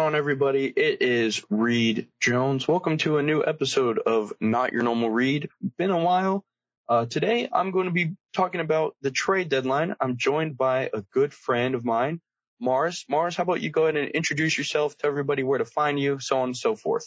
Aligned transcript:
on, 0.00 0.14
everybody? 0.14 0.66
It 0.66 1.00
is 1.00 1.44
Reed 1.48 2.08
Jones. 2.20 2.68
Welcome 2.68 2.98
to 2.98 3.18
a 3.18 3.22
new 3.22 3.42
episode 3.44 3.98
of 3.98 4.32
Not 4.40 4.72
Your 4.72 4.82
Normal 4.82 5.10
Read. 5.10 5.48
Been 5.78 5.90
a 5.90 5.98
while. 5.98 6.44
Uh, 6.88 7.06
today, 7.06 7.48
I'm 7.52 7.70
going 7.70 7.86
to 7.86 7.92
be 7.92 8.16
talking 8.34 8.60
about 8.60 8.94
the 9.00 9.10
trade 9.10 9.48
deadline. 9.48 9.94
I'm 10.00 10.16
joined 10.16 10.56
by 10.56 10.90
a 10.92 11.02
good 11.12 11.32
friend 11.32 11.74
of 11.74 11.84
mine, 11.84 12.20
Mars. 12.60 13.04
Mars, 13.08 13.36
how 13.36 13.44
about 13.44 13.60
you 13.60 13.70
go 13.70 13.84
ahead 13.84 13.96
and 13.96 14.10
introduce 14.10 14.58
yourself, 14.58 14.98
to 14.98 15.06
everybody 15.06 15.42
where 15.42 15.58
to 15.58 15.64
find 15.64 15.98
you, 15.98 16.18
so 16.20 16.40
on 16.40 16.48
and 16.48 16.56
so 16.56 16.76
forth. 16.76 17.06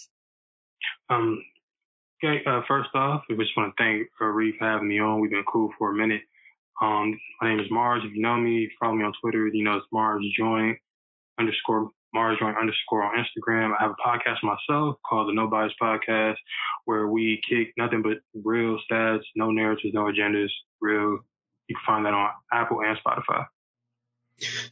Um, 1.09 1.43
okay, 2.23 2.43
uh, 2.45 2.61
first 2.67 2.89
off, 2.95 3.23
we 3.29 3.37
just 3.37 3.55
want 3.55 3.75
to 3.75 3.83
thank 3.83 4.07
uh, 4.21 4.25
Reed 4.25 4.55
for 4.57 4.65
having 4.65 4.87
me 4.87 4.99
on. 4.99 5.19
We've 5.19 5.31
been 5.31 5.43
cool 5.51 5.71
for 5.77 5.91
a 5.91 5.95
minute. 5.95 6.21
Um, 6.81 7.19
my 7.41 7.49
name 7.49 7.59
is 7.59 7.69
Mars. 7.69 8.03
If 8.05 8.15
you 8.15 8.21
know 8.21 8.37
me, 8.37 8.69
follow 8.79 8.95
me 8.95 9.03
on 9.03 9.13
Twitter. 9.21 9.47
You 9.47 9.63
know 9.63 9.77
it's 9.77 9.85
Mars 9.91 10.25
Joint 10.37 10.77
underscore 11.39 11.91
Mars 12.13 12.37
Joint 12.39 12.57
underscore 12.57 13.03
on 13.03 13.13
Instagram. 13.15 13.73
I 13.77 13.83
have 13.83 13.91
a 13.91 14.07
podcast 14.07 14.43
myself 14.43 14.97
called 15.07 15.29
the 15.29 15.33
No 15.33 15.47
Bias 15.47 15.73
Podcast 15.81 16.35
where 16.85 17.07
we 17.07 17.41
kick 17.47 17.73
nothing 17.77 18.01
but 18.01 18.17
real 18.33 18.79
stats, 18.89 19.21
no 19.35 19.51
narratives, 19.51 19.93
no 19.93 20.05
agendas, 20.05 20.49
real. 20.81 21.19
You 21.67 21.75
can 21.75 21.83
find 21.85 22.05
that 22.05 22.13
on 22.13 22.29
Apple 22.51 22.81
and 22.81 22.97
Spotify. 22.97 23.45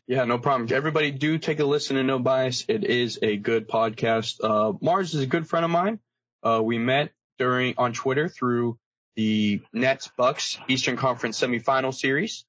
Yeah, 0.07 0.23
no 0.25 0.37
problem. 0.37 0.69
Everybody 0.71 1.11
do 1.11 1.37
take 1.37 1.59
a 1.59 1.65
listen 1.65 1.97
to 1.97 2.03
No 2.03 2.19
Bias. 2.19 2.65
It 2.67 2.83
is 2.83 3.19
a 3.21 3.37
good 3.37 3.67
podcast. 3.67 4.43
Uh, 4.43 4.73
Mars 4.81 5.13
is 5.13 5.21
a 5.21 5.27
good 5.27 5.47
friend 5.47 5.65
of 5.65 5.71
mine. 5.71 5.99
Uh, 6.41 6.61
we 6.63 6.77
met 6.77 7.11
during 7.37 7.75
on 7.77 7.93
Twitter 7.93 8.29
through 8.29 8.79
the 9.15 9.61
Nets 9.73 10.09
Bucks 10.17 10.57
Eastern 10.67 10.95
Conference 10.95 11.39
semifinal 11.39 11.93
series. 11.93 12.45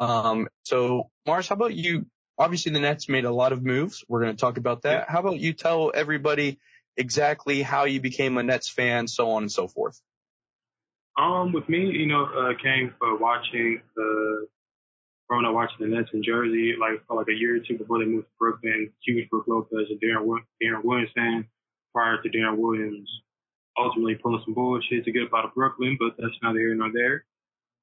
Um, 0.00 0.48
so 0.64 1.10
Mars, 1.26 1.48
how 1.48 1.54
about 1.54 1.74
you? 1.74 2.06
Obviously 2.38 2.72
the 2.72 2.80
Nets 2.80 3.08
made 3.08 3.24
a 3.24 3.32
lot 3.32 3.52
of 3.52 3.64
moves. 3.64 4.04
We're 4.08 4.22
going 4.22 4.36
to 4.36 4.40
talk 4.40 4.58
about 4.58 4.82
that. 4.82 5.08
How 5.08 5.20
about 5.20 5.38
you 5.38 5.52
tell 5.52 5.90
everybody 5.94 6.58
exactly 6.96 7.62
how 7.62 7.84
you 7.84 8.00
became 8.00 8.36
a 8.38 8.42
Nets 8.42 8.68
fan, 8.68 9.08
so 9.08 9.30
on 9.32 9.44
and 9.44 9.52
so 9.52 9.68
forth? 9.68 10.00
Um, 11.18 11.52
with 11.52 11.68
me, 11.68 11.90
you 11.90 12.06
know, 12.06 12.24
uh, 12.24 12.52
came 12.62 12.94
for 12.98 13.16
watching 13.16 13.80
the, 13.94 14.46
growing 15.28 15.46
up 15.46 15.54
watching 15.54 15.78
the 15.80 15.96
Nets 15.96 16.10
in 16.12 16.22
Jersey, 16.22 16.74
like 16.78 17.06
for 17.06 17.16
like 17.16 17.28
a 17.28 17.34
year 17.34 17.56
or 17.56 17.60
two 17.60 17.78
before 17.78 17.98
they 18.00 18.04
moved 18.04 18.26
to 18.26 18.32
Brooklyn. 18.38 18.92
Huge 19.02 19.30
Brook 19.30 19.46
Lopez 19.48 19.88
and 19.88 20.00
Deron, 20.00 20.40
Deron 20.62 20.84
Williams 20.84 21.10
fan 21.14 21.46
prior 21.94 22.20
to 22.22 22.28
Deron 22.28 22.58
Williams 22.58 23.08
ultimately 23.78 24.14
pulling 24.14 24.42
some 24.44 24.54
bullshit 24.54 25.04
to 25.04 25.12
get 25.12 25.24
up 25.24 25.34
out 25.34 25.44
of 25.44 25.54
Brooklyn, 25.54 25.96
but 25.98 26.14
that's 26.18 26.34
neither 26.42 26.58
here 26.58 26.74
nor 26.74 26.90
there. 26.92 27.24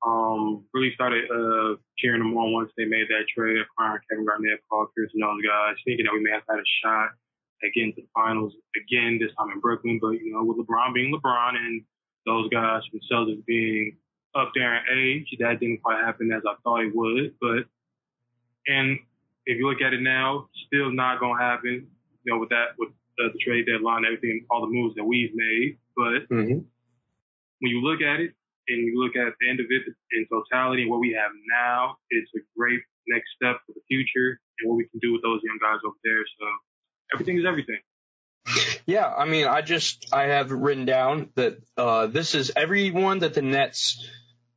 Um, 0.05 0.65
really 0.73 0.91
started 0.95 1.23
uh, 1.31 1.79
cheering 1.97 2.19
them 2.19 2.35
on 2.35 2.51
once 2.51 2.71
they 2.75 2.83
made 2.83 3.07
that 3.07 3.23
trade, 3.33 3.57
acquiring 3.63 4.03
Kevin 4.09 4.25
Garnett, 4.25 4.59
Paul 4.69 4.87
Pierce, 4.93 5.11
and 5.13 5.23
those 5.23 5.39
guys, 5.41 5.79
thinking 5.85 6.05
that 6.05 6.13
we 6.13 6.23
may 6.23 6.31
have 6.31 6.43
had 6.49 6.59
a 6.59 6.69
shot 6.83 7.15
at 7.63 7.71
getting 7.73 7.93
to 7.95 8.01
the 8.01 8.07
finals 8.13 8.51
again, 8.75 9.17
this 9.17 9.31
time 9.39 9.51
in 9.51 9.61
Brooklyn. 9.61 9.99
But, 10.01 10.19
you 10.19 10.33
know, 10.33 10.43
with 10.43 10.57
LeBron 10.59 10.93
being 10.93 11.15
LeBron 11.15 11.55
and 11.55 11.83
those 12.25 12.49
guys 12.49 12.81
from 12.91 12.99
Celtics 13.07 13.45
being 13.45 13.95
up 14.35 14.51
there 14.53 14.75
in 14.75 14.83
age, 14.91 15.27
that 15.39 15.61
didn't 15.61 15.81
quite 15.81 16.03
happen 16.03 16.31
as 16.33 16.43
I 16.45 16.55
thought 16.63 16.83
it 16.83 16.91
would. 16.93 17.35
But, 17.39 17.63
and 18.67 18.99
if 19.45 19.57
you 19.57 19.69
look 19.69 19.81
at 19.81 19.93
it 19.93 20.01
now, 20.01 20.49
still 20.67 20.91
not 20.91 21.21
going 21.21 21.39
to 21.39 21.43
happen, 21.43 21.87
you 22.23 22.33
know, 22.33 22.39
with 22.39 22.49
that, 22.49 22.75
with 22.77 22.89
the, 23.17 23.29
the 23.31 23.39
trade 23.39 23.67
deadline, 23.71 24.03
everything, 24.03 24.45
all 24.49 24.67
the 24.67 24.73
moves 24.73 24.95
that 24.95 25.05
we've 25.05 25.31
made. 25.33 25.77
But 25.95 26.27
mm-hmm. 26.27 26.59
when 26.59 27.71
you 27.71 27.79
look 27.79 28.01
at 28.01 28.19
it 28.19 28.33
and 28.67 28.77
you 28.79 28.99
look 28.99 29.15
at 29.15 29.33
the 29.39 29.49
end 29.49 29.59
of 29.59 29.67
it 29.69 29.83
in 30.11 30.25
totality 30.31 30.83
and 30.83 30.91
what 30.91 30.99
we 30.99 31.17
have 31.19 31.31
now, 31.49 31.97
it's 32.09 32.31
a 32.35 32.41
great 32.57 32.81
next 33.07 33.29
step 33.35 33.57
for 33.65 33.73
the 33.73 33.81
future 33.87 34.39
and 34.59 34.69
what 34.69 34.77
we 34.77 34.85
can 34.85 34.99
do 34.99 35.13
with 35.13 35.21
those 35.21 35.41
young 35.43 35.59
guys 35.61 35.79
over 35.85 35.95
there. 36.03 36.23
So 36.39 36.45
everything 37.13 37.37
is 37.37 37.45
everything. 37.47 37.79
Yeah, 38.85 39.07
I 39.07 39.25
mean, 39.25 39.47
I 39.47 39.61
just 39.61 40.07
I 40.11 40.23
have 40.23 40.51
written 40.51 40.85
down 40.85 41.29
that 41.35 41.57
uh, 41.77 42.07
this 42.07 42.35
is 42.35 42.51
everyone 42.55 43.19
that 43.19 43.33
the 43.33 43.41
Nets 43.41 44.05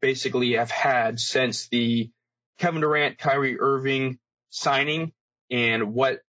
basically 0.01 0.55
have 0.55 0.71
had 0.71 1.21
since 1.21 1.69
the 1.69 2.11
Kevin 2.59 2.81
Durant, 2.81 3.19
Kyrie 3.19 3.61
Irving 3.61 4.19
signing, 4.51 5.13
and 5.51 5.95
what 5.95 6.21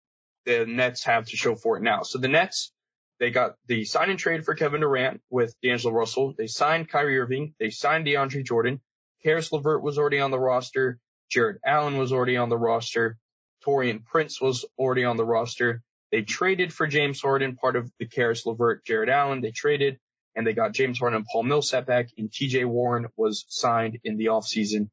the 0.45 0.67
Nets 0.67 1.05
have 1.05 1.27
to 1.27 1.37
show 1.37 1.55
for 1.55 1.79
it 1.79 1.83
now. 1.83 2.03
So 2.03 2.19
the 2.19 2.29
Nets 2.29 2.73
they 3.19 3.31
got 3.31 3.57
the 3.67 3.85
sign 3.85 4.11
and 4.11 4.19
trade 4.19 4.45
for 4.45 4.55
Kevin 4.55 4.81
Durant 4.81 5.21
with 5.31 5.55
D'Angelo 5.63 5.95
Russell. 5.95 6.35
They 6.37 6.47
signed 6.47 6.89
Kyrie 6.89 7.19
Irving. 7.19 7.55
They 7.59 7.71
signed 7.71 8.07
DeAndre 8.07 8.45
Jordan. 8.45 8.81
Caris 9.23 9.53
LeVert 9.53 9.83
was 9.83 9.99
already 9.99 10.21
on 10.21 10.31
the 10.31 10.39
roster. 10.39 10.99
Jarrett 11.31 11.61
Allen 11.65 11.97
was 11.97 12.13
already 12.13 12.37
on 12.37 12.49
the 12.49 12.59
roster. 12.59 13.19
Taurean 13.65 14.05
Prince 14.05 14.41
was 14.41 14.65
already 14.79 15.05
on 15.05 15.17
the 15.17 15.25
roster. 15.25 15.83
They 16.13 16.23
traded 16.23 16.73
for 16.73 16.87
James 16.87 17.21
Harden, 17.21 17.57
part 17.57 17.75
of 17.77 17.91
the 17.99 18.07
Caris 18.07 18.47
LeVert, 18.47 18.85
Jarrett 18.85 19.09
Allen. 19.09 19.41
They 19.41 19.51
traded 19.51 19.99
and 20.35 20.47
they 20.47 20.53
got 20.53 20.73
James 20.73 20.99
Harden 20.99 21.17
and 21.17 21.27
Paul 21.27 21.43
Millsap 21.45 21.87
back 21.87 22.11
and 22.17 22.31
TJ 22.31 22.67
Warren 22.67 23.07
was 23.17 23.45
signed 23.49 23.99
in 24.05 24.19
the 24.19 24.27
offseason. 24.27 24.91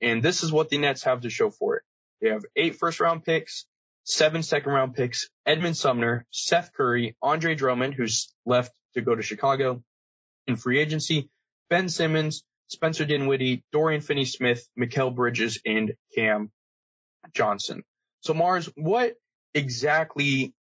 And 0.00 0.22
this 0.22 0.42
is 0.42 0.52
what 0.52 0.70
the 0.70 0.78
Nets 0.78 1.04
have 1.04 1.22
to 1.22 1.30
show 1.30 1.50
for 1.50 1.76
it. 1.76 1.82
They 2.20 2.30
have 2.30 2.44
eight 2.56 2.76
first 2.76 3.00
round 3.00 3.24
picks, 3.24 3.66
seven 4.04 4.42
second 4.42 4.72
round 4.72 4.94
picks, 4.94 5.28
Edmond 5.44 5.76
Sumner, 5.76 6.24
Seth 6.30 6.72
Curry, 6.72 7.16
Andre 7.22 7.54
Drummond, 7.54 7.94
who's 7.94 8.32
left 8.46 8.72
to 8.94 9.00
go 9.00 9.14
to 9.14 9.22
Chicago 9.22 9.82
in 10.46 10.56
free 10.56 10.78
agency, 10.78 11.28
Ben 11.70 11.88
Simmons, 11.88 12.44
Spencer 12.68 13.04
Dinwiddie, 13.04 13.64
Dorian 13.72 14.00
Finney-Smith, 14.00 14.66
Mikal 14.78 15.14
Bridges, 15.14 15.60
and 15.66 15.94
Cam 16.14 16.50
Johnson. 17.32 17.82
So 18.20 18.34
Mars, 18.34 18.70
what 18.76 19.14
exactly 19.54 20.54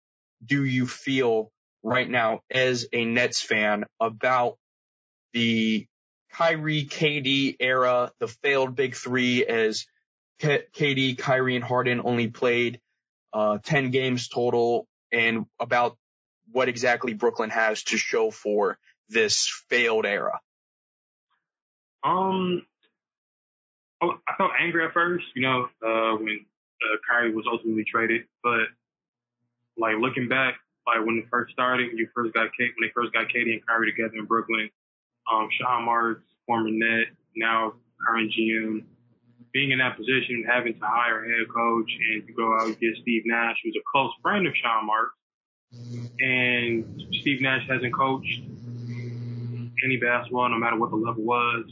do 0.44 0.64
you 0.64 0.88
feel 0.88 1.52
right 1.84 2.10
now 2.10 2.42
as 2.50 2.88
a 2.94 3.06
Nets 3.06 3.42
fan 3.42 3.86
about 4.00 4.58
the 5.34 5.88
Kyrie 6.34 6.86
KD 6.86 7.58
era, 7.60 8.12
the 8.20 8.28
failed 8.28 8.76
big 8.76 8.96
three 8.96 9.46
as 9.46 9.86
KD, 10.42 11.18
Kyrie, 11.18 11.56
and 11.56 11.64
Harden 11.64 12.02
only 12.04 12.28
played 12.28 12.80
uh, 13.34 13.58
10 13.64 13.92
games 13.92 14.28
total 14.28 14.88
and 15.12 15.46
about 15.60 15.98
what 16.52 16.70
exactly 16.70 17.14
Brooklyn 17.14 17.50
has 17.50 17.84
to 17.84 17.98
show 17.98 18.32
for 18.32 18.78
this 19.10 19.50
failed 19.70 20.06
era? 20.06 20.40
Um, 22.04 22.66
I 24.02 24.34
felt 24.38 24.52
angry 24.60 24.86
at 24.86 24.94
first, 24.94 25.26
you 25.36 25.44
know, 25.44 25.68
uh, 25.86 26.18
when 26.18 26.46
uh, 26.82 26.98
Kyrie 27.10 27.34
was 27.34 27.46
ultimately 27.50 27.84
traded, 27.84 28.24
but 28.44 28.68
like 29.78 29.96
looking 30.00 30.28
back, 30.28 30.56
like 30.88 31.06
when 31.06 31.20
it 31.20 31.26
first 31.30 31.54
started, 31.54 31.90
when 31.90 31.98
you 31.98 32.08
first 32.16 32.34
got 32.34 32.50
Kate, 32.58 32.72
when 32.80 32.88
they 32.88 32.92
first 32.94 33.14
got 33.14 33.28
KD 33.28 33.54
and 33.54 33.66
Kyrie 33.66 33.92
together 33.92 34.16
in 34.18 34.26
Brooklyn, 34.26 34.70
um, 35.32 35.48
Sean 35.60 35.86
Marks, 35.86 36.24
former 36.48 36.72
net, 36.72 37.08
now 37.36 37.74
current 38.06 38.32
GM, 38.32 38.84
being 39.54 39.72
in 39.72 39.80
that 39.80 39.98
position, 39.98 40.44
having 40.48 40.74
to 40.74 40.86
hire 40.86 41.26
a 41.26 41.28
head 41.28 41.48
coach 41.54 41.92
and 42.12 42.26
to 42.28 42.34
go 42.34 42.56
out 42.56 42.68
and 42.68 42.80
get 42.80 42.96
Steve 43.02 43.24
Nash, 43.26 43.58
who's 43.64 43.76
a 43.76 43.84
close 43.92 44.12
friend 44.22 44.48
of 44.48 44.54
Sean 44.56 44.86
Marks, 44.86 45.16
and 46.20 47.04
Steve 47.22 47.42
Nash 47.42 47.68
hasn't 47.68 47.94
coached 47.94 48.42
any 49.84 49.98
basketball, 49.98 50.50
no 50.50 50.58
matter 50.58 50.78
what 50.78 50.92
the 50.92 50.96
level 50.96 51.24
was. 51.24 51.66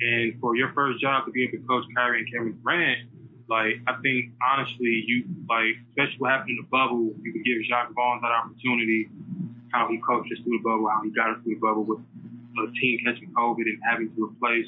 And 0.00 0.38
for 0.40 0.56
your 0.56 0.72
first 0.72 1.00
job 1.00 1.26
to 1.26 1.32
be 1.32 1.44
able 1.44 1.58
to 1.58 1.66
coach 1.66 1.84
Kyrie 1.96 2.20
and 2.20 2.32
Kevin 2.32 2.58
Durant, 2.62 3.08
like 3.48 3.76
I 3.86 4.00
think 4.00 4.32
honestly, 4.40 5.04
you 5.06 5.24
like 5.48 5.76
especially 5.90 6.18
what 6.18 6.30
happened 6.30 6.50
in 6.50 6.56
the 6.62 6.68
bubble, 6.70 7.12
you 7.22 7.32
could 7.32 7.44
give 7.44 7.60
Jacque 7.68 7.92
Vaughn 7.94 8.20
that 8.22 8.32
opportunity, 8.32 9.08
how 9.72 9.88
he 9.88 9.98
coached 9.98 10.32
us 10.32 10.38
through 10.44 10.58
the 10.58 10.64
bubble, 10.64 10.88
how 10.88 11.02
he 11.02 11.10
got 11.10 11.36
us 11.36 11.42
through 11.42 11.54
the 11.54 11.60
bubble 11.60 11.84
with 11.84 12.00
a 12.56 12.72
team 12.80 13.00
catching 13.04 13.32
COVID 13.34 13.66
and 13.66 13.78
having 13.84 14.14
to 14.14 14.24
replace 14.24 14.66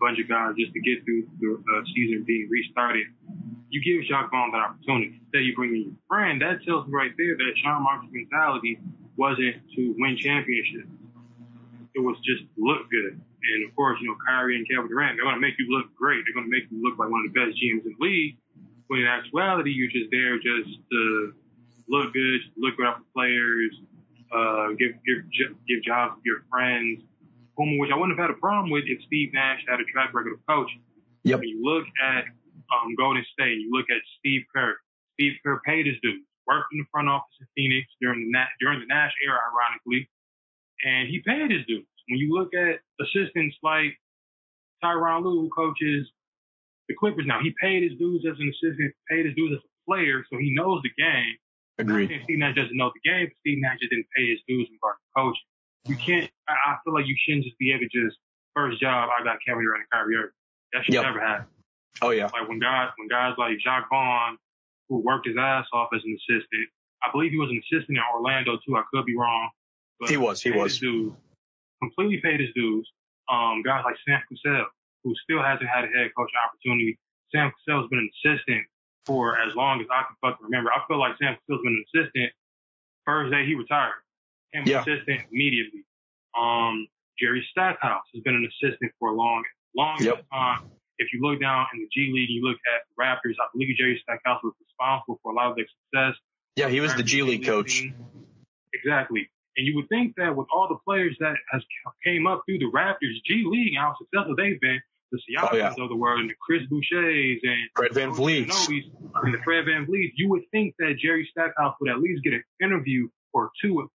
bunch 0.00 0.18
of 0.18 0.28
guys 0.28 0.54
just 0.58 0.72
to 0.72 0.80
get 0.80 1.04
through 1.04 1.28
the 1.40 1.56
uh, 1.58 1.82
season 1.94 2.24
being 2.26 2.48
restarted. 2.50 3.06
You 3.70 3.82
give 3.82 4.06
Jacque 4.06 4.30
Vaughn 4.30 4.52
that 4.52 4.62
opportunity. 4.62 5.20
Say 5.32 5.42
you 5.42 5.54
bring 5.54 5.74
in 5.74 5.82
your 5.90 5.98
friend, 6.06 6.40
that 6.42 6.62
tells 6.62 6.86
me 6.86 6.92
right 6.94 7.10
there 7.18 7.36
that 7.36 7.52
Sean 7.58 7.82
Marks' 7.82 8.06
mentality 8.10 8.78
wasn't 9.16 9.56
to 9.74 9.94
win 9.98 10.16
championships. 10.16 10.90
It 11.94 12.02
was 12.02 12.16
just 12.26 12.42
look 12.58 12.90
good. 12.90 13.18
And 13.18 13.68
of 13.68 13.74
course, 13.76 13.98
you 14.00 14.08
know, 14.08 14.16
Kyrie 14.26 14.56
and 14.56 14.66
Kevin 14.68 14.88
Durant, 14.88 15.16
they're 15.16 15.24
going 15.24 15.36
to 15.36 15.40
make 15.40 15.54
you 15.58 15.66
look 15.70 15.94
great. 15.94 16.22
They're 16.24 16.34
going 16.34 16.50
to 16.50 16.54
make 16.54 16.70
you 16.70 16.82
look 16.82 16.98
like 16.98 17.10
one 17.10 17.22
of 17.26 17.32
the 17.32 17.36
best 17.38 17.58
GMs 17.60 17.84
in 17.86 17.94
the 17.98 18.02
league. 18.02 18.36
When 18.88 19.00
in 19.00 19.06
actuality, 19.06 19.70
you're 19.70 19.90
just 19.90 20.10
there 20.10 20.36
just 20.38 20.70
to 20.90 21.32
look 21.88 22.12
good, 22.12 22.40
look 22.56 22.76
good 22.76 22.94
for 22.94 23.06
players, 23.14 23.72
uh, 24.32 24.68
give, 24.78 24.96
give, 25.06 25.28
give 25.68 25.82
jobs 25.84 26.16
to 26.16 26.22
your 26.24 26.44
friends, 26.50 27.02
whom 27.56 27.78
which 27.78 27.90
I 27.90 27.96
wouldn't 27.96 28.18
have 28.18 28.30
had 28.30 28.34
a 28.34 28.40
problem 28.40 28.70
with 28.70 28.84
if 28.86 29.02
Steve 29.06 29.30
Nash 29.32 29.60
had 29.68 29.80
a 29.80 29.84
track 29.84 30.12
record 30.14 30.34
of 30.34 30.42
coaching. 30.48 30.82
Yep. 31.24 31.40
When 31.40 31.48
you 31.48 31.62
look 31.62 31.86
at 32.02 32.24
um, 32.72 32.94
Golden 32.98 33.24
State, 33.32 33.58
you 33.58 33.70
look 33.72 33.86
at 33.90 34.02
Steve 34.18 34.42
Kerr. 34.54 34.76
Steve 35.14 35.38
Kerr 35.44 35.60
paid 35.64 35.86
his 35.86 35.96
dues, 36.02 36.22
worked 36.46 36.68
in 36.72 36.78
the 36.78 36.88
front 36.90 37.08
office 37.08 37.32
in 37.40 37.46
Phoenix 37.54 37.86
during 38.00 38.30
the 38.30 38.44
during 38.60 38.80
the 38.80 38.86
Nash 38.86 39.12
era, 39.24 39.38
ironically, 39.38 40.10
and 40.84 41.08
he 41.08 41.22
paid 41.24 41.50
his 41.50 41.64
dues. 41.66 41.86
When 42.08 42.18
you 42.18 42.34
look 42.34 42.52
at 42.52 42.80
assistants 43.00 43.56
like 43.62 43.96
Tyronn 44.84 45.24
Lue, 45.24 45.48
who 45.48 45.50
coaches 45.50 46.10
the 46.88 46.94
Clippers 46.94 47.24
now, 47.26 47.40
he 47.40 47.54
paid 47.60 47.82
his 47.82 47.96
dues 47.98 48.26
as 48.28 48.36
an 48.38 48.52
assistant, 48.52 48.92
paid 49.08 49.24
his 49.24 49.34
dues 49.34 49.56
as 49.56 49.64
a 49.64 49.72
player, 49.88 50.24
so 50.30 50.36
he 50.38 50.52
knows 50.52 50.82
the 50.82 50.92
game. 51.00 51.36
Agreed. 51.78 52.10
Steve 52.24 52.38
Nash 52.38 52.54
doesn't 52.54 52.76
know 52.76 52.92
the 52.92 53.08
game, 53.08 53.26
but 53.26 53.36
Steve 53.40 53.58
Nash 53.60 53.78
just 53.80 53.90
didn't 53.90 54.06
pay 54.14 54.30
his 54.30 54.40
dues 54.46 54.68
in 54.68 54.76
regard 54.78 54.96
to 55.00 55.08
coaching. 55.16 55.48
You 55.86 55.96
can't. 55.96 56.30
I, 56.48 56.52
I 56.52 56.76
feel 56.84 56.94
like 56.94 57.06
you 57.06 57.16
shouldn't 57.26 57.44
just 57.44 57.58
be 57.58 57.70
able 57.72 57.80
to 57.88 58.06
just 58.06 58.16
first 58.54 58.80
job. 58.80 59.10
I 59.10 59.22
got 59.24 59.38
Kevin 59.46 59.62
Durant 59.64 59.82
and 59.82 59.90
Kyrie 59.92 60.16
Irving. 60.16 60.30
That 60.72 60.84
should 60.84 60.94
Yep. 60.94 61.02
never 61.04 61.20
happen. 61.20 61.46
Oh 62.02 62.10
yeah. 62.10 62.24
Like 62.32 62.48
when 62.48 62.58
guys, 62.58 62.88
when 62.96 63.08
guys 63.08 63.34
like 63.38 63.58
Jacque 63.62 63.88
Vaughn, 63.90 64.36
who 64.88 64.98
worked 64.98 65.26
his 65.26 65.36
ass 65.38 65.66
off 65.72 65.88
as 65.94 66.02
an 66.04 66.16
assistant. 66.16 66.68
I 67.02 67.10
believe 67.12 67.32
he 67.32 67.38
was 67.38 67.50
an 67.50 67.60
assistant 67.60 67.98
in 67.98 68.04
Orlando 68.14 68.56
too. 68.66 68.76
I 68.76 68.82
could 68.92 69.04
be 69.04 69.16
wrong. 69.16 69.50
But 70.00 70.10
He 70.10 70.16
was, 70.16 70.40
he 70.40 70.50
was. 70.50 70.78
Dues, 70.78 71.12
completely 71.82 72.18
paid 72.22 72.40
his 72.40 72.50
dues. 72.54 72.88
Um, 73.30 73.62
guys 73.62 73.82
like 73.84 73.96
Sam 74.08 74.20
Cassell, 74.28 74.66
who 75.04 75.14
still 75.22 75.42
hasn't 75.42 75.68
had 75.68 75.84
a 75.84 75.88
head 75.88 76.10
coaching 76.16 76.36
opportunity. 76.44 76.98
Sam 77.32 77.52
Cassell's 77.52 77.88
been 77.90 78.00
an 78.00 78.10
assistant 78.24 78.66
for 79.06 79.38
as 79.38 79.54
long 79.54 79.80
as 79.80 79.86
I 79.92 80.02
can 80.08 80.16
fucking 80.20 80.44
remember. 80.44 80.70
I 80.72 80.80
feel 80.88 80.98
like 80.98 81.16
Sam 81.18 81.36
Cassell's 81.36 81.62
been 81.62 81.76
an 81.76 81.84
assistant 81.92 82.32
first 83.04 83.32
day 83.32 83.44
he 83.46 83.54
retired. 83.54 84.00
Became 84.54 84.66
Yeah. 84.72 84.82
assistant 84.82 85.22
immediately. 85.32 85.84
Um, 86.38 86.86
Jerry 87.18 87.46
Stackhouse 87.50 88.04
has 88.14 88.22
been 88.22 88.34
an 88.34 88.46
assistant 88.46 88.92
for 88.98 89.10
a 89.10 89.12
long, 89.14 89.44
long 89.76 89.98
Yep. 90.00 90.26
time. 90.32 90.70
If 90.98 91.12
you 91.12 91.20
look 91.22 91.40
down 91.40 91.66
in 91.74 91.80
the 91.80 91.88
G 91.92 92.12
League, 92.12 92.30
you 92.30 92.42
look 92.42 92.58
at 92.72 92.82
the 92.88 93.02
Raptors. 93.02 93.34
I 93.40 93.46
believe 93.52 93.76
Jerry 93.76 93.98
Stackhouse 94.02 94.42
was 94.44 94.54
responsible 94.60 95.18
for 95.22 95.32
a 95.32 95.34
lot 95.34 95.50
of 95.50 95.56
their 95.56 95.66
success. 95.66 96.16
Yeah, 96.56 96.68
he 96.68 96.80
was 96.80 96.94
the 96.94 97.02
G 97.02 97.22
League 97.22 97.44
coach. 97.44 97.82
Exactly. 98.72 99.28
And 99.56 99.66
you 99.66 99.76
would 99.76 99.88
think 99.88 100.14
that 100.16 100.34
with 100.36 100.48
all 100.52 100.68
the 100.68 100.78
players 100.84 101.16
that 101.20 101.36
has 101.50 101.64
came 102.04 102.26
up 102.26 102.42
through 102.46 102.58
the 102.58 102.70
Raptors 102.70 103.22
G 103.24 103.44
League 103.46 103.74
and 103.74 103.78
how 103.78 103.94
successful 103.98 104.34
they've 104.36 104.60
been, 104.60 104.80
the 105.12 105.18
Siakams 105.18 105.48
Oh, 105.52 105.56
yeah. 105.56 105.74
of 105.78 105.88
the 105.88 105.94
world 105.96 106.20
and 106.20 106.30
the 106.30 106.34
Chris 106.40 106.62
Bouchers 106.68 107.40
and 107.44 107.70
Fred 107.76 107.92
VanVleet. 107.92 108.50
And 109.22 109.34
the 109.34 109.38
Fred 109.44 109.64
VanVleet, 109.66 110.12
you 110.16 110.28
would 110.30 110.42
think 110.50 110.74
that 110.78 110.96
Jerry 110.98 111.26
Stackhouse 111.30 111.76
would 111.80 111.90
at 111.90 112.00
least 112.00 112.24
get 112.24 112.34
an 112.34 112.42
interview 112.60 113.08
or 113.32 113.50
two 113.60 113.88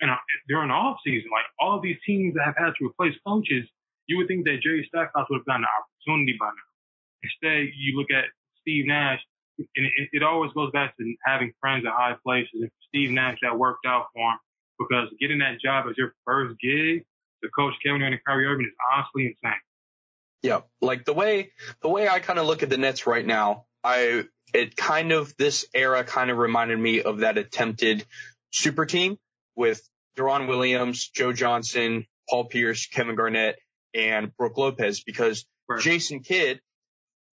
and 0.00 0.10
during 0.48 0.68
the 0.68 0.74
off 0.74 0.98
season. 1.04 1.30
Like 1.30 1.44
all 1.60 1.80
these 1.80 1.96
teams 2.06 2.34
that 2.34 2.44
have 2.44 2.56
had 2.56 2.72
to 2.78 2.86
replace 2.86 3.14
coaches, 3.26 3.64
you 4.06 4.18
would 4.18 4.28
think 4.28 4.44
that 4.44 4.60
Jerry 4.62 4.86
Stackhouse 4.88 5.26
would 5.30 5.38
have 5.40 5.46
gotten 5.46 5.64
an 5.64 5.72
opportunity 5.72 6.36
by 6.38 6.46
now. 6.46 6.70
Instead, 7.22 7.72
you 7.76 7.98
look 7.98 8.10
at 8.10 8.24
Steve 8.60 8.86
Nash, 8.86 9.20
and 9.58 9.86
it, 9.86 10.08
it 10.12 10.22
always 10.22 10.52
goes 10.52 10.70
back 10.72 10.96
to 10.96 11.14
having 11.24 11.52
friends 11.60 11.84
at 11.86 11.92
high 11.92 12.16
places. 12.22 12.54
And 12.54 12.70
Steve 12.88 13.10
Nash, 13.10 13.38
that 13.42 13.58
worked 13.58 13.86
out 13.86 14.06
for 14.14 14.30
him 14.30 14.38
because 14.78 15.08
getting 15.20 15.38
that 15.38 15.60
job 15.60 15.86
as 15.88 15.96
your 15.96 16.14
first 16.24 16.56
gig 16.60 17.04
to 17.42 17.50
coach 17.50 17.74
Kevin 17.82 18.00
Durant 18.00 18.14
and 18.14 18.24
Kyrie 18.24 18.46
Irving 18.46 18.66
is 18.66 18.72
honestly 18.92 19.26
insane. 19.26 19.60
Yeah, 20.42 20.60
like 20.80 21.04
the 21.04 21.14
way 21.14 21.52
the 21.80 21.88
way 21.88 22.08
I 22.08 22.20
kind 22.20 22.38
of 22.38 22.46
look 22.46 22.62
at 22.62 22.68
the 22.68 22.76
Nets 22.76 23.06
right 23.06 23.26
now, 23.26 23.64
I 23.82 24.24
it 24.52 24.76
kind 24.76 25.12
of 25.12 25.34
this 25.36 25.66
era 25.74 26.04
kind 26.04 26.30
of 26.30 26.36
reminded 26.36 26.78
me 26.78 27.02
of 27.02 27.18
that 27.18 27.38
attempted 27.38 28.04
super 28.52 28.86
team 28.86 29.18
with 29.56 29.80
Deron 30.16 30.48
Williams, 30.48 31.08
Joe 31.08 31.32
Johnson, 31.32 32.06
Paul 32.28 32.46
Pierce, 32.46 32.86
Kevin 32.86 33.16
Garnett, 33.16 33.56
and 33.94 34.36
Brook 34.36 34.56
Lopez 34.58 35.02
because 35.02 35.46
Right. 35.68 35.80
Jason 35.80 36.20
Kidd, 36.20 36.60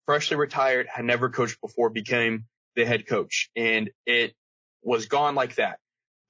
freshly 0.06 0.38
retired, 0.38 0.88
had 0.88 1.06
never 1.06 1.30
coached 1.30 1.62
before, 1.62 1.90
became 1.90 2.46
the 2.76 2.86
head 2.86 3.06
coach, 3.08 3.50
and 3.56 3.92
it 4.06 4.34
was 4.82 5.06
gone 5.06 5.36
like 5.36 5.56
that. 5.56 5.78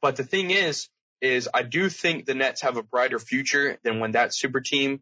But 0.01 0.17
the 0.17 0.25
thing 0.25 0.51
is, 0.51 0.89
is 1.21 1.47
I 1.53 1.63
do 1.63 1.87
think 1.87 2.25
the 2.25 2.33
Nets 2.35 2.61
have 2.61 2.75
a 2.75 2.83
brighter 2.83 3.19
future 3.19 3.77
than 3.83 3.99
when 4.01 4.11
that 4.11 4.35
super 4.35 4.59
team 4.59 5.01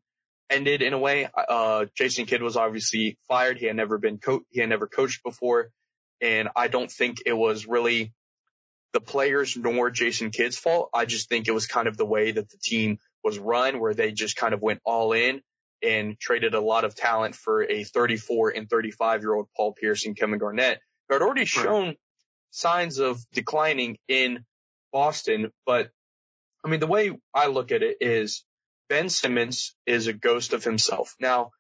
ended 0.52 0.84
in 0.84 0.94
a 0.94 1.00
way. 1.00 1.28
Uh, 1.36 1.86
Jason 1.96 2.28
Kidd 2.28 2.44
was 2.44 2.56
obviously 2.56 3.18
fired. 3.28 3.58
He 3.58 3.66
had 3.66 3.76
never 3.76 3.98
been 3.98 4.20
co- 4.20 4.46
he 4.52 4.60
had 4.60 4.70
never 4.70 4.86
coached 4.86 5.24
before. 5.24 5.72
And 6.22 6.50
I 6.56 6.68
don't 6.68 6.92
think 6.92 7.24
it 7.26 7.34
was 7.34 7.66
really 7.66 8.14
the 8.94 9.02
players 9.02 9.56
nor 9.58 9.90
Jason 9.90 10.32
Kidd's 10.32 10.58
fault. 10.58 10.90
I 10.94 11.06
just 11.06 11.30
think 11.30 11.48
it 11.48 11.54
was 11.54 11.68
kind 11.68 11.88
of 11.88 11.98
the 11.98 12.06
way 12.06 12.32
that 12.32 12.50
the 12.50 12.58
team 12.58 13.00
was 13.24 13.40
run 13.40 13.80
where 13.80 13.94
they 13.94 14.12
just 14.12 14.36
kind 14.36 14.54
of 14.54 14.62
went 14.62 14.82
all 14.84 15.14
in 15.14 15.42
and 15.84 16.20
traded 16.20 16.54
a 16.54 16.62
lot 16.62 16.86
of 16.86 16.96
talent 16.96 17.36
for 17.36 17.64
a 17.64 17.84
34 17.84 18.52
and 18.52 18.70
35 18.70 19.22
year 19.22 19.34
old 19.34 19.48
Paul 19.56 19.74
Pierce 19.74 20.06
and 20.06 20.16
Kevin 20.16 20.40
Garnett 20.40 20.80
who 21.08 21.16
had 21.16 21.22
already 21.22 21.46
shown 21.46 21.96
signs 22.52 23.00
of 23.00 23.20
declining 23.34 23.98
in 24.08 24.46
Boston. 24.92 25.52
But 25.66 25.90
I 26.64 26.70
mean, 26.70 26.80
the 26.80 26.88
way 26.88 27.18
I 27.34 27.48
look 27.48 27.72
at 27.72 27.84
it 27.84 27.98
is 28.02 28.44
Ben 28.90 29.10
Simmons 29.10 29.76
is 29.86 30.08
a 30.08 30.14
ghost 30.14 30.54
of 30.54 30.64
himself. 30.64 31.16
Now, 31.20 31.52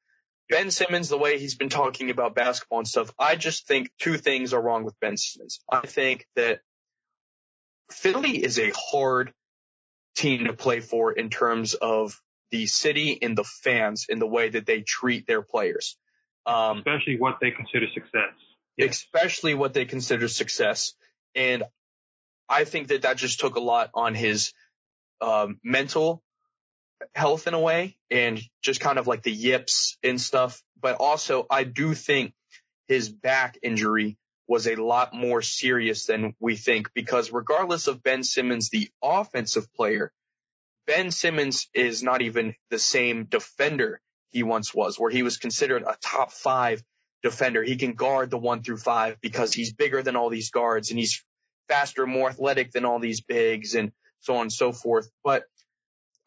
Ben 0.49 0.69
Simmons, 0.69 1.07
the 1.07 1.17
way 1.17 1.39
he's 1.39 1.55
been 1.55 1.69
talking 1.69 2.09
about 2.09 2.35
basketball 2.35 2.79
and 2.79 2.87
stuff, 2.87 3.13
I 3.17 3.37
just 3.37 3.67
think 3.67 3.89
two 3.99 4.17
things 4.17 4.53
are 4.53 4.61
wrong 4.61 4.83
with 4.83 4.99
Ben 4.99 5.15
Simmons. 5.15 5.61
I 5.71 5.87
think 5.87 6.27
that 6.35 6.59
Philly 7.91 8.43
is 8.43 8.59
a 8.59 8.71
hard 8.75 9.33
team 10.15 10.45
to 10.45 10.53
play 10.53 10.79
for 10.79 11.11
in 11.11 11.29
terms 11.29 11.73
of 11.73 12.19
the 12.51 12.65
city 12.67 13.17
and 13.21 13.37
the 13.37 13.43
fans 13.43 14.05
in 14.09 14.19
the 14.19 14.27
way 14.27 14.49
that 14.49 14.65
they 14.65 14.81
treat 14.81 15.25
their 15.25 15.41
players. 15.41 15.97
Um, 16.45 16.79
Especially 16.79 17.17
what 17.17 17.37
they 17.39 17.51
consider 17.51 17.87
success. 17.93 18.33
Yes. 18.77 18.89
especially 18.91 19.53
what 19.53 19.73
they 19.73 19.85
consider 19.85 20.27
success. 20.27 20.93
And 21.35 21.63
I 22.49 22.63
think 22.63 22.87
that 22.87 23.03
that 23.03 23.17
just 23.17 23.39
took 23.39 23.55
a 23.55 23.61
lot 23.61 23.91
on 23.93 24.15
his 24.15 24.53
um, 25.21 25.59
mental 25.63 26.23
health 27.13 27.47
in 27.47 27.53
a 27.53 27.59
way 27.59 27.97
and 28.09 28.39
just 28.61 28.79
kind 28.79 28.97
of 28.97 29.07
like 29.07 29.23
the 29.23 29.31
yips 29.31 29.97
and 30.03 30.19
stuff. 30.19 30.61
But 30.81 30.95
also, 30.95 31.45
I 31.49 31.63
do 31.63 31.93
think 31.93 32.33
his 32.87 33.09
back 33.09 33.57
injury 33.61 34.17
was 34.51 34.67
a 34.67 34.75
lot 34.75 35.13
more 35.13 35.41
serious 35.41 36.07
than 36.07 36.35
we 36.37 36.57
think 36.57 36.89
because 36.93 37.31
regardless 37.31 37.87
of 37.87 38.03
Ben 38.03 38.21
Simmons, 38.21 38.69
the 38.69 38.89
offensive 39.01 39.73
player, 39.73 40.11
Ben 40.85 41.09
Simmons 41.09 41.69
is 41.73 42.03
not 42.03 42.21
even 42.21 42.53
the 42.69 42.77
same 42.77 43.23
defender 43.23 44.01
he 44.27 44.43
once 44.43 44.73
was, 44.73 44.99
where 44.99 45.09
he 45.09 45.23
was 45.23 45.37
considered 45.37 45.83
a 45.83 45.95
top 46.01 46.33
five 46.33 46.83
defender. 47.23 47.63
He 47.63 47.77
can 47.77 47.93
guard 47.93 48.29
the 48.29 48.37
one 48.37 48.61
through 48.61 48.79
five 48.79 49.21
because 49.21 49.53
he's 49.53 49.71
bigger 49.71 50.03
than 50.03 50.17
all 50.17 50.29
these 50.29 50.51
guards 50.51 50.89
and 50.89 50.99
he's 50.99 51.23
faster, 51.69 52.05
more 52.05 52.27
athletic 52.27 52.73
than 52.73 52.83
all 52.83 52.99
these 52.99 53.21
bigs 53.21 53.73
and 53.73 53.93
so 54.19 54.35
on 54.35 54.41
and 54.41 54.51
so 54.51 54.73
forth. 54.73 55.09
But 55.23 55.45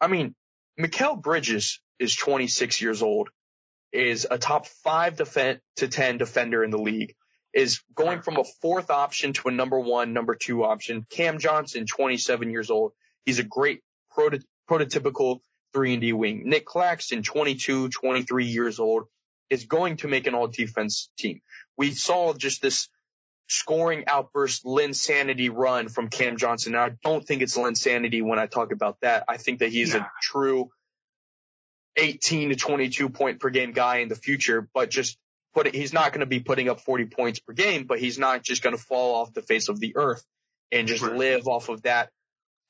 I 0.01 0.07
mean, 0.07 0.33
Mikal 0.79 1.21
Bridges 1.21 1.79
is 1.99 2.15
26 2.15 2.81
years 2.81 3.03
old, 3.03 3.29
is 3.91 4.25
a 4.31 4.39
top 4.39 4.65
five 4.65 5.17
defen 5.17 5.59
to 5.75 5.87
10 5.87 6.17
defender 6.17 6.63
in 6.63 6.71
the 6.71 6.79
league, 6.79 7.13
is 7.55 7.81
going 7.95 8.21
from 8.21 8.37
a 8.37 8.43
fourth 8.61 8.91
option 8.91 9.33
to 9.33 9.47
a 9.47 9.51
number 9.51 9.79
one, 9.79 10.13
number 10.13 10.35
two 10.35 10.63
option. 10.65 11.05
Cam 11.09 11.39
Johnson, 11.39 11.85
27 11.87 12.51
years 12.51 12.69
old. 12.69 12.91
He's 13.25 13.39
a 13.39 13.43
great 13.43 13.81
proto- 14.11 14.43
prototypical 14.69 15.39
three 15.73 15.93
and 15.93 16.01
D 16.01 16.13
wing. 16.13 16.43
Nick 16.45 16.65
Claxton, 16.65 17.23
22, 17.23 17.89
23 17.89 18.45
years 18.45 18.79
old, 18.79 19.05
is 19.49 19.65
going 19.65 19.97
to 19.97 20.07
make 20.09 20.27
an 20.27 20.35
all 20.35 20.47
defense 20.47 21.09
team. 21.17 21.41
We 21.77 21.91
saw 21.91 22.33
just 22.33 22.61
this 22.61 22.89
scoring 23.47 24.03
outburst, 24.07 24.65
Linsanity 24.65 25.49
run 25.53 25.87
from 25.87 26.09
Cam 26.09 26.35
Johnson. 26.37 26.73
Now, 26.73 26.85
I 26.85 26.91
don't 27.03 27.25
think 27.25 27.41
it's 27.41 27.57
Linsanity 27.57 28.21
when 28.23 28.39
I 28.39 28.47
talk 28.47 28.73
about 28.73 28.97
that. 29.01 29.23
I 29.29 29.37
think 29.37 29.59
that 29.59 29.69
he's 29.69 29.93
Nah. 29.93 30.01
a 30.01 30.09
true 30.21 30.71
18 31.97 32.49
to 32.49 32.55
22 32.55 33.09
point 33.09 33.39
per 33.39 33.49
game 33.49 33.71
guy 33.71 33.97
in 33.97 34.09
the 34.09 34.15
future, 34.15 34.67
but 34.73 34.89
just 34.89 35.17
put 35.55 35.67
it, 35.67 35.73
he's 35.73 35.93
not 35.93 36.11
going 36.11 36.19
to 36.19 36.25
be 36.25 36.41
putting 36.41 36.69
up 36.69 36.81
40 36.81 37.05
points 37.05 37.39
per 37.39 37.53
game, 37.53 37.85
but 37.85 37.97
he's 37.97 38.19
not 38.19 38.43
just 38.43 38.61
going 38.61 38.75
to 38.75 38.81
fall 38.81 39.15
off 39.15 39.33
the 39.33 39.41
face 39.41 39.69
of 39.69 39.79
the 39.79 39.95
earth 39.95 40.23
and 40.71 40.87
just 40.87 41.01
Right. 41.01 41.15
live 41.15 41.47
off 41.47 41.69
of 41.69 41.81
that 41.83 42.11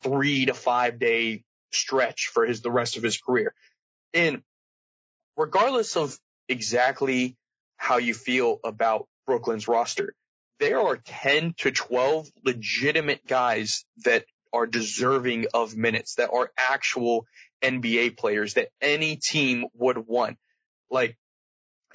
three 0.04 0.46
to 0.46 0.54
five 0.54 1.00
day 1.00 1.44
stretch 1.74 2.28
for 2.32 2.46
his, 2.46 2.62
the 2.62 2.72
rest 2.72 2.96
of 2.96 3.04
his 3.04 3.18
career. 3.18 3.54
And 4.14 4.44
regardless 5.36 5.98
of 5.98 6.18
exactly 6.48 7.36
how 7.78 7.98
you 7.98 8.14
feel 8.14 8.60
about 8.64 9.08
Brooklyn's 9.26 9.68
roster, 9.68 10.14
there 10.60 10.80
are 10.80 10.98
10 10.98 11.56
to 11.58 11.72
12 11.72 12.30
legitimate 12.46 13.26
guys 13.28 13.84
that 14.06 14.26
are 14.54 14.68
deserving 14.68 15.48
of 15.54 15.76
minutes, 15.76 16.16
that 16.16 16.30
are 16.32 16.52
actual 16.58 17.26
NBA 17.62 18.16
players 18.16 18.54
that 18.54 18.70
any 18.80 19.18
team 19.18 19.66
would 19.74 19.98
want. 19.98 20.38
Like, 20.90 21.18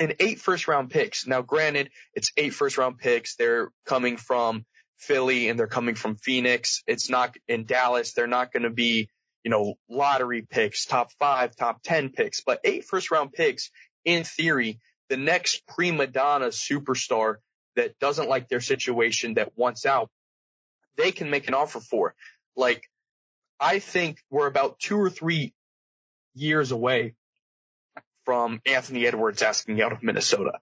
and 0.01 0.15
eight 0.19 0.41
first 0.41 0.67
round 0.67 0.91
picks. 0.91 1.27
Now, 1.27 1.43
granted, 1.43 1.91
it's 2.15 2.33
eight 2.37 2.55
first 2.55 2.79
round 2.79 2.99
picks. 2.99 3.37
They're 3.37 3.71
coming 3.85 4.17
from 4.17 4.65
Philly 4.99 5.49
and 5.49 5.59
they're 5.59 5.67
coming 5.67 5.95
from 5.95 6.17
Phoenix. 6.17 6.83
It's 6.87 7.11
not 7.11 7.37
in 7.47 7.67
Dallas. 7.67 8.15
They're 8.15 8.27
not 8.27 8.51
going 8.51 8.63
to 8.63 8.71
be, 8.71 9.11
you 9.45 9.51
know, 9.51 9.75
lottery 9.89 10.43
picks, 10.43 10.87
top 10.87 11.13
five, 11.19 11.55
top 11.55 11.83
10 11.85 12.09
picks, 12.11 12.41
but 12.41 12.61
eight 12.65 12.85
first 12.85 13.11
round 13.11 13.33
picks 13.33 13.71
in 14.05 14.25
theory, 14.25 14.81
the 15.11 15.19
next 15.19 15.67
prima 15.67 16.07
donna 16.07 16.47
superstar 16.47 17.37
that 17.77 17.99
doesn't 17.99 18.29
like 18.29 18.49
their 18.49 18.61
situation 18.61 19.35
that 19.35 19.53
wants 19.57 19.85
out, 19.85 20.11
they 20.97 21.13
can 21.13 21.31
make 21.31 21.47
an 21.47 21.55
offer 21.55 21.81
for. 21.81 22.15
Like, 22.57 22.89
I 23.61 23.79
think 23.79 24.19
we're 24.31 24.47
about 24.47 24.79
two 24.79 24.97
or 24.99 25.11
three 25.11 25.53
years 26.35 26.73
away 26.73 27.15
from 28.25 28.61
Anthony 28.67 29.07
Edwards 29.07 29.43
asking 29.43 29.81
out 29.83 29.93
of 29.93 30.03
Minnesota. 30.03 30.59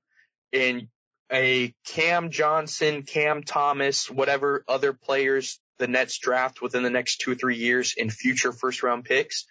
And 0.52 0.88
a 1.30 1.74
Cam 1.86 2.30
Johnson, 2.30 3.02
Cam 3.02 3.42
Thomas, 3.42 4.10
whatever 4.10 4.64
other 4.66 4.92
players 4.92 5.60
the 5.78 5.86
Nets 5.86 6.18
draft 6.18 6.60
within 6.60 6.82
the 6.82 6.90
next 6.90 7.18
two 7.18 7.32
or 7.32 7.34
three 7.34 7.56
years 7.56 7.94
in 7.96 8.10
future 8.10 8.52
first 8.52 8.82
round 8.82 9.04
picks, 9.04 9.46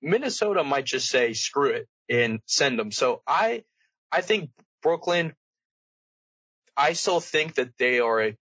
Minnesota 0.00 0.62
might 0.62 0.84
just 0.84 1.08
say 1.08 1.32
screw 1.32 1.70
it 1.70 1.88
and 2.08 2.40
send 2.46 2.78
them. 2.78 2.92
So 2.92 3.22
I, 3.26 3.64
I 4.12 4.20
think 4.20 4.50
Brooklyn, 4.82 5.34
I 6.76 6.92
still 6.92 7.20
think 7.20 7.54
that 7.54 7.76
they 7.78 7.98
are 7.98 8.22
a 8.22 8.36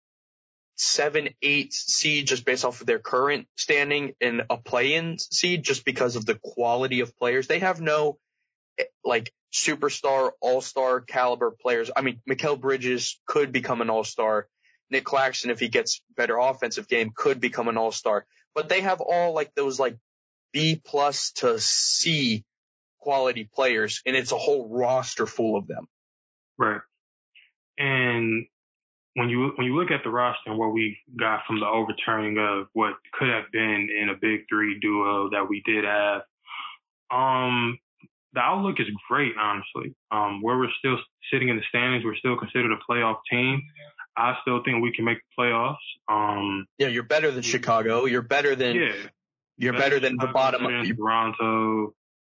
seven, 0.76 1.28
eight 1.40 1.72
seed 1.72 2.26
just 2.26 2.44
based 2.44 2.64
off 2.64 2.80
of 2.80 2.86
their 2.86 2.98
current 2.98 3.46
standing 3.56 4.14
in 4.20 4.42
a 4.50 4.56
play-in 4.56 5.18
seed 5.18 5.62
just 5.62 5.84
because 5.84 6.16
of 6.16 6.26
the 6.26 6.38
quality 6.42 7.00
of 7.00 7.16
players. 7.16 7.46
They 7.46 7.60
have 7.60 7.80
no 7.80 8.18
like 9.04 9.32
superstar, 9.52 10.30
all-star 10.40 11.00
caliber 11.00 11.50
players. 11.50 11.90
I 11.94 12.02
mean, 12.02 12.20
Mikal 12.28 12.60
Bridges 12.60 13.20
could 13.26 13.52
become 13.52 13.80
an 13.80 13.90
all-star. 13.90 14.48
Nick 14.90 15.04
Claxton, 15.04 15.50
if 15.50 15.60
he 15.60 15.68
gets 15.68 16.02
better 16.16 16.36
offensive 16.36 16.88
game, 16.88 17.12
could 17.14 17.40
become 17.40 17.68
an 17.68 17.78
all-star. 17.78 18.26
But 18.54 18.68
they 18.68 18.82
have 18.82 19.00
all 19.00 19.34
like 19.34 19.54
those 19.54 19.78
like 19.78 19.96
B 20.52 20.80
plus 20.84 21.32
to 21.36 21.58
C 21.58 22.44
quality 23.00 23.48
players, 23.52 24.00
and 24.06 24.16
it's 24.16 24.32
a 24.32 24.38
whole 24.38 24.68
roster 24.68 25.26
full 25.26 25.56
of 25.56 25.66
them. 25.66 25.86
Right. 26.58 26.80
And 27.76 28.46
when 29.14 29.28
you 29.28 29.52
when 29.56 29.66
you 29.66 29.76
look 29.76 29.90
at 29.90 30.02
the 30.04 30.10
roster 30.10 30.50
and 30.50 30.58
what 30.58 30.72
we 30.72 30.98
got 31.18 31.40
from 31.46 31.60
the 31.60 31.66
overturning 31.66 32.38
of 32.38 32.68
what 32.72 32.94
could 33.12 33.28
have 33.28 33.50
been 33.52 33.88
in 33.90 34.08
a 34.08 34.14
big 34.14 34.46
three 34.48 34.78
duo 34.80 35.30
that 35.30 35.48
we 35.48 35.62
did 35.64 35.84
have, 35.84 36.22
um, 37.10 37.78
the 38.34 38.40
outlook 38.40 38.80
is 38.80 38.86
great, 39.08 39.32
honestly. 39.38 39.94
Um, 40.10 40.42
where 40.42 40.58
we're 40.58 40.72
still 40.78 40.98
sitting 41.32 41.48
in 41.48 41.56
the 41.56 41.62
standings, 41.68 42.04
we're 42.04 42.16
still 42.16 42.36
considered 42.36 42.72
a 42.72 42.78
playoff 42.90 43.18
team. 43.30 43.62
I 44.16 44.36
still 44.42 44.62
think 44.64 44.82
we 44.82 44.92
can 44.92 45.04
make 45.04 45.18
the 45.18 45.42
playoffs. 45.42 45.76
Um, 46.08 46.66
yeah, 46.78 46.88
you're 46.88 47.02
better 47.02 47.30
than 47.30 47.42
Chicago. 47.42 48.04
You're 48.04 48.22
better 48.22 48.54
than 48.54 48.76
yeah, 48.76 48.92
you're 49.56 49.72
better, 49.72 49.84
better 49.96 50.00
than 50.00 50.16
the 50.16 50.28
bottom 50.28 50.66
of 50.66 50.96
Toronto. 50.96 51.94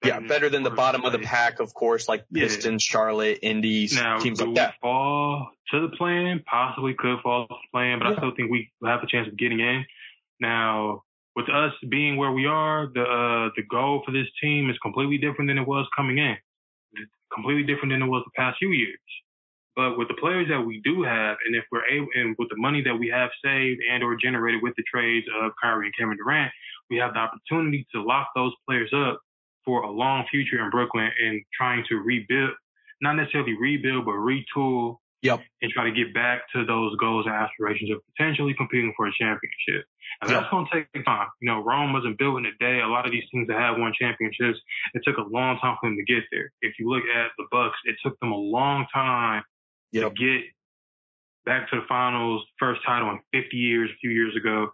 Yeah, 0.05 0.21
better 0.21 0.51
than 0.51 0.63
the 0.63 0.71
bottom 0.71 1.05
of 1.07 1.13
the 1.13 1.19
pack, 1.19 1.61
of 1.61 1.73
course, 1.73 2.09
like 2.09 2.27
Pistons, 2.33 2.87
yeah. 2.87 2.93
Charlotte, 2.93 3.39
Indies, 3.41 3.95
now, 3.95 4.19
teams 4.19 4.39
like 4.39 4.55
that. 4.57 4.75
fall 4.83 5.51
to 5.71 5.81
the 5.81 5.97
plan? 5.97 6.43
Possibly 6.45 6.93
could 6.93 7.21
fall 7.23 7.49
to 7.49 7.55
the 7.55 7.69
plan, 7.73 8.01
but 8.01 8.09
yeah. 8.09 8.15
I 8.15 8.17
still 8.19 8.33
think 8.37 8.51
we 8.51 8.71
have 8.85 9.03
a 9.03 9.07
chance 9.07 9.29
of 9.29 9.37
getting 9.39 9.61
in. 9.61 9.87
Now, 10.41 11.05
with 11.37 11.49
us 11.49 11.73
being 11.91 12.17
where 12.17 12.33
we 12.33 12.47
are, 12.47 12.89
the 12.95 13.03
uh, 13.03 13.51
the 13.57 13.63
goal 13.71 14.03
for 14.05 14.13
this 14.13 14.29
team 14.41 14.71
is 14.71 14.77
completely 14.83 15.19
different 15.19 15.49
than 15.51 15.59
it 15.59 15.67
was 15.67 15.87
coming 15.97 16.19
in. 16.19 16.37
completely 17.35 17.65
different 17.65 17.93
than 17.93 18.03
it 18.03 18.07
was 18.07 18.23
the 18.25 18.31
past 18.37 18.59
few 18.59 18.71
years. 18.71 18.99
But 19.77 19.99
with 19.99 20.07
the 20.07 20.15
players 20.15 20.49
that 20.49 20.61
we 20.61 20.81
do 20.85 21.03
have, 21.03 21.37
and 21.45 21.57
if 21.57 21.65
we're 21.73 21.85
able, 21.87 22.07
and 22.15 22.37
with 22.39 22.49
the 22.49 22.57
money 22.57 22.81
that 22.83 22.95
we 22.95 23.09
have 23.09 23.31
saved 23.45 23.81
and 23.91 24.05
or 24.05 24.15
generated 24.15 24.63
with 24.63 24.75
the 24.77 24.85
trades 24.85 25.27
of 25.43 25.51
Kyrie 25.61 25.87
and 25.87 25.97
Kevin 25.99 26.17
Durant, 26.17 26.53
we 26.91 26.97
have 26.99 27.15
the 27.15 27.19
opportunity 27.19 27.85
to 27.93 28.01
lock 28.01 28.29
those 28.37 28.53
players 28.69 28.91
up 28.95 29.21
for 29.65 29.83
a 29.83 29.91
long 29.91 30.25
future 30.31 30.63
in 30.63 30.71
Brooklyn 30.71 31.11
and 31.25 31.43
trying 31.57 31.85
to 31.89 31.97
rebuild, 31.97 32.53
not 33.01 33.15
necessarily 33.15 33.57
rebuild, 33.59 34.05
but 34.05 34.13
retool 34.13 34.99
Yep. 35.25 35.41
And 35.63 35.73
try 35.73 35.89
to 35.89 35.91
get 35.91 36.13
back 36.13 36.43
to 36.55 36.67
those 36.67 36.95
goals 36.97 37.25
and 37.25 37.35
aspirations 37.35 37.91
of 37.91 37.99
potentially 38.13 38.53
competing 38.53 38.93
for 38.95 39.09
a 39.09 39.13
championship. 39.19 39.89
And 40.21 40.31
yep. 40.31 40.41
that's 40.41 40.51
going 40.51 40.67
to 40.67 40.73
take 40.73 41.05
time. 41.05 41.29
You 41.41 41.51
know, 41.51 41.65
Rome 41.65 41.95
wasn't 41.95 42.19
built 42.19 42.37
in 42.39 42.45
a 42.45 42.53
day. 42.61 42.81
A 42.85 42.87
lot 42.87 43.07
of 43.07 43.13
these 43.13 43.25
teams 43.33 43.49
that 43.49 43.57
have 43.57 43.79
won 43.79 43.95
championships, 43.99 44.61
it 44.93 45.03
took 45.03 45.17
a 45.17 45.25
long 45.25 45.59
time 45.59 45.77
for 45.81 45.89
them 45.89 45.97
to 45.97 46.05
get 46.05 46.25
there. 46.31 46.53
If 46.61 46.75
you 46.79 46.91
look 46.91 47.05
at 47.05 47.33
the 47.39 47.47
Bucks, 47.51 47.79
it 47.87 47.97
took 48.05 48.21
them 48.21 48.33
a 48.33 48.37
long 48.37 48.85
time 48.93 49.43
yep. 49.93 50.15
to 50.15 50.23
get 50.23 50.45
back 51.47 51.71
to 51.71 51.77
the 51.77 51.87
finals, 51.89 52.45
first 52.59 52.83
title 52.87 53.11
in 53.11 53.21
50 53.33 53.57
years, 53.57 53.91
a 53.91 53.97
few 54.01 54.11
years 54.11 54.37
ago. 54.37 54.69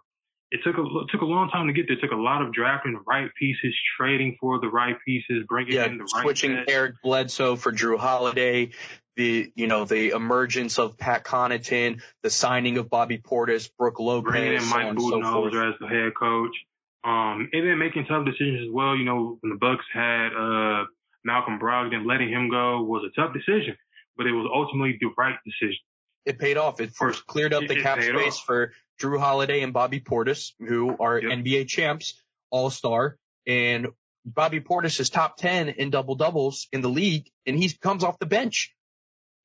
It 0.51 0.59
took 0.65 0.77
a 0.77 0.81
it 0.81 1.07
took 1.09 1.21
a 1.21 1.25
long 1.25 1.49
time 1.49 1.67
to 1.67 1.73
get 1.73 1.87
there. 1.87 1.97
It 1.97 2.01
took 2.01 2.11
a 2.11 2.21
lot 2.21 2.41
of 2.41 2.51
drafting 2.51 2.93
the 2.93 2.99
right 3.07 3.29
pieces, 3.39 3.73
trading 3.97 4.37
for 4.39 4.59
the 4.59 4.67
right 4.67 4.97
pieces, 5.05 5.45
bringing 5.47 5.75
yeah, 5.75 5.85
in 5.85 5.97
the 5.97 6.03
right. 6.03 6.23
Switching 6.23 6.65
Eric 6.67 6.95
Bledsoe 7.01 7.55
for 7.55 7.71
Jrue 7.71 7.97
Holiday, 7.97 8.71
the 9.15 9.51
you 9.55 9.67
know 9.67 9.85
the 9.85 10.09
emergence 10.09 10.77
of 10.77 10.97
Pat 10.97 11.23
Connaughton, 11.23 12.01
the 12.23 12.29
signing 12.29 12.77
of 12.77 12.89
Bobby 12.89 13.17
Portis, 13.17 13.69
Brook 13.77 13.99
Lopez, 13.99 14.29
bringing 14.29 14.53
in 14.53 14.65
Mike 14.67 14.93
Budenholzer 14.95 15.73
as 15.73 15.79
the 15.79 15.87
head 15.87 16.13
coach, 16.19 16.55
um, 17.03 17.49
and 17.53 17.67
then 17.67 17.77
making 17.77 18.05
tough 18.05 18.25
decisions 18.25 18.67
as 18.67 18.73
well. 18.73 18.95
You 18.95 19.05
know, 19.05 19.37
when 19.41 19.51
the 19.51 19.57
Bucks 19.57 19.85
had 19.93 20.33
uh, 20.37 20.85
Malcolm 21.23 21.59
Brogdon, 21.59 22.05
letting 22.05 22.29
him 22.29 22.49
go 22.49 22.81
was 22.83 23.03
a 23.05 23.19
tough 23.19 23.33
decision, 23.33 23.77
but 24.17 24.27
it 24.27 24.31
was 24.31 24.49
ultimately 24.53 24.97
the 24.99 25.07
right 25.17 25.35
decision. 25.45 25.79
It 26.25 26.37
paid 26.37 26.57
off. 26.57 26.79
It 26.79 26.93
first 26.93 27.25
cleared 27.25 27.53
up 27.53 27.67
the 27.67 27.81
cap 27.81 28.01
space 28.01 28.37
off. 28.37 28.45
for 28.45 28.73
Jrue 29.01 29.19
Holiday 29.19 29.61
and 29.61 29.73
Bobby 29.73 29.99
Portis, 29.99 30.53
who 30.59 30.95
are 30.99 31.19
yep. 31.19 31.39
NBA 31.39 31.67
champs, 31.67 32.13
All 32.49 32.69
Star, 32.69 33.17
and 33.47 33.87
Bobby 34.25 34.61
Portis 34.61 34.99
is 34.99 35.09
top 35.09 35.37
10 35.37 35.69
in 35.69 35.89
double 35.89 36.15
doubles 36.15 36.67
in 36.71 36.81
the 36.81 36.89
league, 36.89 37.29
and 37.45 37.57
he 37.57 37.69
comes 37.69 38.03
off 38.03 38.19
the 38.19 38.25
bench. 38.25 38.73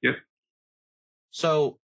Yep. 0.03 0.17
So 1.31 1.79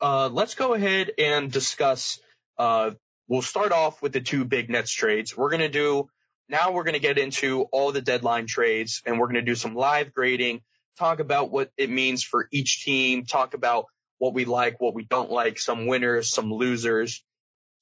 uh, 0.00 0.28
let's 0.28 0.54
go 0.54 0.74
ahead 0.74 1.10
and 1.18 1.50
discuss. 1.50 2.20
Uh, 2.56 2.92
we'll 3.26 3.42
start 3.42 3.72
off 3.72 4.00
with 4.02 4.12
the 4.12 4.20
two 4.20 4.44
big 4.44 4.70
Nets 4.70 4.92
trades. 4.92 5.36
We're 5.36 5.50
going 5.50 5.60
to 5.60 5.68
do 5.68 6.08
now. 6.48 6.72
We're 6.72 6.84
going 6.84 6.94
to 6.94 7.00
get 7.00 7.18
into 7.18 7.62
all 7.72 7.92
the 7.92 8.00
deadline 8.00 8.46
trades, 8.46 9.02
and 9.04 9.18
we're 9.18 9.26
going 9.26 9.36
to 9.36 9.42
do 9.42 9.54
some 9.54 9.74
live 9.74 10.12
grading. 10.12 10.62
Talk 10.98 11.20
about 11.20 11.50
what 11.50 11.70
it 11.76 11.90
means 11.90 12.22
for 12.22 12.48
each 12.52 12.84
team. 12.84 13.24
Talk 13.24 13.54
about 13.54 13.86
what 14.18 14.34
we 14.34 14.44
like, 14.44 14.80
what 14.80 14.94
we 14.94 15.04
don't 15.04 15.30
like, 15.30 15.58
some 15.58 15.86
winners, 15.86 16.30
some 16.30 16.52
losers, 16.52 17.22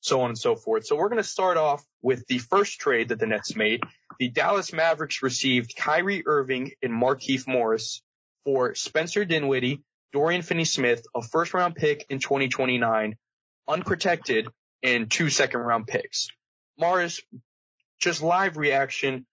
so 0.01 0.21
on 0.21 0.31
and 0.31 0.39
so 0.39 0.55
forth. 0.55 0.87
So 0.87 0.97
we're 0.97 1.09
going 1.09 1.23
to 1.23 1.29
start 1.29 1.57
off 1.57 1.85
with 2.03 2.27
the 2.27 2.39
first 2.39 2.79
trade 2.79 3.09
that 3.09 3.19
the 3.19 3.27
Nets 3.27 3.57
made. 3.57 3.83
The 4.19 4.29
Dallas 4.29 4.73
Mavericks 4.73 5.23
received 5.23 5.77
Kyrie 5.77 6.23
Irving 6.27 6.73
and 6.83 6.93
Markieff 6.93 7.47
Morris 7.47 8.03
for 8.45 8.75
Spencer 8.75 9.25
Dinwiddie, 9.25 9.83
Dorian 10.13 10.43
Finney-Smith, 10.43 11.05
a 11.15 11.23
first 11.23 11.53
round 11.53 11.75
pick 11.75 12.07
in 12.09 12.21
2029, 12.21 13.17
unprotected, 13.69 14.49
and 14.83 15.11
two 15.11 15.31
second 15.31 15.61
round 15.61 15.87
picks. 15.87 16.29
Mars, 16.79 17.21
just 17.99 18.23
live 18.23 18.57
reaction 18.57 19.27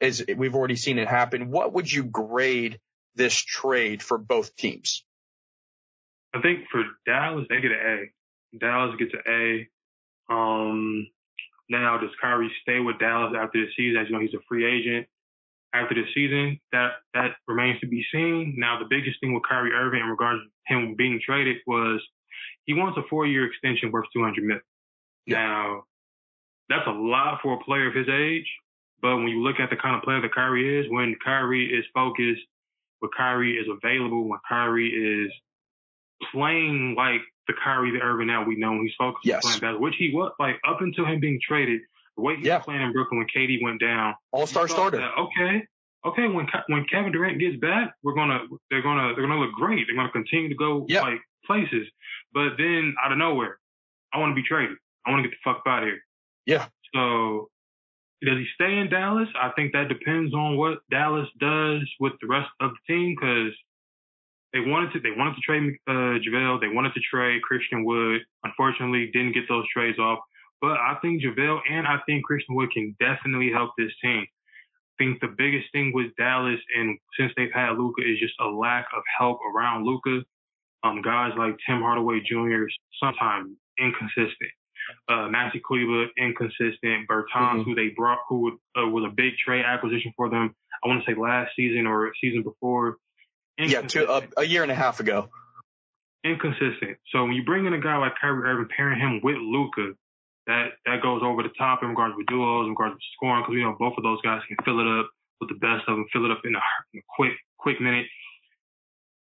as 0.00 0.24
we've 0.36 0.54
already 0.54 0.76
seen 0.76 0.98
it 0.98 1.08
happen. 1.08 1.50
What 1.50 1.72
would 1.72 1.90
you 1.90 2.04
grade 2.04 2.78
this 3.14 3.34
trade 3.34 4.02
for 4.02 4.18
both 4.18 4.54
teams? 4.56 5.04
I 6.34 6.40
think 6.40 6.64
for 6.70 6.82
Dallas, 7.06 7.46
they 7.48 7.60
get 7.60 7.72
an 7.72 7.78
A. 8.52 8.58
Dallas 8.58 8.96
gets 8.98 9.12
an 9.14 9.22
A. 9.26 10.32
Um, 10.32 11.08
now, 11.70 11.98
does 11.98 12.10
Kyrie 12.20 12.50
stay 12.62 12.80
with 12.80 12.98
Dallas 12.98 13.34
after 13.36 13.60
the 13.60 13.70
season? 13.76 14.00
As 14.00 14.08
you 14.08 14.14
know, 14.14 14.20
he's 14.20 14.34
a 14.34 14.44
free 14.48 14.64
agent 14.64 15.06
after 15.74 15.94
the 15.94 16.04
season. 16.14 16.60
That 16.72 16.92
that 17.14 17.32
remains 17.46 17.80
to 17.80 17.86
be 17.86 18.04
seen. 18.12 18.54
Now, 18.56 18.78
the 18.78 18.86
biggest 18.88 19.20
thing 19.20 19.34
with 19.34 19.42
Kyrie 19.48 19.72
Irving 19.72 20.00
in 20.00 20.06
regards 20.06 20.42
to 20.42 20.74
him 20.74 20.94
being 20.96 21.20
traded 21.24 21.58
was 21.66 22.00
he 22.64 22.74
wants 22.74 22.98
a 22.98 23.02
four-year 23.08 23.46
extension 23.46 23.90
worth 23.90 24.06
200 24.14 24.44
million. 24.44 24.62
Yeah. 25.26 25.36
Now, 25.36 25.84
that's 26.68 26.86
a 26.86 26.92
lot 26.92 27.40
for 27.42 27.54
a 27.54 27.64
player 27.64 27.88
of 27.88 27.94
his 27.94 28.08
age. 28.08 28.46
But 29.00 29.16
when 29.16 29.28
you 29.28 29.42
look 29.42 29.60
at 29.60 29.70
the 29.70 29.76
kind 29.76 29.96
of 29.96 30.02
player 30.02 30.20
that 30.20 30.34
Kyrie 30.34 30.80
is, 30.80 30.90
when 30.90 31.14
Kyrie 31.24 31.72
is 31.72 31.84
focused, 31.94 32.42
when 32.98 33.10
Kyrie 33.16 33.56
is 33.56 33.66
available, 33.70 34.28
when 34.28 34.40
Kyrie 34.48 34.90
is 34.90 35.32
playing 36.32 36.94
like 36.96 37.20
the 37.46 37.54
Kyrie 37.62 37.92
the 37.92 38.00
Irving 38.00 38.26
now 38.26 38.44
we 38.44 38.56
know 38.56 38.80
he's 38.82 38.92
focused 38.98 39.24
yes. 39.24 39.36
on 39.36 39.40
playing 39.42 39.60
basketball, 39.60 39.82
which 39.82 39.94
he 39.98 40.12
was 40.12 40.32
like 40.38 40.56
up 40.68 40.80
until 40.80 41.06
him 41.06 41.20
being 41.20 41.40
traded, 41.42 41.80
the 42.16 42.22
way 42.22 42.36
he 42.36 42.46
yeah. 42.46 42.56
was 42.56 42.64
playing 42.64 42.82
in 42.82 42.92
Brooklyn 42.92 43.18
when 43.18 43.26
KD 43.34 43.62
went 43.62 43.80
down. 43.80 44.14
All 44.32 44.46
star 44.46 44.68
starter. 44.68 44.98
That, 44.98 45.12
okay. 45.18 45.66
Okay, 46.06 46.28
when 46.28 46.46
when 46.68 46.86
Kevin 46.90 47.12
Durant 47.12 47.40
gets 47.40 47.56
back, 47.56 47.94
we're 48.02 48.14
gonna 48.14 48.40
they're 48.70 48.82
gonna 48.82 49.14
they're 49.14 49.26
gonna 49.26 49.40
look 49.40 49.52
great. 49.52 49.86
They're 49.86 49.96
gonna 49.96 50.12
continue 50.12 50.48
to 50.48 50.54
go 50.54 50.86
like 50.88 51.20
places. 51.44 51.88
But 52.32 52.50
then 52.56 52.94
out 53.04 53.10
of 53.10 53.18
nowhere, 53.18 53.58
I 54.12 54.18
want 54.18 54.30
to 54.30 54.34
be 54.40 54.46
traded. 54.46 54.76
I 55.04 55.10
want 55.10 55.24
to 55.24 55.28
get 55.28 55.36
the 55.36 55.50
fuck 55.50 55.62
out 55.66 55.82
of 55.82 55.88
here. 55.88 56.00
Yeah. 56.46 56.66
So 56.94 57.48
does 58.22 58.38
he 58.38 58.46
stay 58.54 58.78
in 58.78 58.90
Dallas? 58.90 59.28
I 59.40 59.50
think 59.56 59.72
that 59.72 59.88
depends 59.88 60.34
on 60.34 60.56
what 60.56 60.78
Dallas 60.90 61.28
does 61.40 61.88
with 62.00 62.12
the 62.20 62.26
rest 62.28 62.50
of 62.60 62.70
the 62.70 62.94
team 62.94 63.16
because 63.18 63.52
they 64.52 64.60
wanted 64.60 64.92
to 64.92 65.00
they 65.00 65.10
wanted 65.10 65.34
to 65.34 65.40
trade 65.40 65.76
uh, 65.86 66.18
JaVale. 66.24 66.60
They 66.60 66.68
wanted 66.68 66.94
to 66.94 67.00
trade 67.00 67.42
Christian 67.42 67.84
Wood. 67.84 68.22
Unfortunately, 68.44 69.10
didn't 69.12 69.34
get 69.34 69.48
those 69.48 69.64
trades 69.72 69.98
off. 69.98 70.20
But 70.60 70.78
I 70.78 70.96
think 71.02 71.22
JaVale 71.22 71.60
and 71.70 71.86
I 71.86 71.98
think 72.06 72.24
Christian 72.24 72.54
Wood 72.54 72.70
can 72.72 72.96
definitely 72.98 73.50
help 73.52 73.72
this 73.76 73.92
team. 74.02 74.24
I 74.24 75.04
think 75.04 75.20
the 75.20 75.34
biggest 75.36 75.70
thing 75.72 75.92
with 75.94 76.14
Dallas 76.16 76.58
and 76.76 76.98
since 77.18 77.32
they've 77.36 77.52
had 77.52 77.78
Luka 77.78 78.02
is 78.02 78.18
just 78.18 78.34
a 78.40 78.46
lack 78.46 78.86
of 78.96 79.02
help 79.18 79.38
around 79.54 79.84
Luka. 79.84 80.24
Um, 80.82 81.02
guys 81.02 81.32
like 81.36 81.56
Tim 81.66 81.80
Hardaway 81.80 82.20
Jr. 82.20 82.64
sometimes 83.02 83.56
inconsistent. 83.78 84.50
Uh, 85.08 85.28
Maxi 85.28 85.60
Kleber 85.62 86.06
inconsistent. 86.16 87.08
Bertans, 87.08 87.26
mm-hmm. 87.34 87.62
who 87.62 87.74
they 87.74 87.88
brought, 87.96 88.20
who 88.28 88.58
uh, 88.76 88.86
was 88.88 89.04
a 89.04 89.14
big 89.14 89.34
trade 89.44 89.64
acquisition 89.64 90.12
for 90.16 90.30
them. 90.30 90.54
I 90.82 90.88
want 90.88 91.04
to 91.04 91.10
say 91.10 91.18
last 91.18 91.50
season 91.56 91.86
or 91.86 92.12
season 92.20 92.42
before. 92.42 92.96
Yeah, 93.58 93.82
two, 93.82 94.06
uh, 94.06 94.20
a 94.36 94.44
year 94.44 94.62
and 94.62 94.70
a 94.70 94.74
half 94.74 95.00
ago. 95.00 95.28
inconsistent. 96.24 96.98
So 97.12 97.24
when 97.24 97.32
you 97.32 97.44
bring 97.44 97.66
in 97.66 97.74
a 97.74 97.80
guy 97.80 97.96
like 97.96 98.12
Kyrie 98.20 98.48
Irving, 98.48 98.68
pairing 98.74 99.00
him 99.00 99.20
with 99.22 99.36
Luka, 99.36 99.94
that 100.46 100.78
that 100.86 101.02
goes 101.02 101.22
over 101.22 101.42
the 101.42 101.52
top 101.58 101.82
in 101.82 101.90
regards 101.90 102.14
to 102.16 102.24
duos, 102.26 102.64
in 102.64 102.70
regards 102.70 102.94
to 102.94 103.06
scoring, 103.16 103.42
because 103.42 103.54
we 103.54 103.62
know 103.62 103.76
both 103.78 103.94
of 103.96 104.02
those 104.02 104.20
guys 104.22 104.40
can 104.48 104.56
fill 104.64 104.80
it 104.80 104.88
up 105.00 105.10
with 105.40 105.50
the 105.50 105.56
best 105.56 105.88
of 105.88 105.96
them, 105.96 106.06
fill 106.12 106.24
it 106.24 106.30
up 106.30 106.42
in 106.44 106.54
a, 106.54 106.62
in 106.94 107.00
a 107.00 107.06
quick 107.16 107.32
quick 107.58 107.80
minute. 107.80 108.06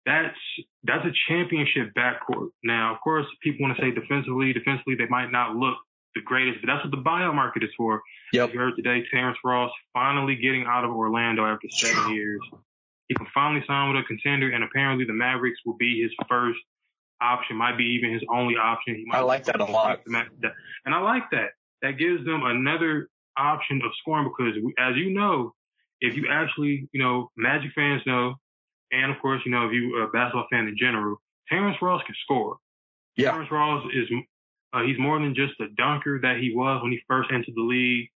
That's 0.07 0.39
that's 0.85 1.05
a 1.05 1.13
championship 1.29 1.93
backcourt. 1.97 2.51
Now, 2.63 2.95
of 2.95 3.01
course, 3.01 3.27
people 3.43 3.67
want 3.67 3.77
to 3.77 3.83
say 3.83 3.91
defensively, 3.91 4.53
defensively 4.53 4.95
they 4.95 5.09
might 5.09 5.31
not 5.31 5.57
look 5.57 5.77
the 6.15 6.23
greatest, 6.23 6.61
but 6.63 6.73
that's 6.73 6.85
what 6.85 6.91
the 6.91 7.03
buyout 7.03 7.35
market 7.35 7.63
is 7.63 7.71
for. 7.77 8.01
Yep. 8.33 8.53
You 8.53 8.59
heard 8.59 8.77
today, 8.77 9.05
Terrence 9.11 9.39
Ross 9.45 9.71
finally 9.93 10.37
getting 10.37 10.65
out 10.67 10.85
of 10.85 10.91
Orlando 10.91 11.45
after 11.45 11.69
seven 11.71 12.15
years. 12.15 12.41
He 13.09 13.15
can 13.15 13.27
finally 13.33 13.65
sign 13.67 13.93
with 13.93 14.05
a 14.05 14.07
contender, 14.07 14.51
and 14.51 14.63
apparently 14.63 15.05
the 15.05 15.15
Mavericks 15.15 15.59
will 15.65 15.77
be 15.77 16.03
his 16.03 16.13
first 16.29 16.59
option, 17.21 17.57
might 17.57 17.77
be 17.77 17.85
even 17.85 18.13
his 18.13 18.23
only 18.33 18.57
option. 18.57 18.95
He 18.95 19.05
might 19.07 19.19
I 19.19 19.21
like 19.21 19.45
that 19.45 19.61
a 19.61 19.65
lot. 19.65 20.01
And 20.07 20.95
I 20.95 21.01
like 21.01 21.31
that. 21.33 21.51
That 21.83 21.93
gives 21.93 22.25
them 22.25 22.45
another 22.45 23.09
option 23.37 23.81
of 23.85 23.93
scoring 24.01 24.29
because, 24.29 24.55
as 24.79 24.97
you 24.97 25.11
know, 25.11 25.55
if 26.01 26.17
you 26.17 26.29
actually, 26.31 26.89
you 26.93 27.03
know, 27.03 27.31
Magic 27.37 27.73
fans 27.75 28.03
know, 28.07 28.35
and 28.93 29.11
of 29.11 29.21
course, 29.21 29.41
you 29.45 29.53
know, 29.53 29.67
if 29.67 29.73
you're 29.73 30.05
a 30.05 30.09
basketball 30.09 30.47
fan 30.51 30.69
in 30.69 30.77
general, 30.79 31.17
Terrence 31.49 31.77
Ross 31.81 32.03
can 32.05 32.15
score. 32.23 32.57
Yeah. 33.17 33.31
Terrence 33.31 33.51
Ross 33.51 33.85
is, 33.95 34.09
uh, 34.73 34.83
he's 34.83 34.99
more 34.99 35.19
than 35.19 35.35
just 35.35 35.59
a 35.61 35.69
dunker 35.77 36.21
that 36.23 36.39
he 36.39 36.55
was 36.55 36.83
when 36.83 36.93
he 36.93 37.01
first 37.09 37.31
entered 37.33 37.55
the 37.55 37.63
league 37.63 38.11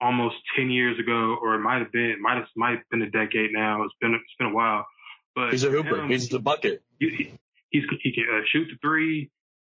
almost 0.00 0.36
10 0.56 0.70
years 0.70 0.98
ago, 0.98 1.36
or 1.42 1.54
it 1.54 1.60
might 1.60 1.78
have 1.78 1.92
been, 1.92 2.16
might 2.20 2.36
have, 2.36 2.46
might 2.56 2.70
have 2.70 2.88
been 2.90 3.02
a 3.02 3.10
decade 3.10 3.50
now. 3.52 3.82
It's 3.82 3.94
been, 4.00 4.14
it's 4.14 4.34
been 4.38 4.48
a 4.48 4.54
while. 4.54 4.86
But 5.34 5.50
he's 5.50 5.64
a 5.64 5.70
hooper. 5.70 6.00
Him, 6.00 6.10
he's 6.10 6.28
the 6.28 6.38
bucket. 6.38 6.82
He, 6.98 7.32
he's, 7.70 7.84
he 8.02 8.12
can 8.12 8.24
uh, 8.32 8.42
shoot 8.52 8.68
the 8.70 8.78
three. 8.80 9.30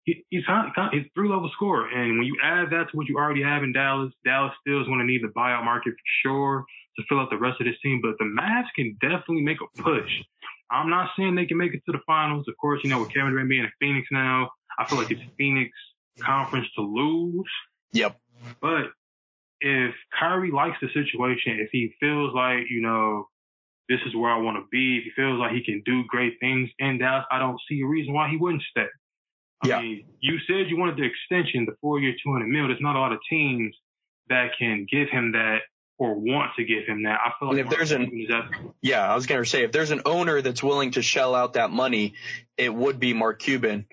He, 0.04 0.24
he's 0.30 0.44
he's 0.92 1.06
three 1.14 1.28
level 1.28 1.50
scorer. 1.54 1.88
And 1.88 2.18
when 2.18 2.26
you 2.26 2.36
add 2.42 2.70
that 2.70 2.90
to 2.90 2.96
what 2.96 3.08
you 3.08 3.16
already 3.16 3.42
have 3.42 3.62
in 3.62 3.72
Dallas, 3.72 4.12
Dallas 4.24 4.52
still 4.60 4.80
is 4.80 4.86
going 4.86 5.00
to 5.00 5.04
need 5.04 5.22
the 5.22 5.28
buyout 5.28 5.64
market 5.64 5.92
for 5.92 6.28
sure 6.28 6.64
to 6.96 7.04
fill 7.08 7.20
out 7.20 7.30
the 7.30 7.36
rest 7.36 7.60
of 7.60 7.66
this 7.66 7.76
team. 7.82 8.00
But 8.02 8.16
the 8.18 8.24
Mavs 8.24 8.68
can 8.74 8.96
definitely 9.00 9.42
make 9.42 9.58
a 9.60 9.82
push. 9.82 10.10
I'm 10.70 10.88
not 10.88 11.10
saying 11.18 11.34
they 11.34 11.46
can 11.46 11.58
make 11.58 11.74
it 11.74 11.82
to 11.86 11.92
the 11.92 12.00
finals. 12.06 12.46
Of 12.48 12.56
course, 12.56 12.80
you 12.84 12.90
know, 12.90 13.00
with 13.00 13.12
Kevin 13.12 13.32
Durant 13.32 13.48
being 13.48 13.64
in 13.64 13.70
Phoenix 13.80 14.08
now, 14.10 14.50
I 14.78 14.86
feel 14.86 14.98
like 14.98 15.10
it's 15.10 15.20
Phoenix 15.36 15.70
conference 16.20 16.68
to 16.76 16.82
lose. 16.82 17.50
Yep. 17.92 18.18
But 18.60 18.92
if 19.60 19.94
Kyrie 20.18 20.50
likes 20.50 20.76
the 20.80 20.88
situation, 20.88 21.60
if 21.60 21.70
he 21.72 21.94
feels 22.00 22.34
like, 22.34 22.70
you 22.70 22.80
know, 22.80 23.28
this 23.88 24.00
is 24.06 24.14
where 24.14 24.30
I 24.30 24.38
want 24.38 24.56
to 24.56 24.64
be, 24.70 24.98
if 24.98 25.04
he 25.04 25.10
feels 25.16 25.38
like 25.38 25.52
he 25.52 25.64
can 25.64 25.82
do 25.84 26.04
great 26.08 26.34
things 26.40 26.70
in 26.78 26.98
Dallas, 26.98 27.24
I 27.30 27.38
don't 27.38 27.60
see 27.68 27.80
a 27.82 27.86
reason 27.86 28.14
why 28.14 28.28
he 28.30 28.36
wouldn't 28.36 28.62
stay. 28.70 28.86
I 29.62 29.68
yeah. 29.68 29.80
mean, 29.80 30.04
you 30.20 30.38
said 30.46 30.70
you 30.70 30.78
wanted 30.78 30.96
the 30.96 31.04
extension, 31.04 31.66
the 31.66 31.76
four 31.80 32.00
year, 32.00 32.14
200 32.24 32.46
mil. 32.46 32.68
There's 32.68 32.80
not 32.80 32.96
a 32.96 33.00
lot 33.00 33.12
of 33.12 33.18
teams 33.28 33.74
that 34.28 34.52
can 34.58 34.86
give 34.90 35.08
him 35.10 35.32
that 35.32 35.58
or 35.98 36.14
want 36.14 36.52
to 36.56 36.64
give 36.64 36.86
him 36.86 37.02
that. 37.02 37.18
I 37.22 37.32
feel 37.38 37.48
like 37.48 37.58
if 37.58 37.68
there's 37.68 37.92
an, 37.92 38.26
that, 38.30 38.50
yeah, 38.80 39.06
I 39.06 39.14
was 39.14 39.26
going 39.26 39.42
to 39.42 39.48
say, 39.48 39.64
if 39.64 39.72
there's 39.72 39.90
an 39.90 40.02
owner 40.06 40.40
that's 40.40 40.62
willing 40.62 40.92
to 40.92 41.02
shell 41.02 41.34
out 41.34 41.54
that 41.54 41.70
money, 41.70 42.14
it 42.56 42.72
would 42.74 42.98
be 42.98 43.12
Mark 43.12 43.40
Cuban. 43.40 43.86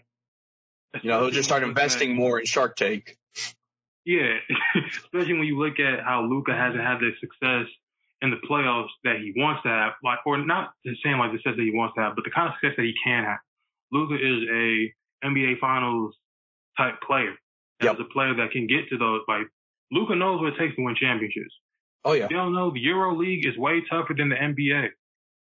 You 1.01 1.09
know, 1.09 1.19
he'll 1.21 1.31
just 1.31 1.49
start 1.49 1.63
investing 1.63 2.15
more 2.15 2.39
in 2.39 2.45
Shark 2.45 2.77
Tank. 2.77 3.17
Yeah, 4.07 4.39
especially 5.03 5.33
when 5.33 5.47
you 5.47 5.59
look 5.59 5.81
at 5.81 5.99
how 5.99 6.23
Luka 6.23 6.55
hasn't 6.55 6.81
had 6.81 6.99
the 6.99 7.11
success 7.19 7.67
in 8.21 8.31
the 8.31 8.37
playoffs 8.49 8.95
that 9.03 9.17
he 9.17 9.33
wants 9.35 9.63
to 9.63 9.69
have, 9.69 9.93
like, 10.01 10.19
or 10.25 10.37
not 10.37 10.71
the 10.85 10.95
same 11.03 11.19
like 11.19 11.33
the 11.33 11.39
success 11.39 11.57
that 11.57 11.63
he 11.63 11.75
wants 11.75 11.95
to 11.95 12.01
have, 12.01 12.15
but 12.15 12.23
the 12.23 12.31
kind 12.31 12.47
of 12.47 12.55
success 12.55 12.77
that 12.77 12.85
he 12.85 12.93
can 13.03 13.25
have. 13.25 13.39
Luka 13.91 14.15
is 14.15 14.47
a 14.47 15.27
NBA 15.27 15.59
Finals 15.59 16.15
type 16.77 17.01
player. 17.05 17.35
Yep. 17.83 17.95
As 17.95 17.99
a 17.99 18.07
player 18.11 18.33
that 18.35 18.51
can 18.51 18.65
get 18.65 18.87
to 18.89 18.97
those, 18.97 19.21
like, 19.27 19.45
Luka 19.91 20.15
knows 20.15 20.39
what 20.39 20.53
it 20.53 20.57
takes 20.57 20.75
to 20.77 20.83
win 20.83 20.95
championships. 20.95 21.53
Oh 22.05 22.13
yeah. 22.13 22.27
You 22.29 22.37
don't 22.37 22.53
know 22.53 22.71
the 22.71 22.79
Euro 22.79 23.13
League 23.13 23.45
is 23.45 23.57
way 23.57 23.83
tougher 23.89 24.15
than 24.17 24.29
the 24.29 24.35
NBA. 24.35 24.87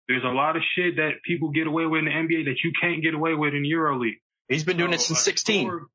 There's 0.09 0.25
a 0.25 0.33
lot 0.33 0.57
of 0.57 0.63
shit 0.75 0.97
that 0.97 1.21
people 1.23 1.51
get 1.51 1.67
away 1.67 1.85
with 1.85 2.01
in 2.01 2.05
the 2.07 2.11
NBA 2.11 2.47
that 2.47 2.57
you 2.65 2.73
can't 2.81 3.03
get 3.03 3.13
away 3.13 3.35
with 3.35 3.53
in 3.53 3.67
Euro 3.67 3.99
League. 3.99 4.21
He's 4.49 4.65
been 4.65 4.79
doing 4.79 4.93
so 4.93 4.95
it 4.95 5.01
since 5.01 5.21
16. 5.21 5.67
Score, 5.67 5.87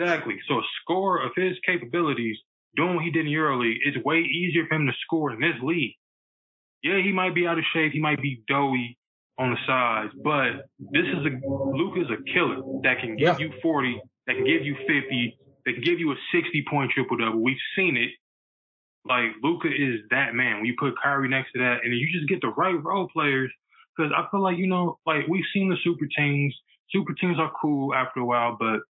exactly. 0.00 0.36
So 0.48 0.58
a 0.58 0.62
score 0.82 1.22
of 1.22 1.32
his 1.36 1.56
capabilities, 1.66 2.36
doing 2.76 2.96
what 2.96 3.04
he 3.04 3.10
did 3.10 3.26
in 3.26 3.32
Euro 3.32 3.60
League, 3.60 3.78
it's 3.84 4.02
way 4.04 4.18
easier 4.18 4.66
for 4.66 4.74
him 4.74 4.86
to 4.86 4.92
score 5.04 5.32
in 5.32 5.40
this 5.40 5.56
league. 5.62 5.94
Yeah, 6.82 7.00
he 7.02 7.12
might 7.12 7.34
be 7.34 7.46
out 7.46 7.58
of 7.58 7.64
shape. 7.74 7.92
He 7.92 8.00
might 8.00 8.22
be 8.22 8.42
doughy 8.48 8.96
on 9.38 9.50
the 9.50 9.56
sides, 9.66 10.12
but 10.22 10.68
this 10.92 11.06
is 11.06 11.24
a 11.26 11.48
Luka's 11.48 12.10
a 12.10 12.22
killer 12.30 12.60
that 12.82 13.00
can 13.00 13.16
give 13.16 13.40
yeah. 13.40 13.46
you 13.46 13.52
40, 13.62 14.00
that 14.26 14.36
can 14.36 14.44
give 14.44 14.64
you 14.64 14.76
50, 14.86 15.38
that 15.64 15.74
can 15.74 15.82
give 15.82 15.98
you 15.98 16.12
a 16.12 16.16
60 16.32 16.64
point 16.68 16.90
triple 16.92 17.16
double. 17.16 17.42
We've 17.42 17.56
seen 17.76 17.96
it. 17.96 18.10
Like 19.06 19.32
Luka 19.42 19.68
is 19.68 20.00
that 20.10 20.34
man. 20.34 20.56
When 20.56 20.66
you 20.66 20.74
put 20.78 20.92
Kyrie 21.02 21.28
next 21.28 21.52
to 21.52 21.58
that, 21.60 21.78
and 21.84 21.94
you 21.96 22.06
just 22.12 22.28
get 22.28 22.42
the 22.42 22.52
right 22.56 22.76
role 22.82 23.08
players, 23.08 23.50
because 23.96 24.12
I 24.14 24.26
feel 24.30 24.42
like 24.42 24.58
you 24.58 24.66
know, 24.66 24.98
like 25.06 25.26
we've 25.26 25.44
seen 25.54 25.70
the 25.70 25.76
super 25.82 26.06
teams. 26.16 26.54
Super 26.90 27.14
teams 27.14 27.38
are 27.38 27.52
cool 27.60 27.94
after 27.94 28.20
a 28.20 28.24
while, 28.24 28.56
but 28.58 28.80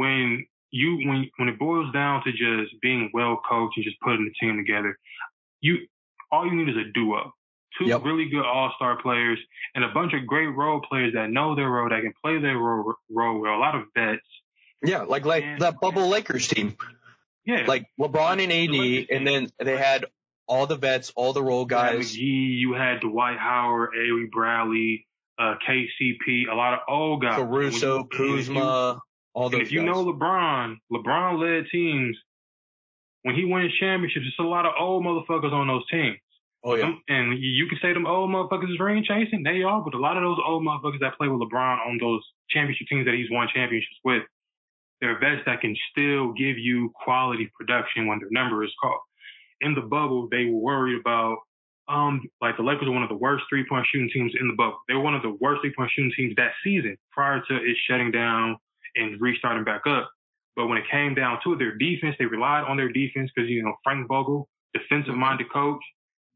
when 0.00 0.46
you 0.70 0.96
when 1.06 1.30
when 1.36 1.48
it 1.48 1.58
boils 1.58 1.92
down 1.92 2.22
to 2.24 2.32
just 2.32 2.80
being 2.80 3.10
well 3.12 3.38
coached 3.46 3.76
and 3.76 3.84
just 3.84 4.00
putting 4.00 4.24
the 4.24 4.46
team 4.46 4.56
together, 4.56 4.98
you 5.60 5.76
all 6.32 6.46
you 6.46 6.54
need 6.54 6.70
is 6.70 6.76
a 6.76 6.90
duo. 6.94 7.34
Two 7.78 7.84
yep. 7.84 8.02
really 8.02 8.28
good 8.28 8.44
all 8.44 8.72
star 8.76 9.00
players 9.00 9.38
and 9.74 9.84
a 9.84 9.88
bunch 9.88 10.12
of 10.14 10.26
great 10.26 10.46
role 10.46 10.80
players 10.80 11.12
that 11.14 11.30
know 11.30 11.54
their 11.54 11.68
role, 11.68 11.88
that 11.90 12.00
can 12.00 12.14
play 12.24 12.40
their 12.40 12.56
role, 12.56 12.94
role 13.10 13.40
well. 13.40 13.54
A 13.54 13.58
lot 13.58 13.74
of 13.74 13.82
vets. 13.94 14.22
Yeah, 14.82 15.02
like 15.02 15.26
like 15.26 15.44
and, 15.44 15.60
that 15.60 15.80
bubble 15.80 16.08
Lakers 16.08 16.48
team. 16.48 16.76
Yeah. 17.44 17.64
Like 17.66 17.86
LeBron 17.98 18.42
and 18.42 18.52
AD, 18.52 19.16
and 19.16 19.26
then 19.26 19.48
they 19.58 19.76
had 19.76 20.06
all 20.46 20.66
the 20.66 20.76
vets, 20.76 21.12
all 21.14 21.32
the 21.32 21.42
role 21.42 21.66
guys. 21.66 22.16
You 22.16 22.22
had, 22.22 22.40
McGee, 22.40 22.58
you 22.58 22.74
had 22.74 23.00
Dwight 23.00 23.38
Howard, 23.38 23.90
Avery 23.94 24.28
Bradley, 24.32 25.06
uh, 25.38 25.54
KCP, 25.66 26.48
a 26.50 26.54
lot 26.54 26.74
of 26.74 26.80
old 26.88 27.22
guys. 27.22 27.38
Caruso, 27.38 28.04
Kuzma, 28.04 29.00
all 29.34 29.48
those. 29.48 29.62
if 29.62 29.72
you 29.72 29.80
guys. 29.80 29.86
know 29.86 30.04
LeBron, 30.04 30.76
LeBron 30.92 31.38
led 31.40 31.70
teams. 31.70 32.16
When 33.22 33.34
he 33.34 33.44
wins 33.44 33.72
championships, 33.78 34.26
it's 34.26 34.38
a 34.38 34.42
lot 34.42 34.64
of 34.64 34.72
old 34.78 35.04
motherfuckers 35.04 35.52
on 35.52 35.68
those 35.68 35.86
teams. 35.90 36.16
Oh 36.62 36.74
yeah. 36.74 36.92
and 37.08 37.38
you 37.38 37.66
can 37.68 37.78
say 37.80 37.94
them 37.94 38.06
old 38.06 38.28
motherfuckers 38.28 38.70
is 38.70 38.78
ring 38.78 39.02
chasing. 39.06 39.42
They 39.42 39.62
are, 39.62 39.82
but 39.82 39.94
a 39.94 39.98
lot 39.98 40.16
of 40.16 40.22
those 40.22 40.38
old 40.44 40.62
motherfuckers 40.62 41.00
that 41.00 41.16
play 41.16 41.28
with 41.28 41.40
LeBron 41.40 41.86
on 41.86 41.98
those 41.98 42.20
championship 42.50 42.86
teams 42.88 43.06
that 43.06 43.14
he's 43.14 43.30
won 43.30 43.48
championships 43.52 43.96
with, 44.04 44.22
they're 45.00 45.18
vets 45.18 45.42
that 45.46 45.62
can 45.62 45.74
still 45.90 46.32
give 46.32 46.58
you 46.58 46.92
quality 47.02 47.50
production 47.58 48.06
when 48.06 48.18
their 48.18 48.28
number 48.30 48.62
is 48.62 48.72
called. 48.80 49.00
In 49.62 49.74
the 49.74 49.80
bubble, 49.80 50.28
they 50.30 50.44
were 50.44 50.58
worried 50.58 51.00
about, 51.00 51.38
um, 51.88 52.22
like 52.42 52.58
the 52.58 52.62
Lakers 52.62 52.88
are 52.88 52.92
one 52.92 53.02
of 53.02 53.08
the 53.08 53.16
worst 53.16 53.44
three 53.48 53.64
point 53.66 53.86
shooting 53.90 54.10
teams 54.12 54.32
in 54.38 54.46
the 54.46 54.54
bubble. 54.54 54.78
They 54.86 54.94
were 54.94 55.00
one 55.00 55.14
of 55.14 55.22
the 55.22 55.36
worst 55.40 55.62
three 55.62 55.72
point 55.74 55.90
shooting 55.94 56.12
teams 56.14 56.34
that 56.36 56.52
season 56.62 56.98
prior 57.10 57.40
to 57.48 57.56
it 57.56 57.76
shutting 57.88 58.10
down 58.10 58.58
and 58.96 59.20
restarting 59.20 59.64
back 59.64 59.82
up. 59.86 60.10
But 60.56 60.66
when 60.66 60.78
it 60.78 60.84
came 60.90 61.14
down 61.14 61.38
to 61.44 61.56
their 61.56 61.76
defense, 61.76 62.16
they 62.18 62.26
relied 62.26 62.64
on 62.64 62.76
their 62.76 62.92
defense 62.92 63.30
because, 63.34 63.48
you 63.48 63.62
know, 63.62 63.74
Frank 63.84 64.08
Vogel, 64.08 64.48
defensive 64.74 65.14
minded 65.14 65.50
coach, 65.52 65.80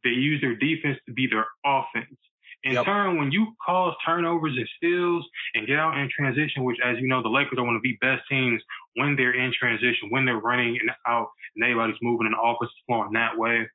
they 0.03 0.11
use 0.11 0.41
their 0.41 0.55
defense 0.55 0.99
to 1.07 1.13
be 1.13 1.27
their 1.27 1.47
offense. 1.65 2.17
In 2.63 2.73
yep. 2.73 2.87
turn, 2.87 3.19
when 3.19 3.31
you 3.31 3.49
cause 3.65 3.95
turnovers 4.07 4.57
and 4.57 4.69
steals 4.79 5.27
and 5.55 5.67
get 5.67 5.79
out 5.79 5.99
in 5.99 6.09
transition, 6.09 6.65
which, 6.65 6.79
as 6.83 6.97
you 6.99 7.07
know, 7.07 7.23
the 7.23 7.29
Lakers 7.29 7.59
are 7.59 7.65
one 7.65 7.77
of 7.77 7.83
the 7.83 7.99
best 8.01 8.23
teams 8.31 8.63
when 8.95 9.17
they're 9.17 9.35
in 9.35 9.53
transition, 9.53 10.09
when 10.09 10.25
they're 10.25 10.39
running 10.39 10.79
and 10.81 10.91
out 11.07 11.29
and 11.55 11.65
everybody's 11.65 11.97
moving 12.01 12.27
and 12.27 12.35
the 12.35 12.41
offense 12.41 12.71
is 12.71 12.83
flowing 12.87 13.13
that 13.13 13.37
way, 13.37 13.69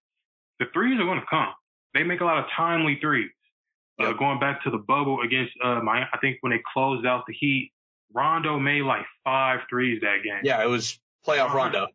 the 0.60 0.66
threes 0.74 1.00
are 1.00 1.06
going 1.06 1.20
to 1.20 1.26
come. 1.30 1.54
They 1.94 2.04
make 2.04 2.22
a 2.22 2.26
lot 2.26 2.40
of 2.40 2.46
timely 2.56 2.98
threes. 3.00 3.30
Uh, 4.00 4.06
yep. 4.06 4.16
Uh, 4.16 4.18
going 4.18 4.40
back 4.40 4.64
to 4.64 4.72
the 4.72 4.78
bubble 4.80 5.22
against 5.22 5.54
uh, 5.64 5.82
my, 5.82 6.06
I 6.12 6.18
think 6.20 6.38
when 6.42 6.52
they 6.52 6.62
closed 6.74 7.06
out 7.06 7.26
the 7.28 7.34
Heat, 7.34 7.72
Rondo 8.14 8.60
made 8.60 8.84
like 8.84 9.06
five 9.24 9.60
threes 9.70 10.02
that 10.02 10.18
game. 10.24 10.42
Yeah, 10.44 10.64
it 10.64 10.68
was 10.68 11.00
playoff 11.28 11.54
Rondo. 11.54 11.88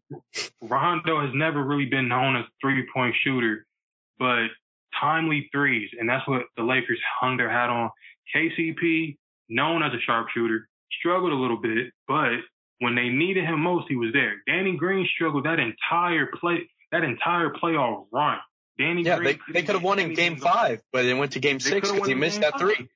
Rondo 0.61 1.20
has 1.27 1.31
never 1.35 1.62
really 1.62 1.87
been 1.87 2.09
known 2.09 2.37
as 2.37 2.44
three 2.61 2.87
point 2.94 3.14
shooter 3.24 3.66
but 4.18 4.46
timely 5.00 5.48
threes, 5.53 5.90
and 5.98 6.09
that's 6.09 6.27
what 6.27 6.42
the 6.57 6.62
Lakers 6.62 7.00
hung 7.20 7.37
their 7.37 7.50
hat 7.50 7.70
on. 7.70 7.90
KCP, 8.35 9.16
known 9.48 9.83
as 9.83 9.92
a 9.92 10.00
sharpshooter, 10.00 10.68
struggled 10.98 11.33
a 11.33 11.37
little 11.37 11.61
bit, 11.61 11.92
but 12.09 12.37
when 12.79 12.94
they 12.94 13.09
needed 13.09 13.44
him 13.44 13.61
most, 13.61 13.87
he 13.88 13.96
was 13.96 14.12
there. 14.12 14.35
Danny 14.46 14.77
Green 14.77 15.07
struggled 15.14 15.44
that 15.44 15.59
entire 15.59 16.27
play, 16.40 16.68
that 16.92 17.05
entire 17.05 17.50
playoff 17.50 18.07
run. 18.12 18.38
Danny 18.79 19.03
yeah, 19.03 19.18
Green, 19.18 19.38
they, 19.46 19.61
they 19.61 19.62
could 19.62 19.77
have 19.77 19.85
won 19.85 19.98
in 19.98 20.14
game 20.14 20.37
five, 20.37 20.83
but 20.92 21.03
they 21.03 21.14
went 21.14 21.33
to 21.33 21.40
game 21.40 21.61
six 21.61 21.90
because 21.90 22.09
he 22.09 22.14
missed 22.14 22.40
that 22.40 22.53
five. 22.53 22.61
three. 22.61 22.88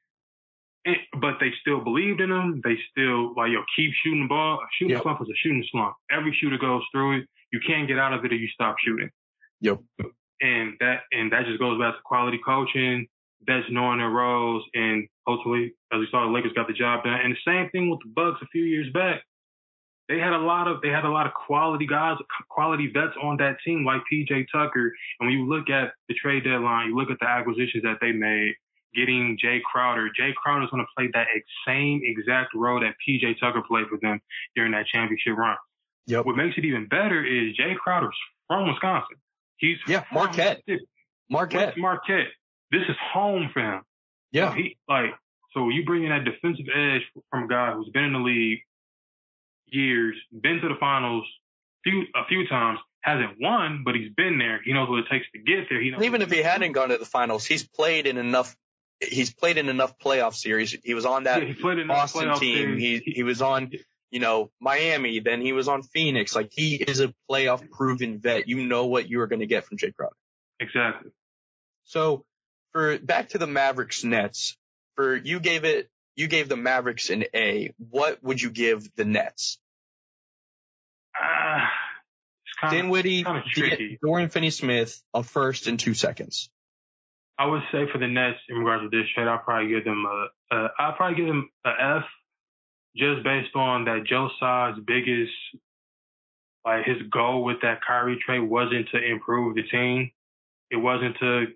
But 1.21 1.35
they 1.41 1.51
still 1.61 1.81
believed 1.81 2.21
in 2.21 2.31
him. 2.31 2.61
They 2.65 2.77
still 2.91 3.35
like, 3.35 3.51
yo, 3.51 3.63
keep 3.77 3.93
shooting 4.03 4.25
the 4.25 4.29
ball. 4.29 4.61
A 4.61 4.67
shooting 4.79 4.95
yep. 4.95 5.03
slump 5.03 5.21
is 5.23 5.29
a 5.29 5.37
shooting 5.37 5.65
slump. 5.71 5.95
Every 6.11 6.37
shooter 6.41 6.59
goes 6.59 6.83
through 6.93 7.19
it. 7.19 7.29
You 7.53 7.61
can't 7.67 7.89
get 7.89 7.99
out 7.99 8.13
of 8.13 8.25
it 8.25 8.33
if 8.33 8.41
you 8.41 8.49
stop 8.49 8.77
shooting. 8.85 9.11
Yep 9.61 9.81
and 10.41 10.75
that 10.81 11.03
and 11.13 11.33
that 11.33 11.47
just 11.47 11.59
goes 11.59 11.79
back 11.79 11.95
to 11.95 12.01
quality 12.05 12.39
coaching. 12.45 13.07
vets 13.47 13.67
knowing 13.71 13.99
their 13.99 14.11
roles, 14.11 14.65
and 14.75 15.07
hopefully, 15.27 15.75
as 15.93 15.99
we 15.99 16.09
saw, 16.11 16.27
the 16.27 16.33
Lakers 16.33 16.53
got 16.55 16.67
the 16.67 16.75
job 16.75 17.05
done. 17.05 17.21
And 17.23 17.35
the 17.35 17.39
same 17.47 17.71
thing 17.71 17.91
with 17.91 18.01
the 18.01 18.11
Bucks 18.15 18.41
a 18.43 18.47
few 18.47 18.65
years 18.65 18.91
back. 18.93 19.23
They 20.09 20.19
had 20.19 20.33
a 20.33 20.39
lot 20.39 20.69
of 20.69 20.81
they 20.81 20.89
had 20.89 21.05
a 21.05 21.11
lot 21.11 21.27
of 21.27 21.35
quality 21.35 21.87
guys, 21.87 22.17
quality 22.49 22.91
vets 22.93 23.15
on 23.23 23.37
that 23.39 23.57
team, 23.65 23.85
like 23.85 24.01
PJ 24.11 24.47
Tucker. 24.53 24.93
And 25.21 25.29
when 25.29 25.33
you 25.33 25.47
look 25.47 25.69
at 25.69 25.93
the 26.09 26.15
trade 26.15 26.45
deadline, 26.45 26.89
you 26.89 26.97
look 26.97 27.11
at 27.11 27.19
the 27.21 27.29
acquisitions 27.29 27.83
that 27.83 27.99
they 28.01 28.13
made, 28.13 28.55
getting 28.95 29.39
Jae 29.43 29.63
Crowder. 29.63 30.09
Jae 30.19 30.35
Crowder 30.35 30.65
is 30.65 30.71
going 30.71 30.85
to 30.85 30.89
play 30.97 31.09
that 31.13 31.27
same 31.67 32.01
exact 32.05 32.55
role 32.55 32.81
that 32.81 32.95
PJ 33.07 33.39
Tucker 33.41 33.63
played 33.67 33.87
for 33.89 33.99
them 34.01 34.21
during 34.55 34.73
that 34.73 34.87
championship 34.87 35.37
run. 35.37 35.57
Yep. 36.07 36.25
What 36.25 36.37
makes 36.37 36.57
it 36.57 36.65
even 36.65 36.87
better 36.87 37.25
is 37.25 37.57
Jae 37.57 37.77
Crowder's 37.77 38.17
from 38.47 38.69
Wisconsin. 38.69 39.17
He's 39.59 39.77
yeah 39.87 40.05
Marquette. 40.13 40.63
Marquette. 41.29 41.77
Marquette. 41.77 42.29
This 42.71 42.83
is 42.89 42.97
home 43.13 43.51
for 43.53 43.61
him. 43.61 43.83
Yeah. 44.33 44.51
So 44.51 44.57
he 44.57 44.77
like 44.89 45.11
so 45.53 45.69
you 45.69 45.85
bring 45.85 46.05
in 46.05 46.11
that 46.11 46.25
defensive 46.25 46.67
edge 46.75 47.03
from 47.31 47.45
a 47.45 47.49
guy 47.49 47.73
who's 47.73 47.89
been 47.91 48.05
in 48.05 48.13
the 48.13 48.19
league 48.21 48.61
years, 49.67 50.17
been 50.33 50.61
to 50.61 50.69
the 50.69 50.77
finals 50.81 51.25
few 51.85 52.05
a 52.15 52.27
few 52.29 52.47
times, 52.49 52.79
hasn't 53.01 53.37
won, 53.41 53.83
but 53.85 53.95
he's 53.95 54.13
been 54.15 54.39
there. 54.39 54.61
He 54.65 54.73
knows 54.73 54.89
what 54.89 55.01
it 55.01 55.07
takes 55.11 55.27
to 55.33 55.39
get 55.39 55.69
there. 55.69 55.81
He 55.81 55.91
knows 55.91 56.03
even 56.03 56.23
if 56.23 56.31
he 56.31 56.43
hadn't 56.43 56.73
gone 56.73 56.89
to 56.91 56.99
the 56.99 57.05
finals, 57.05 57.45
he's 57.45 57.67
played 57.67 58.07
in 58.07 58.19
enough. 58.19 58.57
He's 59.01 59.33
played 59.33 59.59
in 59.59 59.69
enough 59.69 59.99
playoff 59.99 60.35
series. 60.35 60.77
He 60.83 60.95
was 60.95 61.07
on 61.07 61.25
that 61.25 61.47
yeah, 61.47 61.85
Boston 61.87 62.39
team. 62.39 62.79
He 62.79 63.01
he 63.05 63.23
was 63.23 63.41
on, 63.41 63.71
you 64.11 64.19
know, 64.19 64.51
Miami. 64.61 65.21
Then 65.21 65.41
he 65.41 65.53
was 65.53 65.69
on 65.69 65.83
Phoenix. 65.83 66.35
Like 66.35 66.51
he 66.53 66.77
is 66.77 67.01
a 67.01 67.15
playoff 67.31 67.69
proven 67.71 68.19
vet. 68.19 68.49
You 68.49 68.67
know 68.67 68.87
what 68.87 69.09
you 69.09 69.21
are 69.21 69.29
going 69.29 69.41
to 69.41 69.47
get 69.47 69.65
from 69.65 69.79
Jae 69.79 69.95
Crowder. 69.95 70.17
Exactly. 70.59 71.13
So 71.85 72.25
for 72.73 72.99
back 72.99 73.31
to 73.31 73.39
the 73.39 73.47
Mavericks 73.47 74.03
Nets, 74.03 74.57
for 74.97 75.17
you 75.17 75.39
gave 75.39 75.65
it 75.65 75.89
you 76.17 76.27
gave 76.27 76.49
the 76.49 76.57
Mavericks 76.57 77.11
an 77.11 77.25
A. 77.35 77.73
What 77.79 78.23
would 78.25 78.43
you 78.43 78.51
give 78.51 78.93
the 78.97 79.05
Nets? 79.05 79.59
Uh, 81.15 81.67
kind 82.61 82.73
Dinwiddie, 82.73 83.25
Dorian 84.03 84.29
Finney-Smith, 84.29 85.01
a 85.15 85.23
first 85.23 85.69
and 85.69 85.79
two 85.79 85.95
seconds. 85.95 86.51
I 87.39 87.47
would 87.47 87.63
say 87.71 87.87
for 87.93 87.99
the 87.99 88.09
Nets, 88.09 88.39
in 88.49 88.57
regards 88.57 88.83
to 88.83 88.97
this 88.97 89.09
trade, 89.15 89.29
I'll 89.29 89.39
probably 89.39 89.69
give 89.69 89.85
them 89.85 90.05
a, 90.05 90.57
a 90.57 90.69
I'll 90.79 90.93
probably 90.93 91.17
give 91.17 91.27
them 91.27 91.49
a 91.65 91.71
F, 91.99 92.05
just 92.97 93.23
based 93.23 93.55
on 93.55 93.85
that 93.85 94.05
Joe 94.05 94.29
Tsai's 94.41 94.79
biggest, 94.87 95.33
like 96.65 96.85
his 96.85 96.97
goal 97.11 97.45
with 97.45 97.59
that 97.63 97.81
Kyrie 97.87 98.19
trade 98.25 98.41
wasn't 98.41 98.89
to 98.91 98.99
improve 98.99 99.55
the 99.55 99.63
team. 99.63 100.11
It 100.71 100.77
wasn't 100.77 101.17
to, 101.19 101.47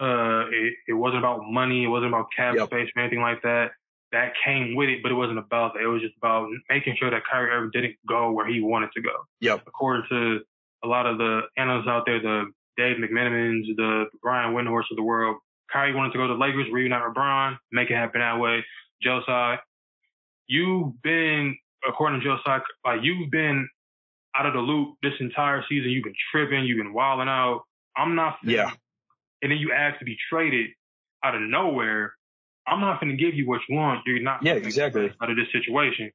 uh, 0.00 0.46
it, 0.50 0.74
it 0.88 0.92
wasn't 0.92 1.20
about 1.20 1.40
money. 1.44 1.84
It 1.84 1.88
wasn't 1.88 2.12
about 2.12 2.26
cap 2.36 2.54
yep. 2.56 2.66
space 2.68 2.88
or 2.94 3.02
anything 3.02 3.20
like 3.20 3.42
that 3.42 3.70
that 4.12 4.32
came 4.44 4.74
with 4.74 4.88
it, 4.88 5.02
but 5.02 5.12
it 5.12 5.14
wasn't 5.14 5.38
about 5.38 5.74
that. 5.74 5.82
It 5.82 5.86
was 5.86 6.02
just 6.02 6.16
about 6.16 6.48
making 6.68 6.96
sure 6.98 7.10
that 7.10 7.22
Kyrie 7.30 7.50
Irving 7.50 7.70
didn't 7.72 7.96
go 8.08 8.32
where 8.32 8.46
he 8.46 8.60
wanted 8.60 8.90
to 8.92 9.02
go. 9.02 9.12
Yep. 9.40 9.62
According 9.66 10.06
to 10.10 10.40
a 10.84 10.88
lot 10.88 11.06
of 11.06 11.18
the 11.18 11.42
analysts 11.56 11.88
out 11.88 12.06
there, 12.06 12.20
the 12.20 12.50
Dave 12.76 12.96
McMenamins, 12.96 13.64
the 13.76 14.06
Brian 14.22 14.54
Windhorst 14.54 14.90
of 14.90 14.96
the 14.96 15.02
world, 15.02 15.36
Kyrie 15.72 15.94
wanted 15.94 16.12
to 16.12 16.18
go 16.18 16.26
to 16.26 16.34
the 16.34 16.38
Lakers, 16.38 16.66
reunite 16.72 17.04
with 17.04 17.14
Bron, 17.14 17.58
make 17.72 17.90
it 17.90 17.94
happen 17.94 18.20
that 18.20 18.38
way. 18.40 18.64
Joe 19.02 19.20
Tsai, 19.24 19.58
you've 20.46 21.00
been, 21.02 21.56
according 21.88 22.20
to 22.20 22.26
Joe 22.26 22.38
Tsai, 22.44 22.60
like 22.84 23.00
you've 23.02 23.30
been 23.30 23.68
out 24.36 24.46
of 24.46 24.52
the 24.52 24.60
loop 24.60 24.96
this 25.02 25.14
entire 25.20 25.64
season. 25.68 25.90
You've 25.90 26.04
been 26.04 26.14
tripping, 26.32 26.64
you've 26.64 26.78
been 26.78 26.92
wilding 26.92 27.28
out. 27.28 27.62
I'm 27.96 28.14
not. 28.14 28.36
Yeah. 28.44 28.70
And 29.42 29.50
then 29.50 29.58
you 29.58 29.72
ask 29.72 29.98
to 29.98 30.04
be 30.04 30.16
traded 30.30 30.70
out 31.24 31.34
of 31.34 31.42
nowhere 31.42 32.14
I'm 32.70 32.80
not 32.80 33.00
going 33.00 33.16
to 33.16 33.22
give 33.22 33.34
you 33.34 33.48
what 33.48 33.60
you 33.68 33.76
want. 33.76 34.00
You're 34.06 34.20
not. 34.20 34.42
Yeah, 34.42 34.54
exactly. 34.54 35.12
Out 35.20 35.30
of 35.30 35.36
this 35.36 35.46
situation. 35.52 36.10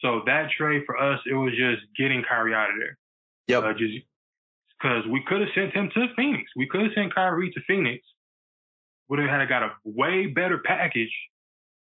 So 0.00 0.22
that 0.26 0.50
trade 0.56 0.82
for 0.86 0.96
us, 0.96 1.20
it 1.28 1.34
was 1.34 1.52
just 1.52 1.82
getting 1.98 2.22
Kyrie 2.28 2.54
out 2.54 2.70
of 2.70 2.76
there. 2.78 2.98
Yep. 3.48 3.64
Uh, 3.64 3.72
just 3.72 3.94
because 4.80 5.06
we 5.10 5.22
could 5.26 5.40
have 5.40 5.50
sent 5.54 5.72
him 5.74 5.90
to 5.94 6.06
Phoenix. 6.16 6.50
We 6.56 6.66
could 6.68 6.82
have 6.82 6.92
sent 6.94 7.14
Kyrie 7.14 7.50
to 7.50 7.60
Phoenix. 7.66 8.04
Would 9.08 9.18
have 9.20 9.28
had 9.28 9.48
got 9.48 9.62
a 9.62 9.70
way 9.84 10.26
better 10.26 10.58
package, 10.58 11.14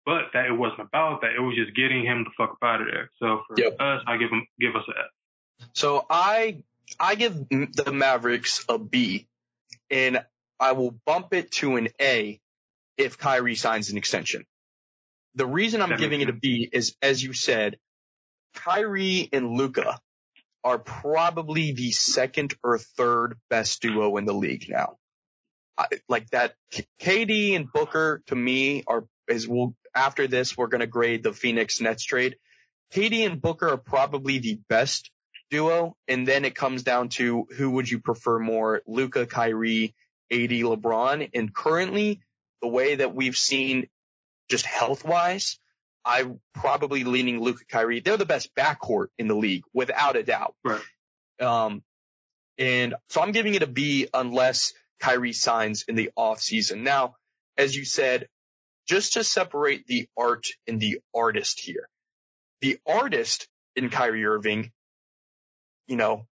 but 0.05 0.27
that 0.33 0.47
it 0.47 0.53
wasn't 0.53 0.81
about 0.81 1.23
that. 1.23 1.33
It 1.37 1.41
was 1.41 1.57
just 1.57 1.77
getting 1.77 2.05
him 2.05 2.25
the 2.25 2.31
fuck 2.37 2.53
up 2.53 2.59
out 2.63 2.81
of 2.81 2.87
there. 2.87 3.11
So 3.19 3.43
for 3.49 3.61
yep. 3.61 3.77
us, 3.81 4.03
I 4.07 4.17
give 4.17 4.31
him 4.31 4.47
give 4.61 4.77
us 4.77 4.85
a 4.89 4.99
F. 4.99 5.69
So 5.73 6.07
I 6.09 6.63
I 7.01 7.17
give 7.17 7.49
the 7.49 7.93
Mavericks 7.93 8.65
a 8.69 8.79
B, 8.79 9.27
and 9.91 10.25
I 10.61 10.73
will 10.73 10.93
bump 11.05 11.35
it 11.35 11.51
to 11.53 11.77
an 11.77 11.89
A 12.01 12.41
if 12.97 13.19
Kyrie 13.19 13.57
signs 13.57 13.91
an 13.91 13.99
extension. 13.99 14.47
The 15.35 15.47
reason 15.47 15.83
I'm 15.83 15.99
giving 15.99 16.23
it 16.23 16.31
a 16.31 16.33
B 16.33 16.69
is, 16.73 16.97
as 17.03 17.23
you 17.23 17.35
said, 17.35 17.79
Kyrie 18.55 19.29
and 19.33 19.51
Luka 19.51 20.01
are 20.67 20.81
probably 20.81 21.71
the 21.71 21.93
second 21.93 22.53
or 22.65 22.77
third 22.77 23.39
best 23.49 23.81
duo 23.81 24.17
in 24.17 24.25
the 24.25 24.33
league 24.33 24.69
now. 24.69 24.97
I, 25.79 25.87
like 26.09 26.29
that, 26.31 26.55
KD 27.01 27.55
and 27.55 27.73
Booker 27.73 28.21
to 28.27 28.35
me 28.35 28.83
are, 28.89 29.05
is 29.29 29.47
we'll, 29.47 29.77
after 29.95 30.27
this, 30.27 30.57
we're 30.57 30.67
going 30.67 30.81
to 30.81 30.89
grade 30.89 31.23
the 31.23 31.33
Phoenix 31.33 31.81
Nets 31.81 32.05
trade. 32.05 32.35
KD 32.93 33.27
and 33.27 33.41
Booker 33.41 33.69
are 33.69 33.77
probably 33.77 34.41
the 34.41 34.59
best 34.69 35.13
duo. 35.53 35.97
And 36.09 36.27
then 36.27 36.45
it 36.45 36.57
comes 36.57 36.83
down 36.83 37.11
to 37.11 37.47
who 37.57 37.71
would 37.71 37.89
you 37.89 38.01
prefer 38.01 38.41
more, 38.41 38.83
Luka, 38.89 39.25
Kyrie, 39.25 39.95
AD, 40.33 40.51
LeBron. 40.51 41.31
And 41.33 41.55
currently 41.55 42.23
the 42.61 42.69
way 42.69 42.97
that 42.97 43.15
we've 43.15 43.37
seen 43.37 43.87
just 44.51 44.67
health 44.67 45.05
wise, 45.05 45.61
I'm 46.07 46.41
probably 46.55 47.03
leaning 47.03 47.41
Luka 47.41 47.65
Kyrie. 47.69 48.01
They're 48.01 48.17
the 48.17 48.25
best 48.25 48.55
backcourt 48.55 49.09
in 49.19 49.27
the 49.27 49.35
league 49.35 49.65
without 49.75 50.17
a 50.17 50.23
doubt. 50.23 50.55
Right. 50.65 50.81
Um, 51.41 51.83
and 52.59 52.95
so 53.11 53.21
I'm 53.21 53.33
giving 53.33 53.55
it 53.55 53.63
a 53.63 53.67
B 53.67 54.09
unless 54.15 54.73
Kyrie 55.01 55.33
signs 55.33 55.85
in 55.89 55.97
the 55.97 56.11
off 56.17 56.41
season. 56.41 56.85
Now, 56.85 57.17
as 57.59 57.75
you 57.75 57.85
said, 57.85 58.29
just 58.87 59.15
to 59.15 59.25
separate 59.25 59.87
the 59.87 60.09
art 60.17 60.47
and 60.69 60.81
the 60.81 61.01
artist 61.15 61.61
here, 61.61 61.89
the 62.61 62.79
artist 62.87 63.49
in 63.75 63.91
Kyrie 63.91 64.25
Irving, 64.25 64.71
you 65.89 65.97
know, 65.97 66.27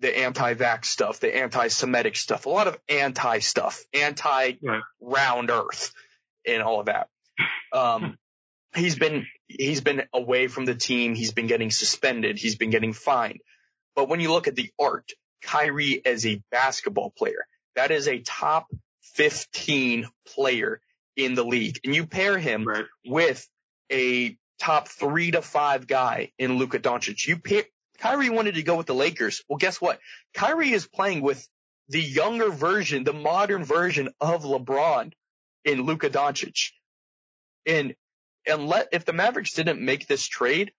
the 0.00 0.16
anti-vax 0.16 0.84
stuff, 0.84 1.20
the 1.20 1.34
anti-Semitic 1.34 2.16
stuff, 2.16 2.44
a 2.44 2.50
lot 2.50 2.68
of 2.68 2.78
anti 2.86 3.38
stuff, 3.38 3.82
anti-round 3.94 5.50
Earth, 5.50 5.94
and 6.46 6.62
all 6.62 6.80
of 6.80 6.86
that. 6.86 7.08
Um, 7.72 8.18
he's 8.76 8.96
been 8.96 9.26
he's 9.48 9.80
been 9.80 10.02
away 10.12 10.48
from 10.48 10.64
the 10.64 10.74
team. 10.74 11.14
He's 11.14 11.32
been 11.32 11.46
getting 11.46 11.70
suspended. 11.70 12.38
He's 12.38 12.56
been 12.56 12.70
getting 12.70 12.92
fined. 12.92 13.40
But 13.94 14.08
when 14.08 14.20
you 14.20 14.32
look 14.32 14.48
at 14.48 14.54
the 14.54 14.70
art, 14.78 15.10
Kyrie 15.42 16.04
as 16.04 16.26
a 16.26 16.42
basketball 16.50 17.10
player, 17.10 17.46
that 17.74 17.90
is 17.90 18.08
a 18.08 18.18
top 18.18 18.66
15 19.14 20.06
player 20.34 20.80
in 21.16 21.34
the 21.34 21.44
league, 21.44 21.80
and 21.84 21.94
you 21.94 22.06
pair 22.06 22.38
him 22.38 22.64
right. 22.64 22.84
with 23.06 23.48
a 23.90 24.36
top 24.58 24.88
three 24.88 25.30
to 25.30 25.42
five 25.42 25.86
guy 25.86 26.30
in 26.38 26.58
Luka 26.58 26.78
Doncic. 26.78 27.26
You 27.26 27.38
pair, 27.38 27.64
Kyrie 27.98 28.30
wanted 28.30 28.56
to 28.56 28.62
go 28.62 28.76
with 28.76 28.86
the 28.86 28.94
Lakers. 28.94 29.42
Well, 29.48 29.56
guess 29.56 29.80
what? 29.80 29.98
Kyrie 30.34 30.72
is 30.72 30.86
playing 30.86 31.22
with 31.22 31.46
the 31.88 32.00
younger 32.00 32.50
version, 32.50 33.04
the 33.04 33.12
modern 33.12 33.64
version 33.64 34.10
of 34.20 34.44
LeBron 34.44 35.12
in 35.64 35.82
Luka 35.82 36.10
Doncic. 36.10 36.72
And, 37.64 37.94
and 38.46 38.66
let, 38.66 38.88
if 38.92 39.04
the 39.04 39.12
Mavericks 39.12 39.54
didn't 39.54 39.80
make 39.80 40.06
this 40.06 40.26
trade, 40.26 40.72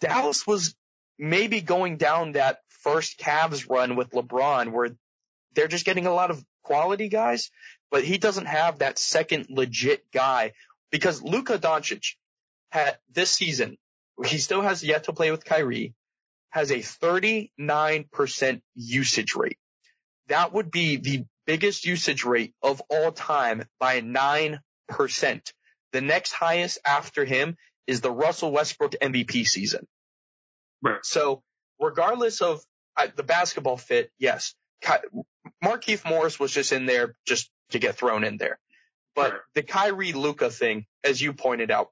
Dallas 0.00 0.46
was 0.46 0.74
maybe 1.18 1.60
going 1.60 1.96
down 1.96 2.32
that 2.32 2.60
first 2.68 3.18
Cavs 3.18 3.68
run 3.68 3.96
with 3.96 4.10
LeBron 4.10 4.72
where 4.72 4.90
they're 5.54 5.68
just 5.68 5.84
getting 5.84 6.06
a 6.06 6.14
lot 6.14 6.30
of 6.30 6.44
quality 6.62 7.08
guys, 7.08 7.50
but 7.90 8.04
he 8.04 8.18
doesn't 8.18 8.46
have 8.46 8.78
that 8.78 8.98
second 8.98 9.46
legit 9.48 10.04
guy 10.12 10.52
because 10.90 11.22
Luka 11.22 11.58
Doncic 11.58 12.14
had 12.70 12.98
this 13.10 13.30
season 13.30 13.76
he 14.24 14.38
still 14.38 14.62
has 14.62 14.82
yet 14.82 15.04
to 15.04 15.12
play 15.12 15.30
with 15.30 15.44
Kyrie, 15.44 15.94
has 16.50 16.70
a 16.70 16.78
39% 16.78 18.60
usage 18.74 19.34
rate. 19.34 19.58
That 20.28 20.52
would 20.52 20.70
be 20.70 20.96
the 20.96 21.24
biggest 21.46 21.86
usage 21.86 22.24
rate 22.24 22.54
of 22.62 22.82
all 22.90 23.12
time 23.12 23.64
by 23.78 24.00
9%. 24.00 24.58
The 25.92 26.00
next 26.00 26.32
highest 26.32 26.78
after 26.84 27.24
him 27.24 27.56
is 27.86 28.00
the 28.00 28.10
Russell 28.10 28.52
Westbrook 28.52 28.92
MVP 29.00 29.46
season. 29.46 29.86
Right. 30.82 31.04
So 31.04 31.42
regardless 31.80 32.40
of 32.40 32.62
uh, 32.96 33.08
the 33.16 33.22
basketball 33.22 33.76
fit, 33.76 34.10
yes, 34.18 34.54
Markieff 35.64 36.08
Morris 36.08 36.38
was 36.38 36.52
just 36.52 36.72
in 36.72 36.86
there 36.86 37.14
just 37.26 37.50
to 37.70 37.78
get 37.78 37.96
thrown 37.96 38.24
in 38.24 38.36
there. 38.36 38.58
But 39.14 39.32
right. 39.32 39.40
the 39.54 39.62
Kyrie 39.62 40.12
Luka 40.12 40.50
thing, 40.50 40.86
as 41.02 41.20
you 41.20 41.32
pointed 41.32 41.70
out, 41.70 41.88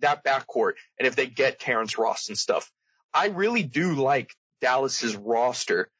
that 0.00 0.24
backcourt 0.24 0.74
and 0.98 1.06
if 1.06 1.16
they 1.16 1.26
get 1.26 1.60
Terrence 1.60 1.98
Ross 1.98 2.28
and 2.28 2.38
stuff. 2.38 2.70
I 3.12 3.26
really 3.26 3.62
do 3.62 3.94
like 3.94 4.34
Dallas's 4.60 5.16
roster. 5.16 5.90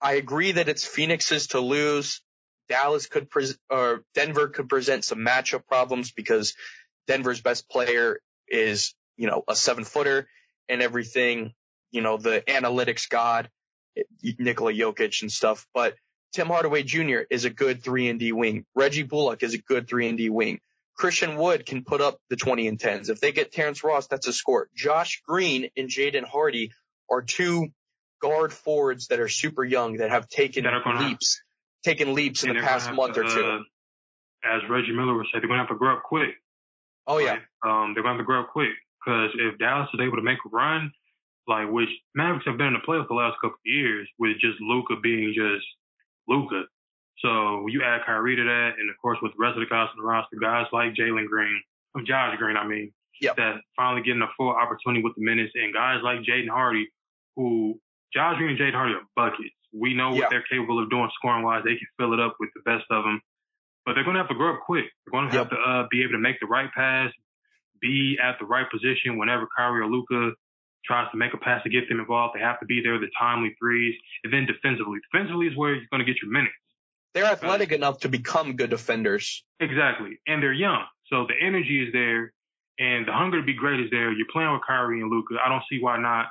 I 0.00 0.14
agree 0.14 0.52
that 0.52 0.68
it's 0.68 0.84
Phoenix's 0.84 1.48
to 1.48 1.60
lose. 1.60 2.20
Dallas 2.72 3.04
could 3.04 3.28
present 3.28 3.58
or 3.68 4.02
Denver 4.14 4.48
could 4.48 4.66
present 4.66 5.04
some 5.04 5.18
matchup 5.18 5.66
problems 5.66 6.10
because 6.10 6.54
Denver's 7.06 7.42
best 7.42 7.68
player 7.68 8.18
is, 8.48 8.94
you 9.18 9.26
know, 9.26 9.44
a 9.46 9.54
seven 9.54 9.84
footer 9.84 10.26
and 10.70 10.80
everything, 10.80 11.52
you 11.90 12.00
know, 12.00 12.16
the 12.16 12.42
analytics 12.46 13.10
god, 13.10 13.50
Nikola 14.38 14.72
Jokic 14.72 15.20
and 15.20 15.30
stuff. 15.30 15.66
But 15.74 15.96
Tim 16.32 16.46
Hardaway 16.46 16.82
Jr. 16.82 17.20
is 17.28 17.44
a 17.44 17.50
good 17.50 17.82
three 17.82 18.08
and 18.08 18.18
D 18.18 18.32
wing. 18.32 18.64
Reggie 18.74 19.02
Bullock 19.02 19.42
is 19.42 19.52
a 19.52 19.58
good 19.58 19.86
three 19.86 20.08
and 20.08 20.16
D 20.16 20.30
wing. 20.30 20.58
Christian 20.96 21.36
Wood 21.36 21.66
can 21.66 21.84
put 21.84 22.00
up 22.00 22.20
the 22.30 22.36
20 22.36 22.68
and 22.68 22.78
10s. 22.78 23.10
If 23.10 23.20
they 23.20 23.32
get 23.32 23.52
Terrence 23.52 23.84
Ross, 23.84 24.06
that's 24.06 24.28
a 24.28 24.32
score. 24.32 24.68
Josh 24.74 25.20
Green 25.28 25.68
and 25.76 25.90
Jaden 25.90 26.24
Hardy 26.24 26.70
are 27.10 27.20
two 27.20 27.68
guard 28.22 28.50
forwards 28.50 29.08
that 29.08 29.20
are 29.20 29.28
super 29.28 29.62
young 29.62 29.98
that 29.98 30.08
have 30.08 30.26
taken 30.28 30.64
that 30.64 30.86
leaps, 31.00 31.42
taken 31.82 32.14
leaps 32.14 32.44
in 32.44 32.54
the 32.54 32.60
past 32.60 32.92
month 32.92 33.14
to, 33.14 33.20
or 33.20 33.24
two. 33.24 33.44
Uh, 33.44 33.58
as 34.44 34.62
Reggie 34.68 34.92
Miller 34.92 35.14
would 35.14 35.26
say, 35.26 35.38
they're 35.38 35.48
going 35.48 35.58
to 35.58 35.64
have 35.64 35.68
to 35.68 35.76
grow 35.76 35.96
up 35.96 36.02
quick. 36.02 36.34
Oh 37.06 37.18
yeah. 37.18 37.38
Um, 37.64 37.94
they're 37.94 38.02
going 38.02 38.16
to 38.16 38.18
have 38.18 38.18
to 38.18 38.24
grow 38.24 38.40
up 38.40 38.50
quick 38.50 38.72
because 39.04 39.30
if 39.34 39.58
Dallas 39.58 39.88
is 39.94 40.00
able 40.00 40.16
to 40.16 40.22
make 40.22 40.38
a 40.46 40.48
run, 40.50 40.92
like 41.48 41.70
which 41.70 41.88
Mavericks 42.14 42.46
have 42.46 42.58
been 42.58 42.68
in 42.68 42.74
the 42.74 42.86
playoffs 42.86 43.08
the 43.08 43.14
last 43.14 43.36
couple 43.40 43.58
of 43.58 43.66
years 43.66 44.08
with 44.18 44.38
just 44.40 44.60
Luka 44.60 44.94
being 45.02 45.34
just 45.34 45.66
Luka. 46.28 46.64
So 47.18 47.66
you 47.68 47.82
add 47.82 48.02
Kyrie 48.06 48.36
to 48.36 48.44
that, 48.44 48.70
and 48.78 48.90
of 48.90 48.96
course 49.00 49.18
with 49.22 49.32
the 49.32 49.42
rest 49.42 49.56
of 49.56 49.60
the 49.60 49.70
guys 49.70 49.88
on 49.90 49.98
the 49.98 50.06
roster, 50.06 50.36
guys 50.40 50.66
like 50.72 50.94
Jalen 50.94 51.26
Green, 51.26 51.60
um, 51.94 52.04
Josh 52.06 52.36
Green, 52.38 52.56
I 52.56 52.66
mean, 52.66 52.92
yep. 53.20 53.36
that 53.36 53.60
finally 53.76 54.02
getting 54.02 54.22
a 54.22 54.30
full 54.36 54.50
opportunity 54.50 55.02
with 55.02 55.14
the 55.16 55.22
minutes, 55.22 55.52
and 55.54 55.74
guys 55.74 56.00
like 56.02 56.20
Jaden 56.20 56.48
Hardy, 56.48 56.88
who 57.36 57.78
Josh 58.14 58.38
Green 58.38 58.50
and 58.50 58.58
Jaden 58.58 58.74
Hardy 58.74 58.94
are 58.94 59.06
buckets. 59.14 59.54
We 59.72 59.94
know 59.94 60.10
what 60.10 60.30
they're 60.30 60.44
capable 60.50 60.82
of 60.82 60.90
doing 60.90 61.08
scoring 61.14 61.44
wise. 61.44 61.62
They 61.64 61.76
can 61.76 61.88
fill 61.98 62.12
it 62.12 62.20
up 62.20 62.36
with 62.40 62.50
the 62.54 62.62
best 62.62 62.84
of 62.90 63.04
them, 63.04 63.20
but 63.86 63.94
they're 63.94 64.04
going 64.04 64.14
to 64.14 64.20
have 64.20 64.28
to 64.28 64.34
grow 64.34 64.54
up 64.54 64.60
quick. 64.64 64.84
They're 65.04 65.12
going 65.12 65.30
to 65.30 65.36
have 65.36 65.48
yep. 65.50 65.58
to 65.58 65.70
uh, 65.70 65.86
be 65.90 66.02
able 66.02 66.12
to 66.12 66.18
make 66.18 66.40
the 66.40 66.46
right 66.46 66.70
pass, 66.74 67.10
be 67.80 68.18
at 68.22 68.38
the 68.38 68.46
right 68.46 68.66
position 68.70 69.18
whenever 69.18 69.48
Kyrie 69.56 69.80
or 69.80 69.86
Luka 69.86 70.32
tries 70.84 71.10
to 71.12 71.16
make 71.16 71.32
a 71.32 71.38
pass 71.38 71.62
to 71.62 71.70
get 71.70 71.88
them 71.88 72.00
involved. 72.00 72.34
They 72.34 72.40
have 72.40 72.60
to 72.60 72.66
be 72.66 72.82
there, 72.82 72.98
the 72.98 73.10
timely 73.18 73.54
threes, 73.58 73.94
and 74.24 74.32
then 74.32 74.46
defensively. 74.46 74.98
Defensively 75.10 75.46
is 75.46 75.56
where 75.56 75.74
you're 75.74 75.86
going 75.90 76.04
to 76.04 76.10
get 76.10 76.20
your 76.22 76.30
minutes. 76.30 76.54
They're 77.14 77.24
athletic 77.24 77.72
uh, 77.72 77.76
enough 77.76 78.00
to 78.00 78.08
become 78.08 78.56
good 78.56 78.70
defenders. 78.70 79.44
Exactly. 79.60 80.18
And 80.26 80.42
they're 80.42 80.52
young. 80.52 80.84
So 81.08 81.26
the 81.26 81.34
energy 81.40 81.84
is 81.86 81.92
there 81.92 82.32
and 82.78 83.06
the 83.06 83.12
hunger 83.12 83.40
to 83.40 83.46
be 83.46 83.54
great 83.54 83.80
is 83.80 83.90
there. 83.90 84.12
You're 84.12 84.26
playing 84.32 84.52
with 84.52 84.62
Kyrie 84.66 85.00
and 85.00 85.10
Luka. 85.10 85.36
I 85.44 85.48
don't 85.48 85.62
see 85.70 85.78
why 85.80 85.98
not. 86.00 86.26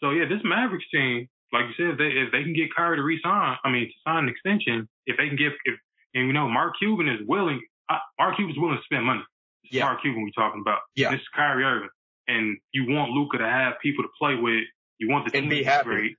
So 0.00 0.10
yeah, 0.10 0.26
this 0.28 0.40
Mavericks 0.44 0.84
team, 0.92 1.28
like 1.54 1.64
you 1.70 1.74
said, 1.76 1.92
if 1.94 1.98
they, 1.98 2.10
if 2.20 2.32
they 2.32 2.42
can 2.42 2.52
get 2.52 2.74
Kyrie 2.74 2.96
to 2.96 3.02
resign, 3.02 3.56
I 3.64 3.70
mean, 3.70 3.86
to 3.86 3.94
sign 4.06 4.24
an 4.24 4.28
extension, 4.28 4.88
if 5.06 5.16
they 5.16 5.28
can 5.28 5.36
get, 5.36 5.52
if, 5.64 5.78
and 6.14 6.26
you 6.26 6.32
know, 6.32 6.48
Mark 6.48 6.74
Cuban 6.78 7.08
is 7.08 7.20
willing, 7.26 7.62
uh, 7.88 7.98
Mark 8.18 8.36
Cuban's 8.36 8.58
willing 8.58 8.76
to 8.76 8.82
spend 8.84 9.06
money. 9.06 9.22
This 9.64 9.78
yeah. 9.78 9.84
Mark 9.84 10.02
Cuban 10.02 10.22
we're 10.22 10.30
talking 10.36 10.60
about. 10.60 10.80
Yeah. 10.94 11.10
This 11.10 11.20
is 11.20 11.28
Kyrie 11.34 11.64
Irving. 11.64 11.88
And 12.26 12.58
you 12.72 12.86
want 12.88 13.12
Luka 13.12 13.38
to 13.38 13.46
have 13.46 13.74
people 13.82 14.04
to 14.04 14.10
play 14.18 14.34
with. 14.34 14.64
You 14.98 15.08
want 15.08 15.26
the 15.26 15.30
team 15.32 15.44
and 15.44 15.50
be 15.50 15.62
happy. 15.62 15.84
Great. 15.84 16.16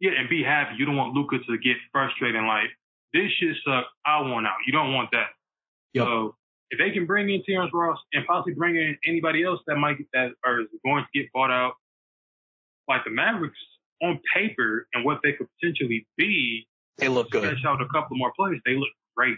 Yeah, 0.00 0.12
and 0.18 0.28
be 0.28 0.42
happy. 0.42 0.74
You 0.78 0.84
don't 0.84 0.96
want 0.96 1.14
Luka 1.14 1.38
to 1.38 1.58
get 1.58 1.76
frustrated 1.92 2.36
in 2.36 2.46
life 2.46 2.70
this 3.14 3.30
shit 3.38 3.56
sucks. 3.64 3.88
I 4.04 4.20
want 4.20 4.46
out. 4.46 4.58
You 4.66 4.72
don't 4.72 4.92
want 4.92 5.10
that. 5.12 5.30
Yep. 5.94 6.04
So 6.04 6.36
if 6.70 6.78
they 6.78 6.90
can 6.90 7.06
bring 7.06 7.30
in 7.30 7.42
Terrence 7.46 7.70
Ross 7.72 7.98
and 8.12 8.26
possibly 8.26 8.54
bring 8.54 8.76
in 8.76 8.98
anybody 9.06 9.44
else 9.44 9.60
that 9.68 9.76
might 9.76 9.96
that 10.12 10.32
or 10.44 10.62
is 10.62 10.66
going 10.84 11.04
to 11.04 11.18
get 11.18 11.32
bought 11.32 11.52
out, 11.52 11.74
like 12.88 13.04
the 13.04 13.10
Mavericks 13.10 13.56
on 14.04 14.20
paper 14.34 14.86
and 14.92 15.04
what 15.04 15.20
they 15.22 15.32
could 15.32 15.46
potentially 15.60 16.06
be, 16.16 16.66
they 16.98 17.08
look 17.08 17.30
good. 17.30 17.44
Stretch 17.44 17.64
out 17.66 17.80
a 17.80 17.88
couple 17.88 18.16
more 18.16 18.32
players. 18.36 18.60
They 18.64 18.74
look 18.74 18.90
great. 19.16 19.36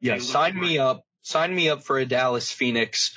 Yeah, 0.00 0.18
sign 0.18 0.52
great. 0.52 0.62
me 0.62 0.78
up. 0.78 1.02
Sign 1.22 1.54
me 1.54 1.68
up 1.68 1.82
for 1.82 1.98
a 1.98 2.06
Dallas 2.06 2.50
Phoenix 2.50 3.14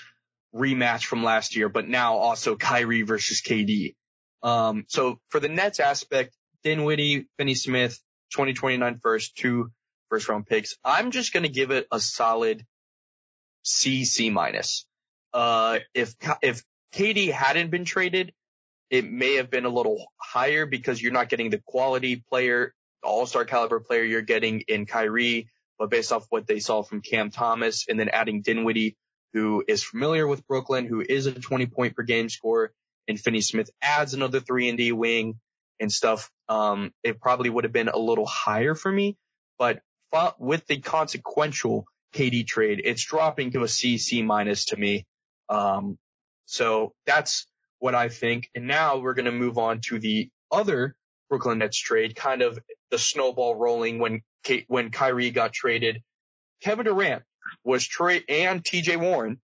rematch 0.54 1.06
from 1.06 1.24
last 1.24 1.56
year, 1.56 1.70
but 1.70 1.88
now 1.88 2.16
also 2.16 2.56
Kyrie 2.56 3.02
versus 3.02 3.42
KD. 3.42 3.96
Um, 4.42 4.86
so 4.88 5.20
for 5.30 5.40
the 5.40 5.50
Nets 5.50 5.80
aspect, 5.80 6.36
Dinwiddie, 6.64 7.28
Finney 7.38 7.56
Smith, 7.56 8.00
2029 8.34 9.00
first, 9.02 9.36
two 9.38 9.72
first 10.10 10.28
round 10.28 10.46
picks. 10.46 10.76
I'm 10.84 11.12
just 11.12 11.34
going 11.34 11.44
to 11.44 11.50
give 11.50 11.72
it 11.72 11.88
a 11.92 12.00
solid 12.00 12.66
C, 13.64 14.06
C 14.06 14.30
minus. 14.30 14.86
Uh, 15.34 15.80
if, 15.94 16.14
if 16.42 16.64
KD 16.94 17.32
hadn't 17.32 17.72
been 17.72 17.86
traded, 17.86 18.34
it 18.94 19.12
may 19.12 19.38
have 19.38 19.50
been 19.50 19.66
a 19.66 19.70
little 19.70 20.06
higher 20.22 20.68
because 20.68 21.02
you're 21.02 21.12
not 21.12 21.28
getting 21.28 21.50
the 21.50 21.60
quality 21.66 22.24
player, 22.30 22.76
all-star 23.02 23.44
caliber 23.44 23.80
player 23.80 24.04
you're 24.04 24.22
getting 24.22 24.62
in 24.68 24.86
Kyrie, 24.86 25.50
but 25.80 25.90
based 25.90 26.12
off 26.12 26.28
what 26.30 26.46
they 26.46 26.60
saw 26.60 26.84
from 26.84 27.02
Cam 27.02 27.32
Thomas 27.32 27.88
and 27.90 28.00
then 28.00 28.10
adding 28.10 28.44
Dinwiddie, 28.44 28.96
who 29.34 29.64
is 29.68 29.84
familiar 29.84 30.28
with 30.28 30.46
Brooklyn, 30.46 30.86
who 30.86 31.02
is 31.02 31.26
a 31.26 31.32
20 31.32 31.66
point 31.66 31.96
per 31.96 32.04
game 32.04 32.30
scorer, 32.30 32.72
and 33.08 33.20
Finney 33.20 33.42
Smith 33.42 33.72
adds 33.82 34.14
another 34.14 34.40
three 34.40 34.70
and 34.70 34.78
D 34.78 34.92
wing 34.92 35.40
and 35.80 35.92
stuff. 35.92 36.30
Um, 36.48 36.94
it 37.02 37.20
probably 37.20 37.50
would 37.50 37.64
have 37.64 37.74
been 37.74 37.90
a 37.90 37.98
little 37.98 38.28
higher 38.28 38.76
for 38.76 38.92
me, 38.92 39.18
but 39.58 39.82
with 40.38 40.68
the 40.68 40.80
consequential 40.80 41.88
KD 42.14 42.46
trade, 42.46 42.80
it's 42.86 43.04
dropping 43.04 43.54
to 43.54 43.64
a 43.64 43.68
C, 43.68 43.98
C 43.98 44.22
minus 44.22 44.66
to 44.66 44.78
me. 44.78 45.08
Um, 45.50 45.98
so 46.46 46.94
that's 47.08 47.48
what 47.84 47.96
I 47.96 48.08
think. 48.08 48.50
And 48.56 48.66
now 48.66 49.00
we're 49.00 49.14
going 49.14 49.26
to 49.26 49.32
move 49.34 49.58
on 49.58 49.82
to 49.88 50.00
the 50.00 50.30
other 50.50 50.96
Brooklyn 51.30 51.58
Nets 51.58 51.78
trade, 51.78 52.16
kind 52.16 52.42
of 52.42 52.58
the 52.92 52.98
snowball 52.98 53.56
rolling 53.56 54.00
when 54.00 54.22
Kate, 54.46 54.64
when 54.70 54.90
Kyrie 54.90 55.32
got 55.32 55.52
traded. 55.52 56.02
Kevin 56.62 56.86
Durant 56.86 57.24
was 57.66 57.86
trade 57.86 58.24
and 58.30 58.64
TJ 58.64 58.96
Warren 59.02 59.42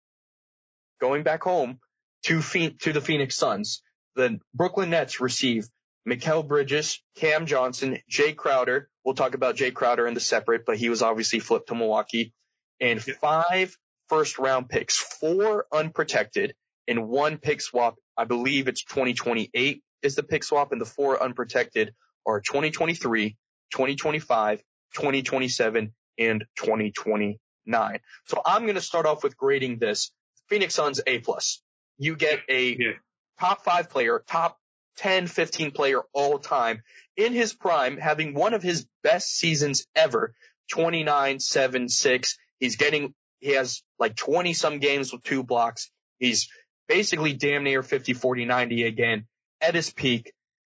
going 1.01 1.23
back 1.23 1.43
home 1.43 1.79
to 2.27 2.41
to 2.41 2.93
the 2.93 3.01
Phoenix 3.01 3.35
Suns. 3.35 3.83
The 4.15 4.39
Brooklyn 4.53 4.91
Nets 4.91 5.19
receive 5.19 5.67
Mikal 6.07 6.47
Bridges, 6.47 7.03
Cam 7.17 7.45
Johnson, 7.45 7.97
Jae 8.09 8.37
Crowder. 8.37 8.87
We'll 9.03 9.15
talk 9.15 9.33
about 9.33 9.57
Jae 9.57 9.73
Crowder 9.73 10.07
in 10.07 10.13
the 10.13 10.21
separate, 10.21 10.65
but 10.65 10.77
he 10.77 10.87
was 10.87 11.01
obviously 11.01 11.39
flipped 11.39 11.67
to 11.67 11.75
Milwaukee. 11.75 12.31
And 12.79 13.03
five 13.03 13.77
first 14.07 14.39
round 14.39 14.69
picks, 14.69 14.97
four 14.97 15.65
unprotected, 15.73 16.53
and 16.89 17.07
one 17.07 17.37
pick 17.37 17.61
swap. 17.61 17.95
I 18.17 18.25
believe 18.25 18.67
it's 18.67 18.83
2028 18.83 19.81
is 20.01 20.15
the 20.15 20.23
pick 20.23 20.43
swap, 20.43 20.71
and 20.73 20.81
the 20.81 20.85
four 20.85 21.21
unprotected 21.21 21.93
are 22.25 22.41
2023, 22.41 23.37
2025, 23.71 24.63
2027, 24.95 25.93
and 26.17 26.45
2029. 26.57 27.99
So 28.25 28.41
I'm 28.45 28.63
going 28.63 28.75
to 28.75 28.81
start 28.81 29.05
off 29.05 29.23
with 29.23 29.37
grading 29.37 29.77
this. 29.77 30.11
Phoenix 30.49 30.73
Suns 30.73 30.99
A 31.05 31.19
plus. 31.19 31.61
You 31.97 32.15
get 32.15 32.39
a 32.49 32.75
yeah. 32.75 32.91
top 33.39 33.63
five 33.63 33.89
player, 33.89 34.23
top 34.27 34.57
10, 34.97 35.27
15 35.27 35.71
player 35.71 36.01
all 36.11 36.39
time 36.39 36.81
in 37.15 37.33
his 37.33 37.53
prime, 37.53 37.97
having 37.97 38.33
one 38.33 38.53
of 38.53 38.63
his 38.63 38.87
best 39.03 39.29
seasons 39.29 39.85
ever, 39.95 40.33
29, 40.71 41.39
7, 41.39 41.89
6. 41.89 42.37
He's 42.59 42.75
getting, 42.77 43.13
he 43.39 43.51
has 43.51 43.83
like 43.99 44.15
20 44.15 44.53
some 44.53 44.79
games 44.79 45.13
with 45.13 45.23
two 45.23 45.43
blocks. 45.43 45.91
He's 46.17 46.49
basically 46.89 47.33
damn 47.33 47.63
near 47.63 47.81
50, 47.83 48.13
40, 48.13 48.45
90 48.45 48.83
again 48.83 49.25
at 49.61 49.75
his 49.75 49.91
peak. 49.91 50.33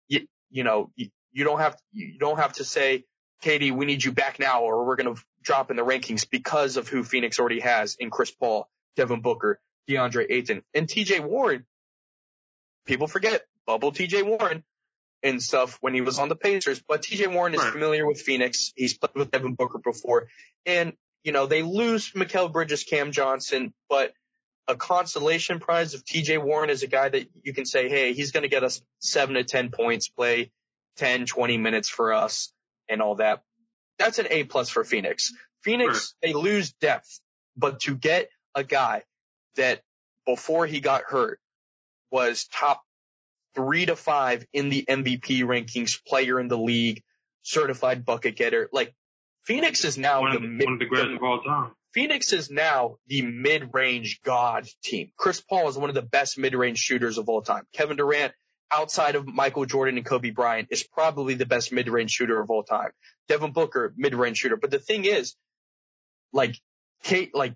You, 0.08 0.26
you 0.50 0.64
know, 0.64 0.90
you, 0.96 1.08
you 1.32 1.44
don't 1.44 1.60
have, 1.60 1.76
you 1.92 2.18
don't 2.18 2.38
have 2.38 2.52
to 2.54 2.64
say, 2.64 3.04
Katie, 3.40 3.70
we 3.70 3.86
need 3.86 4.04
you 4.04 4.12
back 4.12 4.38
now 4.38 4.64
or 4.64 4.84
we're 4.84 4.96
going 4.96 5.14
to 5.14 5.22
drop 5.42 5.70
in 5.70 5.76
the 5.76 5.84
rankings 5.84 6.28
because 6.28 6.76
of 6.76 6.88
who 6.88 7.02
Phoenix 7.02 7.38
already 7.38 7.60
has 7.60 7.96
in 7.98 8.10
Chris 8.10 8.30
Paul, 8.30 8.68
Devin 8.96 9.22
Booker, 9.22 9.58
DeAndre 9.88 10.26
Ayton, 10.28 10.62
and 10.74 10.86
TJ 10.86 11.20
Warren. 11.20 11.64
People 12.84 13.06
forget 13.06 13.42
bubble 13.66 13.92
TJ 13.92 14.26
Warren 14.26 14.64
and 15.22 15.42
stuff 15.42 15.78
when 15.80 15.94
he 15.94 16.00
was 16.00 16.18
on 16.18 16.28
the 16.28 16.36
Pacers, 16.36 16.82
but 16.86 17.02
TJ 17.02 17.32
Warren 17.32 17.54
is 17.54 17.60
right. 17.60 17.72
familiar 17.72 18.06
with 18.06 18.20
Phoenix. 18.20 18.72
He's 18.74 18.98
played 18.98 19.14
with 19.14 19.30
Devin 19.30 19.54
Booker 19.54 19.78
before. 19.78 20.28
And, 20.66 20.94
you 21.22 21.32
know, 21.32 21.46
they 21.46 21.62
lose 21.62 22.12
Mikal 22.12 22.52
Bridges, 22.52 22.84
Cam 22.84 23.12
Johnson, 23.12 23.72
but 23.88 24.12
a 24.70 24.76
consolation 24.76 25.58
prize 25.58 25.94
of 25.94 26.04
TJ 26.04 26.42
Warren 26.42 26.70
is 26.70 26.84
a 26.84 26.86
guy 26.86 27.08
that 27.08 27.28
you 27.42 27.52
can 27.52 27.66
say, 27.66 27.88
hey, 27.88 28.12
he's 28.12 28.30
going 28.30 28.44
to 28.44 28.48
get 28.48 28.62
us 28.62 28.80
seven 29.00 29.34
to 29.34 29.42
10 29.42 29.70
points, 29.70 30.08
play 30.08 30.52
10, 30.98 31.26
20 31.26 31.58
minutes 31.58 31.88
for 31.88 32.12
us 32.12 32.52
and 32.88 33.02
all 33.02 33.16
that. 33.16 33.42
That's 33.98 34.20
an 34.20 34.28
A 34.30 34.44
plus 34.44 34.68
for 34.68 34.84
Phoenix. 34.84 35.32
Phoenix, 35.62 36.14
they 36.22 36.32
lose 36.32 36.72
depth, 36.74 37.20
but 37.56 37.80
to 37.80 37.96
get 37.96 38.30
a 38.54 38.62
guy 38.62 39.02
that 39.56 39.82
before 40.24 40.66
he 40.66 40.80
got 40.80 41.02
hurt 41.02 41.40
was 42.12 42.46
top 42.46 42.82
three 43.56 43.86
to 43.86 43.96
five 43.96 44.46
in 44.52 44.68
the 44.68 44.84
MVP 44.88 45.42
rankings, 45.42 46.02
player 46.06 46.38
in 46.38 46.46
the 46.46 46.56
league, 46.56 47.02
certified 47.42 48.04
bucket 48.04 48.36
getter. 48.36 48.68
Like 48.72 48.94
Phoenix 49.44 49.84
is 49.84 49.98
now 49.98 50.20
one 50.20 50.30
the, 50.30 50.36
of, 50.36 50.64
one 50.64 50.72
of 50.74 50.78
the 50.78 50.86
greatest 50.86 51.16
of 51.16 51.22
all 51.22 51.42
time. 51.42 51.72
Phoenix 51.92 52.32
is 52.32 52.50
now 52.50 52.96
the 53.06 53.22
mid-range 53.22 54.20
god 54.22 54.66
team. 54.82 55.10
Chris 55.16 55.40
Paul 55.40 55.68
is 55.68 55.76
one 55.76 55.88
of 55.88 55.94
the 55.94 56.02
best 56.02 56.38
mid-range 56.38 56.78
shooters 56.78 57.18
of 57.18 57.28
all 57.28 57.42
time. 57.42 57.66
Kevin 57.74 57.96
Durant, 57.96 58.32
outside 58.70 59.16
of 59.16 59.26
Michael 59.26 59.66
Jordan 59.66 59.96
and 59.96 60.06
Kobe 60.06 60.30
Bryant, 60.30 60.68
is 60.70 60.84
probably 60.84 61.34
the 61.34 61.46
best 61.46 61.72
mid-range 61.72 62.10
shooter 62.10 62.40
of 62.40 62.50
all 62.50 62.62
time. 62.62 62.90
Devin 63.28 63.52
Booker, 63.52 63.92
mid-range 63.96 64.38
shooter. 64.38 64.56
But 64.56 64.70
the 64.70 64.78
thing 64.78 65.04
is, 65.04 65.34
like 66.32 66.56
Kate, 67.02 67.34
like 67.34 67.54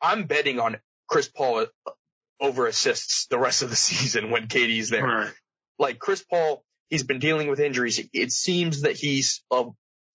I'm 0.00 0.24
betting 0.24 0.60
on 0.60 0.76
Chris 1.08 1.28
Paul 1.28 1.66
uh, 1.86 1.90
over 2.40 2.66
assists 2.66 3.26
the 3.26 3.38
rest 3.38 3.62
of 3.62 3.70
the 3.70 3.76
season 3.90 4.30
when 4.30 4.46
KD's 4.46 4.90
there. 4.90 5.04
Right. 5.04 5.32
Like 5.78 5.98
Chris 5.98 6.22
Paul, 6.22 6.64
he's 6.90 7.02
been 7.02 7.18
dealing 7.18 7.48
with 7.48 7.58
injuries. 7.58 8.00
It 8.12 8.30
seems 8.30 8.82
that 8.82 8.96
he's 8.96 9.42
a 9.50 9.64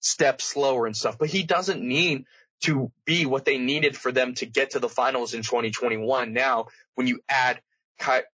step 0.00 0.40
slower 0.40 0.86
and 0.86 0.96
stuff, 0.96 1.18
but 1.18 1.28
he 1.28 1.42
doesn't 1.42 1.82
need 1.82 2.24
to 2.62 2.90
be 3.04 3.26
what 3.26 3.44
they 3.44 3.58
needed 3.58 3.96
for 3.96 4.12
them 4.12 4.34
to 4.34 4.46
get 4.46 4.70
to 4.70 4.78
the 4.78 4.88
finals 4.88 5.34
in 5.34 5.42
2021. 5.42 6.32
Now, 6.32 6.66
when 6.94 7.06
you 7.06 7.20
add 7.28 7.60
Ky- 7.98 8.26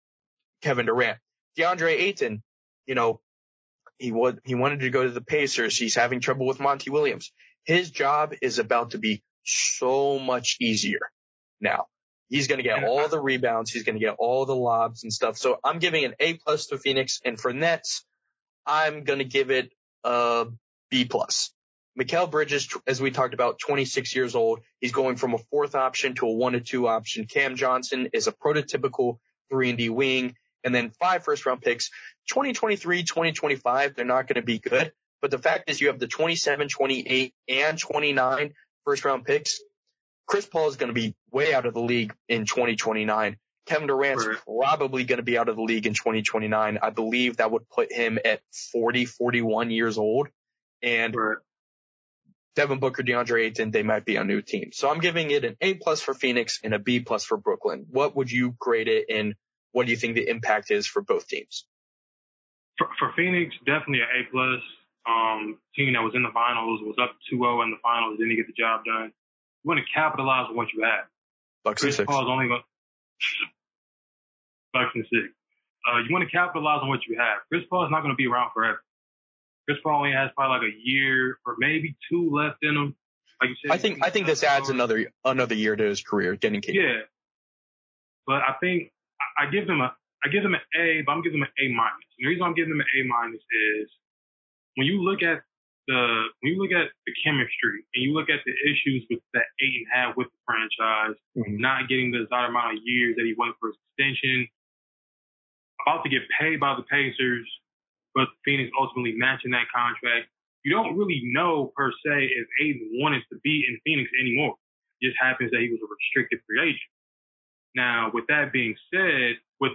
Kevin 0.63 0.87
Durant, 0.87 1.19
DeAndre 1.59 1.93
Ayton, 1.93 2.43
you 2.87 2.95
know, 2.95 3.21
he 3.99 4.13
would, 4.13 4.41
he 4.45 4.55
wanted 4.55 4.81
to 4.81 4.91
go 4.91 5.05
to 5.05 5.11
the 5.11 5.21
Pacers. 5.21 5.77
He's 5.77 5.95
having 5.95 6.21
trouble 6.21 6.47
with 6.47 6.61
Monty 6.61 6.91
Williams. 6.91 7.33
His 7.65 7.91
job 7.91 8.35
is 8.43 8.59
about 8.59 8.91
to 8.91 8.99
be 8.99 9.23
so 9.45 10.19
much 10.19 10.57
easier 10.61 11.01
now. 11.61 11.87
He's 12.29 12.49
going 12.49 12.59
to 12.59 12.65
get 12.65 12.83
all 12.83 13.09
the 13.09 13.21
rebounds. 13.21 13.71
He's 13.71 13.85
going 13.85 13.95
to 13.95 14.05
get 14.05 14.17
all 14.19 14.45
the 14.47 14.57
lobs 14.57 15.05
and 15.05 15.13
stuff. 15.13 15.37
So 15.39 15.59
I'm 15.63 15.79
giving 15.79 16.05
an 16.05 16.15
A 16.19 16.35
plus 16.35 16.67
to 16.67 16.79
Phoenix. 16.79 17.21
And 17.25 17.39
for 17.39 17.53
Nets, 17.53 18.05
I'm 18.67 19.05
going 19.05 19.21
to 19.21 19.25
give 19.25 19.51
it 19.51 19.73
a 20.03 20.47
B 20.91 21.05
plus. 21.05 21.54
Mikal 21.99 22.31
Bridges, 22.31 22.69
as 22.87 23.01
we 23.01 23.11
talked 23.11 23.35
about, 23.35 23.59
26 23.61 24.15
years 24.17 24.35
old. 24.35 24.61
He's 24.81 24.93
going 24.93 25.17
from 25.17 25.35
a 25.35 25.39
fourth 25.39 25.75
option 25.75 26.15
to 26.17 26.27
a 26.27 26.33
one 26.33 26.55
to 26.55 26.61
two 26.61 26.89
option. 26.89 27.27
Cam 27.27 27.57
Johnson 27.57 28.09
is 28.13 28.27
a 28.27 28.33
prototypical 28.33 29.19
three 29.49 29.69
and 29.69 29.79
D 29.79 29.91
wing 29.91 30.35
and 30.65 30.75
then 30.75 30.91
five 30.91 31.25
first 31.25 31.47
round 31.47 31.63
picks. 31.63 31.91
2023, 32.29 33.05
2025, 33.05 33.95
they're 33.95 34.05
not 34.05 34.27
going 34.27 34.37
to 34.37 34.43
be 34.43 34.59
good. 34.59 34.93
But 35.23 35.31
the 35.31 35.39
fact 35.39 35.71
is 35.71 35.81
you 35.81 35.89
have 35.89 35.99
the 35.99 36.09
27, 36.09 36.69
28 36.69 37.35
and 37.49 37.79
29 37.79 38.55
first 38.85 39.05
round 39.05 39.25
picks. 39.25 39.61
Chris 40.27 40.47
Paul 40.47 40.69
is 40.69 40.77
going 40.77 40.89
to 40.89 40.95
be 40.95 41.15
way 41.31 41.55
out 41.55 41.67
of 41.67 41.75
the 41.75 41.81
league 41.81 42.15
in 42.29 42.47
2029. 42.47 43.37
Kevin 43.67 43.87
Durant's 43.87 44.27
right. 44.27 44.37
probably 44.45 45.05
going 45.05 45.19
to 45.19 45.23
be 45.23 45.39
out 45.39 45.49
of 45.49 45.57
the 45.57 45.63
league 45.63 45.87
in 45.87 45.95
2029. 45.95 46.79
I 46.83 46.91
believe 46.91 47.39
that 47.39 47.51
would 47.51 47.69
put 47.69 47.93
him 47.93 48.19
at 48.25 48.41
40, 48.73 49.07
41 49.07 49.71
years 49.71 49.97
old. 49.97 50.29
And 50.83 51.15
right. 51.15 51.39
Devin 52.57 52.79
Booker, 52.79 53.03
DeAndre 53.03 53.47
Ayton, 53.47 53.71
they 53.71 53.83
might 53.83 54.05
be 54.05 54.17
a 54.17 54.25
new 54.25 54.41
team. 54.41 54.71
So 54.73 54.89
I'm 54.89 55.01
giving 55.01 55.31
it 55.31 55.45
an 55.45 55.57
A 55.61 55.75
plus 55.75 56.01
for 56.01 56.15
Phoenix 56.15 56.61
and 56.63 56.73
a 56.73 56.79
B 56.79 57.01
plus 57.01 57.25
for 57.25 57.37
Brooklyn. 57.37 57.87
What 57.91 58.17
would 58.17 58.31
you 58.31 58.55
grade 58.59 58.89
it 58.89 59.07
and 59.11 59.35
what 59.73 59.87
do 59.87 59.91
you 59.91 59.97
think 59.97 60.15
the 60.15 60.29
impact 60.29 60.71
is 60.71 60.87
for 60.87 61.03
both 61.03 61.27
teams? 61.27 61.67
For, 62.79 62.89
for 62.99 63.13
Phoenix, 63.17 63.55
definitely 63.67 64.01
an 64.01 64.09
A 64.21 64.31
plus. 64.31 64.61
Um, 65.07 65.59
team 65.77 65.93
that 65.93 66.01
was 66.01 66.15
in 66.15 66.23
the 66.23 66.33
finals 66.33 66.81
was 66.81 66.97
up 66.97 67.15
2-0 67.31 67.65
in 67.65 67.73
the 67.73 67.77
finals, 67.83 68.17
didn't 68.17 68.37
get 68.37 68.47
the 68.47 68.57
job 68.57 68.87
done. 68.87 69.13
You 69.63 69.69
want 69.69 69.81
to 69.81 69.87
capitalize 69.93 70.47
on 70.49 70.57
what 70.57 70.69
you 70.73 70.83
have. 70.85 71.05
Bucks 71.63 71.83
Chris 71.83 71.99
and 71.99 72.05
six. 72.05 72.07
Paul's 72.09 72.31
only 72.31 72.49
going 72.49 72.63
Bucks 74.73 74.93
and 74.95 75.05
six. 75.13 75.29
Uh, 75.85 76.01
you 76.01 76.09
want 76.09 76.25
to 76.25 76.31
capitalize 76.31 76.81
on 76.81 76.89
what 76.89 77.01
you 77.07 77.19
have. 77.19 77.45
Chris 77.53 77.65
Paul 77.69 77.85
is 77.85 77.91
not 77.91 78.01
going 78.01 78.13
to 78.13 78.17
be 78.17 78.27
around 78.27 78.53
forever. 78.55 78.83
Chris 79.67 79.79
Paul 79.83 79.99
only 79.99 80.13
has 80.13 80.31
probably 80.37 80.69
like 80.69 80.75
a 80.75 80.79
year 80.83 81.39
or 81.47 81.57
maybe 81.59 81.97
two 82.11 82.31
left 82.31 82.59
in 82.63 82.77
him. 82.77 82.97
Like 83.41 83.51
you 83.51 83.57
said, 83.63 83.75
I 83.75 83.79
think 83.79 84.05
I 84.05 84.11
think 84.11 84.27
this 84.27 84.43
adds 84.43 84.69
another 84.69 85.11
another 85.25 85.55
year 85.55 85.75
to 85.75 85.85
his 85.85 86.03
career, 86.03 86.37
getting 86.37 86.61
KD. 86.61 86.75
Yeah, 86.75 87.01
but 88.27 88.43
I 88.43 88.55
think 88.61 88.93
I, 89.39 89.45
I 89.45 89.51
give 89.51 89.69
him 89.69 89.81
a 89.81 89.95
I 90.25 90.29
give 90.29 90.45
him 90.45 90.55
an 90.55 90.61
A, 90.81 91.03
but 91.05 91.13
I'm 91.13 91.23
giving 91.23 91.39
him 91.39 91.45
an 91.45 91.53
A 91.61 91.69
minus. 91.73 92.09
The 92.19 92.27
reason 92.27 92.45
I'm 92.45 92.55
giving 92.55 92.73
him 92.73 92.81
an 92.81 92.87
A 92.99 93.03
minus 93.05 93.43
is 93.43 93.91
when 94.77 94.87
you 94.87 95.03
look 95.03 95.23
at 95.23 95.43
the 95.87 96.25
when 96.41 96.53
you 96.55 96.63
look 96.63 96.73
at 96.73 96.89
the 97.07 97.13
chemistry 97.25 97.85
and 97.95 98.05
you 98.05 98.15
look 98.15 98.31
at 98.31 98.41
the 98.47 98.53
issues 98.65 99.05
with 99.11 99.21
that 99.35 99.45
Ayton 99.61 99.87
had 99.93 100.17
with 100.17 100.29
the 100.29 100.41
franchise, 100.47 101.17
mm-hmm. 101.37 101.61
not 101.61 101.89
getting 101.89 102.11
the 102.11 102.25
desired 102.25 102.49
amount 102.49 102.79
of 102.79 102.83
years 102.85 103.17
that 103.17 103.25
he 103.25 103.35
wanted 103.37 103.55
for 103.61 103.69
his 103.69 103.77
extension, 103.93 104.49
about 105.87 106.03
to 106.05 106.09
get 106.09 106.23
paid 106.41 106.61
by 106.61 106.75
the 106.75 106.83
Pacers, 106.89 107.49
but 108.15 108.29
Phoenix 108.45 108.71
ultimately 108.79 109.15
matching 109.17 109.51
that 109.51 109.67
contract. 109.75 110.29
You 110.65 110.73
don't 110.73 110.97
really 110.97 111.21
know 111.27 111.73
per 111.77 111.91
se 111.91 112.31
if 112.31 112.47
Ayton 112.63 112.91
wanted 112.95 113.23
to 113.31 113.39
be 113.45 113.65
in 113.69 113.79
Phoenix 113.85 114.11
anymore. 114.19 114.57
It 115.01 115.09
just 115.09 115.19
happens 115.21 115.51
that 115.51 115.61
he 115.61 115.69
was 115.69 115.81
a 115.83 115.89
restricted 115.91 116.41
free 116.47 116.63
agent. 116.63 116.91
Now, 117.75 118.11
with 118.15 118.25
that 118.29 118.53
being 118.53 118.75
said, 118.93 119.37
what 119.59 119.73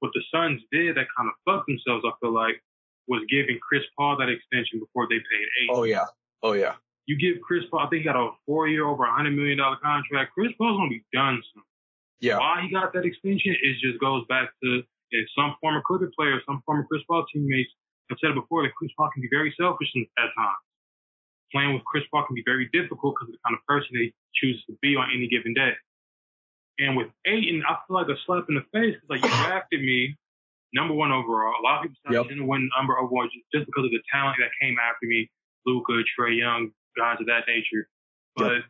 what 0.00 0.10
the 0.14 0.22
Suns 0.34 0.60
did 0.72 0.96
that 0.96 1.06
kind 1.16 1.30
of 1.30 1.34
fucked 1.44 1.68
themselves, 1.68 2.02
I 2.04 2.10
feel 2.18 2.34
like, 2.34 2.58
was 3.06 3.22
giving 3.30 3.58
Chris 3.62 3.82
Paul 3.96 4.16
that 4.18 4.28
extension 4.28 4.80
before 4.80 5.06
they 5.06 5.20
paid 5.20 5.46
Ayton. 5.62 5.76
Oh 5.76 5.84
yeah. 5.84 6.06
Oh 6.42 6.52
yeah. 6.54 6.74
You 7.06 7.18
give 7.18 7.42
Chris 7.42 7.62
Paul, 7.70 7.80
I 7.80 7.88
think 7.88 8.02
he 8.02 8.04
got 8.04 8.16
a 8.16 8.30
four 8.46 8.66
year 8.68 8.86
over 8.86 9.04
a 9.04 9.12
hundred 9.12 9.36
million 9.36 9.58
dollar 9.58 9.76
contract. 9.82 10.32
Chris 10.34 10.50
Paul's 10.58 10.78
gonna 10.78 10.90
be 10.90 11.04
done 11.12 11.42
soon. 11.54 11.62
Yeah. 12.20 12.38
Why 12.38 12.62
he 12.62 12.70
got 12.72 12.92
that 12.94 13.04
extension, 13.04 13.54
it 13.62 13.76
just 13.82 14.00
goes 14.00 14.24
back 14.28 14.50
to 14.62 14.82
if 15.10 15.28
some 15.36 15.54
former 15.60 15.82
Clipper 15.86 16.10
players, 16.16 16.42
some 16.46 16.62
former 16.64 16.86
Chris 16.90 17.02
Paul 17.06 17.26
teammates 17.32 17.70
have 18.10 18.18
said 18.20 18.30
it 18.30 18.40
before 18.40 18.62
that 18.62 18.74
Chris 18.74 18.90
Paul 18.96 19.10
can 19.12 19.22
be 19.22 19.28
very 19.30 19.54
selfish 19.58 19.88
at 19.96 20.30
times. 20.36 20.64
Playing 21.52 21.74
with 21.74 21.84
Chris 21.84 22.04
Paul 22.10 22.24
can 22.26 22.34
be 22.34 22.42
very 22.44 22.68
difficult 22.72 23.14
because 23.14 23.28
of 23.28 23.36
the 23.36 23.42
kind 23.44 23.56
of 23.56 23.62
person 23.68 23.92
they 23.92 24.12
chooses 24.34 24.64
to 24.66 24.76
be 24.80 24.96
on 24.96 25.08
any 25.14 25.28
given 25.28 25.52
day. 25.52 25.72
And 26.78 26.96
with 26.96 27.08
Ayton, 27.26 27.62
I 27.68 27.76
feel 27.86 27.96
like 27.96 28.08
a 28.08 28.16
slap 28.24 28.46
in 28.48 28.56
the 28.56 28.64
face 28.72 28.96
because 28.96 29.08
like 29.10 29.22
you 29.22 29.28
drafted 29.28 29.80
me 29.80 30.16
number 30.72 30.94
one 30.94 31.12
overall. 31.12 31.52
A 31.60 31.62
lot 31.62 31.78
of 31.78 31.82
people 31.82 31.96
said 32.06 32.14
yep. 32.14 32.24
I 32.24 32.28
didn't 32.28 32.46
win 32.46 32.68
number 32.76 32.98
overall 32.98 33.28
just 33.52 33.66
because 33.66 33.84
of 33.84 33.92
the 33.92 34.02
talent 34.10 34.36
that 34.40 34.50
came 34.60 34.76
after 34.80 35.06
me, 35.06 35.30
Luka, 35.66 35.92
Trae 36.18 36.36
Young, 36.36 36.70
guys 36.96 37.18
of 37.20 37.26
that 37.26 37.44
nature. 37.46 37.88
But 38.36 38.52
yep. 38.52 38.64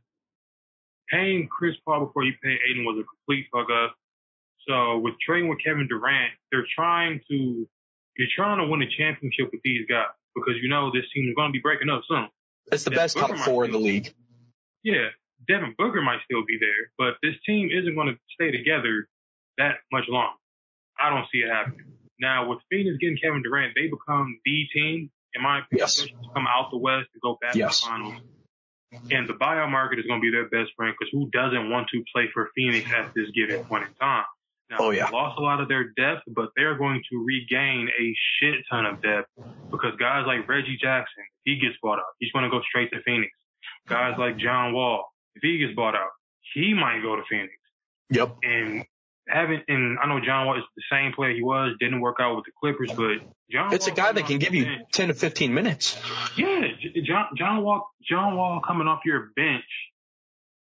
paying 1.10 1.48
Chris 1.48 1.76
Paul 1.86 2.06
before 2.06 2.24
you 2.24 2.34
pay 2.42 2.58
Ayton 2.68 2.84
was 2.84 2.98
a 2.98 3.06
complete 3.06 3.46
fuck 3.52 3.68
up. 3.70 3.94
So 4.68 4.98
with 4.98 5.14
trading 5.24 5.48
with 5.48 5.58
Kevin 5.64 5.88
Durant, 5.88 6.32
they're 6.50 6.66
trying 6.74 7.20
to 7.30 7.68
you're 8.16 8.28
trying 8.34 8.58
to 8.58 8.66
win 8.66 8.82
a 8.82 8.88
championship 8.88 9.50
with 9.52 9.62
these 9.64 9.86
guys 9.88 10.12
because 10.34 10.54
you 10.60 10.68
know 10.68 10.90
this 10.92 11.04
team 11.14 11.28
is 11.28 11.34
going 11.34 11.48
to 11.48 11.52
be 11.52 11.60
breaking 11.60 11.88
up 11.88 12.02
soon. 12.08 12.28
It's 12.70 12.84
the 12.84 12.90
best 12.90 13.16
Booker 13.16 13.36
top 13.36 13.44
four 13.44 13.64
in 13.64 13.72
the 13.72 13.78
league. 13.78 14.14
Yeah, 14.82 15.08
Devin 15.48 15.74
Booker 15.76 16.02
might 16.02 16.20
still 16.24 16.44
be 16.46 16.58
there, 16.60 16.92
but 16.98 17.16
this 17.22 17.34
team 17.46 17.70
isn't 17.72 17.94
going 17.94 18.08
to 18.08 18.18
stay 18.34 18.50
together 18.50 19.08
that 19.58 19.76
much 19.90 20.04
long. 20.08 20.34
I 20.98 21.10
don't 21.10 21.26
see 21.32 21.38
it 21.38 21.50
happening. 21.50 21.86
Now 22.20 22.48
with 22.48 22.60
Phoenix 22.70 22.96
getting 22.98 23.18
Kevin 23.22 23.42
Durant, 23.42 23.74
they 23.74 23.88
become 23.88 24.38
the 24.44 24.64
team, 24.72 25.10
in 25.34 25.42
my 25.42 25.60
opinion, 25.60 25.88
yes. 25.88 25.96
to 25.96 26.08
come 26.34 26.46
out 26.46 26.70
the 26.70 26.78
West 26.78 27.08
to 27.14 27.20
go 27.20 27.38
back 27.40 27.54
yes. 27.54 27.80
to 27.80 27.84
the 27.84 27.90
finals. 27.90 28.20
And 29.10 29.26
the 29.26 29.32
buyout 29.32 29.70
market 29.70 29.98
is 29.98 30.06
going 30.06 30.20
to 30.20 30.22
be 30.22 30.30
their 30.30 30.48
best 30.48 30.72
friend 30.76 30.94
because 30.98 31.10
who 31.10 31.30
doesn't 31.30 31.70
want 31.70 31.88
to 31.94 32.04
play 32.14 32.28
for 32.32 32.50
Phoenix 32.54 32.86
at 32.92 33.14
this 33.14 33.26
given 33.34 33.64
point 33.64 33.84
in 33.88 33.94
time? 33.94 34.24
Now, 34.72 34.86
oh, 34.86 34.90
yeah. 34.90 35.10
lost 35.10 35.38
a 35.38 35.42
lot 35.42 35.60
of 35.60 35.68
their 35.68 35.84
depth, 35.84 36.22
but 36.26 36.48
they're 36.56 36.78
going 36.78 37.02
to 37.10 37.22
regain 37.22 37.88
a 38.00 38.14
shit 38.40 38.64
ton 38.70 38.86
of 38.86 39.02
depth 39.02 39.28
because 39.70 39.92
guys 39.98 40.24
like 40.26 40.48
Reggie 40.48 40.78
Jackson, 40.80 41.24
he 41.44 41.56
gets 41.56 41.74
bought 41.82 41.98
out. 41.98 42.16
He's 42.18 42.32
going 42.32 42.44
to 42.44 42.50
go 42.50 42.62
straight 42.66 42.90
to 42.92 43.02
Phoenix. 43.04 43.32
Guys 43.86 44.14
like 44.18 44.38
John 44.38 44.72
Wall, 44.72 45.04
if 45.34 45.42
he 45.42 45.58
gets 45.58 45.74
bought 45.74 45.94
out, 45.94 46.08
he 46.54 46.72
might 46.72 47.02
go 47.02 47.16
to 47.16 47.22
Phoenix. 47.28 47.52
Yep. 48.10 48.36
And 48.42 48.86
having, 49.28 49.60
and 49.68 49.98
I 50.02 50.06
know 50.06 50.20
John 50.24 50.46
Wall 50.46 50.56
is 50.56 50.64
the 50.74 50.82
same 50.90 51.12
player 51.12 51.34
he 51.34 51.42
was, 51.42 51.76
didn't 51.78 52.00
work 52.00 52.16
out 52.18 52.36
with 52.36 52.46
the 52.46 52.52
Clippers, 52.58 52.92
but 52.92 53.28
John 53.50 53.74
It's 53.74 53.86
Wall 53.86 53.92
a 53.92 53.96
guy 53.96 54.12
that 54.12 54.26
can 54.26 54.38
give 54.38 54.54
you 54.54 54.66
10 54.92 55.08
to 55.08 55.14
15 55.14 55.52
minutes. 55.52 56.00
Yeah. 56.34 56.62
John, 57.04 57.26
John 57.36 57.62
Wall, 57.62 57.90
John 58.08 58.38
Wall 58.38 58.62
coming 58.66 58.88
off 58.88 59.00
your 59.04 59.32
bench 59.36 59.64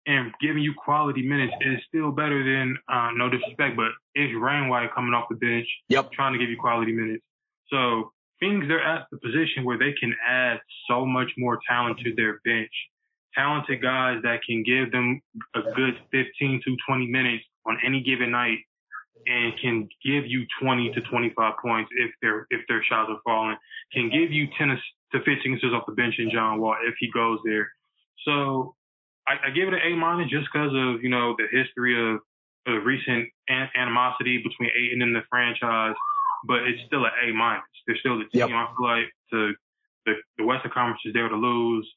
and 0.10 0.34
giving 0.42 0.64
you 0.64 0.74
quality 0.74 1.22
minutes 1.22 1.54
is 1.62 1.78
still 1.88 2.12
better 2.12 2.44
than, 2.44 2.76
uh, 2.92 3.12
no 3.14 3.30
disrespect, 3.30 3.78
but 3.78 3.92
it's 4.16 4.34
White 4.36 4.90
coming 4.94 5.14
off 5.14 5.30
the 5.30 5.36
bench. 5.36 5.68
Yep. 5.90 6.12
Trying 6.12 6.34
to 6.34 6.40
give 6.40 6.50
you 6.50 6.58
quality 6.58 6.92
minutes. 6.92 7.24
So 7.70 8.12
Phoenix, 8.40 8.66
they're 8.68 8.84
at 8.84 9.06
the 9.12 9.20
position 9.20 9.64
where 9.64 9.78
they 9.78 9.94
can 9.94 10.16
add 10.28 10.60
so 10.90 11.06
much 11.06 11.30
more 11.38 11.60
talent 11.70 12.00
to 12.00 12.16
their 12.16 12.40
bench 12.44 12.72
talented 13.36 13.82
guys 13.82 14.18
that 14.24 14.40
can 14.46 14.64
give 14.64 14.92
them 14.92 15.22
a 15.56 15.62
good 15.76 15.96
15 16.12 16.62
to 16.66 16.76
20 16.88 17.08
minutes 17.08 17.44
on 17.66 17.78
any 17.86 18.02
given 18.02 18.32
night 18.32 18.58
and 19.28 19.54
can 19.62 19.88
give 20.04 20.26
you 20.26 20.46
20 20.62 20.92
to 20.94 21.02
25 21.02 21.54
points 21.62 21.92
if 21.98 22.12
their 22.22 22.48
if 22.50 22.62
their 22.68 22.84
shots 22.84 23.10
are 23.12 23.20
falling, 23.24 23.58
can 23.94 24.10
give 24.10 24.32
you 24.32 24.48
10 24.58 24.70
to 25.14 25.20
15 25.20 25.54
assists 25.54 25.74
off 25.74 25.84
the 25.88 25.94
bench 25.94 26.16
in 26.18 26.32
John 26.32 26.60
Wall 26.60 26.76
if 26.88 26.96
he 27.00 27.12
goes 27.12 27.40
there. 27.44 27.70
So 28.26 28.76
I, 29.30 29.48
I 29.48 29.50
give 29.52 29.68
it 29.68 29.76
an 29.76 29.82
A 29.86 29.96
minus 29.96 30.30
just 30.32 30.48
because 30.52 30.74
of 30.74 31.04
you 31.04 31.10
know 31.10 31.36
the 31.38 31.46
history 31.52 31.94
of, 31.94 32.20
of 32.66 32.86
recent 32.86 33.30
an- 33.48 33.70
animosity 33.76 34.42
between 34.42 34.70
Ayton 34.76 35.02
and 35.04 35.16
the 35.16 35.22
franchise, 35.30 35.96
but 36.46 36.66
it's 36.66 36.82
still 36.88 37.06
an 37.06 37.12
A 37.24 37.32
minus. 37.32 37.64
They're 37.86 37.98
still 38.00 38.18
the 38.18 38.26
team. 38.26 38.50
Yep. 38.50 38.50
I 38.50 38.66
feel 38.76 38.88
like 38.88 39.10
the, 39.32 39.54
the 40.06 40.14
the 40.40 40.44
Western 40.46 40.72
Conference 40.72 41.02
is 41.06 41.14
there 41.14 41.30
to 41.30 41.36
lose 41.36 41.88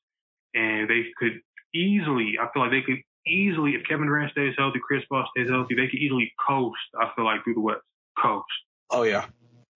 and 0.54 0.88
they 0.88 1.06
could 1.18 1.40
easily, 1.74 2.34
I 2.40 2.52
feel 2.52 2.62
like 2.62 2.72
they 2.72 2.82
could 2.82 3.02
easily, 3.26 3.72
if 3.72 3.86
Kevin 3.88 4.06
Durant 4.06 4.32
stays 4.32 4.54
healthy, 4.58 4.80
Chris 4.86 5.02
Paul 5.08 5.24
stays 5.34 5.48
healthy, 5.48 5.74
they 5.74 5.88
could 5.88 5.98
easily 5.98 6.30
coast, 6.46 6.76
I 7.00 7.08
feel 7.16 7.24
like, 7.24 7.42
through 7.44 7.54
the 7.54 7.60
West. 7.60 7.80
Coast. 8.20 8.44
Oh, 8.90 9.04
yeah. 9.04 9.24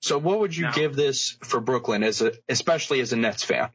So 0.02 0.18
what 0.18 0.40
would 0.40 0.54
you 0.54 0.64
now, 0.64 0.72
give 0.72 0.94
this 0.94 1.38
for 1.42 1.58
Brooklyn 1.58 2.02
as 2.02 2.20
a, 2.20 2.32
especially 2.50 3.00
as 3.00 3.14
a 3.14 3.16
Nets 3.16 3.44
fan? 3.44 3.70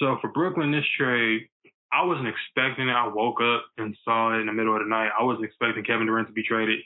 So 0.00 0.16
for 0.22 0.28
Brooklyn, 0.28 0.72
this 0.72 0.86
trade, 0.96 1.42
I 1.92 2.04
wasn't 2.04 2.28
expecting 2.28 2.88
it. 2.88 2.92
I 2.92 3.08
woke 3.08 3.40
up 3.40 3.64
and 3.78 3.96
saw 4.04 4.34
it 4.34 4.40
in 4.40 4.46
the 4.46 4.52
middle 4.52 4.74
of 4.74 4.82
the 4.82 4.88
night. 4.88 5.10
I 5.18 5.24
wasn't 5.24 5.44
expecting 5.44 5.84
Kevin 5.84 6.06
Durant 6.06 6.28
to 6.28 6.32
be 6.32 6.42
traded. 6.42 6.80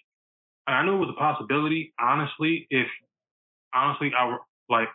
And 0.66 0.76
I 0.76 0.84
knew 0.84 0.96
it 0.96 1.07
was 1.07 1.14
a 1.14 1.18
possibility. 1.18 1.92
Honestly, 2.00 2.66
if 2.70 2.86
honestly 3.74 4.12
I 4.16 4.36
like 4.70 4.88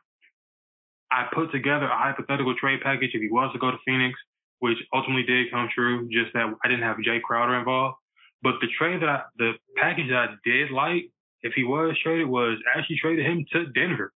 I 1.11 1.27
put 1.33 1.51
together 1.51 1.85
a 1.85 1.97
hypothetical 1.97 2.55
trade 2.55 2.81
package 2.81 3.11
if 3.13 3.21
he 3.21 3.29
was 3.29 3.51
to 3.53 3.59
go 3.59 3.71
to 3.71 3.77
Phoenix, 3.85 4.17
which 4.59 4.77
ultimately 4.93 5.23
did 5.23 5.51
come 5.51 5.69
true. 5.73 6.07
Just 6.09 6.33
that 6.33 6.53
I 6.63 6.67
didn't 6.67 6.83
have 6.83 6.97
Jae 6.97 7.21
Crowder 7.21 7.55
involved. 7.55 7.97
But 8.41 8.55
the 8.61 8.67
trade 8.77 9.01
that 9.01 9.09
I, 9.09 9.21
the 9.37 9.53
package 9.77 10.09
that 10.09 10.29
I 10.29 10.35
did 10.43 10.71
like, 10.71 11.11
if 11.41 11.53
he 11.53 11.63
was 11.63 11.95
traded, 12.01 12.27
was 12.27 12.57
actually 12.75 12.97
traded 12.97 13.25
him 13.25 13.45
to 13.53 13.65
Denver. 13.67 14.13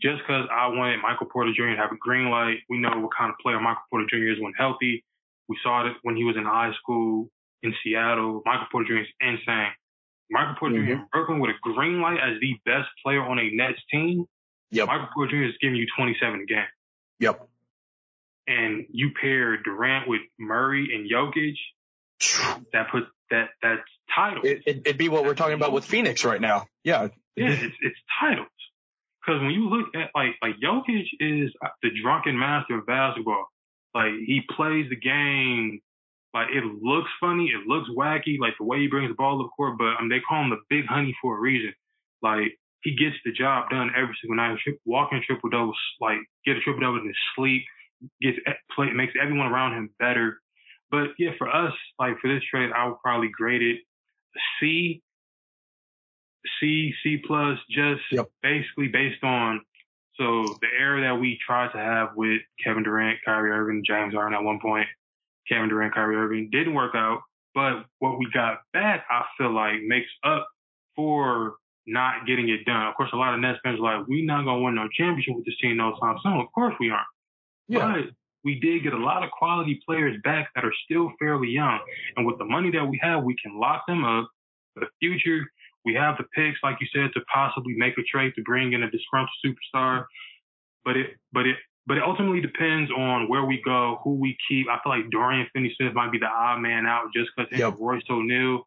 Just 0.00 0.22
because 0.22 0.46
I 0.52 0.68
wanted 0.68 1.02
Michael 1.02 1.26
Porter 1.26 1.52
Jr. 1.52 1.74
to 1.74 1.76
have 1.76 1.90
a 1.90 1.98
green 1.98 2.30
light. 2.30 2.58
We 2.68 2.78
know 2.78 3.00
what 3.00 3.10
kind 3.16 3.30
of 3.30 3.36
player 3.42 3.60
Michael 3.60 3.82
Porter 3.90 4.06
Jr. 4.08 4.30
is 4.30 4.40
when 4.40 4.52
healthy. 4.52 5.04
We 5.48 5.58
saw 5.62 5.86
it 5.86 5.94
when 6.02 6.14
he 6.14 6.24
was 6.24 6.36
in 6.36 6.44
high 6.44 6.72
school 6.80 7.30
in 7.62 7.74
Seattle. 7.82 8.42
Michael 8.44 8.66
Porter 8.70 8.86
Jr. 8.88 9.00
is 9.00 9.08
insane. 9.20 9.72
Michael 10.30 10.54
Porter 10.58 10.76
mm-hmm. 10.76 10.86
Jr. 10.86 10.92
in 10.92 11.06
Brooklyn 11.10 11.40
with 11.40 11.50
a 11.50 11.58
green 11.62 12.00
light 12.00 12.18
as 12.18 12.38
the 12.40 12.54
best 12.64 12.88
player 13.04 13.22
on 13.22 13.38
a 13.38 13.50
Nets 13.50 13.80
team. 13.90 14.26
Yep. 14.70 14.86
Michael 14.86 15.08
Porter 15.14 15.30
Jr. 15.32 15.48
is 15.48 15.54
giving 15.60 15.76
you 15.76 15.86
27 15.96 16.40
a 16.40 16.44
game. 16.44 16.58
Yep. 17.20 17.48
And 18.46 18.86
you 18.90 19.10
pair 19.20 19.56
Durant 19.56 20.08
with 20.08 20.20
Murray 20.38 20.88
and 20.94 21.10
Jokic. 21.10 21.56
That 22.72 22.90
puts 22.90 23.06
that 23.30 23.50
that's 23.62 23.82
titles. 24.14 24.44
It, 24.44 24.62
would 24.66 24.86
it, 24.86 24.98
be 24.98 25.08
what 25.08 25.24
we're 25.24 25.34
talking 25.34 25.54
about 25.54 25.72
with 25.72 25.84
Phoenix 25.84 26.24
right 26.24 26.40
now. 26.40 26.66
Yeah. 26.82 27.08
Yeah, 27.36 27.50
it's 27.50 27.76
it's 27.80 27.98
titles. 28.20 28.48
Because 29.28 29.42
when 29.42 29.50
you 29.50 29.68
look 29.68 29.88
at 29.94 30.08
like 30.14 30.36
like 30.40 30.54
Jokic 30.56 31.04
is 31.20 31.52
the 31.82 31.90
drunken 32.02 32.38
master 32.38 32.78
of 32.78 32.86
basketball. 32.86 33.46
Like 33.94 34.12
he 34.24 34.40
plays 34.56 34.86
the 34.88 34.96
game 34.96 35.80
like 36.32 36.48
it 36.50 36.64
looks 36.64 37.10
funny, 37.20 37.46
it 37.46 37.66
looks 37.66 37.88
wacky, 37.90 38.38
like 38.38 38.54
the 38.58 38.64
way 38.64 38.78
he 38.78 38.86
brings 38.86 39.10
the 39.10 39.14
ball 39.14 39.38
to 39.38 39.44
the 39.44 39.48
court, 39.48 39.76
but 39.78 40.00
um, 40.00 40.08
they 40.08 40.20
call 40.20 40.44
him 40.44 40.50
the 40.50 40.60
big 40.70 40.86
honey 40.86 41.14
for 41.20 41.36
a 41.36 41.40
reason. 41.40 41.74
Like 42.22 42.58
he 42.82 42.96
gets 42.96 43.16
the 43.24 43.32
job 43.32 43.68
done 43.70 43.90
every 43.96 44.16
single 44.20 44.36
night. 44.36 44.58
Walking 44.86 45.22
triple 45.26 45.50
doubles, 45.50 45.78
like 46.00 46.18
get 46.46 46.56
a 46.56 46.60
triple 46.60 46.80
double 46.80 47.00
in 47.00 47.06
his 47.06 47.16
sleep, 47.36 47.64
gets 48.22 48.38
play, 48.74 48.92
makes 48.92 49.12
everyone 49.20 49.48
around 49.48 49.74
him 49.74 49.90
better. 49.98 50.38
But 50.90 51.08
yeah, 51.18 51.32
for 51.36 51.54
us, 51.54 51.74
like 51.98 52.18
for 52.20 52.32
this 52.32 52.42
trade, 52.50 52.70
I 52.74 52.86
would 52.86 53.00
probably 53.02 53.28
grade 53.28 53.62
it 53.62 53.80
C, 54.60 55.02
C, 56.60 56.92
C 57.02 57.22
plus, 57.26 57.58
just 57.70 58.02
yep. 58.12 58.30
basically 58.42 58.88
based 58.88 59.22
on 59.22 59.60
so 60.16 60.44
the 60.60 60.66
era 60.78 61.00
that 61.02 61.20
we 61.20 61.38
tried 61.44 61.70
to 61.72 61.78
have 61.78 62.10
with 62.16 62.40
Kevin 62.62 62.82
Durant, 62.82 63.18
Kyrie 63.24 63.50
Irving, 63.50 63.84
James 63.86 64.14
Harden 64.14 64.34
at 64.34 64.42
one 64.42 64.58
point, 64.60 64.86
Kevin 65.48 65.68
Durant, 65.68 65.94
Kyrie 65.94 66.16
Irving. 66.16 66.48
Didn't 66.50 66.74
work 66.74 66.94
out, 66.94 67.20
but 67.54 67.84
what 68.00 68.18
we 68.18 68.26
got 68.34 68.58
back, 68.72 69.04
I 69.08 69.24
feel 69.36 69.54
like 69.54 69.82
makes 69.86 70.10
up 70.24 70.48
for 70.96 71.56
not 71.86 72.26
getting 72.26 72.48
it 72.48 72.64
done. 72.64 72.86
Of 72.86 72.94
course, 72.96 73.10
a 73.12 73.16
lot 73.16 73.34
of 73.34 73.40
Nets 73.40 73.58
fans 73.62 73.78
are 73.78 73.98
like, 73.98 74.08
we're 74.08 74.24
not 74.24 74.44
going 74.44 74.58
to 74.58 74.64
win 74.64 74.74
no 74.74 74.88
championship 74.92 75.36
with 75.36 75.44
this 75.44 75.56
team 75.60 75.76
no 75.76 75.96
time 76.00 76.16
soon. 76.22 76.34
Of 76.34 76.52
course 76.52 76.74
we 76.80 76.90
aren't. 76.90 77.06
Yeah. 77.68 77.78
But 77.78 78.12
we 78.44 78.60
did 78.60 78.82
get 78.82 78.92
a 78.92 78.98
lot 78.98 79.24
of 79.24 79.30
quality 79.30 79.80
players 79.86 80.16
back 80.24 80.50
that 80.54 80.64
are 80.64 80.72
still 80.84 81.12
fairly 81.18 81.48
young. 81.48 81.78
And 82.16 82.26
with 82.26 82.38
the 82.38 82.44
money 82.44 82.70
that 82.72 82.84
we 82.84 82.98
have, 83.02 83.24
we 83.24 83.36
can 83.42 83.58
lock 83.58 83.84
them 83.86 84.04
up 84.04 84.28
for 84.74 84.80
the 84.80 84.88
future. 85.00 85.46
We 85.84 85.94
have 85.94 86.16
the 86.18 86.24
picks, 86.34 86.58
like 86.62 86.76
you 86.80 86.86
said, 86.94 87.10
to 87.14 87.20
possibly 87.32 87.74
make 87.76 87.96
a 87.98 88.02
trade 88.02 88.32
to 88.36 88.42
bring 88.42 88.72
in 88.72 88.82
a 88.82 88.90
disgruntled 88.90 89.30
superstar. 89.44 90.04
But 90.84 90.96
it, 90.96 91.10
but 91.32 91.46
it, 91.46 91.56
but 91.86 91.96
it 91.96 92.02
ultimately 92.02 92.40
depends 92.40 92.90
on 92.90 93.28
where 93.28 93.44
we 93.44 93.62
go, 93.64 93.98
who 94.04 94.14
we 94.14 94.36
keep. 94.48 94.68
I 94.68 94.78
feel 94.82 94.92
like 94.92 95.10
Dorian 95.10 95.46
Finney-Smith 95.54 95.94
might 95.94 96.12
be 96.12 96.18
the 96.18 96.26
odd 96.26 96.60
man 96.60 96.86
out 96.86 97.06
just 97.14 97.30
because 97.36 97.58
yep. 97.58 97.76
Royce 97.78 98.02
O'Neale 98.10 98.62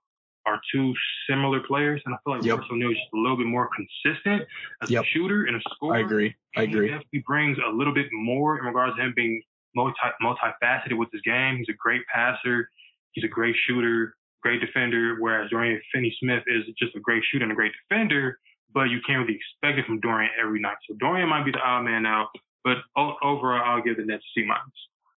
are 0.47 0.59
two 0.74 0.93
similar 1.30 1.59
players, 1.59 2.01
and 2.05 2.16
I 2.16 2.18
feel 2.24 2.36
like 2.36 2.43
yep. 2.43 2.57
Royce 2.57 2.68
O'Neale 2.72 2.91
is 2.91 2.97
just 2.97 3.14
a 3.14 3.18
little 3.18 3.38
bit 3.38 3.45
more 3.45 3.70
consistent 3.76 4.43
as 4.82 4.89
yep. 4.89 5.03
a 5.03 5.05
shooter 5.05 5.45
and 5.45 5.55
a 5.55 5.62
scorer. 5.72 5.97
I 5.97 5.99
agree. 5.99 6.36
I 6.55 6.64
agree. 6.64 6.88
He 6.88 6.91
definitely 6.93 7.24
brings 7.28 7.57
a 7.64 7.72
little 7.72 7.93
bit 7.93 8.07
more 8.12 8.57
in 8.57 8.66
regards 8.66 8.95
to 8.95 9.03
him 9.03 9.14
being 9.16 9.41
multi 9.76 9.95
multifaceted 10.24 10.97
with 10.97 11.09
his 11.12 11.22
game. 11.22 11.57
He's 11.57 11.70
a 11.70 11.78
great 11.78 12.01
passer. 12.14 12.70
He's 13.12 13.24
a 13.24 13.28
great 13.28 13.55
shooter, 13.68 14.16
great 14.41 14.61
defender. 14.61 15.15
Whereas 15.19 15.49
Dorian 15.49 15.81
Finney-Smith 15.93 16.43
is 16.47 16.73
just 16.77 16.95
a 16.95 16.99
great 16.99 17.23
shooter 17.31 17.43
and 17.43 17.51
a 17.51 17.55
great 17.55 17.73
defender, 17.89 18.39
but 18.73 18.83
you 18.83 18.99
can't 19.05 19.19
really 19.27 19.39
expect 19.39 19.79
it 19.79 19.85
from 19.85 19.99
Dorian 19.99 20.31
every 20.41 20.59
night. 20.59 20.77
So 20.87 20.95
Dorian 20.99 21.29
might 21.29 21.45
be 21.45 21.51
the 21.51 21.59
odd 21.59 21.83
man 21.83 22.05
out. 22.05 22.29
But 22.63 22.77
overall, 22.95 23.61
I'll 23.63 23.81
give 23.81 23.97
the 23.97 24.05
Nets 24.05 24.23
C 24.35 24.43
minus. 24.45 24.61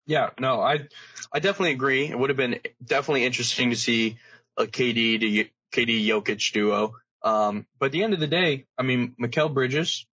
Yeah, 0.06 0.30
no, 0.38 0.60
I 0.60 0.88
I 1.32 1.38
definitely 1.38 1.72
agree. 1.72 2.06
It 2.06 2.18
would 2.18 2.30
have 2.30 2.36
been 2.36 2.60
definitely 2.84 3.24
interesting 3.24 3.70
to 3.70 3.76
see 3.76 4.16
a 4.56 4.64
KD 4.64 5.20
to 5.20 5.80
KD 5.80 6.06
Jokic 6.06 6.52
duo. 6.52 6.94
Um, 7.22 7.66
but 7.78 7.86
at 7.86 7.92
the 7.92 8.02
end 8.02 8.14
of 8.14 8.20
the 8.20 8.26
day, 8.26 8.66
I 8.76 8.82
mean, 8.82 9.14
Mikal 9.20 9.52
Bridges, 9.52 10.06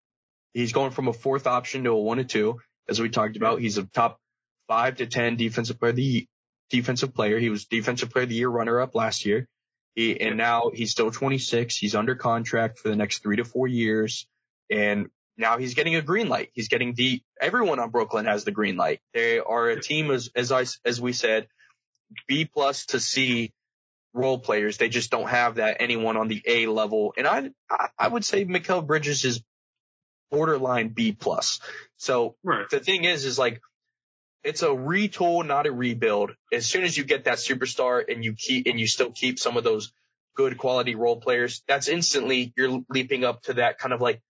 he's 0.54 0.74
going 0.74 0.92
from 0.92 1.08
a 1.08 1.14
fourth 1.14 1.48
option 1.48 1.84
to 1.84 1.92
a 1.92 2.00
one 2.00 2.18
to 2.18 2.24
two, 2.24 2.60
as 2.88 3.02
we 3.02 3.10
talked 3.10 3.36
about. 3.36 3.60
He's 3.60 3.78
a 3.78 3.84
top 3.84 4.20
five 4.68 4.98
to 4.98 5.08
ten 5.08 5.36
defensive 5.36 5.80
player 5.80 5.94
the 5.94 6.28
defensive 6.70 7.14
player. 7.14 7.40
He 7.40 7.50
was 7.50 7.66
defensive 7.66 8.10
player 8.10 8.24
of 8.24 8.30
the 8.30 8.36
year 8.36 8.50
runner 8.50 8.80
up 8.80 8.96
last 8.96 9.26
year. 9.26 9.48
He, 9.96 10.20
and 10.20 10.38
now 10.38 10.72
he's 10.74 10.92
still 10.92 11.12
26. 11.12 11.76
He's 11.76 11.96
under 11.96 12.16
contract 12.16 12.80
for 12.80 12.90
the 12.90 12.96
next 12.96 13.20
three 13.20 13.38
to 13.38 13.44
four 13.44 13.68
years. 13.68 14.28
And 14.70 15.08
now 15.38 15.58
he's 15.58 15.74
getting 15.74 15.96
a 15.96 16.02
green 16.02 16.30
light. 16.30 16.52
He's 16.54 16.68
getting 16.68 16.94
the 16.94 17.22
everyone 17.42 17.80
on 17.80 17.90
Brooklyn 17.90 18.26
has 18.26 18.44
the 18.44 18.52
green 18.52 18.78
light. 18.78 19.00
They 19.14 19.40
are 19.40 19.70
a 19.70 19.82
team 19.82 20.12
as 20.12 20.30
as 20.36 20.52
I 20.52 20.66
as 20.86 21.02
we 21.02 21.14
said, 21.14 21.48
B 22.28 22.46
plus 22.46 22.86
to 22.88 23.00
C 23.00 23.54
role 24.14 24.40
players. 24.40 24.78
They 24.78 24.90
just 24.90 25.12
don't 25.12 25.30
have 25.30 25.56
that 25.56 25.78
anyone 25.80 26.18
on 26.18 26.28
the 26.28 26.42
A 26.46 26.68
level. 26.68 27.14
And 27.18 27.26
I 27.26 27.50
I 27.98 28.08
would 28.08 28.26
say 28.26 28.46
Mikal 28.46 28.86
Bridges 28.86 29.26
is 29.26 29.42
borderline 30.30 30.90
B 30.90 31.14
plus. 31.14 31.60
So 31.98 32.36
right. 32.44 32.70
the 32.70 32.80
thing 32.80 33.06
is, 33.06 33.26
is 33.26 33.40
like 33.40 33.62
it's 34.44 34.64
a 34.64 34.68
retool, 34.68 35.46
not 35.46 35.68
a 35.68 35.72
rebuild. 35.72 36.32
As 36.52 36.66
soon 36.66 36.84
as 36.84 36.98
you 36.98 37.04
get 37.04 37.26
that 37.26 37.38
superstar 37.38 38.04
and 38.08 38.24
you 38.24 38.34
keep 38.34 38.68
and 38.68 38.80
you 38.80 38.88
still 38.88 39.12
keep 39.12 39.40
some 39.40 39.58
of 39.58 39.64
those 39.64 39.92
good 40.36 40.58
quality 40.58 40.96
role 40.96 41.20
players, 41.20 41.64
that's 41.68 41.88
instantly 41.88 42.54
you're 42.56 42.82
leaping 42.90 43.24
up 43.24 43.42
to 43.44 43.54
that 43.56 43.80
kind 43.80 43.94
of 43.94 44.02
like 44.02 44.22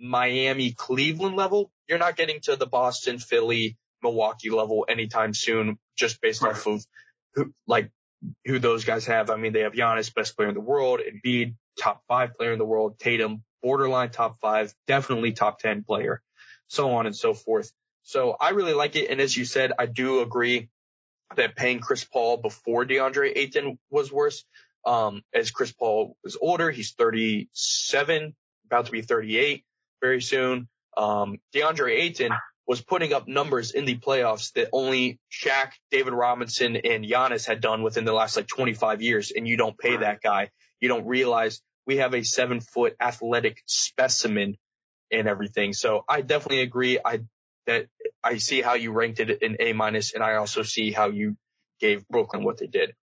Miami, 0.00 0.72
Cleveland 0.72 1.36
level. 1.36 1.70
You're 1.88 1.98
not 1.98 2.16
getting 2.16 2.40
to 2.42 2.56
the 2.56 2.66
Boston, 2.66 3.18
Philly, 3.18 3.76
Milwaukee 4.02 4.50
level 4.50 4.86
anytime 4.88 5.34
soon, 5.34 5.78
just 5.96 6.20
based 6.20 6.42
right. 6.42 6.54
off 6.54 6.66
of 6.66 6.86
who, 7.34 7.52
like 7.66 7.90
who 8.46 8.58
those 8.58 8.84
guys 8.84 9.06
have. 9.06 9.30
I 9.30 9.36
mean, 9.36 9.52
they 9.52 9.60
have 9.60 9.72
Giannis, 9.72 10.14
best 10.14 10.36
player 10.36 10.48
in 10.48 10.54
the 10.54 10.60
world, 10.60 11.00
Embiid, 11.00 11.54
top 11.78 12.02
five 12.08 12.34
player 12.36 12.52
in 12.52 12.58
the 12.58 12.64
world, 12.64 12.98
Tatum, 12.98 13.42
borderline 13.62 14.10
top 14.10 14.38
five, 14.40 14.72
definitely 14.86 15.32
top 15.32 15.58
10 15.58 15.84
player, 15.84 16.22
so 16.68 16.94
on 16.94 17.06
and 17.06 17.16
so 17.16 17.34
forth. 17.34 17.72
So 18.08 18.34
I 18.40 18.50
really 18.50 18.72
like 18.72 18.96
it. 18.96 19.10
And 19.10 19.20
as 19.20 19.36
you 19.36 19.44
said, 19.44 19.70
I 19.78 19.84
do 19.84 20.22
agree 20.22 20.70
that 21.36 21.56
paying 21.56 21.78
Chris 21.78 22.04
Paul 22.04 22.38
before 22.38 22.86
DeAndre 22.86 23.36
Ayton 23.36 23.78
was 23.90 24.10
worse. 24.10 24.46
Um, 24.86 25.20
as 25.34 25.50
Chris 25.50 25.72
Paul 25.72 26.16
was 26.24 26.34
older, 26.40 26.70
he's 26.70 26.92
37, 26.92 28.34
about 28.64 28.86
to 28.86 28.92
be 28.92 29.02
38 29.02 29.62
very 30.00 30.22
soon. 30.22 30.68
Um, 30.96 31.36
DeAndre 31.54 32.00
Ayton 32.00 32.32
was 32.66 32.80
putting 32.80 33.12
up 33.12 33.28
numbers 33.28 33.72
in 33.72 33.84
the 33.84 33.98
playoffs 33.98 34.54
that 34.54 34.70
only 34.72 35.20
Shaq, 35.30 35.72
David 35.90 36.14
Robinson, 36.14 36.76
and 36.76 37.04
Giannis 37.04 37.46
had 37.46 37.60
done 37.60 37.82
within 37.82 38.06
the 38.06 38.14
last 38.14 38.38
like 38.38 38.46
25 38.46 39.02
years. 39.02 39.32
And 39.36 39.46
you 39.46 39.58
don't 39.58 39.76
pay 39.76 39.98
that 39.98 40.22
guy. 40.22 40.48
You 40.80 40.88
don't 40.88 41.06
realize 41.06 41.60
we 41.86 41.98
have 41.98 42.14
a 42.14 42.24
seven 42.24 42.60
foot 42.62 42.96
athletic 42.98 43.62
specimen 43.66 44.56
and 45.12 45.28
everything. 45.28 45.74
So 45.74 46.04
I 46.08 46.22
definitely 46.22 46.62
agree. 46.62 46.98
I, 47.04 47.20
that 47.68 47.86
I 48.24 48.38
see 48.38 48.62
how 48.62 48.74
you 48.74 48.92
ranked 48.92 49.20
it 49.20 49.42
in 49.42 49.58
A 49.60 49.74
minus 49.74 50.14
and 50.14 50.24
I 50.24 50.36
also 50.36 50.62
see 50.62 50.90
how 50.90 51.10
you 51.10 51.36
gave 51.80 52.08
Brooklyn 52.08 52.42
what 52.42 52.58
they 52.58 52.66
did. 52.66 52.94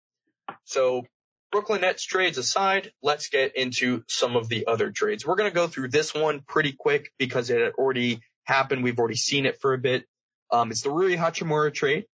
So 0.65 1.05
Brooklyn 1.51 1.81
Nets 1.81 2.03
trades 2.03 2.37
aside, 2.37 2.91
let's 3.01 3.29
get 3.29 3.55
into 3.55 4.03
some 4.09 4.35
of 4.35 4.49
the 4.49 4.67
other 4.67 4.91
trades. 4.91 5.25
We're 5.25 5.35
going 5.35 5.49
to 5.49 5.55
go 5.55 5.67
through 5.67 5.89
this 5.89 6.13
one 6.13 6.41
pretty 6.41 6.73
quick 6.73 7.11
because 7.17 7.49
it 7.49 7.61
had 7.61 7.73
already 7.73 8.19
happened. 8.43 8.83
We've 8.83 8.99
already 8.99 9.15
seen 9.15 9.45
it 9.45 9.61
for 9.61 9.73
a 9.73 9.77
bit. 9.77 10.05
Um, 10.51 10.71
it's 10.71 10.81
the 10.81 10.89
Rui 10.89 11.15
Hachimura 11.15 11.73
trade. 11.73 12.05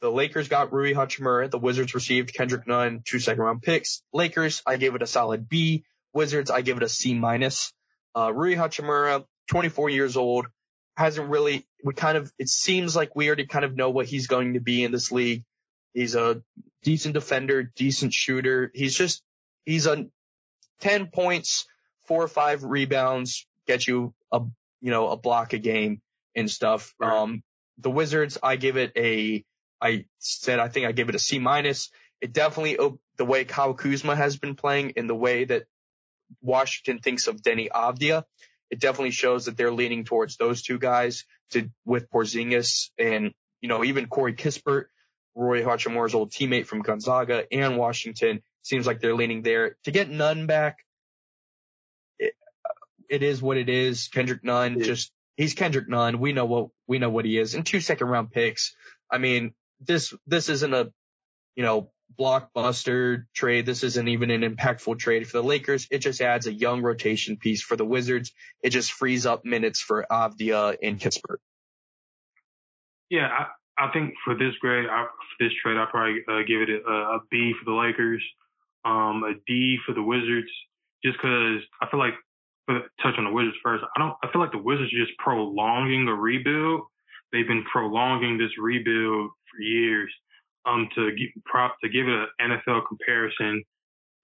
The 0.00 0.10
Lakers 0.10 0.48
got 0.48 0.72
Rui 0.72 0.92
Hachimura. 0.92 1.50
The 1.50 1.58
Wizards 1.58 1.94
received 1.94 2.34
Kendrick 2.34 2.66
Nunn, 2.66 3.02
two 3.04 3.18
second 3.18 3.42
round 3.42 3.62
picks. 3.62 4.02
Lakers, 4.12 4.62
I 4.66 4.76
gave 4.76 4.94
it 4.94 5.02
a 5.02 5.06
solid 5.06 5.48
B. 5.48 5.84
Wizards, 6.12 6.50
I 6.50 6.60
give 6.60 6.76
it 6.76 6.82
a 6.82 6.88
C 6.88 7.14
minus. 7.14 7.72
Uh, 8.14 8.32
Rui 8.32 8.54
Hachimura, 8.54 9.24
24 9.48 9.90
years 9.90 10.16
old, 10.16 10.46
hasn't 10.96 11.28
really, 11.28 11.66
we 11.84 11.92
kind 11.92 12.16
of, 12.16 12.32
it 12.38 12.48
seems 12.48 12.96
like 12.96 13.14
we 13.14 13.26
already 13.26 13.46
kind 13.46 13.64
of 13.64 13.76
know 13.76 13.90
what 13.90 14.06
he's 14.06 14.26
going 14.26 14.54
to 14.54 14.60
be 14.60 14.82
in 14.82 14.90
this 14.90 15.12
league. 15.12 15.44
He's 15.92 16.14
a 16.14 16.42
decent 16.82 17.12
defender, 17.12 17.70
decent 17.76 18.14
shooter. 18.14 18.72
He's 18.74 18.96
just, 18.96 19.22
he's 19.66 19.86
a 19.86 20.06
10 20.80 21.08
points, 21.08 21.66
four 22.06 22.22
or 22.22 22.28
five 22.28 22.64
rebounds, 22.64 23.46
get 23.66 23.86
you 23.86 24.14
a, 24.32 24.40
you 24.80 24.90
know, 24.90 25.08
a 25.10 25.16
block 25.18 25.52
a 25.52 25.58
game 25.58 26.00
and 26.34 26.50
stuff. 26.50 26.94
Right. 26.98 27.12
Um, 27.12 27.42
the 27.78 27.90
Wizards, 27.90 28.38
I 28.42 28.56
give 28.56 28.78
it 28.78 28.92
a, 28.96 29.44
I 29.78 30.06
said 30.18 30.60
I 30.60 30.68
think 30.68 30.86
I 30.86 30.92
gave 30.92 31.10
it 31.10 31.14
a 31.14 31.18
C 31.18 31.38
minus. 31.38 31.90
It 32.22 32.32
definitely 32.32 32.78
the 33.18 33.24
way 33.26 33.44
Kyle 33.44 33.74
Kuzma 33.74 34.16
has 34.16 34.38
been 34.38 34.54
playing 34.54 34.94
and 34.96 35.08
the 35.08 35.14
way 35.14 35.44
that 35.44 35.64
Washington 36.40 37.02
thinks 37.02 37.26
of 37.26 37.42
Deni 37.42 37.68
Avdija, 37.68 38.24
it 38.70 38.80
definitely 38.80 39.10
shows 39.10 39.44
that 39.44 39.58
they're 39.58 39.72
leaning 39.72 40.04
towards 40.04 40.38
those 40.38 40.62
two 40.62 40.78
guys 40.78 41.26
to 41.50 41.70
with 41.84 42.10
Porzingis 42.10 42.90
and 42.98 43.32
you 43.60 43.68
know 43.68 43.84
even 43.84 44.06
Corey 44.06 44.34
Kispert, 44.34 44.86
Rui 45.34 45.62
Hachimura's 45.62 46.14
old 46.14 46.30
teammate 46.30 46.66
from 46.66 46.82
Gonzaga 46.82 47.44
and 47.52 47.76
Washington. 47.76 48.42
Seems 48.62 48.86
like 48.86 49.00
they're 49.00 49.14
leaning 49.14 49.42
there 49.42 49.76
to 49.84 49.90
get 49.90 50.10
Nunn 50.10 50.46
back. 50.46 50.78
It, 52.18 52.34
it 53.10 53.22
is 53.22 53.42
what 53.42 53.56
it 53.56 53.68
is. 53.68 54.08
Kendrick 54.08 54.42
Nunn 54.42 54.78
yeah. 54.78 54.84
just 54.84 55.12
he's 55.36 55.54
Kendrick 55.54 55.88
Nunn. 55.88 56.18
We 56.18 56.32
know 56.32 56.46
what 56.46 56.68
we 56.86 56.98
know 56.98 57.10
what 57.10 57.24
he 57.24 57.38
is. 57.38 57.54
And 57.54 57.64
two 57.64 57.80
second 57.80 58.08
round 58.08 58.30
picks. 58.30 58.74
I 59.10 59.18
mean, 59.18 59.54
this 59.80 60.14
this 60.26 60.48
isn't 60.48 60.74
a 60.74 60.92
you 61.54 61.62
know 61.62 61.90
blockbuster 62.18 63.24
trade. 63.34 63.66
This 63.66 63.82
isn't 63.82 64.08
even 64.08 64.30
an 64.30 64.42
impactful 64.42 64.98
trade 64.98 65.26
for 65.26 65.38
the 65.38 65.42
Lakers. 65.42 65.86
It 65.90 65.98
just 65.98 66.20
adds 66.20 66.46
a 66.46 66.52
young 66.52 66.82
rotation 66.82 67.36
piece 67.36 67.62
for 67.62 67.76
the 67.76 67.84
Wizards. 67.84 68.32
It 68.62 68.70
just 68.70 68.92
frees 68.92 69.26
up 69.26 69.44
minutes 69.44 69.80
for 69.80 70.06
Avdija 70.10 70.76
and 70.82 70.98
Kispert. 70.98 71.38
Yeah, 73.10 73.28
I, 73.28 73.86
I 73.86 73.92
think 73.92 74.14
for 74.24 74.34
this 74.34 74.54
grade, 74.60 74.86
I, 74.88 75.04
for 75.04 75.44
this 75.44 75.52
trade, 75.62 75.76
I'll 75.76 75.86
probably 75.86 76.20
uh, 76.28 76.42
give 76.46 76.62
it 76.62 76.70
a, 76.70 76.90
a 76.90 77.20
B 77.30 77.54
for 77.58 77.70
the 77.70 77.76
Lakers, 77.76 78.22
um, 78.84 79.24
a 79.24 79.34
D 79.46 79.78
for 79.86 79.92
the 79.92 80.02
Wizards, 80.02 80.50
just 81.04 81.18
because 81.18 81.60
I 81.82 81.90
feel 81.90 82.00
like 82.00 82.14
touch 83.02 83.14
on 83.18 83.24
the 83.24 83.32
Wizards 83.32 83.56
first. 83.62 83.84
I 83.96 83.98
don't. 83.98 84.14
I 84.22 84.32
feel 84.32 84.40
like 84.40 84.52
the 84.52 84.58
Wizards 84.58 84.92
are 84.92 85.04
just 85.04 85.18
prolonging 85.18 86.08
a 86.08 86.14
rebuild. 86.14 86.82
They've 87.32 87.46
been 87.46 87.64
prolonging 87.70 88.38
this 88.38 88.56
rebuild 88.58 89.30
for 89.50 89.62
years. 89.62 90.12
Um, 90.66 90.88
to 90.94 91.12
give 91.12 91.28
prop 91.44 91.76
to 91.82 91.88
give 91.90 92.08
it 92.08 92.28
an 92.38 92.50
NFL 92.50 92.88
comparison, 92.88 93.62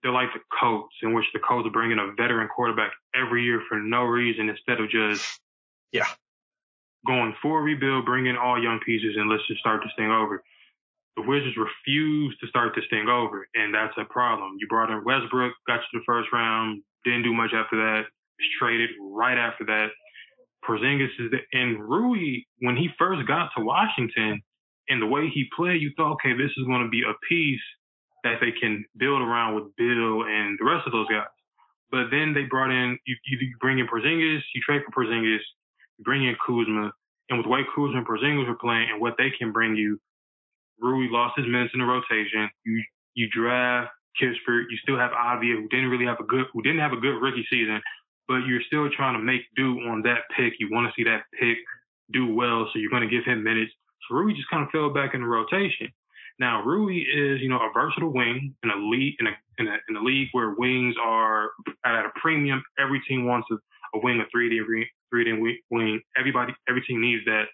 they're 0.03 0.12
like 0.12 0.32
the 0.32 0.41
Colts, 0.59 0.95
in 1.03 1.12
which 1.12 1.26
the 1.34 1.41
Colts 1.41 1.66
are 1.66 1.70
bringing 1.70 1.99
a 1.99 2.12
veteran 2.16 2.49
quarterback 2.49 2.93
every 3.14 3.45
year 3.45 3.62
for 3.68 3.78
no 3.78 4.05
reason 4.05 4.49
instead 4.49 4.80
of 4.80 4.88
just 4.88 5.41
yeah 5.93 6.07
going 7.07 7.34
for 7.43 7.61
a 7.61 7.62
rebuild, 7.62 8.07
bringing 8.07 8.36
all 8.36 8.62
young 8.62 8.80
pieces, 8.84 9.16
and 9.16 9.28
let's 9.28 9.47
just 9.49 9.61
start 9.61 9.82
this 9.82 9.93
thing 9.97 10.11
over. 10.11 10.43
The 11.16 11.22
Wizards 11.22 11.57
refuse 11.57 12.36
to 12.41 12.47
start 12.47 12.72
this 12.74 12.84
thing 12.88 13.09
over, 13.09 13.47
and 13.55 13.74
that's 13.74 13.95
a 13.99 14.05
problem. 14.05 14.57
You 14.59 14.66
brought 14.68 14.91
in 14.91 15.05
Westbrook, 15.05 15.53
got 15.66 15.80
you 15.93 15.99
the 15.99 16.05
first 16.07 16.28
round, 16.32 16.82
didn't 17.05 17.24
do 17.24 17.34
much 17.34 17.53
after 17.55 17.76
that 17.76 18.05
was 18.41 18.49
traded 18.59 18.91
right 19.01 19.38
after 19.38 19.64
that. 19.66 19.88
Porzingis 20.64 21.11
is 21.18 21.30
the, 21.30 21.38
and 21.53 21.80
Rui, 21.80 22.45
when 22.61 22.76
he 22.76 22.88
first 22.99 23.26
got 23.26 23.51
to 23.57 23.64
Washington 23.64 24.43
and 24.91 25.01
the 25.01 25.07
way 25.07 25.30
he 25.32 25.49
played, 25.57 25.80
you 25.80 25.91
thought, 25.97 26.20
okay, 26.20 26.34
this 26.34 26.51
is 26.59 26.66
going 26.66 26.84
to 26.84 26.91
be 26.91 27.03
a 27.03 27.14
piece 27.28 27.62
that 28.24 28.36
they 28.41 28.53
can 28.53 28.84
build 28.99 29.22
around 29.22 29.55
with 29.55 29.74
Beal 29.76 30.24
and 30.28 30.59
the 30.59 30.66
rest 30.66 30.86
of 30.86 30.93
those 30.93 31.09
guys. 31.09 31.30
But 31.91 32.11
then 32.11 32.34
they 32.34 32.45
brought 32.45 32.70
in, 32.70 32.99
you, 33.07 33.16
you 33.26 33.57
bring 33.61 33.78
in 33.78 33.86
Porzingis, 33.86 34.43
you 34.55 34.61
trade 34.61 34.82
for 34.84 34.93
Porzingis, 34.93 35.41
you 35.99 36.05
bring 36.05 36.24
in 36.24 36.36
Kuzma, 36.47 36.93
and 37.30 37.38
with 37.38 37.47
way 37.47 37.61
Kuzma 37.74 37.99
and 37.99 38.07
Porzingis 38.07 38.47
were 38.47 38.61
playing 38.61 38.91
and 38.93 39.01
what 39.01 39.14
they 39.16 39.30
can 39.30 39.53
bring 39.53 39.74
you, 39.74 39.99
Rui 40.80 41.09
lost 41.11 41.38
his 41.38 41.47
minutes 41.47 41.72
in 41.74 41.80
the 41.80 41.86
rotation. 41.86 42.49
You 42.64 42.82
you 43.14 43.28
draft 43.30 43.91
Kispert, 44.20 44.64
you 44.70 44.78
still 44.82 44.99
have 44.99 45.11
Avdija, 45.11 45.57
who 45.57 45.68
didn't 45.68 45.91
really 45.91 46.07
have 46.07 46.20
a 46.20 46.24
good, 46.24 46.47
who 46.53 46.62
didn't 46.62 46.80
have 46.80 46.93
a 46.93 47.01
good 47.01 47.20
rookie 47.20 47.47
season, 47.51 47.80
but 48.28 48.47
you're 48.47 48.62
still 48.66 48.88
trying 48.91 49.14
to 49.14 49.22
make 49.22 49.43
do 49.57 49.78
on 49.91 50.03
that 50.03 50.22
pick. 50.36 50.55
You 50.59 50.68
want 50.70 50.86
to 50.86 50.93
see 50.97 51.05
that 51.05 51.22
pick 51.38 51.59
do 52.12 52.34
well, 52.34 52.68
so 52.72 52.78
you're 52.78 52.91
going 52.91 53.09
to 53.09 53.14
give 53.14 53.24
him 53.24 53.45
minutes. 53.45 53.72
Rui 54.11 54.34
just 54.34 54.50
kind 54.50 54.62
of 54.62 54.70
fell 54.70 54.90
back 54.90 55.14
in 55.14 55.24
rotation. 55.24 55.88
Now 56.38 56.62
Rui 56.64 56.96
is, 56.96 57.40
you 57.40 57.48
know, 57.48 57.58
a 57.58 57.70
versatile 57.72 58.12
wing 58.12 58.54
in 58.62 58.70
a 58.70 58.76
league 58.76 59.14
in 59.20 59.26
a 59.26 59.32
in 59.58 59.68
a, 59.68 59.76
in 59.88 59.96
a 59.96 60.00
league 60.00 60.28
where 60.32 60.54
wings 60.56 60.94
are 61.02 61.50
at 61.84 62.06
a 62.06 62.11
premium. 62.20 62.62
Every 62.78 63.00
team 63.06 63.26
wants 63.26 63.48
a, 63.50 63.56
a 63.96 64.00
wing, 64.02 64.20
a 64.20 64.24
three 64.30 64.48
D 64.48 64.61
three 65.11 65.24
D 65.24 65.61
wing. 65.70 66.00
Everybody, 66.18 66.54
every 66.68 66.82
team 66.82 67.00
needs 67.00 67.24
that. 67.26 67.44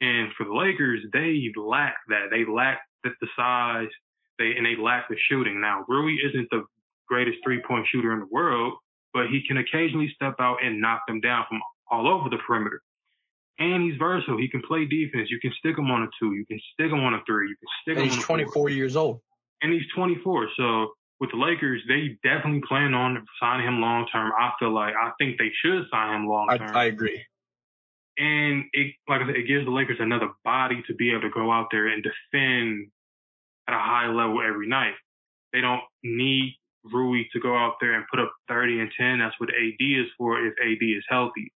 And 0.00 0.32
for 0.36 0.44
the 0.44 0.54
Lakers, 0.54 1.00
they 1.12 1.50
lack 1.56 1.96
that. 2.08 2.26
They 2.30 2.44
lack 2.44 2.80
the, 3.04 3.10
the 3.20 3.28
size. 3.36 3.88
They 4.38 4.52
and 4.56 4.66
they 4.66 4.76
lack 4.80 5.08
the 5.08 5.16
shooting. 5.28 5.60
Now 5.60 5.84
Rui 5.86 6.14
isn't 6.14 6.48
the 6.50 6.64
greatest 7.06 7.38
three 7.44 7.62
point 7.66 7.86
shooter 7.92 8.12
in 8.12 8.20
the 8.20 8.28
world, 8.30 8.74
but 9.12 9.28
he 9.28 9.42
can 9.46 9.58
occasionally 9.58 10.10
step 10.14 10.36
out 10.40 10.56
and 10.64 10.80
knock 10.80 11.02
them 11.06 11.20
down 11.20 11.44
from 11.48 11.60
all 11.90 12.08
over 12.08 12.28
the 12.30 12.38
perimeter. 12.46 12.80
And 13.58 13.82
he's 13.82 13.96
versatile. 13.98 14.38
He 14.38 14.48
can 14.48 14.62
play 14.66 14.84
defense. 14.84 15.28
You 15.30 15.38
can 15.40 15.52
stick 15.58 15.78
him 15.78 15.90
on 15.90 16.02
a 16.02 16.08
two. 16.18 16.34
You 16.34 16.44
can 16.46 16.60
stick 16.72 16.90
him 16.90 17.00
on 17.00 17.14
a 17.14 17.20
three. 17.26 17.48
You 17.48 17.56
can 17.56 17.68
stick 17.82 18.02
and 18.02 18.10
him. 18.10 18.16
He's 18.16 18.24
24 18.24 18.52
four. 18.52 18.68
years 18.68 18.96
old. 18.96 19.20
And 19.62 19.72
he's 19.72 19.84
24. 19.94 20.48
So 20.56 20.92
with 21.20 21.30
the 21.30 21.36
Lakers, 21.36 21.80
they 21.88 22.18
definitely 22.22 22.62
plan 22.68 22.94
on 22.94 23.24
signing 23.40 23.66
him 23.66 23.80
long 23.80 24.06
term. 24.12 24.32
I 24.38 24.50
feel 24.58 24.74
like 24.74 24.94
I 24.94 25.12
think 25.18 25.38
they 25.38 25.50
should 25.64 25.84
sign 25.90 26.14
him 26.14 26.28
long 26.28 26.48
term. 26.58 26.74
I, 26.74 26.82
I, 26.82 26.84
agree. 26.86 27.22
And 28.18 28.64
it, 28.72 28.94
like 29.08 29.22
I 29.22 29.26
said, 29.26 29.36
it 29.36 29.46
gives 29.46 29.64
the 29.64 29.70
Lakers 29.70 29.98
another 30.00 30.30
body 30.44 30.82
to 30.88 30.94
be 30.94 31.10
able 31.10 31.22
to 31.22 31.30
go 31.30 31.50
out 31.50 31.68
there 31.70 31.86
and 31.86 32.02
defend 32.02 32.90
at 33.68 33.74
a 33.74 33.78
high 33.78 34.08
level 34.08 34.42
every 34.46 34.68
night. 34.68 34.94
They 35.52 35.60
don't 35.60 35.82
need 36.02 36.56
Rui 36.84 37.24
to 37.32 37.40
go 37.40 37.56
out 37.56 37.76
there 37.80 37.94
and 37.94 38.04
put 38.10 38.20
up 38.20 38.32
30 38.48 38.80
and 38.80 38.90
10. 38.98 39.18
That's 39.18 39.38
what 39.38 39.50
AD 39.50 39.80
is 39.80 40.06
for 40.18 40.44
if 40.44 40.54
AD 40.60 40.82
is 40.82 41.04
healthy. 41.08 41.52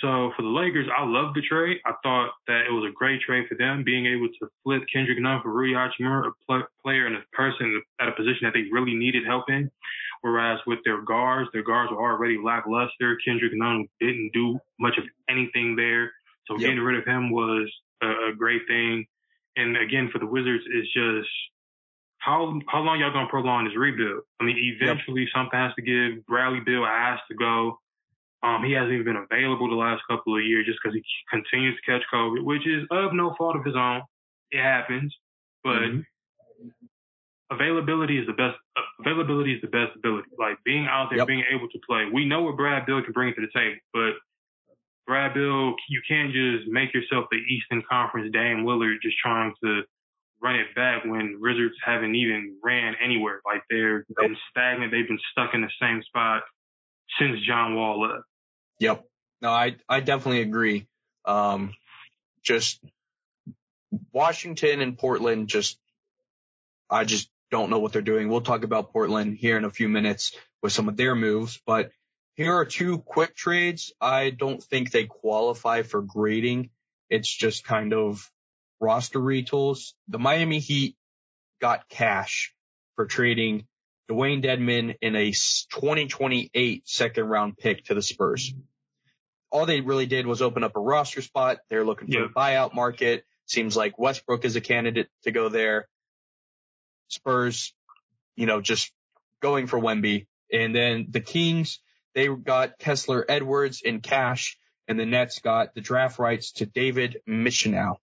So 0.00 0.32
for 0.36 0.42
the 0.42 0.48
Lakers, 0.48 0.88
I 0.96 1.04
love 1.04 1.34
the 1.34 1.42
trade. 1.42 1.78
I 1.84 1.92
thought 2.02 2.30
that 2.46 2.66
it 2.68 2.72
was 2.72 2.88
a 2.88 2.92
great 2.92 3.20
trade 3.20 3.46
for 3.48 3.54
them, 3.54 3.84
being 3.84 4.06
able 4.06 4.28
to 4.28 4.48
flip 4.62 4.82
Kendrick 4.92 5.18
Nunn 5.20 5.40
for 5.42 5.52
Rui 5.52 5.72
Hachimura, 5.72 6.28
a 6.28 6.32
pl- 6.46 6.68
player 6.82 7.06
and 7.06 7.16
a 7.16 7.22
person 7.32 7.82
at 8.00 8.08
a 8.08 8.12
position 8.12 8.40
that 8.42 8.54
they 8.54 8.64
really 8.72 8.94
needed 8.94 9.24
help 9.26 9.44
in. 9.48 9.70
Whereas 10.22 10.58
with 10.66 10.78
their 10.84 11.02
guards, 11.02 11.50
their 11.52 11.62
guards 11.62 11.92
were 11.92 11.98
already 11.98 12.38
lackluster. 12.42 13.16
Kendrick 13.24 13.52
Nunn 13.54 13.86
didn't 14.00 14.30
do 14.32 14.58
much 14.80 14.96
of 14.98 15.04
anything 15.28 15.76
there. 15.76 16.12
So 16.46 16.54
yep. 16.54 16.60
getting 16.60 16.80
rid 16.80 16.98
of 16.98 17.04
him 17.04 17.30
was 17.30 17.70
a, 18.02 18.30
a 18.30 18.32
great 18.36 18.62
thing. 18.66 19.06
And 19.56 19.76
again, 19.76 20.08
for 20.12 20.18
the 20.18 20.26
Wizards, 20.26 20.64
it's 20.66 20.92
just 20.92 21.28
how 22.18 22.58
how 22.68 22.80
long 22.80 23.00
y'all 23.00 23.12
gonna 23.12 23.28
prolong 23.28 23.66
this 23.66 23.76
rebuild? 23.76 24.22
I 24.40 24.44
mean, 24.44 24.56
eventually 24.58 25.22
yep. 25.22 25.30
something 25.34 25.58
has 25.58 25.74
to 25.76 25.82
give. 25.82 26.24
Bradley 26.26 26.60
Beal 26.60 26.84
has 26.84 27.20
to 27.30 27.36
go. 27.36 27.78
Um, 28.44 28.62
he 28.62 28.72
hasn't 28.72 28.92
even 28.92 29.04
been 29.04 29.24
available 29.30 29.70
the 29.70 29.74
last 29.74 30.02
couple 30.08 30.36
of 30.36 30.44
years 30.44 30.66
just 30.66 30.78
because 30.82 30.94
he 30.94 31.02
continues 31.30 31.80
to 31.80 31.90
catch 31.90 32.02
COVID, 32.12 32.44
which 32.44 32.66
is 32.66 32.84
of 32.90 33.14
no 33.14 33.34
fault 33.38 33.56
of 33.56 33.64
his 33.64 33.74
own. 33.74 34.02
It 34.50 34.60
happens, 34.62 35.16
but 35.64 35.80
mm-hmm. 35.80 36.70
availability 37.50 38.18
is 38.18 38.26
the 38.26 38.34
best. 38.34 38.56
Availability 39.00 39.54
is 39.54 39.62
the 39.62 39.72
best 39.72 39.96
ability. 39.96 40.28
Like 40.38 40.58
being 40.62 40.86
out 40.86 41.08
there, 41.08 41.20
yep. 41.20 41.26
being 41.26 41.44
able 41.50 41.68
to 41.68 41.78
play. 41.88 42.04
We 42.12 42.26
know 42.26 42.42
what 42.42 42.58
Brad 42.58 42.84
Beal 42.84 43.02
can 43.02 43.12
bring 43.12 43.32
to 43.32 43.40
the 43.40 43.48
table, 43.58 43.80
but 43.94 44.12
Brad 45.06 45.32
Beal, 45.32 45.74
you 45.88 46.02
can't 46.06 46.30
just 46.30 46.68
make 46.68 46.92
yourself 46.92 47.24
the 47.30 47.38
Eastern 47.48 47.82
Conference 47.88 48.30
Dame 48.30 48.64
Lillard 48.64 49.00
just 49.02 49.16
trying 49.16 49.54
to 49.64 49.82
run 50.42 50.56
it 50.56 50.66
back 50.76 51.06
when 51.06 51.38
Wizards 51.40 51.74
haven't 51.82 52.14
even 52.14 52.58
ran 52.62 52.94
anywhere. 53.02 53.40
Like 53.46 53.62
they're 53.70 54.04
nope. 54.10 54.28
been 54.28 54.36
stagnant. 54.50 54.92
They've 54.92 55.08
been 55.08 55.18
stuck 55.32 55.54
in 55.54 55.62
the 55.62 55.72
same 55.80 56.02
spot 56.02 56.42
since 57.18 57.40
John 57.46 57.74
Wall 57.74 58.02
left. 58.02 58.24
Yep. 58.78 59.04
No, 59.42 59.50
I 59.50 59.76
I 59.88 60.00
definitely 60.00 60.42
agree. 60.42 60.86
Um, 61.24 61.74
just 62.42 62.80
Washington 64.12 64.80
and 64.80 64.98
Portland 64.98 65.48
just 65.48 65.78
I 66.90 67.04
just 67.04 67.28
don't 67.50 67.70
know 67.70 67.78
what 67.78 67.92
they're 67.92 68.02
doing. 68.02 68.28
We'll 68.28 68.40
talk 68.40 68.64
about 68.64 68.92
Portland 68.92 69.36
here 69.36 69.56
in 69.56 69.64
a 69.64 69.70
few 69.70 69.88
minutes 69.88 70.36
with 70.62 70.72
some 70.72 70.88
of 70.88 70.96
their 70.96 71.14
moves, 71.14 71.60
but 71.66 71.90
here 72.34 72.54
are 72.54 72.64
two 72.64 72.98
quick 72.98 73.36
trades. 73.36 73.92
I 74.00 74.30
don't 74.30 74.62
think 74.62 74.90
they 74.90 75.04
qualify 75.04 75.82
for 75.82 76.02
grading. 76.02 76.70
It's 77.10 77.32
just 77.32 77.64
kind 77.64 77.92
of 77.92 78.28
roster 78.80 79.20
retools. 79.20 79.92
The 80.08 80.18
Miami 80.18 80.58
Heat 80.58 80.96
got 81.60 81.88
cash 81.88 82.52
for 82.96 83.06
trading 83.06 83.66
Dewayne 84.10 84.44
Dedmon 84.44 84.96
in 85.00 85.16
a 85.16 85.30
2028 85.30 86.88
second 86.88 87.24
round 87.24 87.56
pick 87.56 87.84
to 87.86 87.94
the 87.94 88.02
Spurs. 88.02 88.52
All 89.50 89.66
they 89.66 89.80
really 89.80 90.06
did 90.06 90.26
was 90.26 90.42
open 90.42 90.64
up 90.64 90.76
a 90.76 90.80
roster 90.80 91.22
spot. 91.22 91.58
They're 91.70 91.84
looking 91.84 92.08
for 92.08 92.18
yeah. 92.18 92.26
a 92.26 92.28
buyout 92.28 92.74
market. 92.74 93.24
Seems 93.46 93.76
like 93.76 93.98
Westbrook 93.98 94.44
is 94.44 94.56
a 94.56 94.60
candidate 94.60 95.08
to 95.22 95.30
go 95.30 95.48
there. 95.48 95.88
Spurs, 97.08 97.72
you 98.36 98.46
know, 98.46 98.60
just 98.60 98.92
going 99.40 99.66
for 99.66 99.78
Wemby. 99.78 100.26
And 100.52 100.74
then 100.74 101.06
the 101.10 101.20
Kings, 101.20 101.80
they 102.14 102.28
got 102.28 102.78
Kessler 102.78 103.24
Edwards 103.28 103.82
in 103.82 104.00
cash 104.00 104.58
and 104.88 104.98
the 104.98 105.06
Nets 105.06 105.38
got 105.38 105.74
the 105.74 105.80
draft 105.80 106.18
rights 106.18 106.52
to 106.52 106.66
David 106.66 107.20
Michineau. 107.28 107.96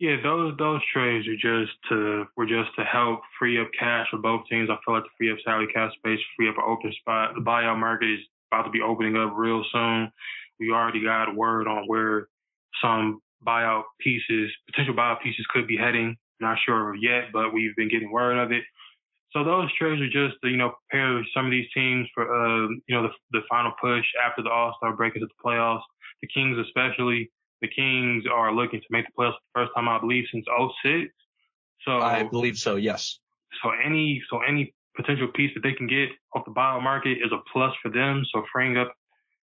Yeah, 0.00 0.16
those 0.22 0.56
those 0.58 0.80
trades 0.92 1.26
are 1.28 1.36
just 1.36 1.72
to 1.88 2.24
were 2.36 2.46
just 2.46 2.74
to 2.76 2.84
help 2.84 3.20
free 3.38 3.60
up 3.60 3.68
cash 3.78 4.08
for 4.10 4.18
both 4.18 4.42
teams. 4.50 4.68
I 4.68 4.76
feel 4.84 4.94
like 4.94 5.04
to 5.04 5.10
free 5.16 5.30
up 5.30 5.38
salary 5.44 5.68
cap 5.72 5.92
space, 5.96 6.18
free 6.36 6.48
up 6.48 6.56
an 6.58 6.64
open 6.66 6.92
spot. 7.00 7.34
The 7.34 7.40
buyout 7.40 7.78
market 7.78 8.10
is 8.12 8.20
about 8.52 8.64
to 8.64 8.70
be 8.70 8.80
opening 8.80 9.16
up 9.16 9.32
real 9.36 9.64
soon. 9.72 10.10
We 10.58 10.72
already 10.72 11.02
got 11.02 11.34
word 11.36 11.68
on 11.68 11.84
where 11.86 12.28
some 12.82 13.20
buyout 13.46 13.84
pieces, 14.00 14.50
potential 14.66 14.94
buyout 14.94 15.22
pieces 15.22 15.46
could 15.52 15.66
be 15.66 15.76
heading. 15.76 16.16
Not 16.40 16.58
sure 16.66 16.94
yet, 16.96 17.32
but 17.32 17.54
we've 17.54 17.76
been 17.76 17.88
getting 17.88 18.10
word 18.10 18.36
of 18.38 18.50
it. 18.50 18.64
So 19.32 19.44
those 19.44 19.72
trades 19.78 20.00
are 20.02 20.06
just 20.06 20.40
to, 20.42 20.48
you 20.48 20.56
know, 20.56 20.74
prepare 20.88 21.24
some 21.34 21.46
of 21.46 21.50
these 21.50 21.66
teams 21.74 22.08
for, 22.14 22.24
uh, 22.24 22.68
you 22.86 22.94
know, 22.94 23.02
the, 23.02 23.10
the 23.32 23.40
final 23.48 23.72
push 23.80 24.04
after 24.24 24.42
the 24.42 24.50
All-Star 24.50 24.94
break 24.96 25.14
into 25.14 25.26
the 25.26 25.42
playoffs. 25.44 25.82
The 26.20 26.28
Kings 26.28 26.58
especially. 26.58 27.30
The 27.64 27.74
Kings 27.74 28.24
are 28.30 28.52
looking 28.52 28.80
to 28.80 28.86
make 28.90 29.06
the 29.06 29.12
playoffs 29.18 29.32
for 29.32 29.40
the 29.54 29.60
first 29.60 29.72
time, 29.74 29.88
I 29.88 29.98
believe, 29.98 30.24
since 30.30 30.44
06. 30.84 31.12
So 31.86 31.98
I 31.98 32.22
believe 32.22 32.56
so, 32.56 32.76
yes. 32.76 33.18
So 33.62 33.70
any, 33.84 34.22
so 34.30 34.40
any 34.42 34.74
potential 34.96 35.28
piece 35.34 35.52
that 35.54 35.62
they 35.62 35.72
can 35.72 35.86
get 35.86 36.10
off 36.34 36.44
the 36.44 36.50
buyout 36.50 36.82
market 36.82 37.18
is 37.18 37.32
a 37.32 37.38
plus 37.52 37.72
for 37.82 37.90
them. 37.90 38.24
So 38.32 38.44
freeing 38.52 38.76
up, 38.76 38.94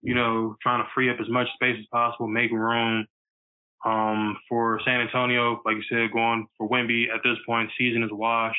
you 0.02 0.14
know, 0.14 0.56
trying 0.62 0.82
to 0.82 0.88
free 0.94 1.10
up 1.10 1.16
as 1.20 1.28
much 1.28 1.46
space 1.54 1.76
as 1.78 1.86
possible, 1.92 2.26
make 2.26 2.50
room 2.50 3.06
um, 3.84 4.36
for 4.48 4.80
San 4.84 5.00
Antonio, 5.00 5.60
like 5.64 5.76
you 5.76 5.84
said, 5.88 6.12
going 6.12 6.46
for 6.56 6.68
Wemby 6.68 7.04
at 7.14 7.20
this 7.22 7.36
point, 7.46 7.70
season 7.78 8.02
is 8.02 8.10
washed. 8.12 8.58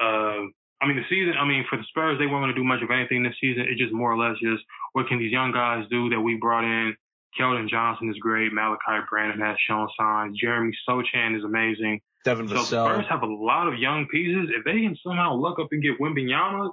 Uh, 0.00 0.50
I 0.80 0.86
mean, 0.86 0.96
the 0.96 1.04
season, 1.08 1.34
I 1.38 1.46
mean, 1.46 1.64
for 1.70 1.78
the 1.78 1.84
Spurs, 1.88 2.18
they 2.18 2.26
weren't 2.26 2.42
going 2.42 2.54
to 2.54 2.60
do 2.60 2.64
much 2.64 2.82
of 2.82 2.90
anything 2.90 3.22
this 3.22 3.34
season. 3.40 3.66
It's 3.68 3.80
just 3.80 3.92
more 3.92 4.12
or 4.12 4.18
less 4.18 4.36
just 4.42 4.62
what 4.92 5.08
can 5.08 5.18
these 5.18 5.32
young 5.32 5.52
guys 5.52 5.84
do 5.90 6.10
that 6.10 6.20
we 6.20 6.36
brought 6.36 6.64
in. 6.64 6.96
Keldon 7.38 7.68
Johnson 7.68 8.10
is 8.10 8.16
great. 8.18 8.52
Malaki 8.52 9.08
Branham 9.08 9.40
has 9.40 9.56
shown 9.66 9.88
signs. 9.98 10.38
Jeremy 10.38 10.72
Sochan 10.88 11.36
is 11.36 11.44
amazing. 11.44 12.00
Devin 12.24 12.48
so 12.48 12.56
Vassell. 12.56 12.70
the 12.70 12.94
Spurs 12.94 13.06
have 13.08 13.22
a 13.22 13.26
lot 13.26 13.68
of 13.68 13.78
young 13.78 14.06
pieces. 14.06 14.50
If 14.56 14.64
they 14.64 14.80
can 14.80 14.96
somehow 15.04 15.36
look 15.36 15.58
up 15.58 15.68
and 15.70 15.82
get 15.82 16.00
Wembanyama, 16.00 16.70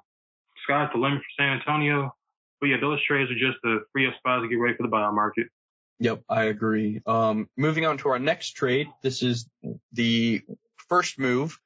sky's 0.63 0.89
the 0.93 0.99
limit 0.99 1.19
for 1.19 1.43
San 1.43 1.59
Antonio. 1.59 2.13
But 2.59 2.67
yeah, 2.67 2.77
those 2.81 2.99
trades 3.05 3.29
are 3.29 3.35
just 3.35 3.57
to 3.63 3.81
free 3.91 4.07
up 4.07 4.13
spots 4.17 4.43
to 4.43 4.49
get 4.49 4.55
ready 4.55 4.75
for 4.75 4.83
the 4.83 4.89
buyout 4.89 5.13
market. 5.13 5.47
Yep, 5.99 6.23
I 6.27 6.45
agree. 6.45 7.01
Um, 7.05 7.49
moving 7.55 7.85
on 7.85 7.97
to 7.99 8.09
our 8.09 8.19
next 8.19 8.51
trade. 8.51 8.87
This 9.01 9.21
is 9.21 9.47
the 9.91 10.41
first 10.89 11.19
move 11.19 11.59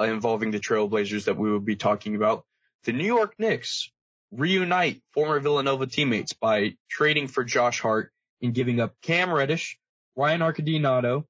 uh, 0.00 0.04
involving 0.04 0.50
the 0.50 0.58
Trailblazers 0.58 1.24
that 1.26 1.36
we 1.36 1.50
will 1.50 1.60
be 1.60 1.76
talking 1.76 2.16
about. 2.16 2.44
The 2.84 2.92
New 2.92 3.06
York 3.06 3.34
Knicks 3.38 3.90
reunite 4.32 5.02
former 5.12 5.38
Villanova 5.38 5.86
teammates 5.86 6.32
by 6.32 6.74
trading 6.88 7.28
for 7.28 7.44
Josh 7.44 7.80
Hart 7.80 8.10
and 8.44 8.54
giving 8.54 8.78
up 8.78 8.94
Cam 9.02 9.32
Reddish, 9.32 9.78
Ryan 10.16 10.40
Arcidiacono, 10.40 11.24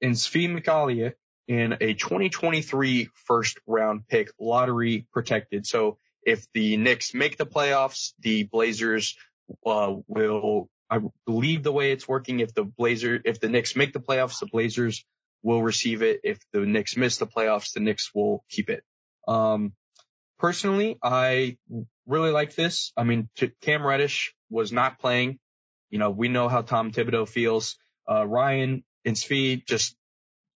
and 0.00 0.14
Svi 0.14 0.48
Mykhailiuk 0.48 1.14
in 1.48 1.76
a 1.80 1.94
2023 1.94 3.08
first 3.26 3.58
round 3.66 4.06
pick, 4.06 4.30
lottery 4.38 5.06
protected. 5.12 5.66
So 5.66 5.98
if 6.24 6.46
the 6.54 6.76
Knicks 6.76 7.12
make 7.12 7.36
the 7.36 7.46
playoffs, 7.46 8.12
the 8.20 8.44
Blazers 8.44 9.16
uh, 9.66 9.94
will, 10.06 10.68
I 10.88 11.00
believe 11.26 11.62
the 11.62 11.72
way 11.72 11.90
it's 11.90 12.06
working, 12.06 12.40
if 12.40 12.54
the 12.54 12.64
Blazer, 12.64 13.20
if 13.24 13.40
the 13.40 13.48
Knicks 13.48 13.74
make 13.74 13.92
the 13.92 14.00
playoffs, 14.00 14.38
the 14.38 14.46
Blazers 14.46 15.04
will 15.42 15.62
receive 15.62 16.02
it. 16.02 16.20
If 16.22 16.38
the 16.52 16.60
Knicks 16.60 16.96
miss 16.96 17.16
the 17.16 17.26
playoffs, 17.26 17.72
the 17.72 17.80
Knicks 17.80 18.10
will 18.14 18.44
keep 18.48 18.70
it. 18.70 18.84
Um, 19.26 19.72
personally, 20.38 20.98
I 21.02 21.56
really 22.06 22.30
like 22.30 22.54
this. 22.54 22.92
I 22.96 23.04
mean, 23.04 23.28
Cam 23.62 23.84
Reddish 23.84 24.34
was 24.50 24.72
not 24.72 25.00
playing. 25.00 25.38
You 25.90 25.98
know, 25.98 26.10
we 26.10 26.28
know 26.28 26.48
how 26.48 26.62
Tom 26.62 26.92
Thibodeau 26.92 27.28
feels. 27.28 27.76
Uh, 28.10 28.26
Ryan 28.26 28.84
and 29.04 29.16
Svi 29.16 29.64
just 29.66 29.96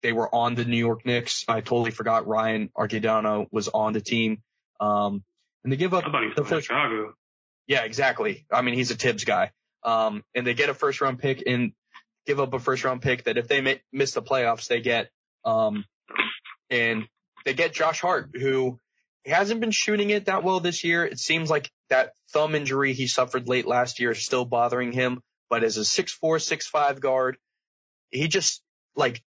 they 0.02 0.12
were 0.12 0.32
on 0.34 0.54
the 0.54 0.64
New 0.64 0.76
York 0.76 1.04
Knicks. 1.04 1.44
I 1.48 1.60
totally 1.60 1.90
forgot 1.90 2.26
Ryan 2.26 2.70
Arcidiacono 2.76 3.46
was 3.50 3.68
on 3.68 3.92
the 3.92 4.00
team. 4.00 4.42
Um, 4.78 5.22
and 5.62 5.72
they 5.72 5.76
give 5.76 5.92
up 5.92 6.04
the 6.36 6.44
first. 6.44 6.68
Chicago. 6.68 7.14
Yeah, 7.66 7.82
exactly. 7.82 8.46
I 8.50 8.62
mean, 8.62 8.74
he's 8.74 8.90
a 8.90 8.94
Thibs 8.94 9.24
guy. 9.24 9.52
Um, 9.84 10.24
and 10.34 10.46
they 10.46 10.54
get 10.54 10.70
a 10.70 10.74
first 10.74 11.00
round 11.00 11.18
pick 11.18 11.42
and 11.46 11.72
give 12.26 12.40
up 12.40 12.52
a 12.54 12.58
first 12.58 12.84
round 12.84 13.02
pick 13.02 13.24
that 13.24 13.36
if 13.36 13.48
they 13.48 13.80
miss 13.92 14.12
the 14.12 14.22
playoffs, 14.22 14.68
they 14.68 14.80
get. 14.80 15.10
Um, 15.44 15.84
and 16.70 17.06
they 17.44 17.54
get 17.54 17.72
Josh 17.72 18.00
Hart, 18.00 18.30
who 18.34 18.78
hasn't 19.26 19.60
been 19.60 19.70
shooting 19.70 20.10
it 20.10 20.26
that 20.26 20.42
well 20.42 20.60
this 20.60 20.84
year. 20.84 21.04
It 21.04 21.18
seems 21.18 21.50
like 21.50 21.70
that 21.88 22.12
thumb 22.32 22.54
injury 22.54 22.92
he 22.92 23.06
suffered 23.06 23.48
late 23.48 23.66
last 23.66 24.00
year 24.00 24.12
is 24.12 24.24
still 24.24 24.44
bothering 24.44 24.92
him. 24.92 25.20
But 25.48 25.64
as 25.64 25.76
a 25.76 25.84
six 25.84 26.12
four, 26.12 26.38
six 26.38 26.66
five 26.66 27.00
guard, 27.00 27.36
he 28.10 28.28
just 28.28 28.62
like 28.96 29.22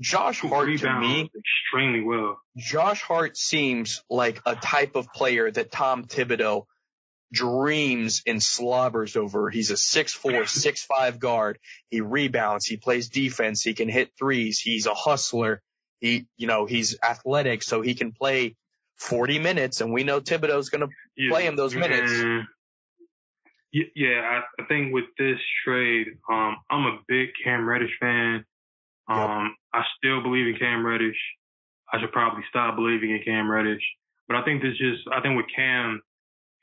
Josh 0.00 0.40
Hart 0.40 0.68
to 0.78 1.00
me 1.00 1.30
extremely 1.36 2.02
well. 2.02 2.38
Josh 2.56 3.02
Hart 3.02 3.36
seems 3.36 4.02
like 4.10 4.40
a 4.44 4.54
type 4.54 4.96
of 4.96 5.12
player 5.12 5.50
that 5.50 5.72
Tom 5.72 6.04
Thibodeau 6.04 6.66
dreams 7.32 8.22
and 8.26 8.42
slobbers 8.42 9.16
over. 9.16 9.48
He's 9.48 9.70
a 9.70 9.76
six 9.76 10.12
four, 10.12 10.46
six 10.46 10.84
five 10.84 11.18
guard. 11.18 11.58
He 11.88 12.00
rebounds. 12.00 12.66
He 12.66 12.76
plays 12.76 13.08
defense. 13.08 13.62
He 13.62 13.74
can 13.74 13.88
hit 13.88 14.12
threes. 14.18 14.58
He's 14.60 14.86
a 14.86 14.94
hustler. 14.94 15.62
He, 16.00 16.26
you 16.36 16.48
know, 16.48 16.66
he's 16.66 16.98
athletic, 17.02 17.62
so 17.62 17.80
he 17.80 17.94
can 17.94 18.12
play 18.12 18.56
40 19.02 19.38
minutes, 19.40 19.80
and 19.80 19.92
we 19.92 20.04
know 20.04 20.20
Thibodeau's 20.20 20.68
going 20.68 20.86
to 20.86 20.94
yeah. 21.16 21.30
play 21.30 21.46
him 21.46 21.56
those 21.56 21.74
minutes. 21.74 22.12
Mm-hmm. 22.12 22.46
Yeah, 23.96 24.20
I, 24.20 24.62
I 24.62 24.66
think 24.66 24.92
with 24.92 25.06
this 25.18 25.38
trade, 25.64 26.08
um, 26.30 26.56
I'm 26.70 26.86
a 26.86 26.98
big 27.08 27.30
Cam 27.42 27.66
Reddish 27.66 27.90
fan. 27.98 28.44
Um, 29.08 29.56
yep. 29.74 29.82
I 29.82 29.82
still 29.96 30.22
believe 30.22 30.46
in 30.46 30.58
Cam 30.58 30.86
Reddish. 30.86 31.16
I 31.92 32.00
should 32.00 32.12
probably 32.12 32.44
stop 32.48 32.76
believing 32.76 33.10
in 33.10 33.22
Cam 33.24 33.50
Reddish. 33.50 33.82
But 34.28 34.36
I 34.36 34.44
think 34.44 34.62
this 34.62 34.76
just, 34.76 35.02
I 35.10 35.20
think 35.20 35.36
with 35.36 35.46
Cam 35.54 36.00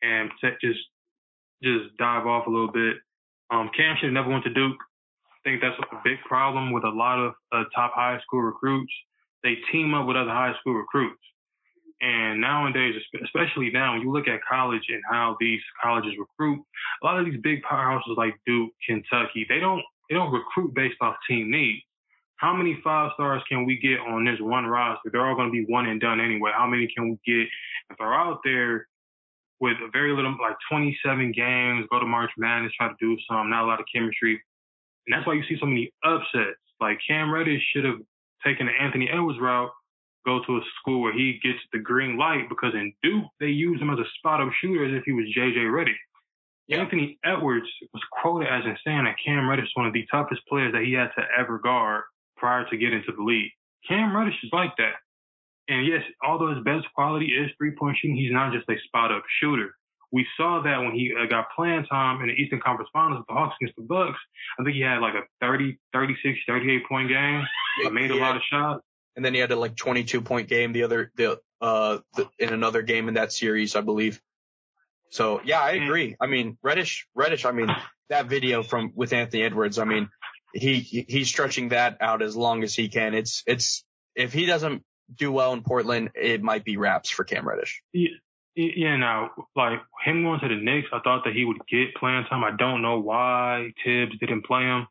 and 0.02 0.30
just, 0.62 0.80
just 1.62 1.98
dive 1.98 2.26
off 2.26 2.48
a 2.48 2.50
little 2.50 2.72
bit. 2.72 2.98
Um, 3.52 3.70
Cam 3.76 3.98
should 3.98 4.06
have 4.06 4.14
never 4.14 4.30
went 4.30 4.44
to 4.46 4.54
Duke. 4.54 4.78
I 5.34 5.50
think 5.50 5.62
that's 5.62 5.78
a 5.80 5.96
big 6.04 6.20
problem 6.28 6.72
with 6.72 6.84
a 6.84 6.90
lot 6.90 7.20
of 7.20 7.34
uh, 7.52 7.64
top 7.76 7.92
high 7.96 8.20
school 8.22 8.42
recruits. 8.42 8.94
They 9.44 9.56
team 9.72 9.94
up 9.94 10.08
with 10.08 10.16
other 10.16 10.30
high 10.30 10.54
school 10.60 10.76
recruits. 10.76 11.20
And 12.02 12.40
nowadays, 12.40 12.96
especially 13.24 13.72
now, 13.72 13.94
when 13.94 14.02
you 14.02 14.12
look 14.12 14.28
at 14.28 14.40
college 14.50 14.84
and 14.90 15.02
how 15.10 15.36
these 15.40 15.60
colleges 15.84 16.14
recruit, 16.18 16.64
a 17.04 17.06
lot 17.06 17.20
of 17.20 17.26
these 17.26 17.40
big 17.42 17.62
powerhouses 17.64 18.16
like 18.16 18.36
Duke, 18.46 18.72
Kentucky, 18.88 19.46
they 19.50 19.60
don't 19.60 19.84
they 20.10 20.16
don't 20.16 20.32
recruit 20.32 20.74
based 20.74 20.98
off 21.02 21.16
team 21.28 21.52
needs 21.52 21.84
how 22.40 22.56
many 22.56 22.80
five 22.84 23.12
stars 23.16 23.42
can 23.50 23.66
we 23.66 23.78
get 23.78 24.00
on 24.00 24.24
this 24.24 24.40
one 24.40 24.66
roster? 24.66 25.10
They're 25.12 25.28
all 25.28 25.36
going 25.36 25.50
to 25.50 25.52
be 25.52 25.66
one 25.72 25.88
and 25.88 26.00
done 26.00 26.22
anyway. 26.22 26.52
How 26.56 26.68
many 26.68 26.88
can 26.88 27.10
we 27.10 27.20
get 27.26 27.48
if 27.90 27.98
they're 27.98 28.14
out 28.14 28.40
there 28.46 28.88
with 29.60 29.76
very 29.92 30.16
little, 30.16 30.32
like 30.42 30.56
27 30.72 31.34
games, 31.34 31.86
go 31.92 32.00
to 32.00 32.06
March 32.06 32.32
Madness, 32.38 32.72
try 32.78 32.88
to 32.88 32.96
do 32.98 33.18
some, 33.30 33.50
not 33.50 33.66
a 33.66 33.68
lot 33.68 33.82
of 33.82 33.86
chemistry. 33.94 34.42
And 35.06 35.14
that's 35.14 35.28
why 35.28 35.34
you 35.34 35.44
see 35.50 35.58
so 35.60 35.66
many 35.66 35.92
upsets. 36.06 36.64
Like 36.80 37.00
Cam 37.06 37.30
Reddish 37.30 37.62
should 37.74 37.84
have 37.84 38.00
taken 38.46 38.68
the 38.68 38.72
Anthony 38.82 39.10
Edwards 39.12 39.40
route, 39.42 39.72
go 40.26 40.42
to 40.46 40.58
a 40.58 40.62
school 40.80 41.02
where 41.02 41.14
he 41.14 41.40
gets 41.44 41.60
the 41.74 41.80
green 41.80 42.18
light 42.18 42.50
because 42.50 42.74
in 42.74 42.94
Duke, 43.04 43.26
they 43.40 43.48
use 43.48 43.82
him 43.82 43.90
as 43.90 44.00
a 44.00 44.10
spot 44.18 44.42
up 44.42 44.50
shooter 44.62 44.86
as 44.86 44.94
if 44.94 45.04
he 45.06 45.14
was 45.14 45.26
JJ 45.36 45.58
Redick. 45.58 45.96
Yeah. 46.68 46.82
Anthony 46.82 47.18
Edwards 47.26 47.68
was 47.94 48.04
quoted 48.12 48.48
as 48.48 48.64
saying 48.86 49.06
that 49.06 49.16
Cam 49.24 49.50
Reddish 49.50 49.66
is 49.66 49.72
one 49.74 49.88
of 49.88 49.94
the 49.94 50.06
toughest 50.12 50.42
players 50.48 50.72
that 50.74 50.84
he 50.84 50.94
had 50.94 51.10
to 51.18 51.24
ever 51.38 51.58
guard 51.58 52.04
prior 52.38 52.70
to 52.70 52.78
getting 52.78 53.02
to 53.08 53.12
the 53.12 53.24
league. 53.24 53.52
Cam 53.88 54.16
Reddish 54.16 54.38
is 54.44 54.52
like 54.54 54.76
that. 54.78 54.94
And 55.68 55.86
yes, 55.86 56.04
although 56.26 56.54
his 56.54 56.64
best 56.64 56.86
quality 56.94 57.28
is 57.28 57.52
three 57.58 57.72
point 57.72 57.98
shooting, 57.98 58.18
he's 58.18 58.32
not 58.32 58.54
just 58.54 58.70
a 58.70 58.76
spot 58.86 59.12
up 59.12 59.24
shooter. 59.40 59.74
We 60.12 60.26
saw 60.38 60.62
that 60.64 60.80
when 60.80 60.94
he 60.94 61.14
uh, 61.14 61.28
got 61.28 61.48
playing 61.56 61.86
time 61.86 62.22
in 62.22 62.28
the 62.28 62.34
Eastern 62.34 62.60
Conference 62.60 62.90
Finals 62.92 63.20
with 63.20 63.28
the 63.28 63.34
Hawks 63.34 63.56
against 63.62 63.76
the 63.76 63.84
Bucks. 63.84 64.18
I 64.60 64.64
think 64.64 64.76
he 64.76 64.82
had 64.82 65.02
like 65.02 65.14
a 65.14 65.22
30, 65.42 65.78
36, 65.94 66.40
38 66.48 66.88
point 66.88 67.10
game. 67.10 67.44
He 67.84 67.90
made 67.90 68.10
a 68.10 68.16
lot 68.16 68.36
of 68.36 68.42
shots. 68.52 68.84
And 69.20 69.26
then 69.26 69.34
he 69.34 69.42
had 69.42 69.52
a 69.52 69.58
like 69.58 69.76
22 69.76 70.22
point 70.22 70.48
game 70.48 70.72
the 70.72 70.84
other, 70.84 71.12
the, 71.18 71.42
uh, 71.60 71.98
the, 72.16 72.30
in 72.40 72.54
another 72.54 72.84
game 72.84 73.10
in 73.10 73.16
that 73.16 73.34
series, 73.34 73.76
I 73.76 73.82
believe. 73.82 74.22
So 75.10 75.42
yeah, 75.44 75.60
I 75.60 75.72
agree. 75.72 76.16
I 76.22 76.28
mean, 76.28 76.58
Reddish, 76.64 77.06
Reddish, 77.14 77.44
I 77.44 77.52
mean, 77.52 77.68
that 78.08 78.28
video 78.28 78.64
from 78.64 78.94
with 78.96 79.12
Anthony 79.12 79.44
Edwards, 79.44 79.78
I 79.78 79.84
mean, 79.84 80.08
he 80.54 80.80
he's 80.80 81.28
stretching 81.28 81.70
that 81.70 81.98
out 82.00 82.22
as 82.22 82.38
long 82.38 82.64
as 82.64 82.74
he 82.74 82.88
can. 82.88 83.14
It's 83.14 83.44
it's 83.46 83.84
if 84.16 84.32
he 84.32 84.46
doesn't 84.46 84.86
do 85.14 85.34
well 85.34 85.52
in 85.52 85.64
Portland, 85.64 86.12
it 86.16 86.42
might 86.42 86.64
be 86.64 86.78
wraps 86.78 87.10
for 87.10 87.26
Cam 87.26 87.46
Reddish. 87.46 87.82
Yeah, 87.92 88.12
yeah. 88.56 88.96
Now, 88.96 89.32
like 89.54 89.80
him 90.06 90.24
going 90.24 90.40
to 90.40 90.48
the 90.48 90.56
Knicks, 90.56 90.88
I 90.94 91.00
thought 91.00 91.24
that 91.26 91.34
he 91.34 91.44
would 91.44 91.58
get 91.68 91.96
playing 91.96 92.26
time. 92.30 92.46
I 92.46 92.56
don't 92.56 92.82
know 92.82 93.00
why 93.00 93.74
Thibs 93.84 94.18
didn't 94.20 94.46
play 94.46 94.64
him. 94.64 94.88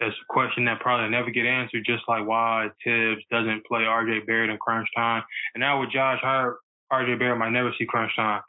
That's 0.00 0.14
a 0.14 0.32
question 0.32 0.64
that 0.64 0.80
probably 0.80 1.10
never 1.10 1.30
get 1.30 1.44
answered. 1.44 1.84
Just 1.84 2.04
like 2.08 2.26
why 2.26 2.68
Thibs 2.82 3.22
doesn't 3.30 3.66
play 3.66 3.84
R.J. 3.84 4.20
Barrett 4.26 4.50
in 4.50 4.56
crunch 4.58 4.88
time, 4.96 5.22
and 5.54 5.60
now 5.60 5.80
with 5.80 5.90
Josh 5.90 6.20
Hart, 6.22 6.56
R.J. 6.90 7.16
Barrett 7.16 7.38
might 7.38 7.50
never 7.50 7.72
see 7.78 7.86
crunch 7.86 8.16
time. 8.16 8.40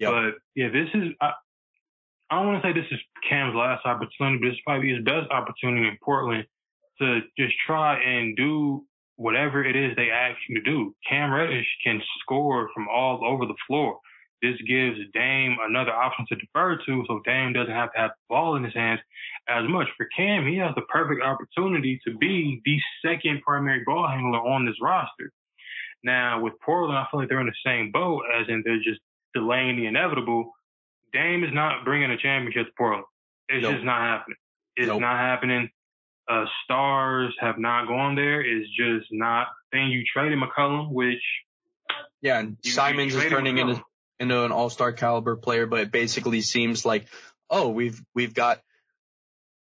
Yep. 0.00 0.10
But 0.10 0.34
yeah, 0.54 0.68
this 0.68 0.88
is 0.94 1.14
I, 1.20 1.32
I 2.30 2.36
don't 2.36 2.48
want 2.48 2.62
to 2.62 2.68
say 2.68 2.72
this 2.72 2.90
is 2.90 2.98
Cam's 3.28 3.54
last 3.54 3.86
opportunity, 3.86 4.38
but 4.42 4.48
this 4.50 4.58
probably 4.66 4.90
his 4.90 5.04
best 5.04 5.30
opportunity 5.30 5.86
in 5.86 5.96
Portland 6.02 6.44
to 7.00 7.20
just 7.38 7.54
try 7.66 8.00
and 8.02 8.36
do 8.36 8.84
whatever 9.16 9.64
it 9.64 9.76
is 9.76 9.94
they 9.96 10.10
ask 10.10 10.36
you 10.48 10.56
to 10.56 10.62
do. 10.62 10.94
Cam 11.08 11.32
Reddish 11.32 11.66
can 11.84 12.02
score 12.20 12.68
from 12.74 12.88
all 12.88 13.24
over 13.24 13.46
the 13.46 13.54
floor. 13.66 13.98
This 14.42 14.56
gives 14.68 14.98
Dame 15.14 15.56
another 15.66 15.92
option 15.92 16.26
to 16.28 16.36
defer 16.36 16.78
to, 16.86 17.04
so 17.08 17.20
Dame 17.24 17.52
doesn't 17.52 17.72
have 17.72 17.92
to 17.92 17.98
have 17.98 18.10
the 18.10 18.34
ball 18.34 18.56
in 18.56 18.64
his 18.64 18.74
hands 18.74 19.00
as 19.48 19.64
much. 19.68 19.88
For 19.96 20.06
Cam, 20.16 20.46
he 20.46 20.56
has 20.58 20.74
the 20.74 20.82
perfect 20.82 21.22
opportunity 21.22 22.00
to 22.06 22.16
be 22.16 22.60
the 22.64 22.78
second 23.04 23.42
primary 23.42 23.82
ball 23.84 24.06
handler 24.08 24.40
on 24.40 24.66
this 24.66 24.76
roster. 24.80 25.32
Now, 26.04 26.40
with 26.40 26.52
Portland, 26.64 26.98
I 26.98 27.06
feel 27.10 27.20
like 27.20 27.28
they're 27.28 27.40
in 27.40 27.46
the 27.46 27.52
same 27.64 27.90
boat, 27.90 28.22
as 28.38 28.46
in 28.48 28.62
they're 28.64 28.76
just 28.76 29.00
delaying 29.34 29.76
the 29.76 29.86
inevitable. 29.86 30.52
Dame 31.12 31.42
is 31.42 31.50
not 31.52 31.84
bringing 31.84 32.10
a 32.10 32.18
championship 32.18 32.66
to 32.66 32.72
Portland. 32.76 33.04
It's 33.48 33.62
nope. 33.62 33.74
just 33.74 33.84
not 33.84 34.00
happening. 34.00 34.36
It's 34.76 34.88
nope. 34.88 35.00
not 35.00 35.16
happening. 35.16 35.70
Uh, 36.28 36.44
stars 36.64 37.34
have 37.40 37.58
not 37.58 37.86
gone 37.86 38.16
there. 38.16 38.40
It's 38.40 38.68
just 38.76 39.06
not. 39.12 39.48
Then 39.72 39.86
you 39.86 40.02
traded 40.12 40.38
McCollum, 40.38 40.90
which 40.90 41.22
yeah, 42.20 42.40
and 42.40 42.56
Simons 42.64 43.14
is 43.14 43.24
turning 43.24 43.56
McCollum. 43.56 43.70
into 43.70 43.82
into 44.18 44.44
an 44.44 44.52
all 44.52 44.70
star 44.70 44.92
caliber 44.92 45.36
player, 45.36 45.66
but 45.66 45.80
it 45.80 45.92
basically 45.92 46.40
seems 46.40 46.84
like 46.84 47.06
oh 47.50 47.68
we've 47.68 48.00
we've 48.14 48.34
got 48.34 48.60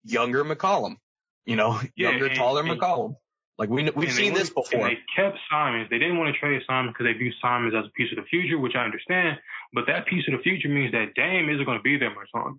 younger 0.05 0.45
McCollum, 0.45 0.97
you 1.45 1.57
know, 1.57 1.81
yeah, 1.97 2.11
younger, 2.11 2.27
and, 2.27 2.37
taller 2.37 2.63
and, 2.63 2.71
McCollum. 2.71 3.17
Like 3.57 3.71
we 3.71 3.89
we've 3.91 4.13
seen 4.13 4.35
this 4.35 4.51
before. 4.51 4.89
they 4.89 4.99
kept 5.15 5.39
Simons. 5.49 5.89
They 5.89 5.99
didn't 5.99 6.19
want 6.19 6.35
to 6.35 6.41
trade 6.41 6.61
Simons 6.67 6.93
because 6.93 7.13
they 7.13 7.17
view 7.17 7.33
Simons 7.41 7.73
as 7.77 7.87
a 7.87 7.91
piece 7.91 8.11
of 8.11 8.17
the 8.17 8.29
future, 8.29 8.59
which 8.59 8.75
I 8.75 8.85
understand. 8.85 9.39
But 9.73 9.85
that 9.87 10.07
piece 10.07 10.25
of 10.27 10.37
the 10.37 10.43
future 10.43 10.69
means 10.69 10.91
that 10.91 11.15
Dame 11.15 11.49
isn't 11.49 11.65
going 11.65 11.79
to 11.79 11.83
be 11.83 11.97
there 11.97 12.11
much 12.11 12.29
longer. 12.35 12.59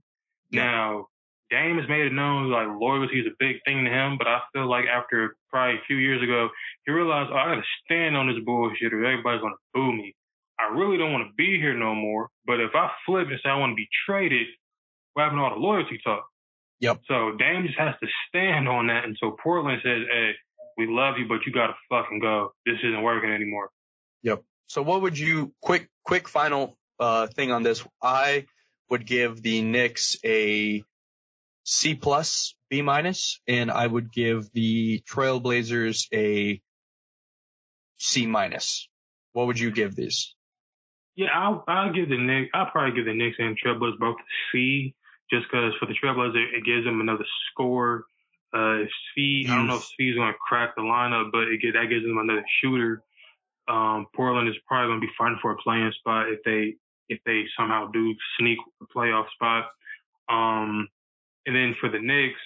Yeah. 0.51 0.63
Now 0.63 1.07
Dame 1.51 1.77
has 1.77 1.89
made 1.89 2.07
it 2.07 2.13
known 2.13 2.49
like 2.49 2.67
loyalty 2.79 3.19
is 3.19 3.27
a 3.27 3.35
big 3.37 3.57
thing 3.65 3.83
to 3.85 3.91
him, 3.91 4.17
but 4.17 4.27
I 4.27 4.39
feel 4.53 4.69
like 4.69 4.85
after 4.87 5.35
probably 5.49 5.77
a 5.77 5.85
few 5.85 5.97
years 5.97 6.23
ago, 6.23 6.49
he 6.85 6.91
realized, 6.91 7.29
oh, 7.31 7.35
I 7.35 7.55
gotta 7.55 7.67
stand 7.85 8.17
on 8.17 8.27
this 8.27 8.43
bullshit 8.43 8.93
or 8.93 9.05
everybody's 9.05 9.41
gonna 9.41 9.55
boo 9.73 9.93
me. 9.93 10.15
I 10.59 10.73
really 10.73 10.97
don't 10.97 11.11
want 11.11 11.27
to 11.27 11.33
be 11.35 11.59
here 11.59 11.77
no 11.77 11.95
more. 11.95 12.29
But 12.45 12.61
if 12.61 12.71
I 12.73 12.89
flip 13.05 13.27
and 13.29 13.39
say 13.43 13.49
I 13.49 13.57
want 13.57 13.71
to 13.71 13.75
be 13.75 13.87
traded, 14.05 14.47
we're 15.15 15.23
having 15.23 15.39
all 15.39 15.51
the 15.51 15.59
loyalty 15.59 15.99
talk. 16.03 16.25
Yep. 16.79 17.01
So 17.07 17.35
Dame 17.37 17.65
just 17.65 17.79
has 17.79 17.95
to 18.01 18.07
stand 18.29 18.67
on 18.67 18.87
that 18.87 19.05
until 19.05 19.31
Portland 19.31 19.81
says, 19.83 20.03
hey, 20.11 20.31
we 20.77 20.87
love 20.87 21.15
you, 21.17 21.27
but 21.27 21.45
you 21.45 21.53
gotta 21.53 21.75
fucking 21.89 22.19
go. 22.19 22.51
This 22.65 22.75
isn't 22.83 23.01
working 23.01 23.31
anymore. 23.31 23.69
Yep. 24.23 24.43
So 24.67 24.81
what 24.81 25.01
would 25.01 25.17
you 25.17 25.53
quick 25.61 25.89
quick 26.03 26.27
final 26.27 26.77
uh 26.99 27.27
thing 27.27 27.51
on 27.51 27.63
this? 27.63 27.85
I 28.01 28.45
would 28.89 29.05
give 29.05 29.41
the 29.41 29.61
Knicks 29.61 30.17
a 30.25 30.83
C 31.63 31.95
plus, 31.95 32.55
B 32.69 32.81
minus, 32.81 33.39
and 33.47 33.71
I 33.71 33.87
would 33.87 34.11
give 34.11 34.51
the 34.51 35.01
Trailblazers 35.09 36.07
a 36.13 36.61
C 37.97 38.27
minus. 38.27 38.89
What 39.31 39.47
would 39.47 39.59
you 39.59 39.71
give 39.71 39.95
these? 39.95 40.34
Yeah, 41.15 41.27
I'll, 41.33 41.63
I'll 41.67 41.93
give 41.93 42.09
the 42.09 42.17
Knicks, 42.17 42.49
I'll 42.53 42.65
probably 42.65 42.95
give 42.95 43.05
the 43.05 43.13
Knicks 43.13 43.37
and 43.39 43.57
Trailblazers 43.57 43.99
both 43.99 44.17
a 44.19 44.27
C, 44.51 44.93
just 45.29 45.45
because 45.49 45.73
for 45.79 45.85
the 45.85 45.93
Trailblazers, 45.93 46.57
it 46.57 46.65
gives 46.65 46.85
them 46.85 46.99
another 46.99 47.25
score. 47.51 48.05
Uh, 48.53 48.83
Svi, 49.17 49.49
I 49.49 49.55
don't 49.55 49.67
know 49.67 49.77
if 49.77 49.83
Svi's 49.83 50.15
going 50.15 50.31
to 50.31 50.37
crack 50.39 50.75
the 50.75 50.81
lineup, 50.81 51.31
but 51.31 51.47
it 51.47 51.61
that 51.73 51.89
gives 51.89 52.05
them 52.05 52.17
another 52.17 52.45
shooter. 52.61 53.01
Um, 53.67 54.07
Portland 54.15 54.47
is 54.47 54.55
probably 54.67 54.89
going 54.89 55.01
to 55.01 55.07
be 55.07 55.13
fighting 55.17 55.39
for 55.41 55.51
a 55.51 55.57
playing 55.57 55.91
spot 55.99 56.29
if 56.29 56.39
they, 56.43 56.75
if 57.09 57.19
they 57.25 57.45
somehow 57.57 57.89
do 57.91 58.13
sneak 58.39 58.59
a 58.81 58.85
playoff 58.85 59.29
spot. 59.33 59.65
Um, 60.29 60.87
and 61.45 61.55
then 61.55 61.75
for 61.79 61.89
the 61.89 61.99
Knicks, 61.99 62.39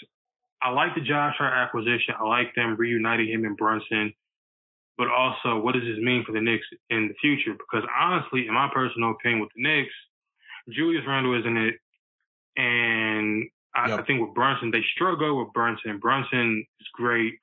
I 0.62 0.72
like 0.72 0.96
the 0.96 1.02
Josh 1.02 1.36
Hart 1.38 1.54
acquisition. 1.54 2.16
I 2.20 2.24
like 2.24 2.54
them 2.56 2.76
reuniting 2.78 3.30
him 3.30 3.46
and 3.46 3.58
Brunson. 3.58 4.14
But 5.00 5.08
also, 5.08 5.58
what 5.58 5.76
does 5.76 5.84
this 5.84 5.98
mean 6.04 6.26
for 6.26 6.34
the 6.34 6.42
Knicks 6.42 6.66
in 6.90 7.08
the 7.08 7.14
future? 7.22 7.54
Because 7.54 7.88
honestly, 7.98 8.48
in 8.48 8.54
my 8.54 8.70
personal 8.74 9.12
opinion, 9.12 9.40
with 9.40 9.50
the 9.56 9.64
Knicks, 9.64 9.94
Julius 10.70 11.06
Randle 11.08 11.40
isn't 11.40 11.56
it. 11.56 11.76
And 12.58 13.48
I, 13.74 13.88
yep. 13.88 14.00
I 14.02 14.04
think 14.04 14.20
with 14.20 14.36
Brunson, 14.36 14.72
they 14.72 14.84
struggle 14.94 15.40
with 15.40 15.54
Brunson. 15.54 16.00
Brunson 16.00 16.66
is 16.82 16.88
great. 16.92 17.36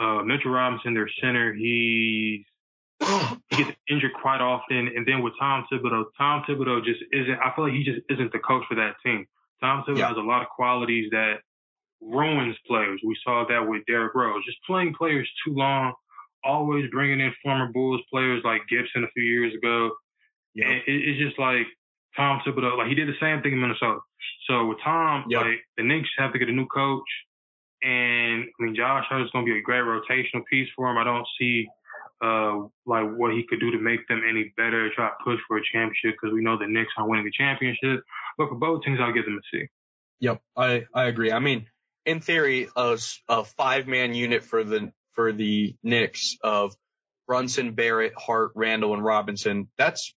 Uh, 0.00 0.24
Mitchell 0.24 0.50
Robinson, 0.50 0.94
their 0.94 1.08
center, 1.22 1.54
he's 1.54 2.44
he 3.50 3.56
gets 3.56 3.76
injured 3.88 4.10
quite 4.20 4.40
often. 4.40 4.90
And 4.96 5.06
then 5.06 5.22
with 5.22 5.34
Tom 5.38 5.64
Thibodeau, 5.72 6.06
Tom 6.18 6.42
Thibodeau 6.48 6.84
just 6.84 7.04
isn't. 7.12 7.38
I 7.38 7.54
feel 7.54 7.66
like 7.66 7.74
he 7.74 7.84
just 7.84 8.00
isn't 8.10 8.32
the 8.32 8.40
coach 8.40 8.64
for 8.68 8.74
that 8.74 8.96
team. 9.04 9.26
Tom 9.60 9.84
Thibodeau 9.86 9.98
yeah. 9.98 10.08
has 10.08 10.16
a 10.16 10.26
lot 10.26 10.42
of 10.42 10.48
qualities 10.48 11.08
that 11.12 11.36
ruins 12.00 12.56
players. 12.66 13.00
We 13.06 13.16
saw 13.22 13.44
that 13.48 13.68
with 13.68 13.84
Derrick 13.86 14.16
Rose, 14.16 14.44
just 14.44 14.58
playing 14.66 14.94
players 14.94 15.30
too 15.46 15.54
long, 15.54 15.94
always 16.46 16.90
bringing 16.90 17.20
in 17.20 17.32
former 17.42 17.70
Bulls 17.72 18.00
players 18.12 18.42
like 18.44 18.62
Gibson 18.68 19.04
a 19.04 19.10
few 19.14 19.24
years 19.24 19.54
ago. 19.54 19.90
Yeah. 20.54 20.68
And 20.68 20.76
it, 20.86 21.08
it's 21.08 21.20
just 21.20 21.38
like 21.38 21.66
Tom 22.16 22.40
Thibodeau, 22.46 22.78
like 22.78 22.88
he 22.88 22.94
did 22.94 23.08
the 23.08 23.18
same 23.20 23.42
thing 23.42 23.52
in 23.52 23.60
Minnesota. 23.60 23.98
So 24.48 24.66
with 24.66 24.78
Tom, 24.82 25.24
yep. 25.28 25.42
like 25.42 25.60
the 25.76 25.82
Knicks 25.82 26.08
have 26.18 26.32
to 26.32 26.38
get 26.38 26.48
a 26.48 26.52
new 26.52 26.66
coach. 26.66 27.08
And 27.82 28.44
I 28.44 28.62
mean, 28.62 28.74
Josh 28.74 29.04
Hart 29.08 29.22
is 29.22 29.30
going 29.32 29.44
to 29.44 29.52
be 29.52 29.58
a 29.58 29.62
great 29.62 29.82
rotational 29.82 30.44
piece 30.50 30.68
for 30.74 30.90
him. 30.90 30.96
I 30.96 31.04
don't 31.04 31.26
see 31.38 31.66
uh, 32.24 32.64
like 32.86 33.10
what 33.16 33.34
he 33.34 33.44
could 33.48 33.60
do 33.60 33.70
to 33.70 33.78
make 33.78 34.08
them 34.08 34.22
any 34.28 34.52
better, 34.56 34.90
try 34.94 35.08
to 35.08 35.14
push 35.22 35.38
for 35.46 35.58
a 35.58 35.62
championship 35.72 36.18
because 36.20 36.32
we 36.32 36.42
know 36.42 36.58
the 36.58 36.66
Knicks 36.66 36.92
are 36.96 37.08
winning 37.08 37.26
a 37.26 37.30
championship. 37.30 38.02
But 38.38 38.48
for 38.48 38.54
both 38.54 38.82
teams, 38.82 38.98
I'll 39.00 39.12
give 39.12 39.26
them 39.26 39.38
a 39.38 39.56
C. 39.56 39.66
Yep, 40.20 40.40
I 40.56 40.86
I 40.94 41.04
agree. 41.04 41.30
I 41.30 41.40
mean, 41.40 41.66
in 42.06 42.20
theory, 42.20 42.68
a, 42.74 42.98
a 43.28 43.44
five 43.44 43.86
man 43.86 44.14
unit 44.14 44.44
for 44.44 44.64
the 44.64 44.92
for 45.16 45.32
the 45.32 45.74
Knicks 45.82 46.36
of 46.44 46.76
Brunson, 47.26 47.72
Barrett, 47.72 48.12
Hart, 48.16 48.52
Randle, 48.54 48.94
and 48.94 49.04
Robinson. 49.04 49.68
That's 49.76 50.14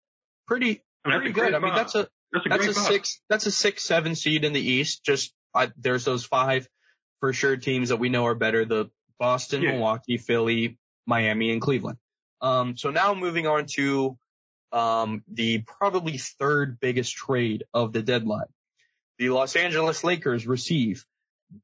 pretty 0.47 0.83
pretty 1.03 1.31
good. 1.31 1.55
I 1.55 1.59
mean, 1.59 1.73
that's 1.73 1.95
a 1.95 2.07
that's 2.31 2.45
a, 2.45 2.49
that's 2.49 2.67
a 2.67 2.73
six 2.73 3.21
that's 3.29 3.45
a 3.47 3.51
six 3.51 3.83
seven 3.83 4.13
seed 4.13 4.45
in 4.45 4.53
the 4.53 4.61
East. 4.61 5.03
Just 5.03 5.33
I, 5.55 5.71
there's 5.77 6.05
those 6.05 6.25
five 6.25 6.67
for 7.19 7.33
sure 7.33 7.57
teams 7.57 7.89
that 7.89 7.97
we 7.97 8.09
know 8.09 8.27
are 8.27 8.35
better. 8.35 8.65
The 8.65 8.91
Boston, 9.17 9.63
yeah. 9.63 9.71
Milwaukee, 9.71 10.17
Philly, 10.17 10.77
Miami, 11.07 11.51
and 11.51 11.61
Cleveland. 11.61 11.97
Um, 12.41 12.77
so 12.77 12.91
now 12.91 13.13
moving 13.15 13.47
on 13.47 13.65
to 13.75 14.17
um, 14.71 15.23
the 15.27 15.59
probably 15.59 16.17
third 16.17 16.79
biggest 16.79 17.15
trade 17.15 17.63
of 17.73 17.91
the 17.91 18.01
deadline. 18.01 18.47
The 19.17 19.31
Los 19.31 19.55
Angeles 19.55 20.03
Lakers 20.03 20.47
receive 20.47 21.03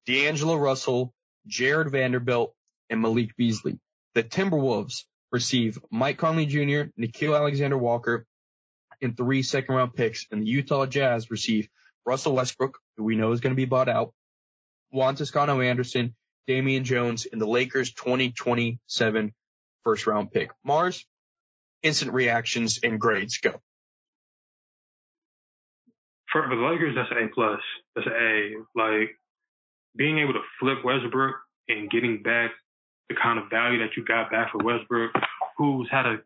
D'Angelo 0.06 0.56
Russell, 0.56 1.14
Jarred 1.48 1.92
Vanderbilt, 1.92 2.55
and 2.90 3.02
Malik 3.02 3.36
Beasley. 3.36 3.80
The 4.14 4.24
Timberwolves 4.24 5.04
receive 5.32 5.80
Mike 5.92 6.18
Conley 6.18 6.46
Jr., 6.46 6.90
Nickeil 7.00 7.36
Alexander 7.36 7.78
Walker, 7.78 8.26
and 9.02 9.16
three 9.16 9.44
second 9.44 9.76
round 9.76 9.94
picks. 9.94 10.26
And 10.32 10.42
the 10.42 10.48
Utah 10.48 10.86
Jazz 10.86 11.30
receive 11.30 11.68
Russell 12.06 12.36
Westbrook, 12.36 12.78
who 12.98 13.04
we 13.04 13.16
know 13.16 13.32
is 13.32 13.42
going 13.42 13.52
to 13.52 13.58
be 13.58 13.66
bought 13.66 13.90
out, 13.90 14.14
Juan 14.92 15.16
Toscano 15.16 15.60
Anderson, 15.60 16.16
Damian 16.48 16.84
Jones, 16.84 17.28
and 17.32 17.42
the 17.42 17.48
Lakers 17.48 17.94
2027 17.94 19.34
first 19.84 20.08
round 20.08 20.32
pick. 20.32 20.52
Mars, 20.64 21.06
instant 21.84 22.14
reactions 22.14 22.80
and 22.84 23.00
grades 23.00 23.40
go. 23.40 23.60
For 26.32 26.48
the 26.50 26.56
Lakers, 26.56 26.96
that's 26.96 27.12
an 27.12 27.30
A 27.30 27.34
plus. 27.34 27.62
That's 27.96 28.08
an 28.08 28.14
A. 28.14 28.54
Like 28.76 29.10
being 29.96 30.20
able 30.20 30.34
to 30.34 30.42
flip 30.60 30.80
Westbrook 30.84 31.36
and 31.68 31.90
getting 31.90 32.22
back 32.24 32.52
the 33.10 33.16
kind 33.22 33.40
of 33.40 33.50
value 33.50 33.80
that 33.80 33.96
you 33.96 34.04
got 34.04 34.32
back 34.32 34.52
for 34.52 34.60
Westbrook, 34.64 35.12
who's 35.58 35.88
had 35.92 36.06
a, 36.06 36.18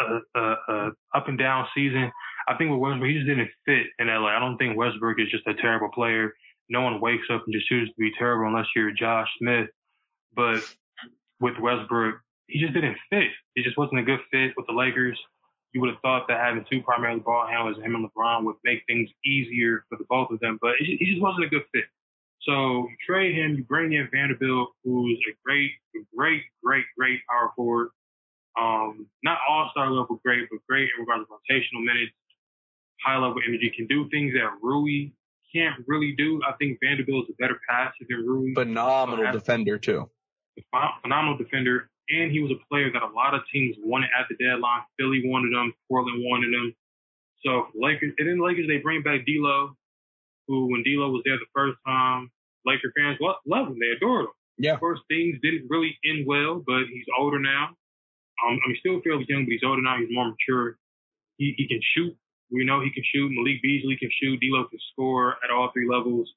a, 0.00 0.20
a, 0.34 0.56
a 0.68 0.90
up 1.14 1.28
and 1.28 1.38
down 1.38 1.66
season. 1.74 2.10
I 2.48 2.56
think 2.56 2.70
with 2.70 2.80
Westbrook, 2.80 3.08
he 3.08 3.14
just 3.14 3.26
didn't 3.26 3.50
fit 3.66 3.86
in 3.98 4.08
LA. 4.08 4.28
I 4.28 4.40
don't 4.40 4.58
think 4.58 4.76
Westbrook 4.76 5.20
is 5.20 5.30
just 5.30 5.46
a 5.46 5.54
terrible 5.54 5.90
player. 5.90 6.32
No 6.68 6.82
one 6.82 7.00
wakes 7.00 7.26
up 7.30 7.42
and 7.44 7.54
just 7.54 7.66
chooses 7.66 7.94
to 7.94 8.00
be 8.00 8.12
terrible 8.18 8.46
unless 8.46 8.66
you're 8.74 8.92
Josh 8.92 9.28
Smith. 9.38 9.68
But 10.34 10.62
with 11.40 11.58
Westbrook, 11.60 12.16
he 12.46 12.60
just 12.60 12.74
didn't 12.74 12.96
fit. 13.10 13.30
He 13.54 13.62
just 13.62 13.78
wasn't 13.78 14.00
a 14.00 14.02
good 14.02 14.20
fit 14.30 14.52
with 14.56 14.66
the 14.66 14.72
Lakers. 14.72 15.18
You 15.72 15.80
would 15.80 15.90
have 15.90 16.00
thought 16.00 16.28
that 16.28 16.38
having 16.40 16.64
two 16.70 16.82
primarily 16.82 17.20
ball 17.20 17.46
handlers, 17.46 17.76
him 17.82 17.94
and 17.94 18.08
LeBron, 18.10 18.44
would 18.44 18.56
make 18.64 18.82
things 18.86 19.08
easier 19.24 19.84
for 19.88 19.96
the 19.96 20.04
both 20.08 20.30
of 20.30 20.40
them, 20.40 20.58
but 20.60 20.74
he 20.78 20.98
just 21.06 21.22
wasn't 21.22 21.44
a 21.44 21.48
good 21.48 21.64
fit. 21.72 21.84
So 22.42 22.88
you 22.88 22.96
trade 23.06 23.34
him, 23.34 23.56
you 23.56 23.64
bring 23.64 23.92
in 23.92 24.08
Vanderbilt, 24.12 24.70
who's 24.84 25.18
a 25.30 25.34
great, 25.44 25.70
great, 26.14 26.42
great, 26.62 26.84
great 26.98 27.20
power 27.28 27.52
forward. 27.54 27.90
Um, 28.60 29.06
not 29.22 29.38
all 29.48 29.68
star 29.70 29.90
level 29.90 30.20
great, 30.24 30.48
but 30.50 30.58
great 30.68 30.88
in 30.96 31.00
regards 31.00 31.26
to 31.26 31.32
rotational 31.32 31.84
minutes, 31.84 32.12
high 33.04 33.16
level 33.16 33.40
energy, 33.46 33.72
can 33.74 33.86
do 33.86 34.08
things 34.10 34.34
that 34.34 34.50
Rui 34.60 35.12
can't 35.54 35.84
really 35.86 36.14
do. 36.16 36.40
I 36.46 36.52
think 36.52 36.78
Vanderbilt 36.82 37.26
is 37.28 37.34
a 37.38 37.42
better 37.42 37.58
passer 37.68 38.04
than 38.08 38.26
Rui. 38.26 38.54
Phenomenal 38.54 39.26
so 39.26 39.32
defender 39.32 39.78
too. 39.78 40.10
Phenomenal 41.02 41.38
defender 41.38 41.90
and 42.10 42.30
he 42.30 42.40
was 42.40 42.50
a 42.50 42.60
player 42.68 42.90
that 42.92 43.02
a 43.02 43.12
lot 43.14 43.34
of 43.34 43.42
teams 43.52 43.76
wanted 43.80 44.10
at 44.18 44.26
the 44.28 44.36
deadline. 44.36 44.82
Philly 44.98 45.22
wanted 45.24 45.52
him, 45.52 45.72
Portland 45.88 46.22
wanted 46.24 46.52
him. 46.52 46.74
So 47.44 47.68
Lakers, 47.74 48.12
and 48.18 48.28
then 48.28 48.40
Lakers, 48.40 48.66
they 48.68 48.78
bring 48.78 49.02
back 49.02 49.24
D'Lo, 49.26 49.76
who 50.52 50.68
when 50.70 50.84
D'Lo 50.84 51.08
was 51.08 51.22
there 51.24 51.40
the 51.40 51.48
first 51.56 51.78
time, 51.86 52.30
Laker 52.66 52.92
fans 52.94 53.16
loved 53.20 53.70
him. 53.72 53.78
They 53.80 53.96
adored 53.96 54.26
him. 54.26 54.36
Yeah. 54.58 54.74
Of 54.74 54.80
course, 54.80 55.00
things 55.08 55.40
didn't 55.42 55.66
really 55.70 55.96
end 56.04 56.26
well, 56.26 56.62
but 56.64 56.84
he's 56.92 57.08
older 57.18 57.40
now. 57.40 57.72
Um, 58.44 58.60
I 58.60 58.68
mean, 58.68 58.76
still 58.78 59.00
fairly 59.00 59.24
young, 59.28 59.44
but 59.48 59.52
he's 59.52 59.64
older 59.64 59.80
now. 59.80 59.96
He's 59.98 60.12
more 60.12 60.28
mature. 60.28 60.76
He, 61.38 61.54
he 61.56 61.66
can 61.66 61.80
shoot 61.96 62.14
We 62.50 62.64
know 62.64 62.82
he 62.82 62.92
can 62.92 63.02
shoot. 63.02 63.32
Malik 63.32 63.62
Beasley 63.62 63.96
can 63.96 64.10
shoot. 64.12 64.38
D'Lo 64.40 64.68
can 64.68 64.78
score 64.92 65.38
at 65.42 65.50
all 65.50 65.70
three 65.72 65.88
levels. 65.88 66.28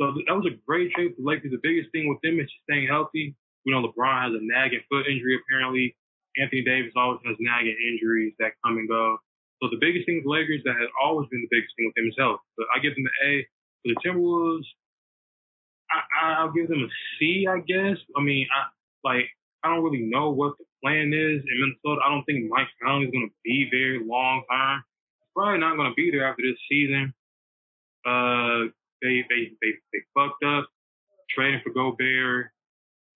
So 0.00 0.14
that 0.14 0.32
was 0.32 0.46
a 0.46 0.54
great 0.64 0.92
trade 0.92 1.16
for 1.16 1.22
the 1.22 1.26
Lakers. 1.26 1.50
The 1.50 1.58
biggest 1.60 1.90
thing 1.90 2.08
with 2.08 2.22
them 2.22 2.38
is 2.38 2.46
staying 2.62 2.86
healthy. 2.86 3.34
We 3.66 3.72
know 3.72 3.82
LeBron 3.82 4.22
has 4.22 4.32
a 4.38 4.40
nagging 4.40 4.86
foot 4.88 5.10
injury 5.10 5.36
apparently. 5.42 5.96
Anthony 6.38 6.62
Davis 6.62 6.92
always 6.94 7.18
has 7.26 7.34
nagging 7.40 7.76
injuries 7.90 8.34
that 8.38 8.52
come 8.64 8.78
and 8.78 8.88
go. 8.88 9.18
So 9.62 9.68
the 9.70 9.78
biggest 9.80 10.06
thing 10.06 10.22
with 10.22 10.30
Lakers 10.30 10.62
that 10.64 10.76
has 10.78 10.88
always 11.02 11.28
been 11.28 11.42
the 11.42 11.50
biggest 11.50 11.74
thing 11.76 11.86
with 11.86 11.96
them 11.96 12.08
is 12.08 12.16
health. 12.18 12.40
But 12.56 12.66
I 12.74 12.78
give 12.78 12.94
them 12.94 13.04
the 13.04 13.16
A. 13.26 13.46
For 13.82 13.94
the 13.94 14.00
Timberwolves, 14.02 14.66
I, 15.90 16.42
I'll 16.42 16.52
give 16.52 16.68
them 16.68 16.82
a 16.82 16.90
C, 17.18 17.46
I 17.48 17.60
guess. 17.60 17.96
I 18.16 18.22
mean, 18.22 18.46
I 18.54 18.66
like 19.04 19.26
I 19.62 19.74
don't 19.74 19.84
really 19.84 20.06
know 20.06 20.30
what 20.30 20.54
the 20.58 20.64
plan 20.82 21.12
is 21.12 21.42
in 21.42 21.56
Minnesota. 21.60 22.00
I 22.04 22.10
don't 22.10 22.24
think 22.24 22.50
Mike 22.50 22.68
Conley 22.82 23.06
is 23.06 23.12
going 23.12 23.28
to 23.28 23.34
be 23.44 23.68
there 23.70 24.00
long 24.00 24.42
term. 24.50 24.82
Probably 25.34 25.58
not 25.58 25.76
going 25.76 25.90
to 25.90 25.94
be 25.94 26.10
there 26.10 26.26
after 26.28 26.42
this 26.42 26.58
season. 26.70 27.14
Uh, 28.06 28.70
they 29.02 29.24
they 29.28 29.52
they 29.60 29.72
they 29.92 30.00
fucked 30.14 30.42
up 30.44 30.66
trading 31.30 31.60
for 31.64 31.72
Gobert. 31.72 32.50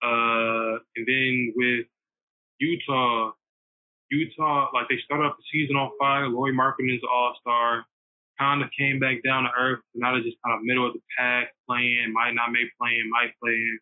Uh, 0.03 0.79
and 0.95 1.07
then 1.07 1.53
with 1.55 1.85
Utah, 2.59 3.31
Utah, 4.13 4.69
like 4.73 4.87
they 4.89 5.01
started 5.03 5.25
off 5.25 5.37
the 5.37 5.43
season 5.51 5.75
on 5.75 5.91
fire. 5.99 6.29
Lauri 6.29 6.53
Markkanen's 6.53 7.01
an 7.01 7.09
all 7.11 7.35
star. 7.41 7.85
Kind 8.39 8.61
of 8.61 8.69
came 8.77 8.99
back 8.99 9.23
down 9.23 9.43
to 9.43 9.49
earth. 9.57 9.81
Now 9.93 10.13
they're 10.13 10.23
just 10.23 10.37
kind 10.45 10.57
of 10.57 10.63
middle 10.63 10.87
of 10.87 10.93
the 10.93 11.01
pack, 11.17 11.53
playing, 11.67 12.13
might 12.13 12.33
not 12.33 12.51
make 12.51 12.69
playing, 12.79 13.09
might 13.09 13.33
playing. 13.41 13.77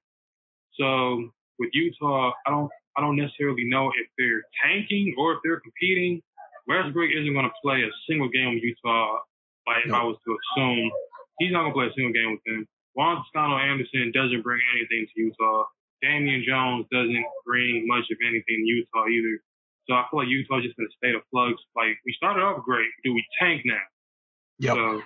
So 0.80 1.30
with 1.60 1.70
Utah, 1.74 2.32
I 2.46 2.50
don't 2.50 2.72
I 2.98 3.02
don't 3.02 3.16
necessarily 3.16 3.64
know 3.66 3.90
if 3.90 4.08
they're 4.18 4.44
tanking 4.64 5.16
or 5.18 5.34
if 5.34 5.40
they're 5.44 5.60
competing. 5.60 6.22
Westbrook 6.68 7.12
isn't 7.12 7.34
going 7.34 7.46
to 7.46 7.56
play 7.64 7.84
a 7.84 7.92
single 8.08 8.30
game 8.30 8.56
with 8.56 8.64
Utah. 8.64 9.20
Like 9.68 9.88
no. 9.88 9.96
if 9.96 10.02
I 10.02 10.04
was 10.04 10.18
to 10.26 10.32
assume, 10.36 10.92
he's 11.40 11.52
not 11.52 11.64
going 11.64 11.72
to 11.72 11.78
play 11.78 11.88
a 11.88 11.94
single 11.96 12.14
game 12.14 12.32
with 12.32 12.44
them. 12.46 12.68
Juan 12.96 13.24
Toscano 13.24 13.58
Anderson 13.58 14.12
doesn't 14.14 14.44
bring 14.44 14.60
anything 14.76 15.08
to 15.08 15.22
Utah. 15.22 15.64
Damian 16.02 16.44
Jones 16.46 16.86
doesn't 16.92 17.26
bring 17.46 17.88
much 17.88 18.06
of 18.12 18.18
anything 18.26 18.66
to 18.66 18.68
Utah 18.68 19.08
either. 19.08 19.40
So 19.90 19.96
I 19.96 20.06
feel 20.10 20.20
like 20.20 20.30
Utah's 20.30 20.64
just 20.64 20.78
in 20.78 20.86
a 20.86 20.94
state 20.98 21.16
of 21.16 21.22
flux. 21.32 21.58
Like 21.76 21.98
we 22.06 22.14
started 22.14 22.42
off 22.42 22.64
great. 22.64 22.90
Do 23.04 23.14
we 23.14 23.26
tank 23.40 23.62
now? 23.66 23.86
Yep. 24.60 24.76
So, 24.76 25.02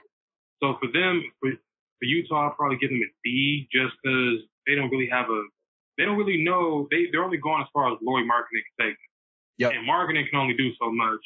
so 0.61 0.65
for 0.79 0.91
them, 0.91 1.23
for, 1.39 1.51
for 1.51 2.05
Utah, 2.05 2.49
I'll 2.49 2.55
probably 2.55 2.77
give 2.77 2.89
them 2.89 2.99
a 2.99 3.11
D 3.23 3.67
just 3.71 3.95
because 4.03 4.43
they 4.67 4.75
don't 4.75 4.89
really 4.89 5.09
have 5.11 5.29
a 5.29 5.41
they 5.97 6.03
don't 6.03 6.17
really 6.17 6.43
know. 6.43 6.87
They 6.91 7.07
they're 7.11 7.23
only 7.23 7.37
going 7.37 7.61
as 7.61 7.67
far 7.73 7.91
as 7.91 7.97
Lauri 8.01 8.23
Markkanen 8.23 8.63
can 8.77 8.89
take. 8.89 8.97
Yep. 9.57 9.71
And 9.71 9.87
Markkanen 9.87 10.29
can 10.29 10.39
only 10.39 10.55
do 10.55 10.71
so 10.79 10.91
much. 10.91 11.21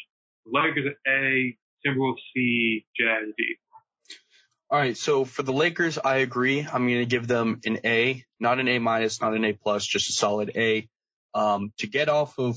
Lakers 0.46 0.94
A, 1.08 1.58
Timberwolves 1.86 2.22
C, 2.34 2.86
Jazz 3.00 3.34
D. 3.38 3.56
All 4.72 4.78
right, 4.78 4.96
so 4.96 5.26
for 5.26 5.42
the 5.42 5.52
Lakers, 5.52 5.98
I 5.98 6.18
agree. 6.18 6.62
I'm 6.62 6.88
going 6.88 7.00
to 7.00 7.06
give 7.08 7.28
them 7.28 7.60
an 7.66 7.80
A, 7.86 8.24
not 8.40 8.60
an 8.60 8.68
A 8.68 8.78
minus, 8.78 9.20
not 9.20 9.34
an 9.34 9.44
A 9.44 9.54
plus, 9.54 9.84
just 9.84 10.10
a 10.10 10.14
solid 10.14 10.52
A. 10.56 10.88
Um, 11.34 11.74
to 11.80 11.88
get 11.88 12.08
off 12.08 12.38
of 12.38 12.56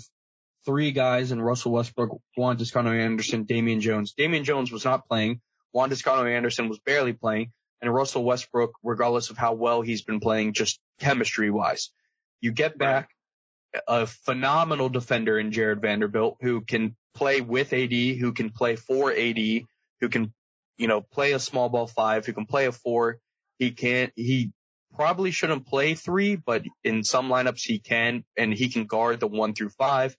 three 0.65 0.93
guys 0.93 1.33
in 1.33 1.41
Russell 1.41 1.73
Westbrook, 1.73 2.21
Juan 2.37 2.57
Toscano 2.57 2.93
Anderson, 2.93 3.45
Damian 3.45 3.81
Jones. 3.81 4.13
Damian 4.13 4.45
Jones 4.45 4.71
was 4.71 4.85
not 4.85 5.09
playing. 5.09 5.41
Juan 5.73 5.91
Toscano 5.91 6.29
Anderson 6.29 6.69
was 6.69 6.79
barely 6.79 7.13
playing. 7.13 7.53
And 7.81 7.93
Russell 7.93 8.25
Westbrook, 8.25 8.73
regardless 8.83 9.31
of 9.31 9.39
how 9.39 9.55
well 9.55 9.83
he's 9.83 10.03
been 10.03 10.21
playing, 10.21 10.53
just 10.53 10.79
chemistry 11.01 11.51
wise, 11.51 11.91
you 12.41 12.53
get 12.53 12.79
back 12.79 13.09
a 13.89 14.07
phenomenal 14.07 14.89
defender 14.89 15.39
in 15.39 15.51
Jarred 15.51 15.81
Vanderbilt 15.81 16.39
who 16.41 16.61
can 16.61 16.95
play 17.15 17.41
with 17.41 17.73
AD, 17.73 17.93
who 17.93 18.33
can 18.33 18.51
play 18.51 18.77
for 18.77 19.13
AD, 19.13 19.39
who 20.01 20.09
can, 20.09 20.33
you 20.77 20.87
know, 20.87 21.01
play 21.01 21.33
a 21.33 21.39
small 21.39 21.69
ball 21.69 21.87
five, 21.87 22.27
who 22.27 22.33
can 22.33 22.47
play 22.47 22.67
a 22.67 22.73
four. 22.73 23.19
He 23.59 23.71
can't, 23.71 24.13
he 24.15 24.53
probably 24.95 25.31
shouldn't 25.31 25.67
play 25.67 25.95
three, 25.95 26.37
but 26.37 26.63
in 26.85 27.03
some 27.03 27.29
lineups 27.29 27.63
he 27.63 27.79
can, 27.79 28.25
and 28.37 28.53
he 28.53 28.69
can 28.69 28.85
guard 28.85 29.21
the 29.21 29.27
one 29.27 29.55
through 29.55 29.71
five. 29.71 30.17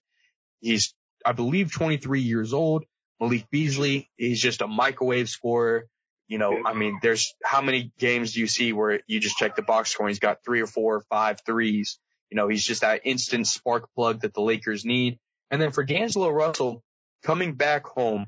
He's, 0.64 0.96
I 1.26 1.34
believe, 1.34 1.72
23 1.72 2.22
years 2.22 2.54
old. 2.54 2.86
Malik 3.20 3.50
Beasley, 3.52 4.10
he's 4.18 4.42
just 4.42 4.62
a 4.62 4.68
microwave 4.68 5.30
scorer. 5.30 5.86
You 6.28 6.40
know, 6.40 6.64
I 6.66 6.74
mean, 6.74 6.98
there's 7.02 7.36
how 7.44 7.62
many 7.62 7.92
games 8.00 8.34
do 8.34 8.40
you 8.40 8.48
see 8.48 8.74
where 8.74 9.02
you 9.06 9.20
just 9.20 9.38
check 9.38 9.56
the 9.56 9.62
box 9.62 9.92
score 9.92 10.08
and 10.08 10.12
he's 10.12 10.20
got 10.20 10.44
three 10.44 10.62
or 10.62 10.68
four 10.68 10.96
or 10.96 11.02
five 11.10 11.42
threes 11.46 12.00
you 12.34 12.38
know, 12.38 12.48
he's 12.48 12.66
just 12.66 12.82
that 12.82 13.02
instant 13.04 13.46
spark 13.46 13.94
plug 13.94 14.22
that 14.22 14.34
the 14.34 14.42
Lakers 14.42 14.84
need. 14.84 15.20
And 15.52 15.62
then 15.62 15.72
for 15.72 15.84
D'Angelo 15.84 16.30
Russell 16.30 16.84
coming 17.22 17.54
back 17.54 17.86
home, 17.86 18.26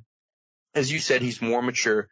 as 0.75 0.91
you 0.91 0.99
said, 0.99 1.23
he's 1.23 1.41
more 1.41 1.63
mature. 1.63 2.07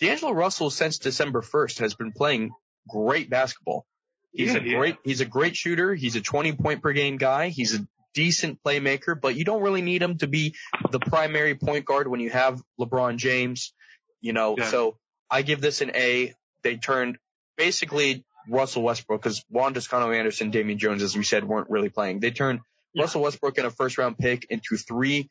D'Angelo 0.00 0.32
Russell 0.32 0.70
since 0.70 0.98
December 0.98 1.42
1st 1.42 1.78
has 1.78 1.94
been 1.94 2.10
playing 2.10 2.50
great 2.88 3.30
basketball. 3.30 3.86
He's 4.32 4.54
yeah, 4.54 4.58
a 4.58 4.76
great, 4.76 4.94
yeah. 4.94 5.00
he's 5.04 5.20
a 5.20 5.24
great 5.24 5.54
shooter. 5.54 5.94
He's 5.94 6.16
a 6.16 6.20
20 6.20 6.54
point 6.54 6.82
per 6.82 6.92
game 6.92 7.16
guy. 7.16 7.50
He's 7.50 7.76
a 7.76 7.86
decent 8.16 8.58
playmaker, 8.64 9.20
but 9.20 9.36
you 9.36 9.44
don't 9.44 9.62
really 9.62 9.82
need 9.82 10.02
him 10.02 10.16
to 10.18 10.26
be 10.26 10.54
the 10.90 10.98
primary 10.98 11.54
point 11.54 11.84
guard 11.84 12.08
when 12.08 12.18
you 12.18 12.30
have 12.30 12.60
LeBron 12.80 13.18
James, 13.18 13.74
you 14.22 14.32
know, 14.32 14.56
yeah. 14.56 14.64
so 14.64 14.96
I 15.30 15.42
give 15.42 15.60
this 15.60 15.82
an 15.82 15.92
A. 15.94 16.34
They 16.64 16.76
turned 16.78 17.18
basically 17.58 18.24
Russell 18.48 18.82
Westbrook 18.82 19.22
because 19.22 19.44
Juan 19.50 19.74
Toscano 19.74 20.10
Anderson, 20.10 20.50
Damian 20.50 20.78
Jones, 20.78 21.02
as 21.02 21.14
we 21.14 21.24
said, 21.24 21.44
weren't 21.44 21.68
really 21.68 21.90
playing. 21.90 22.20
They 22.20 22.30
turned 22.30 22.60
yeah. 22.94 23.02
Russell 23.02 23.20
Westbrook 23.20 23.58
and 23.58 23.66
a 23.66 23.70
first 23.70 23.98
round 23.98 24.16
pick 24.18 24.46
into 24.48 24.78
three 24.78 25.28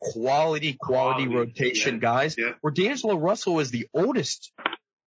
quality, 0.00 0.72
quality, 0.72 1.26
quality 1.26 1.28
rotation 1.28 1.94
yeah. 1.96 2.00
guys 2.00 2.36
where 2.62 2.72
D'Angelo 2.72 3.16
Russell 3.16 3.60
is 3.60 3.70
the 3.70 3.86
oldest 3.92 4.52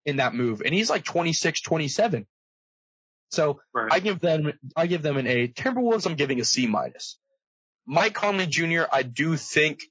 in 0.05 0.17
that 0.17 0.35
move 0.35 0.61
and 0.63 0.73
he's 0.73 0.91
like 0.91 1.03
26, 1.03 1.61
27. 1.61 2.27
So 3.35 3.59
right. 3.73 3.91
I 3.91 3.99
give 3.99 4.19
them, 4.19 4.53
I 4.75 4.87
give 4.87 5.01
them 5.01 5.17
an 5.17 5.27
A. 5.27 5.47
Timberwolves, 5.47 6.05
I'm 6.07 6.15
giving 6.15 6.39
a 6.39 6.45
C 6.45 6.67
minus. 6.67 7.17
Mike 7.85 8.13
Conley 8.13 8.47
Jr., 8.47 8.83
I 8.91 9.03
do 9.03 9.37
think 9.37 9.81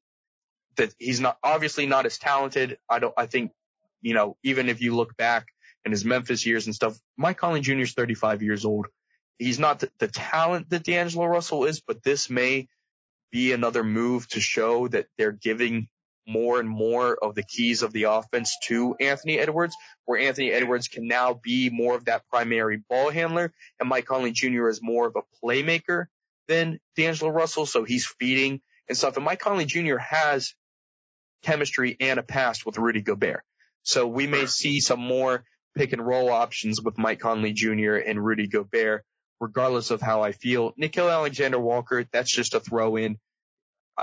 that 0.77 0.93
he's 0.99 1.21
not, 1.21 1.39
obviously 1.43 1.87
not 1.87 2.07
as 2.07 2.19
talented. 2.19 2.79
I 2.89 2.99
don't, 2.99 3.15
I 3.17 3.27
think, 3.27 3.53
you 4.03 4.15
know, 4.15 4.37
even 4.43 4.69
if 4.69 4.81
you 4.81 4.97
look 4.97 5.17
back 5.17 5.47
in 5.85 5.93
his 5.93 6.05
Memphis 6.05 6.47
years 6.47 6.67
and 6.67 6.75
stuff. 6.75 6.99
Mike 7.17 7.37
Conley 7.37 7.61
Jr. 7.61 7.81
is 7.81 7.93
35 7.93 8.43
years 8.43 8.65
old. 8.65 8.87
He's 9.39 9.59
not 9.59 9.81
the, 9.81 9.91
the 9.99 10.09
talent 10.09 10.71
that 10.71 10.85
D'Angelo 10.85 11.27
Russell 11.27 11.65
is, 11.65 11.81
but 11.81 12.03
this 12.03 12.31
may 12.31 12.69
be 13.31 13.53
another 13.53 13.85
move 13.85 14.29
to 14.29 14.41
show 14.41 14.89
that 14.89 15.07
they're 15.19 15.33
giving 15.33 15.89
more 16.27 16.61
and 16.61 16.69
more 16.69 17.15
of 17.15 17.35
the 17.35 17.43
keys 17.43 17.83
of 17.83 17.93
the 17.93 18.05
offense 18.05 18.57
to 18.65 18.95
Anthony 19.01 19.39
Edwards, 19.39 19.77
where 20.05 20.21
Anthony 20.21 20.51
Edwards 20.51 20.89
can 20.89 21.07
now 21.07 21.35
be 21.35 21.71
more 21.71 21.95
of 21.95 22.07
that 22.07 22.27
primary 22.29 22.83
ball 22.89 23.11
handler, 23.11 23.53
and 23.79 23.89
Mike 23.89 24.07
Conley 24.07 24.33
Jr. 24.33 24.69
is 24.69 24.81
more 24.83 25.07
of 25.07 25.17
a 25.17 25.45
playmaker 25.45 26.07
than 26.49 26.79
D'Angelo 26.97 27.31
Russell, 27.31 27.67
so 27.67 27.85
he's 27.85 28.07
feeding 28.07 28.61
and 28.89 28.97
stuff. 28.97 29.17
And 29.17 29.25
Mike 29.25 29.41
Conley 29.41 29.65
Jr. 29.65 29.97
has 29.99 30.55
chemistry 31.43 31.97
and 32.01 32.19
a 32.19 32.23
past 32.23 32.67
with 32.67 32.79
Rudy 32.79 33.03
Gobert. 33.03 33.43
So 33.83 34.07
we 34.07 34.27
may 34.27 34.47
see 34.47 34.81
some 34.81 35.01
more 35.01 35.45
pick 35.77 35.93
and 35.93 36.05
roll 36.05 36.31
options 36.31 36.81
with 36.81 36.99
Mike 36.99 37.21
Conley 37.21 37.53
Jr. 37.53 37.97
and 37.97 38.25
Rudy 38.25 38.47
Gobert, 38.47 39.05
regardless 39.41 39.91
of 39.91 40.01
how 40.01 40.23
I 40.23 40.33
feel. 40.33 40.73
Nickeil 40.81 41.13
Alexander 41.13 41.59
Walker, 41.59 42.07
that's 42.13 42.35
just 42.35 42.55
a 42.55 42.61
throw 42.61 42.97
in. 42.97 43.19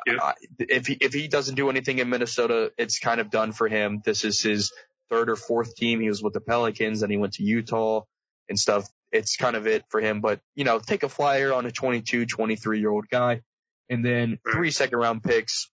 Yeah. 0.05 0.33
if 0.59 0.87
he, 0.87 0.93
if 0.93 1.13
he 1.13 1.27
doesn't 1.27 1.55
do 1.55 1.69
anything 1.69 1.99
in 1.99 2.09
Minnesota, 2.09 2.71
it's 2.77 2.99
kind 2.99 3.19
of 3.19 3.29
done 3.29 3.51
for 3.51 3.67
him. 3.67 4.01
This 4.05 4.23
is 4.23 4.41
his 4.41 4.71
third 5.09 5.29
or 5.29 5.35
fourth 5.35 5.75
team. 5.75 5.99
He 5.99 6.07
was 6.07 6.23
with 6.23 6.33
the 6.33 6.41
Pelicans 6.41 7.03
and 7.03 7.11
he 7.11 7.17
went 7.17 7.33
to 7.33 7.43
Utah 7.43 8.03
and 8.49 8.57
stuff. 8.57 8.87
It's 9.11 9.35
kind 9.35 9.55
of 9.55 9.67
it 9.67 9.83
for 9.89 9.99
him, 9.99 10.21
but 10.21 10.39
you 10.55 10.63
know, 10.63 10.79
take 10.79 11.03
a 11.03 11.09
flyer 11.09 11.53
on 11.53 11.65
a 11.65 11.71
22, 11.71 12.25
23 12.25 12.79
year 12.79 12.89
old 12.89 13.09
guy 13.09 13.41
and 13.89 14.05
then 14.05 14.39
three 14.51 14.71
second 14.71 14.97
round 14.97 15.23
picks. 15.23 15.69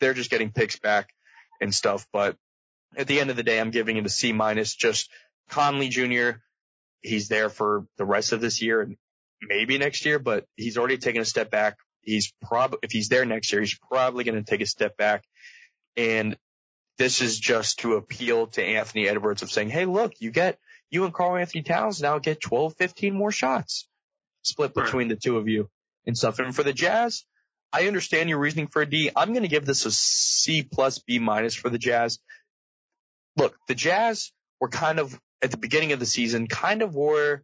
They're 0.00 0.14
just 0.14 0.30
getting 0.30 0.50
picks 0.50 0.78
back 0.78 1.10
and 1.60 1.72
stuff, 1.74 2.06
but 2.12 2.36
at 2.96 3.06
the 3.06 3.20
end 3.20 3.30
of 3.30 3.36
the 3.36 3.42
day, 3.42 3.60
I'm 3.60 3.70
giving 3.70 3.96
it 3.96 4.06
a 4.06 4.10
C 4.10 4.32
minus. 4.32 4.74
Just 4.74 5.08
Conley 5.50 5.88
Jr. 5.88 6.38
He's 7.02 7.28
there 7.28 7.48
for 7.48 7.86
the 7.98 8.04
rest 8.04 8.32
of 8.32 8.40
this 8.40 8.60
year 8.60 8.80
and 8.80 8.96
maybe 9.40 9.78
next 9.78 10.04
year, 10.04 10.18
but 10.18 10.44
he's 10.56 10.76
already 10.76 10.98
taken 10.98 11.22
a 11.22 11.24
step 11.24 11.50
back. 11.50 11.76
He's 12.06 12.32
probably, 12.42 12.78
if 12.82 12.92
he's 12.92 13.08
there 13.08 13.24
next 13.24 13.52
year, 13.52 13.60
he's 13.60 13.78
probably 13.90 14.24
going 14.24 14.42
to 14.42 14.50
take 14.50 14.62
a 14.62 14.66
step 14.66 14.96
back. 14.96 15.24
And 15.96 16.36
this 16.98 17.20
is 17.20 17.38
just 17.38 17.80
to 17.80 17.94
appeal 17.94 18.46
to 18.48 18.64
Anthony 18.64 19.08
Edwards 19.08 19.42
of 19.42 19.50
saying, 19.50 19.68
Hey, 19.68 19.84
look, 19.84 20.14
you 20.20 20.30
get, 20.30 20.58
you 20.90 21.04
and 21.04 21.12
Karl-Anthony 21.12 21.62
Towns 21.62 22.00
now 22.00 22.18
get 22.18 22.40
12, 22.40 22.74
15 22.76 23.14
more 23.14 23.32
shots 23.32 23.88
split 24.42 24.72
between 24.72 25.08
the 25.08 25.16
two 25.16 25.36
of 25.36 25.48
you 25.48 25.68
and 26.06 26.16
stuff. 26.16 26.38
And 26.38 26.54
for 26.54 26.62
the 26.62 26.72
Jazz, 26.72 27.24
I 27.72 27.88
understand 27.88 28.30
your 28.30 28.38
reasoning 28.38 28.68
for 28.68 28.80
a 28.80 28.86
D. 28.88 29.10
I'm 29.14 29.32
going 29.32 29.42
to 29.42 29.48
give 29.48 29.66
this 29.66 29.84
a 29.84 29.90
C 29.90 30.62
plus 30.62 31.00
B 31.00 31.18
minus 31.18 31.54
for 31.54 31.68
the 31.68 31.78
Jazz 31.78 32.18
look, 33.36 33.56
the 33.68 33.74
Jazz 33.74 34.32
were 34.60 34.68
kind 34.68 34.98
of 34.98 35.18
at 35.42 35.50
the 35.50 35.56
beginning 35.56 35.92
of 35.92 36.00
the 36.00 36.06
season, 36.06 36.46
kind 36.46 36.82
of 36.82 36.94
were 36.94 37.42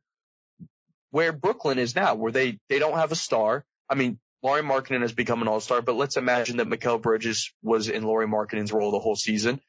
where 1.10 1.32
Brooklyn 1.32 1.78
is 1.78 1.94
now, 1.94 2.14
where 2.14 2.32
they, 2.32 2.58
they 2.68 2.78
don't 2.78 2.96
have 2.96 3.12
a 3.12 3.16
star. 3.16 3.64
I 3.88 3.94
mean, 3.94 4.18
Lauri 4.43 4.62
Markkanen 4.62 5.03
has 5.03 5.12
become 5.12 5.40
an 5.43 5.49
all-star, 5.49 5.82
but 5.82 5.95
let's 5.95 6.16
imagine 6.16 6.57
that 6.57 6.68
Mikal 6.68 7.01
Bridges 7.01 7.53
was 7.62 7.88
in 7.88 8.03
Lauri 8.03 8.26
Markkanen's 8.26 8.72
role 8.72 8.90
the 8.90 8.99
whole 8.99 9.16
season. 9.16 9.61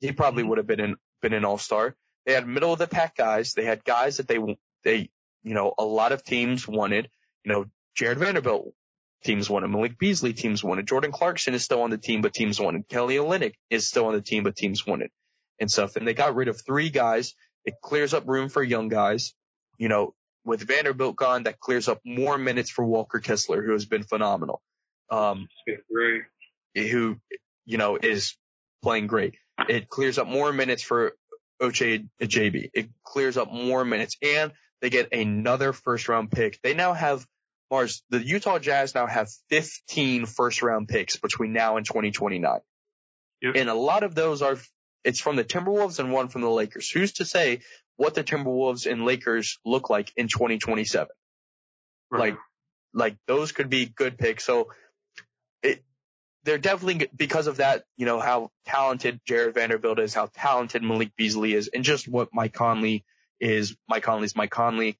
he 0.00 0.12
probably 0.12 0.42
mm-hmm. 0.42 0.50
would 0.50 0.58
have 0.58 0.66
been 0.66 0.80
an 0.80 0.96
been 1.20 1.32
an 1.34 1.44
all 1.44 1.58
star. 1.58 1.96
They 2.26 2.32
had 2.32 2.46
middle 2.46 2.72
of 2.72 2.78
the 2.78 2.86
pack 2.86 3.16
guys. 3.16 3.54
They 3.54 3.64
had 3.64 3.84
guys 3.84 4.18
that 4.18 4.28
they 4.28 4.38
they 4.84 5.10
you 5.42 5.54
know 5.54 5.74
a 5.78 5.84
lot 5.84 6.12
of 6.12 6.24
teams 6.24 6.66
wanted. 6.66 7.10
You 7.44 7.52
know, 7.52 7.66
Jarred 7.94 8.18
Vanderbilt 8.18 8.72
teams 9.24 9.50
wanted. 9.50 9.68
Malik 9.68 9.98
Beasley 9.98 10.32
teams 10.32 10.62
wanted. 10.62 10.86
Jordan 10.86 11.12
Clarkson 11.12 11.54
is 11.54 11.64
still 11.64 11.82
on 11.82 11.90
the 11.90 11.98
team, 11.98 12.22
but 12.22 12.32
teams 12.32 12.60
wanted. 12.60 12.88
Kelly 12.88 13.16
Olynyk 13.16 13.54
is 13.68 13.86
still 13.86 14.06
on 14.06 14.14
the 14.14 14.22
team, 14.22 14.44
but 14.44 14.56
teams 14.56 14.86
wanted 14.86 15.10
and 15.58 15.70
stuff. 15.70 15.96
And 15.96 16.06
they 16.06 16.14
got 16.14 16.34
rid 16.34 16.48
of 16.48 16.60
three 16.60 16.90
guys. 16.90 17.34
It 17.64 17.74
clears 17.82 18.14
up 18.14 18.26
room 18.26 18.48
for 18.48 18.62
young 18.62 18.88
guys. 18.88 19.34
You 19.76 19.88
know, 19.88 20.14
with 20.44 20.66
Vanderbilt 20.66 21.16
gone, 21.16 21.44
that 21.44 21.60
clears 21.60 21.88
up 21.88 22.00
more 22.04 22.38
minutes 22.38 22.70
for 22.70 22.84
Walker 22.84 23.20
Kessler, 23.20 23.62
who 23.62 23.72
has 23.72 23.84
been 23.84 24.02
phenomenal. 24.02 24.62
Um, 25.10 25.48
great. 25.92 26.22
Who, 26.74 27.16
you 27.66 27.78
know, 27.78 27.96
is 27.96 28.36
playing 28.82 29.06
great. 29.06 29.34
It 29.68 29.88
clears 29.88 30.18
up 30.18 30.26
more 30.26 30.52
minutes 30.52 30.82
for 30.82 31.12
Ochai 31.60 32.08
Agbaji. 32.20 32.70
It 32.72 32.90
clears 33.04 33.36
up 33.36 33.52
more 33.52 33.84
minutes 33.84 34.16
and 34.22 34.52
they 34.80 34.90
get 34.90 35.12
another 35.12 35.72
first 35.72 36.08
round 36.08 36.30
pick. 36.30 36.58
They 36.62 36.74
now 36.74 36.94
have 36.94 37.26
Mars, 37.70 38.02
the 38.10 38.24
Utah 38.24 38.58
Jazz 38.58 38.94
now 38.94 39.06
have 39.06 39.28
15 39.50 40.26
first 40.26 40.62
round 40.62 40.88
picks 40.88 41.16
between 41.16 41.52
now 41.52 41.76
and 41.76 41.86
2029. 41.86 42.60
Yep. 43.42 43.56
And 43.56 43.68
a 43.68 43.74
lot 43.74 44.02
of 44.02 44.14
those 44.14 44.42
are, 44.42 44.56
it's 45.04 45.20
from 45.20 45.36
the 45.36 45.44
Timberwolves 45.44 45.98
and 45.98 46.12
one 46.12 46.28
from 46.28 46.42
the 46.42 46.50
Lakers. 46.50 46.90
Who's 46.90 47.12
to 47.14 47.24
say 47.24 47.60
what 47.96 48.14
the 48.14 48.24
Timberwolves 48.24 48.90
and 48.90 49.04
Lakers 49.04 49.58
look 49.64 49.90
like 49.90 50.12
in 50.16 50.28
2027? 50.28 51.08
Right. 52.10 52.20
Like, 52.20 52.38
like 52.92 53.16
those 53.26 53.52
could 53.52 53.70
be 53.70 53.86
good 53.86 54.18
picks. 54.18 54.44
So 54.44 54.68
it, 55.62 55.82
they're 56.44 56.58
definitely 56.58 57.08
because 57.16 57.46
of 57.46 57.58
that, 57.58 57.84
you 57.96 58.06
know, 58.06 58.20
how 58.20 58.50
talented 58.66 59.20
Jarred 59.26 59.54
Vanderbilt 59.54 59.98
is, 59.98 60.14
how 60.14 60.28
talented 60.34 60.82
Malik 60.82 61.14
Beasley 61.16 61.54
is, 61.54 61.68
and 61.68 61.84
just 61.84 62.08
what 62.08 62.30
Mike 62.32 62.52
Conley 62.52 63.04
is. 63.40 63.76
Mike 63.88 64.02
Conley's 64.02 64.36
Mike 64.36 64.50
Conley. 64.50 64.98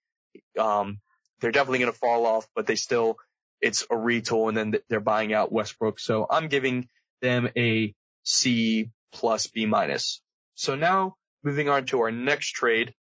Um, 0.59 1.01
they're 1.41 1.53
definitely 1.53 1.81
going 1.81 1.93
to 1.93 1.99
fall 1.99 2.27
off, 2.27 2.47
but 2.55 2.67
they 2.67 2.77
still, 2.77 3.17
it's 3.61 3.83
a 3.83 3.95
retool 3.95 4.49
and 4.49 4.57
then 4.57 4.75
they're 4.89 5.01
buying 5.01 5.33
out 5.33 5.53
Westbrook. 5.53 5.99
So 5.99 6.27
I'm 6.29 6.49
giving 6.49 6.89
them 7.23 7.49
a 7.57 7.95
C 8.25 8.91
plus 9.13 9.47
B 9.47 9.67
minus. 9.67 10.21
So 10.55 10.75
now 10.75 11.17
moving 11.43 11.69
on 11.69 11.87
to 11.87 12.01
our 12.01 12.11
next 12.11 12.49
trade, 12.53 12.95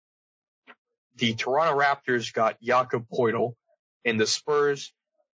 the 1.16 1.34
Toronto 1.34 1.78
Raptors 1.78 2.32
got 2.32 2.60
Jakob 2.62 3.06
Poeltl 3.12 3.54
and 4.04 4.20
the 4.20 4.26
Spurs 4.26 4.92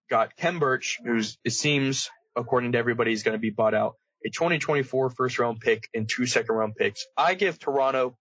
got 0.10 0.36
Khem 0.36 0.60
Birch, 0.60 1.00
who's, 1.04 1.38
it 1.44 1.52
seems, 1.52 2.10
according 2.36 2.74
to 2.74 2.78
everybody, 2.78 3.12
is 3.12 3.24
going 3.24 3.34
to 3.34 3.40
be 3.40 3.50
bought 3.50 3.74
out. 3.74 3.96
A 4.26 4.30
2024 4.30 5.10
first 5.10 5.40
round 5.40 5.60
pick 5.60 5.90
and 5.94 6.08
two 6.08 6.26
second 6.26 6.56
round 6.56 6.76
picks. 6.76 7.06
I 7.18 7.34
give 7.34 7.60
Toronto 7.60 8.18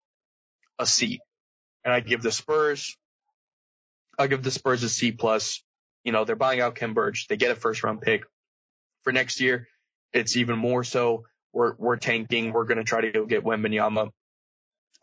a 0.78 0.86
C 0.86 1.20
and 1.84 1.94
I 1.94 2.00
give 2.00 2.22
the 2.22 2.32
Spurs 2.32 2.96
I'll 4.20 4.28
give 4.28 4.44
the 4.44 4.52
Spurs 4.52 4.84
a 4.84 4.90
C 4.90 5.14
plus. 5.14 5.64
You 6.04 6.12
know, 6.12 6.26
they're 6.26 6.36
buying 6.36 6.60
out 6.60 6.76
Khem 6.76 6.94
Birch. 6.94 7.28
They 7.28 7.38
get 7.38 7.52
a 7.52 7.56
first 7.56 7.84
round 7.84 8.02
pick 8.02 8.24
for 9.04 9.14
next 9.14 9.40
year. 9.40 9.68
It's 10.12 10.36
even 10.36 10.60
more 10.60 10.84
so. 10.84 11.24
We're, 11.54 11.74
we're 11.78 11.98
tanking. 11.98 12.54
We're 12.54 12.66
going 12.66 12.78
to 12.78 12.84
try 12.84 13.02
to 13.02 13.12
go 13.12 13.26
get 13.26 13.44
Wembanyama. 13.44 14.12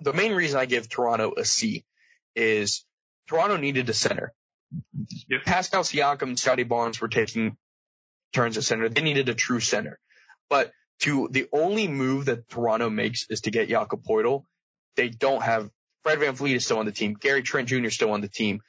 The 0.01 0.13
main 0.13 0.33
reason 0.33 0.61
I 0.61 0.67
give 0.67 0.89
Toronto 0.89 1.35
a 1.37 1.45
C 1.45 1.85
is 2.35 2.85
Toronto 3.29 3.57
needed 3.57 3.89
a 3.89 3.95
center. 3.95 4.33
Yep. 5.29 5.45
Pascal 5.45 5.83
Siakam 5.83 6.23
and 6.23 6.39
Scottie 6.39 6.65
Barnes 6.65 7.01
were 7.01 7.09
taking 7.09 7.57
turns 8.33 8.59
at 8.59 8.65
center. 8.65 8.89
They 8.89 9.01
needed 9.01 9.29
a 9.29 9.35
true 9.35 9.61
center. 9.61 9.99
But 10.51 10.73
to 11.01 11.29
the 11.31 11.47
only 11.53 11.89
move 11.89 12.27
that 12.27 12.49
Toronto 12.49 12.91
makes 12.91 13.27
is 13.31 13.43
to 13.43 13.51
get 13.51 13.69
Jakob 13.69 14.03
Poeltl. 14.05 14.45
They 14.97 15.09
don't 15.09 15.43
have 15.43 15.71
Fred 16.03 16.21
Van 16.21 16.37
VanVleet 16.37 16.57
is 16.57 16.65
still 16.65 16.79
on 16.79 16.87
the 16.87 16.93
team. 16.93 17.15
Gary 17.15 17.43
Trent 17.43 17.69
Jr. 17.69 17.85
is 17.87 17.95
still 17.95 18.13
on 18.13 18.21
the 18.21 18.29
team. 18.29 18.61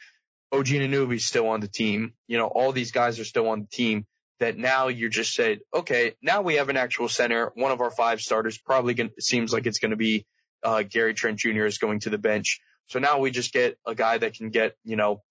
OG 0.51 0.67
Anunoby's 0.67 1.25
still 1.25 1.47
on 1.49 1.59
the 1.59 1.67
team. 1.67 2.13
You 2.27 2.37
know, 2.37 2.47
all 2.47 2.71
these 2.71 2.91
guys 2.91 3.19
are 3.19 3.25
still 3.25 3.49
on 3.49 3.61
the 3.61 3.67
team 3.67 4.05
that 4.39 4.57
now 4.57 4.87
you're 4.87 5.09
just 5.09 5.33
said, 5.33 5.59
okay, 5.73 6.13
now 6.21 6.41
we 6.41 6.55
have 6.55 6.69
an 6.69 6.77
actual 6.77 7.09
center. 7.09 7.51
One 7.55 7.71
of 7.71 7.81
our 7.81 7.91
five 7.91 8.21
starters 8.21 8.57
probably 8.57 8.93
gonna, 8.93 9.09
seems 9.19 9.51
like 9.51 9.65
it's 9.65 9.79
going 9.79 9.91
to 9.91 9.97
be, 9.97 10.25
uh, 10.63 10.83
Gary 10.83 11.13
Trent 11.13 11.39
Jr. 11.39 11.65
is 11.65 11.77
going 11.77 12.01
to 12.01 12.09
the 12.09 12.17
bench. 12.17 12.59
So 12.87 12.99
now 12.99 13.19
we 13.19 13.31
just 13.31 13.53
get 13.53 13.77
a 13.85 13.95
guy 13.95 14.17
that 14.17 14.35
can 14.35 14.49
get, 14.49 14.75
you 14.83 14.95
know, 14.95 15.21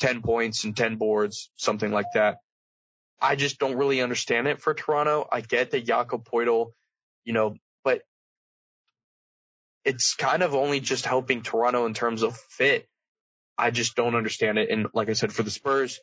10 0.00 0.22
points 0.22 0.64
and 0.64 0.76
10 0.76 0.96
boards, 0.96 1.50
something 1.56 1.90
like 1.90 2.06
that. 2.14 2.38
I 3.20 3.36
just 3.36 3.58
don't 3.58 3.76
really 3.76 4.02
understand 4.02 4.46
it 4.46 4.60
for 4.60 4.74
Toronto. 4.74 5.26
I 5.30 5.40
get 5.40 5.70
that 5.70 5.86
Jakob 5.86 6.24
Poeltl, 6.24 6.72
you 7.24 7.32
know, 7.32 7.56
but 7.82 8.02
it's 9.84 10.14
kind 10.14 10.42
of 10.42 10.54
only 10.54 10.80
just 10.80 11.06
helping 11.06 11.42
Toronto 11.42 11.86
in 11.86 11.94
terms 11.94 12.22
of 12.22 12.36
fit. 12.36 12.88
I 13.56 13.70
just 13.70 13.96
don't 13.96 14.14
understand 14.14 14.58
it. 14.58 14.70
And 14.70 14.88
like 14.92 15.08
I 15.08 15.14
said, 15.14 15.32
for 15.32 15.42
the 15.42 15.50
Spurs, 15.50 15.98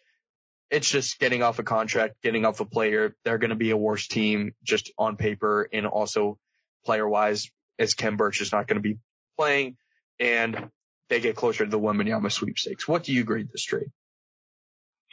it's 0.73 0.89
just 0.89 1.19
getting 1.19 1.43
off 1.43 1.59
a 1.59 1.63
contract, 1.63 2.15
getting 2.23 2.45
off 2.45 2.59
a 2.59 2.65
player. 2.65 3.15
They're 3.23 3.37
going 3.37 3.51
to 3.51 3.55
be 3.55 3.69
a 3.69 3.77
worse 3.77 4.07
team 4.07 4.55
just 4.63 4.91
on 4.97 5.17
paper 5.17 5.69
and 5.71 5.85
also 5.85 6.39
player 6.83 7.07
wise 7.07 7.51
as 7.77 7.93
Khem 7.93 8.17
Birch 8.17 8.41
is 8.41 8.51
not 8.51 8.67
going 8.67 8.77
to 8.77 8.81
be 8.81 8.97
playing 9.37 9.77
and 10.19 10.69
they 11.09 11.19
get 11.19 11.35
closer 11.35 11.63
to 11.63 11.69
the 11.69 11.79
Wembanyama 11.79 12.31
sweepstakes. 12.31 12.87
What 12.87 13.03
do 13.03 13.13
you 13.13 13.23
grade 13.23 13.49
this 13.51 13.63
trade? 13.63 13.91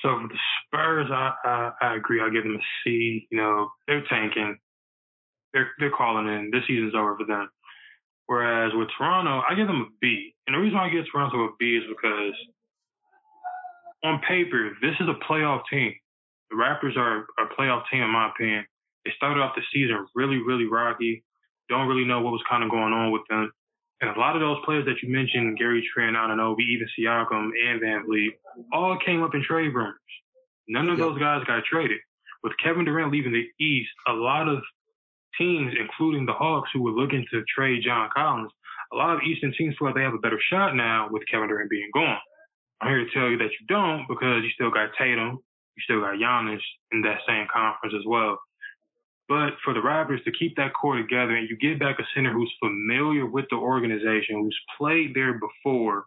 So 0.03 0.09
for 0.09 0.29
the 0.29 0.39
Spurs, 0.67 1.09
I, 1.13 1.33
I, 1.45 1.73
I 1.83 1.97
agree. 1.97 2.23
I'll 2.23 2.31
give 2.31 2.45
them 2.45 2.57
a 2.57 2.65
C. 2.83 3.29
You 3.31 3.37
know, 3.37 3.71
they're 3.87 4.05
tanking. 4.09 4.57
They're, 5.53 5.73
they're 5.79 5.91
calling 5.91 6.27
in. 6.27 6.51
This 6.51 6.63
season's 6.67 6.95
over 6.95 7.19
for 7.19 7.27
them. 7.27 7.51
Whereas 8.27 8.73
with 8.75 8.89
Toronto, 8.97 9.43
I 9.47 9.55
give 9.57 9.67
them 9.67 9.83
a 9.83 9.93
B. 10.01 10.35
And 10.47 10.55
the 10.55 10.61
reason 10.61 10.79
I 10.79 10.89
give 10.89 11.05
Toronto 11.13 11.45
a 11.45 11.49
B 11.59 11.77
is 11.77 11.85
because 11.87 12.35
on 14.05 14.21
paper, 14.27 14.71
this 14.81 14.95
is 15.01 15.09
a 15.09 15.19
playoff 15.31 15.63
team. 15.71 15.95
The 16.51 16.57
Raptors 16.57 16.97
are 16.97 17.27
a 17.39 17.47
playoff 17.59 17.83
team, 17.91 18.03
in 18.03 18.11
my 18.11 18.29
opinion. 18.31 18.65
They 19.05 19.13
started 19.17 19.41
off 19.41 19.55
the 19.55 19.63
season 19.73 20.07
really, 20.15 20.39
really 20.39 20.67
rocky. 20.67 21.25
Don't 21.69 21.87
really 21.87 22.05
know 22.05 22.21
what 22.21 22.33
was 22.33 22.43
kind 22.49 22.65
of 22.65 22.71
going 22.71 22.93
on 22.93 23.13
with 23.13 23.23
them. 23.31 23.51
And 24.01 24.17
a 24.17 24.19
lot 24.19 24.35
of 24.35 24.41
those 24.41 24.59
players 24.65 24.87
that 24.87 25.03
you 25.03 25.13
mentioned, 25.13 25.59
Gary 25.59 25.87
Trent, 25.93 26.17
Anunoby, 26.17 26.63
even 26.71 26.89
Siakam 26.99 27.51
and 27.53 27.81
VanVleet, 27.81 28.31
all 28.73 28.99
came 29.05 29.23
up 29.23 29.35
in 29.35 29.45
trade 29.45 29.75
rumors. 29.75 29.95
None 30.69 30.89
of 30.89 30.99
yep. 30.99 31.09
those 31.09 31.19
guys 31.19 31.45
got 31.47 31.65
traded. 31.65 32.01
With 32.43 32.55
Kevin 32.63 32.87
Durant 32.87 33.13
leaving 33.13 33.33
the 33.33 33.65
East, 33.65 33.91
a 34.09 34.13
lot 34.13 34.49
of 34.49 34.63
teams, 35.39 35.75
including 35.79 36.25
the 36.25 36.33
Hawks, 36.33 36.71
who 36.73 36.83
were 36.83 36.93
looking 36.93 37.27
to 37.31 37.45
trade 37.55 37.83
John 37.85 38.09
Collins, 38.15 38.51
a 38.93 38.97
lot 38.97 39.15
of 39.15 39.23
Eastern 39.23 39.53
teams 39.57 39.77
feel 39.79 39.89
like 39.89 39.95
they 39.95 40.03
have 40.03 40.15
a 40.15 40.19
better 40.19 40.41
shot 40.51 40.75
now 40.75 41.09
with 41.11 41.23
Kevin 41.31 41.49
Durant 41.49 41.71
being 41.71 41.91
gone. 41.93 42.19
I'm 42.81 42.89
here 42.89 43.05
to 43.05 43.11
tell 43.13 43.29
you 43.29 43.39
that 43.39 43.51
you 43.61 43.67
don't 43.69 44.07
because 44.09 44.43
you 44.43 44.51
still 44.55 44.71
got 44.71 44.91
Tatum, 44.99 45.39
you 45.77 45.83
still 45.85 46.01
got 46.01 46.15
Giannis 46.15 46.61
in 46.93 47.03
that 47.03 47.19
same 47.27 47.47
conference 47.53 47.95
as 47.99 48.05
well. 48.07 48.39
But 49.29 49.53
for 49.63 49.73
the 49.73 49.81
Raptors 49.81 50.25
to 50.25 50.33
keep 50.33 50.57
that 50.57 50.73
core 50.75 50.97
together 50.97 51.37
and 51.37 51.49
you 51.49 51.57
get 51.57 51.79
back 51.79 52.01
a 52.01 52.05
center 52.15 52.33
who's 52.33 52.53
familiar 52.61 53.27
with 53.27 53.45
the 53.51 53.57
organization, 53.57 54.41
who's 54.41 54.59
played 54.77 55.15
there 55.15 55.39
before, 55.39 56.07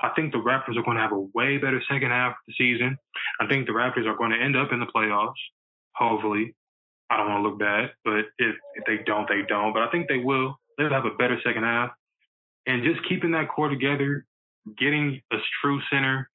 I 0.00 0.10
think 0.16 0.32
the 0.32 0.38
Raptors 0.38 0.76
are 0.76 0.82
going 0.82 0.96
to 0.96 1.02
have 1.02 1.12
a 1.12 1.28
way 1.34 1.58
better 1.58 1.80
second 1.88 2.10
half 2.10 2.32
of 2.32 2.38
the 2.48 2.54
season. 2.58 2.96
I 3.40 3.46
think 3.46 3.66
the 3.66 3.72
Raptors 3.72 4.06
are 4.06 4.16
going 4.16 4.30
to 4.30 4.42
end 4.42 4.56
up 4.56 4.72
in 4.72 4.80
the 4.80 4.86
playoffs, 4.86 5.38
hopefully. 5.94 6.54
I 7.10 7.18
don't 7.18 7.28
want 7.28 7.44
to 7.44 7.48
look 7.48 7.58
bad, 7.58 7.90
but 8.04 8.24
if, 8.38 8.56
if 8.74 8.84
they 8.86 8.98
don't, 9.04 9.28
they 9.28 9.42
don't. 9.48 9.72
But 9.72 9.82
I 9.82 9.90
think 9.90 10.08
they 10.08 10.18
will. 10.18 10.58
They'll 10.78 10.90
have 10.90 11.04
a 11.04 11.14
better 11.18 11.38
second 11.44 11.64
half. 11.64 11.90
And 12.66 12.82
just 12.82 13.06
keeping 13.08 13.32
that 13.32 13.48
core 13.48 13.68
together, 13.68 14.26
getting 14.78 15.20
a 15.32 15.36
true 15.60 15.80
center, 15.90 16.30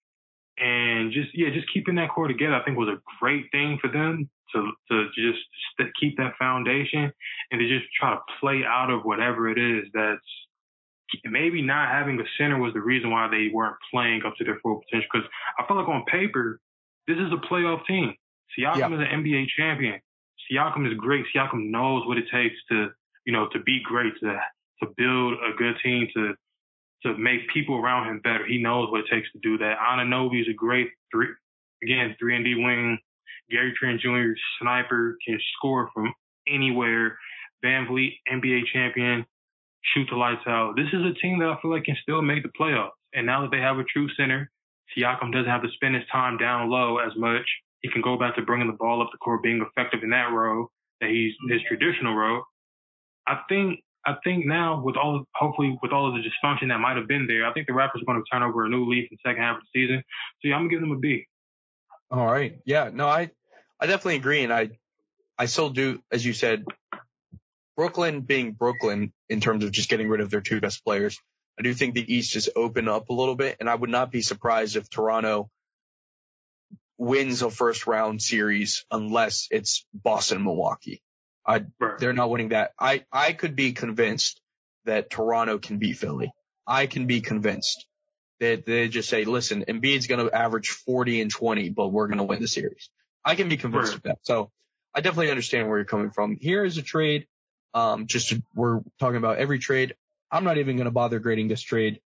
and 0.58 1.12
just 1.12 1.30
yeah, 1.34 1.50
just 1.54 1.72
keeping 1.74 1.96
that 1.96 2.10
core 2.10 2.28
together, 2.28 2.56
I 2.56 2.64
think 2.64 2.78
was 2.78 2.90
a 2.90 3.02
great 3.20 3.46
thing 3.52 3.78
for 3.82 3.90
them 3.90 4.30
to 4.54 4.72
to 4.90 5.08
just 5.16 5.40
keep 6.00 6.18
that 6.18 6.34
foundation 6.38 7.12
and 7.52 7.60
to 7.60 7.68
just 7.68 7.86
try 8.00 8.14
to 8.14 8.20
play 8.40 8.64
out 8.66 8.90
of 8.90 9.04
whatever 9.04 9.50
it 9.50 9.58
is 9.58 9.86
that's 9.94 10.22
maybe 11.26 11.62
not 11.62 11.90
having 11.90 12.20
a 12.20 12.24
center 12.38 12.58
was 12.58 12.74
the 12.74 12.82
reason 12.82 13.12
why 13.12 13.28
they 13.28 13.50
weren't 13.54 13.76
playing 13.92 14.22
up 14.26 14.36
to 14.38 14.44
their 14.44 14.60
full 14.62 14.82
potential. 14.86 15.08
Because 15.12 15.30
I 15.60 15.66
feel 15.68 15.78
like 15.78 15.88
on 15.88 16.04
paper, 16.06 16.60
this 17.08 17.18
is 17.18 17.32
a 17.32 17.48
playoff 17.48 17.86
team. 17.86 18.14
Siakam 18.58 18.78
yeah. 18.78 18.94
is 18.94 19.08
an 19.12 19.24
NBA 19.24 19.48
champion. 19.58 20.00
Siakam 20.52 20.90
is 20.90 20.98
great. 20.98 21.26
Siakam 21.36 21.70
knows 21.70 22.06
what 22.08 22.18
it 22.18 22.26
takes 22.32 22.56
to, 22.70 22.90
you 23.26 23.34
know, 23.34 23.48
to 23.50 23.60
be 23.60 23.82
great, 23.84 24.14
to 24.22 24.40
to 24.84 24.90
build 24.98 25.34
a 25.36 25.56
good 25.58 25.76
team, 25.82 26.08
to 26.16 26.34
to 27.06 27.18
make 27.18 27.48
people 27.54 27.76
around 27.76 28.10
him 28.10 28.20
better. 28.20 28.46
He 28.46 28.58
knows 28.58 28.92
what 28.92 29.02
it 29.02 29.08
takes 29.12 29.32
to 29.32 29.40
do 29.42 29.58
that. 29.60 29.78
Anunoby 29.80 30.42
is 30.42 30.48
a 30.50 30.54
great 30.54 30.90
three, 31.12 31.28
again, 31.84 32.16
three 32.20 32.36
and 32.36 32.44
D 32.44 32.56
wing. 32.56 32.98
Gary 33.50 33.74
Trent 33.80 34.02
Jr. 34.02 34.34
sniper 34.60 35.18
can 35.26 35.40
score 35.56 35.90
from 35.94 36.14
anywhere. 36.48 37.18
VanVleet, 37.64 38.14
NBA 38.32 38.62
champion, 38.74 39.26
shoot 39.94 40.08
the 40.10 40.18
lights 40.18 40.46
out. 40.48 40.76
This 40.76 40.88
is 40.88 41.02
a 41.06 41.14
team 41.22 41.40
that 41.40 41.50
I 41.50 41.62
feel 41.62 41.72
like 41.72 41.84
can 41.84 41.98
still 42.02 42.22
make 42.22 42.44
the 42.44 42.52
playoffs. 42.60 42.98
And 43.14 43.26
now 43.26 43.42
that 43.42 43.52
they 43.52 43.62
have 43.62 43.78
a 43.78 43.84
true 43.84 44.10
center, 44.18 44.52
Siakam 44.98 45.32
doesn't 45.32 45.50
have 45.50 45.64
to 45.64 45.70
spend 45.76 45.96
his 45.96 46.04
time 46.12 46.38
down 46.38 46.70
low 46.70 46.98
as 46.98 47.12
much. 47.16 47.46
He 47.82 47.90
can 47.90 48.02
go 48.02 48.18
back 48.18 48.36
to 48.36 48.42
bringing 48.42 48.68
the 48.68 48.78
ball 48.78 49.02
up 49.02 49.10
the 49.12 49.18
court, 49.18 49.44
being 49.44 49.62
effective 49.62 50.02
in 50.04 50.10
that 50.10 50.32
role 50.32 50.70
that 51.02 51.10
he's 51.10 51.34
his 51.50 51.62
traditional 51.68 52.16
role. 52.16 52.44
I 53.28 53.40
think 53.50 53.80
I 54.06 54.16
think 54.24 54.46
now 54.46 54.82
with 54.84 54.98
all, 54.98 55.24
hopefully 55.34 55.78
with 55.82 55.92
all 55.92 56.08
of 56.08 56.14
the 56.14 56.22
dysfunction 56.22 56.70
that 56.70 56.80
might 56.80 56.96
have 56.98 57.08
been 57.08 57.26
there, 57.28 57.46
I 57.46 57.54
think 57.54 57.68
the 57.68 57.74
Raptors 57.74 58.02
are 58.02 58.06
going 58.06 58.22
to 58.22 58.24
turn 58.32 58.44
over 58.44 58.66
a 58.66 58.70
new 58.70 58.86
leaf 58.90 59.08
in 59.12 59.18
the 59.24 59.30
second 59.30 59.42
half 59.42 59.58
of 59.58 59.64
the 59.64 59.82
season. 59.82 60.04
So 60.42 60.50
yeah, 60.50 60.56
I'm 60.56 60.62
gonna 60.62 60.70
give 60.70 60.82
them 60.82 60.92
a 60.92 61.00
B. 61.00 61.28
All 62.12 62.26
right. 62.26 62.60
Yeah. 62.66 62.92
No, 62.94 63.08
I, 63.08 63.32
I 63.80 63.88
definitely 63.88 64.18
agree. 64.18 64.44
And 64.44 64.54
I, 64.54 64.70
I 65.38 65.48
still 65.48 65.70
do, 65.70 66.02
as 66.12 66.24
you 66.24 66.34
said, 66.34 66.66
Brooklyn 67.76 68.22
being 68.22 68.54
Brooklyn 68.54 69.12
in 69.28 69.42
terms 69.42 69.64
of 69.64 69.72
just 69.72 69.90
getting 69.90 70.08
rid 70.08 70.22
of 70.22 70.30
their 70.30 70.42
two 70.42 70.62
best 70.62 70.84
players. 70.86 71.20
I 71.60 71.64
do 71.64 71.74
think 71.74 71.96
the 71.96 72.14
East 72.14 72.32
just 72.32 72.50
opened 72.56 72.90
up 72.90 73.10
a 73.10 73.14
little 73.14 73.36
bit 73.36 73.58
and 73.60 73.70
I 73.70 73.76
would 73.76 73.90
not 73.90 74.12
be 74.12 74.22
surprised 74.22 74.76
if 74.76 74.90
Toronto 74.90 75.50
wins 76.98 77.42
a 77.42 77.50
first 77.50 77.88
round 77.88 78.22
series 78.22 78.86
unless 78.92 79.48
it's 79.52 79.86
Boston 79.94 80.44
Milwaukee. 80.44 81.02
I, 81.48 81.66
they're 82.00 82.14
not 82.14 82.30
winning 82.30 82.50
that. 82.50 82.72
I, 82.80 83.06
I 83.12 83.34
could 83.34 83.56
be 83.56 83.74
convinced 83.74 84.42
that 84.86 85.10
Toronto 85.10 85.58
can 85.58 85.78
beat 85.78 85.98
Philly. 85.98 86.32
I 86.68 86.88
can 86.88 87.06
be 87.08 87.22
convinced 87.22 87.86
that 88.40 88.66
they 88.66 88.88
just 88.88 89.10
say, 89.10 89.24
listen, 89.26 89.64
Embiid's 89.68 90.08
going 90.08 90.26
to 90.26 90.36
average 90.36 90.70
40 90.70 91.22
and 91.22 91.32
20, 91.32 91.70
but 91.70 91.90
we're 91.90 92.08
going 92.08 92.18
to 92.18 92.24
win 92.24 92.42
the 92.42 92.48
series. 92.48 92.90
I 93.24 93.36
can 93.36 93.50
be 93.50 93.58
convinced 93.58 93.92
Right. 93.94 93.98
of 93.98 94.04
that. 94.04 94.18
So 94.24 94.52
I 94.94 95.02
definitely 95.02 95.30
understand 95.30 95.68
where 95.68 95.78
you're 95.78 95.86
coming 95.86 96.12
from. 96.12 96.38
Here 96.40 96.64
is 96.66 96.78
a 96.78 96.82
trade. 96.82 97.28
Um, 97.74 98.08
just 98.08 98.30
to, 98.30 98.42
we're 98.54 98.80
talking 99.00 99.18
about 99.18 99.38
every 99.38 99.60
trade. 99.60 99.96
I'm 100.32 100.44
not 100.44 100.58
even 100.58 100.76
going 100.78 100.86
to 100.86 100.92
bother 100.92 101.20
grading 101.20 101.48
this 101.50 101.62
trade. 101.62 102.00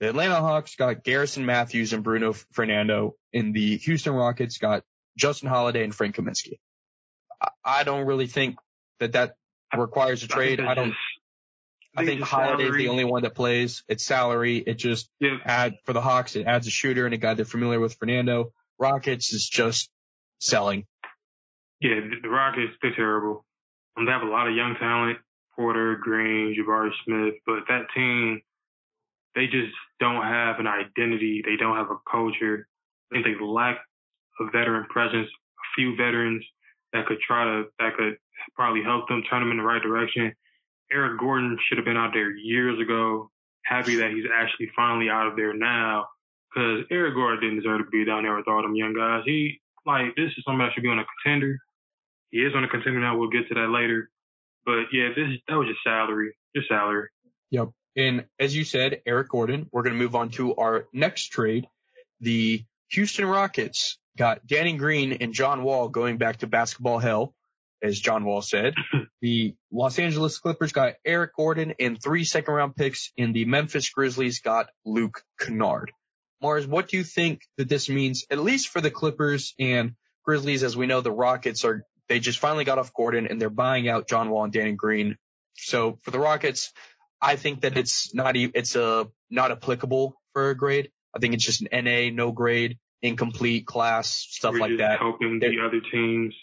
The 0.00 0.08
Atlanta 0.08 0.36
Hawks 0.36 0.74
got 0.76 1.04
Garrison 1.04 1.46
Matthews 1.46 1.92
and 1.92 2.02
Bruno 2.04 2.32
Fernando. 2.52 3.14
In 3.32 3.52
the 3.52 3.76
Houston 3.78 4.12
Rockets 4.12 4.58
got 4.58 4.82
Justin 5.16 5.48
Holiday 5.48 5.82
and 5.84 5.94
Frank 5.94 6.16
Kaminsky. 6.16 6.58
I 7.64 7.84
don't 7.84 8.06
really 8.06 8.26
think 8.26 8.56
that 9.00 9.12
that 9.12 9.36
requires 9.76 10.22
a 10.22 10.28
trade. 10.28 10.60
I 10.60 10.74
don't. 10.74 10.94
I 11.96 12.04
think 12.04 12.20
Holiday's 12.20 12.66
salary. 12.66 12.82
the 12.82 12.88
only 12.90 13.04
one 13.04 13.22
that 13.22 13.34
plays. 13.34 13.82
It's 13.88 14.04
salary. 14.04 14.58
It 14.58 14.74
just 14.74 15.08
Yeah, 15.18 15.38
add 15.44 15.76
for 15.84 15.94
the 15.94 16.02
Hawks. 16.02 16.36
It 16.36 16.46
adds 16.46 16.66
a 16.66 16.70
shooter 16.70 17.06
and 17.06 17.14
a 17.14 17.16
guy 17.16 17.32
they're 17.34 17.46
familiar 17.46 17.80
with. 17.80 17.94
Fernando 17.94 18.52
Rockets 18.78 19.32
is 19.32 19.48
just 19.48 19.88
selling. 20.38 20.84
yeah. 21.80 21.94
The, 22.00 22.16
the 22.22 22.28
Rockets, 22.28 22.74
they're 22.82 22.94
terrible. 22.94 23.46
Um, 23.96 24.04
they 24.04 24.12
have 24.12 24.20
a 24.22 24.26
lot 24.26 24.46
of 24.46 24.54
young 24.54 24.76
talent, 24.78 25.18
Porter, 25.54 25.96
Green, 25.96 26.54
Jabari 26.54 26.90
Smith, 27.06 27.34
but 27.46 27.60
that 27.68 27.86
team, 27.94 28.42
they 29.34 29.46
just 29.46 29.72
don't 29.98 30.22
have 30.22 30.58
an 30.60 30.66
identity. 30.66 31.42
They 31.46 31.56
don't 31.56 31.76
have 31.76 31.90
a 31.90 31.96
culture. 32.10 32.68
I 33.10 33.22
think 33.22 33.24
they 33.24 33.42
lack 33.42 33.78
a 34.38 34.44
veteran 34.50 34.84
presence, 34.90 35.28
a 35.30 35.66
few 35.74 35.96
veterans 35.96 36.44
that 36.92 37.06
could 37.06 37.20
try 37.26 37.44
to, 37.44 37.64
that 37.78 37.96
could 37.96 38.18
probably 38.54 38.82
help 38.82 39.08
them 39.08 39.22
turn 39.28 39.40
them 39.40 39.50
in 39.50 39.58
the 39.58 39.62
right 39.62 39.82
direction. 39.82 40.34
Eric 40.92 41.18
Gordon 41.18 41.58
should 41.66 41.78
have 41.78 41.84
been 41.84 41.96
out 41.96 42.12
there 42.12 42.30
years 42.30 42.80
ago. 42.80 43.30
Happy 43.64 43.96
that 43.96 44.10
he's 44.10 44.24
actually 44.32 44.70
finally 44.76 45.10
out 45.10 45.26
of 45.26 45.36
there 45.36 45.52
now. 45.52 46.06
Cause 46.54 46.84
Eric 46.90 47.14
Gordon 47.14 47.40
didn't 47.40 47.56
deserve 47.56 47.84
to 47.84 47.90
be 47.90 48.04
down 48.04 48.22
there 48.22 48.36
with 48.36 48.48
all 48.48 48.62
them 48.62 48.74
young 48.74 48.94
guys. 48.94 49.22
He, 49.26 49.60
like, 49.84 50.14
this 50.16 50.30
is 50.36 50.44
somebody 50.46 50.68
that 50.68 50.74
should 50.74 50.82
be 50.82 50.88
on 50.88 50.98
a 50.98 51.04
contender. 51.22 51.58
He 52.30 52.38
is 52.38 52.54
on 52.54 52.64
a 52.64 52.68
contender 52.68 53.00
now. 53.00 53.18
We'll 53.18 53.30
get 53.30 53.48
to 53.48 53.54
that 53.54 53.68
later. 53.68 54.10
But 54.64 54.86
yeah, 54.92 55.08
this, 55.14 55.38
that 55.48 55.54
was 55.54 55.68
just 55.68 55.82
salary. 55.84 56.36
Just 56.54 56.68
salary. 56.68 57.08
Yep. 57.50 57.68
And 57.96 58.26
as 58.38 58.54
you 58.54 58.64
said, 58.64 59.00
Eric 59.06 59.28
Gordon, 59.28 59.68
we're 59.72 59.82
going 59.82 59.94
to 59.94 59.98
move 59.98 60.14
on 60.14 60.30
to 60.30 60.54
our 60.56 60.86
next 60.92 61.28
trade. 61.28 61.66
The 62.20 62.64
Houston 62.90 63.26
Rockets 63.26 63.98
got 64.16 64.46
Danny 64.46 64.74
Green 64.74 65.12
and 65.20 65.32
John 65.32 65.62
Wall 65.62 65.88
going 65.88 66.18
back 66.18 66.38
to 66.38 66.46
basketball 66.46 66.98
hell, 66.98 67.34
as 67.86 68.00
John 68.00 68.24
Wall 68.24 68.42
said. 68.42 68.74
the 69.20 69.54
Los 69.72 69.98
Angeles 69.98 70.38
Clippers 70.38 70.72
got 70.72 70.94
Eric 71.04 71.34
Gordon 71.36 71.74
and 71.80 72.00
three 72.02 72.24
second 72.24 72.52
round 72.54 72.76
picks, 72.76 73.12
and 73.16 73.34
the 73.34 73.44
Memphis 73.44 73.90
Grizzlies 73.90 74.40
got 74.40 74.68
Luke 74.84 75.22
Kennard. 75.40 75.92
Mars, 76.42 76.66
what 76.66 76.88
do 76.88 76.96
you 76.96 77.04
think 77.04 77.42
that 77.56 77.68
this 77.68 77.88
means, 77.88 78.26
at 78.30 78.38
least 78.38 78.68
for 78.68 78.80
the 78.80 78.90
Clippers 78.90 79.54
and 79.58 79.94
Grizzlies? 80.24 80.62
As 80.62 80.76
we 80.76 80.86
know, 80.86 81.00
the 81.00 81.12
Rockets 81.12 81.64
are, 81.64 81.84
they 82.08 82.20
just 82.20 82.38
finally 82.38 82.64
got 82.64 82.78
off 82.78 82.92
Gordon 82.92 83.26
and 83.26 83.40
they're 83.40 83.50
buying 83.50 83.88
out 83.88 84.08
John 84.08 84.30
Wall 84.30 84.44
and 84.44 84.52
Danny 84.52 84.72
Green. 84.72 85.16
So 85.54 85.98
for 86.02 86.10
the 86.10 86.18
Rockets, 86.18 86.72
I 87.22 87.36
think 87.36 87.62
that 87.62 87.76
it's 87.78 88.14
not, 88.14 88.36
it's 88.36 88.76
a, 88.76 89.08
not 89.30 89.50
applicable 89.50 90.14
for 90.34 90.50
a 90.50 90.56
grade. 90.56 90.90
I 91.14 91.18
think 91.18 91.32
it's 91.32 91.44
just 91.44 91.62
an 91.62 91.84
NA, 91.84 92.10
no 92.10 92.32
grade, 92.32 92.78
incomplete 93.00 93.66
class, 93.66 94.10
stuff 94.10 94.52
We're 94.52 94.60
like 94.60 94.78
that. 94.78 94.98
Helping 94.98 95.38
the 95.38 95.56
other 95.66 95.80
teams. 95.90 96.34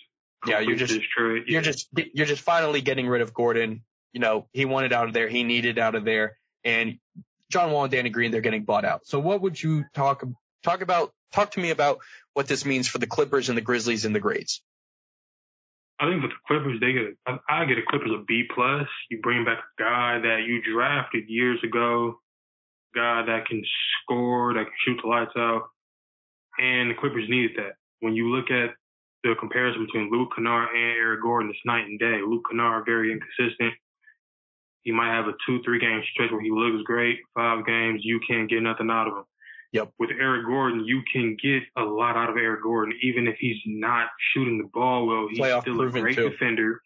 Yeah, 0.48 0.60
you're 0.60 0.76
just- 0.76 0.94
trade. 1.16 1.44
You're 1.48 1.62
Yeah. 1.62 1.62
just, 1.62 1.90
you're 2.14 2.26
just 2.26 2.42
finally 2.42 2.82
getting 2.82 3.08
rid 3.08 3.22
of 3.22 3.34
Gordon. 3.34 3.84
You 4.12 4.20
know, 4.20 4.48
he 4.54 4.66
wanted 4.66 4.94
out 4.94 5.08
of 5.08 5.14
there. 5.14 5.28
He 5.28 5.44
needed 5.44 5.80
out 5.80 5.96
of 5.96 6.06
there. 6.06 6.38
And 6.64 7.00
John 7.50 7.72
Wall 7.72 7.84
and 7.84 7.92
Danny 7.92 8.10
Green, 8.10 8.32
they're 8.32 8.42
getting 8.42 8.64
bought 8.66 8.86
out. 8.86 9.06
So 9.08 9.20
what 9.20 9.42
would 9.42 9.62
you 9.62 9.86
talk, 9.94 10.24
talk 10.64 10.82
about, 10.82 11.14
talk 11.32 11.52
to 11.52 11.60
me 11.60 11.70
about 11.72 12.00
what 12.34 12.48
this 12.48 12.66
means 12.66 12.88
for 12.88 12.98
the 13.00 13.08
Clippers 13.08 13.50
and 13.50 13.58
the 13.58 13.62
Grizzlies 13.62 14.06
and 14.06 14.14
the 14.16 14.20
grades? 14.20 14.62
I 16.00 16.10
think 16.10 16.22
with 16.24 16.32
the 16.32 16.38
Clippers, 16.48 16.80
they 16.80 16.92
get 16.94 17.04
a, 17.04 17.40
I 17.48 17.62
I 17.62 17.66
get 17.66 17.78
a 17.78 17.84
Clippers 17.88 18.12
a 18.12 18.24
B 18.28 18.44
plus. 18.54 18.88
You 19.10 19.20
bring 19.22 19.46
back 19.46 19.60
a 19.60 19.82
guy 19.82 20.20
that 20.20 20.42
you 20.48 20.62
drafted 20.62 21.26
years 21.30 21.60
ago, 21.64 22.20
guy 22.96 23.24
that 23.26 23.46
can 23.48 23.64
score, 24.02 24.54
that 24.56 24.64
can 24.66 24.74
shoot 24.86 25.00
the 25.02 25.08
lights 25.08 25.32
out, 25.38 25.64
and 26.60 26.90
the 26.92 26.96
Clippers 26.96 27.30
needed 27.30 27.52
that. 27.58 27.76
When 28.00 28.16
you 28.16 28.30
look 28.36 28.50
at 28.52 28.72
the 29.24 29.36
comparison 29.40 29.86
between 29.86 30.12
Luke 30.12 30.30
Kennard 30.36 30.70
and 30.76 30.98
Eric 31.00 31.22
Gordon, 31.22 31.50
it's 31.50 31.60
night 31.66 31.86
and 31.86 32.00
day. 32.00 32.20
Luke 32.26 32.44
Kennard 32.50 32.86
very 32.86 33.12
inconsistent. 33.12 33.74
He 34.84 34.92
might 34.92 35.16
have 35.16 35.28
a 35.28 35.34
two, 35.48 35.62
three 35.64 35.80
game 35.80 36.04
stretch 36.12 36.32
where 36.32 36.42
he 36.42 36.52
looks 36.52 36.84
great. 36.84 37.20
Five 37.34 37.66
games, 37.66 38.02
you 38.04 38.20
can't 38.28 38.50
get 38.50 38.62
nothing 38.62 38.90
out 38.90 39.08
of 39.08 39.14
him. 39.18 39.24
Yep. 39.72 39.92
With 39.98 40.12
Eric 40.20 40.46
Gordon, 40.46 40.86
you 40.86 41.02
can 41.12 41.36
get 41.42 41.64
a 41.78 41.84
lot 41.84 42.16
out 42.16 42.30
of 42.30 42.38
Eric 42.38 42.62
Gordon, 42.64 42.94
even 43.02 43.28
if 43.28 43.38
he's 43.40 43.58
not 43.66 44.10
shooting 44.34 44.60
the 44.60 44.70
ball 44.72 45.08
well. 45.08 45.28
He's 45.30 45.40
Playoff 45.40 45.62
still 45.62 45.82
a 45.82 45.90
great 45.90 46.16
too. 46.16 46.30
defender. 46.30 46.82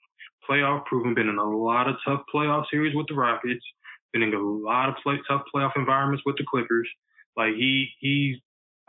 Playoff 0.49 0.85
proven, 0.85 1.13
been 1.13 1.27
in 1.27 1.37
a 1.37 1.43
lot 1.43 1.89
of 1.89 1.95
tough 2.05 2.21
playoff 2.33 2.65
series 2.71 2.95
with 2.95 3.07
the 3.07 3.15
Rockets, 3.15 3.65
been 4.13 4.23
in 4.23 4.33
a 4.33 4.39
lot 4.39 4.87
of 4.87 4.95
play, 5.03 5.19
tough 5.27 5.41
playoff 5.53 5.71
environments 5.75 6.23
with 6.25 6.37
the 6.37 6.45
Clippers. 6.49 6.87
Like 7.35 7.55
he, 7.55 7.89
he's 7.99 8.37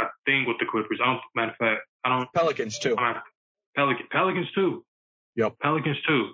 a 0.01 0.05
thing 0.27 0.45
with 0.47 0.59
the 0.61 0.67
Clippers. 0.71 1.01
I 1.03 1.07
don't, 1.07 1.21
matter 1.35 1.51
of 1.51 1.57
fact, 1.57 1.81
I 2.05 2.11
don't, 2.11 2.33
Pelicans 2.33 2.79
too. 2.79 2.95
I 2.97 3.21
Pelican, 3.79 4.07
Pelicans 4.11 4.51
too. 4.57 4.85
Yep. 5.37 5.55
Pelicans 5.63 5.97
too. 6.07 6.33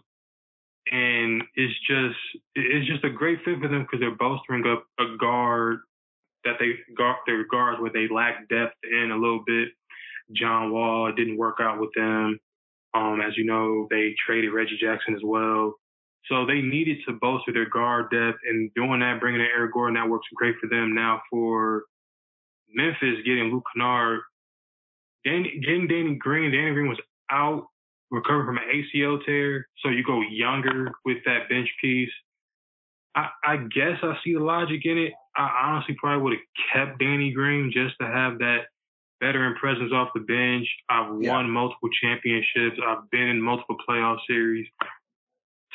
And 0.90 1.42
it's 1.54 1.74
just 1.86 2.16
it's 2.54 2.88
just 2.88 3.04
a 3.04 3.10
great 3.10 3.38
fit 3.44 3.60
for 3.60 3.68
them 3.68 3.82
because 3.82 4.00
they're 4.00 4.16
bolstering 4.16 4.66
up 4.66 4.84
a 4.98 5.16
guard 5.18 5.80
that 6.44 6.54
they 6.58 6.72
guard 6.96 7.16
their 7.26 7.46
guards 7.46 7.80
where 7.80 7.92
they 7.92 8.08
lack 8.12 8.48
depth 8.48 8.76
in 8.90 9.10
a 9.10 9.16
little 9.16 9.42
bit. 9.46 9.68
John 10.34 10.72
Wall 10.72 11.12
didn't 11.12 11.36
work 11.36 11.58
out 11.60 11.78
with 11.78 11.90
them. 11.94 12.38
Um, 12.94 13.20
as 13.20 13.36
you 13.36 13.44
know, 13.44 13.86
they 13.90 14.14
traded 14.24 14.52
Reggie 14.52 14.78
Jackson 14.80 15.14
as 15.14 15.22
well. 15.22 15.74
So 16.30 16.46
they 16.46 16.62
needed 16.62 16.98
to 17.06 17.12
bolster 17.20 17.52
their 17.52 17.68
guard 17.68 18.10
depth 18.10 18.38
and 18.48 18.72
doing 18.74 19.00
that, 19.00 19.20
bringing 19.20 19.40
in 19.40 19.48
Eric 19.54 19.74
Gordon, 19.74 19.96
that 19.96 20.08
works 20.08 20.28
great 20.34 20.54
for 20.60 20.68
them. 20.68 20.94
Now 20.94 21.20
for 21.30 21.84
Memphis, 22.72 23.18
getting 23.26 23.50
Luke 23.52 23.64
Kennard, 23.74 24.20
Danny, 25.24 25.60
getting 25.60 25.86
Danny 25.86 26.14
Green, 26.14 26.50
Danny 26.50 26.72
Green 26.72 26.88
was 26.88 27.00
out, 27.30 27.66
recovering 28.10 28.46
from 28.46 28.58
an 28.58 28.64
ACL 28.72 29.24
tear. 29.24 29.66
So 29.82 29.88
you 29.90 30.04
go 30.04 30.20
younger 30.22 30.92
with 31.04 31.18
that 31.26 31.48
bench 31.48 31.68
piece. 31.80 32.10
I, 33.16 33.28
I 33.44 33.56
guess 33.58 33.98
I 34.02 34.16
see 34.24 34.34
the 34.34 34.40
logic 34.40 34.80
in 34.84 34.98
it. 34.98 35.12
I 35.36 35.66
honestly 35.66 35.96
probably 35.98 36.22
would 36.22 36.32
have 36.32 36.42
kept 36.88 36.98
Danny 37.00 37.32
Green 37.32 37.70
just 37.72 37.94
to 38.00 38.06
have 38.06 38.38
that 38.38 38.66
veteran 39.22 39.54
presence 39.54 39.92
off 39.92 40.08
the 40.14 40.20
bench. 40.20 40.68
I've 40.88 41.20
Yeah. 41.22 41.32
won 41.32 41.50
multiple 41.50 41.88
championships. 42.02 42.78
I've 42.84 43.08
been 43.10 43.28
in 43.28 43.40
multiple 43.40 43.76
playoff 43.88 44.18
series. 44.28 44.66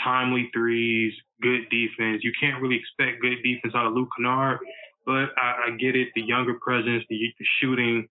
Timely 0.03 0.49
threes, 0.53 1.13
good 1.41 1.67
defense. 1.69 2.23
You 2.23 2.31
can't 2.39 2.61
really 2.61 2.77
expect 2.77 3.21
good 3.21 3.41
defense 3.43 3.73
out 3.75 3.85
of 3.87 3.93
Luke 3.93 4.07
Kennard, 4.17 4.59
but 5.05 5.29
I, 5.37 5.67
I 5.67 5.69
get 5.77 5.95
it. 5.95 6.09
The 6.15 6.21
younger 6.21 6.53
presence, 6.61 7.03
the, 7.09 7.17
the 7.37 7.45
shooting. 7.59 8.07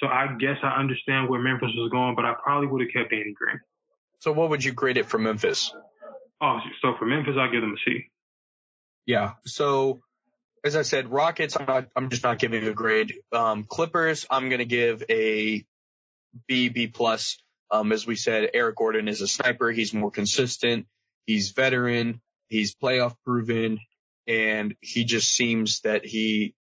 So 0.00 0.06
I 0.06 0.36
guess 0.38 0.56
I 0.62 0.78
understand 0.78 1.28
where 1.28 1.40
Memphis 1.40 1.70
was 1.74 1.90
going, 1.90 2.14
but 2.14 2.24
I 2.24 2.34
probably 2.42 2.68
would 2.68 2.82
have 2.82 2.90
kept 2.92 3.10
Danny 3.10 3.34
Green. 3.36 3.60
So 4.20 4.32
what 4.32 4.50
would 4.50 4.64
you 4.64 4.72
grade 4.72 4.96
it 4.96 5.06
for 5.06 5.18
Memphis? 5.18 5.72
Oh, 6.40 6.58
so 6.82 6.94
for 6.98 7.06
Memphis, 7.06 7.34
I 7.38 7.50
give 7.50 7.60
them 7.60 7.74
a 7.74 7.90
C. 7.90 8.04
Yeah. 9.06 9.32
So 9.44 10.00
as 10.64 10.76
I 10.76 10.82
said, 10.82 11.10
Rockets, 11.10 11.56
I'm 11.58 11.66
not, 11.66 11.88
I'm 11.96 12.10
just 12.10 12.22
not 12.22 12.38
giving 12.38 12.66
a 12.66 12.72
grade. 12.72 13.14
Um, 13.32 13.64
Clippers, 13.64 14.26
I'm 14.30 14.48
going 14.48 14.58
to 14.58 14.64
give 14.64 15.02
a 15.08 15.64
B, 16.46 16.68
B 16.68 16.86
plus. 16.86 17.38
Um, 17.70 17.92
as 17.92 18.06
we 18.06 18.16
said, 18.16 18.50
Eric 18.54 18.76
Gordon 18.76 19.08
is 19.08 19.20
a 19.20 19.28
sniper. 19.28 19.70
He's 19.70 19.92
more 19.92 20.10
consistent. 20.10 20.86
He's 21.26 21.50
veteran. 21.50 22.20
He's 22.48 22.74
playoff 22.74 23.14
proven. 23.24 23.78
And 24.26 24.74
he 24.80 25.04
just 25.04 25.30
seems 25.30 25.80
that 25.80 26.04
he, 26.04 26.54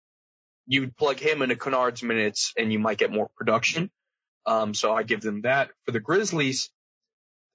you 0.67 0.81
would 0.81 0.97
plug 0.97 1.19
him 1.19 1.41
into 1.43 1.57
Kennard's 1.57 2.03
minutes 2.03 2.53
and 2.57 2.73
you 2.73 2.79
might 2.79 2.99
get 2.99 3.11
more 3.11 3.29
production. 3.37 3.91
Um, 4.45 4.73
so 4.75 4.93
I 4.93 5.03
give 5.03 5.21
them 5.21 5.43
that. 5.43 5.71
For 5.85 5.93
the 5.93 6.01
Grizzlies, 6.01 6.71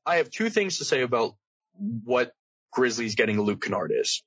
I 0.06 0.16
have 0.16 0.30
two 0.30 0.50
things 0.50 0.78
to 0.78 0.84
say 0.86 1.02
about 1.02 1.34
what 1.78 2.32
Grizzlies 2.72 3.16
getting 3.16 3.40
Luke 3.40 3.62
Kennard 3.62 3.92
is. 3.94 4.22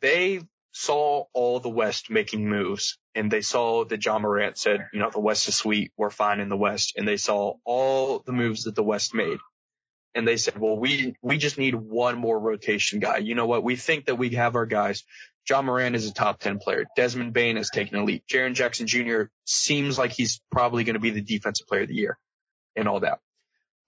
they 0.00 0.40
saw 0.72 1.24
all 1.34 1.60
the 1.60 1.70
West 1.70 2.10
making 2.10 2.48
moves 2.48 2.98
and 3.14 3.30
they 3.30 3.42
saw 3.42 3.84
that 3.84 3.98
John 3.98 4.22
Morant 4.22 4.58
said, 4.58 4.86
you 4.92 5.00
know, 5.00 5.10
the 5.10 5.20
West 5.20 5.48
is 5.48 5.56
sweet. 5.56 5.92
We're 5.96 6.10
fine 6.10 6.40
in 6.40 6.48
the 6.48 6.56
West. 6.56 6.94
And 6.96 7.08
they 7.08 7.16
saw 7.16 7.54
all 7.64 8.20
the 8.24 8.32
moves 8.32 8.64
that 8.64 8.74
the 8.76 8.82
West 8.84 9.14
made. 9.14 9.38
And 10.14 10.28
they 10.28 10.38
said, 10.38 10.58
well, 10.58 10.78
we, 10.78 11.16
we 11.22 11.38
just 11.38 11.58
need 11.58 11.74
one 11.74 12.18
more 12.18 12.38
rotation 12.38 13.00
guy. 13.00 13.18
You 13.18 13.34
know 13.34 13.46
what? 13.46 13.64
We 13.64 13.76
think 13.76 14.06
that 14.06 14.16
we 14.16 14.30
have 14.30 14.56
our 14.56 14.66
guys. 14.66 15.04
Ja 15.48 15.62
Morant 15.62 15.96
is 15.96 16.08
a 16.08 16.12
top 16.12 16.38
10 16.40 16.58
player. 16.58 16.86
Desmond 16.96 17.32
Bane 17.32 17.56
has 17.56 17.70
taken 17.70 17.98
a 17.98 18.04
leap. 18.04 18.24
Jaren 18.30 18.54
Jackson 18.54 18.86
Jr. 18.86 19.24
seems 19.44 19.98
like 19.98 20.12
he's 20.12 20.40
probably 20.50 20.84
going 20.84 20.94
to 20.94 21.00
be 21.00 21.10
the 21.10 21.22
defensive 21.22 21.66
player 21.66 21.82
of 21.82 21.88
the 21.88 21.94
year 21.94 22.18
and 22.76 22.88
all 22.88 23.00
that. 23.00 23.18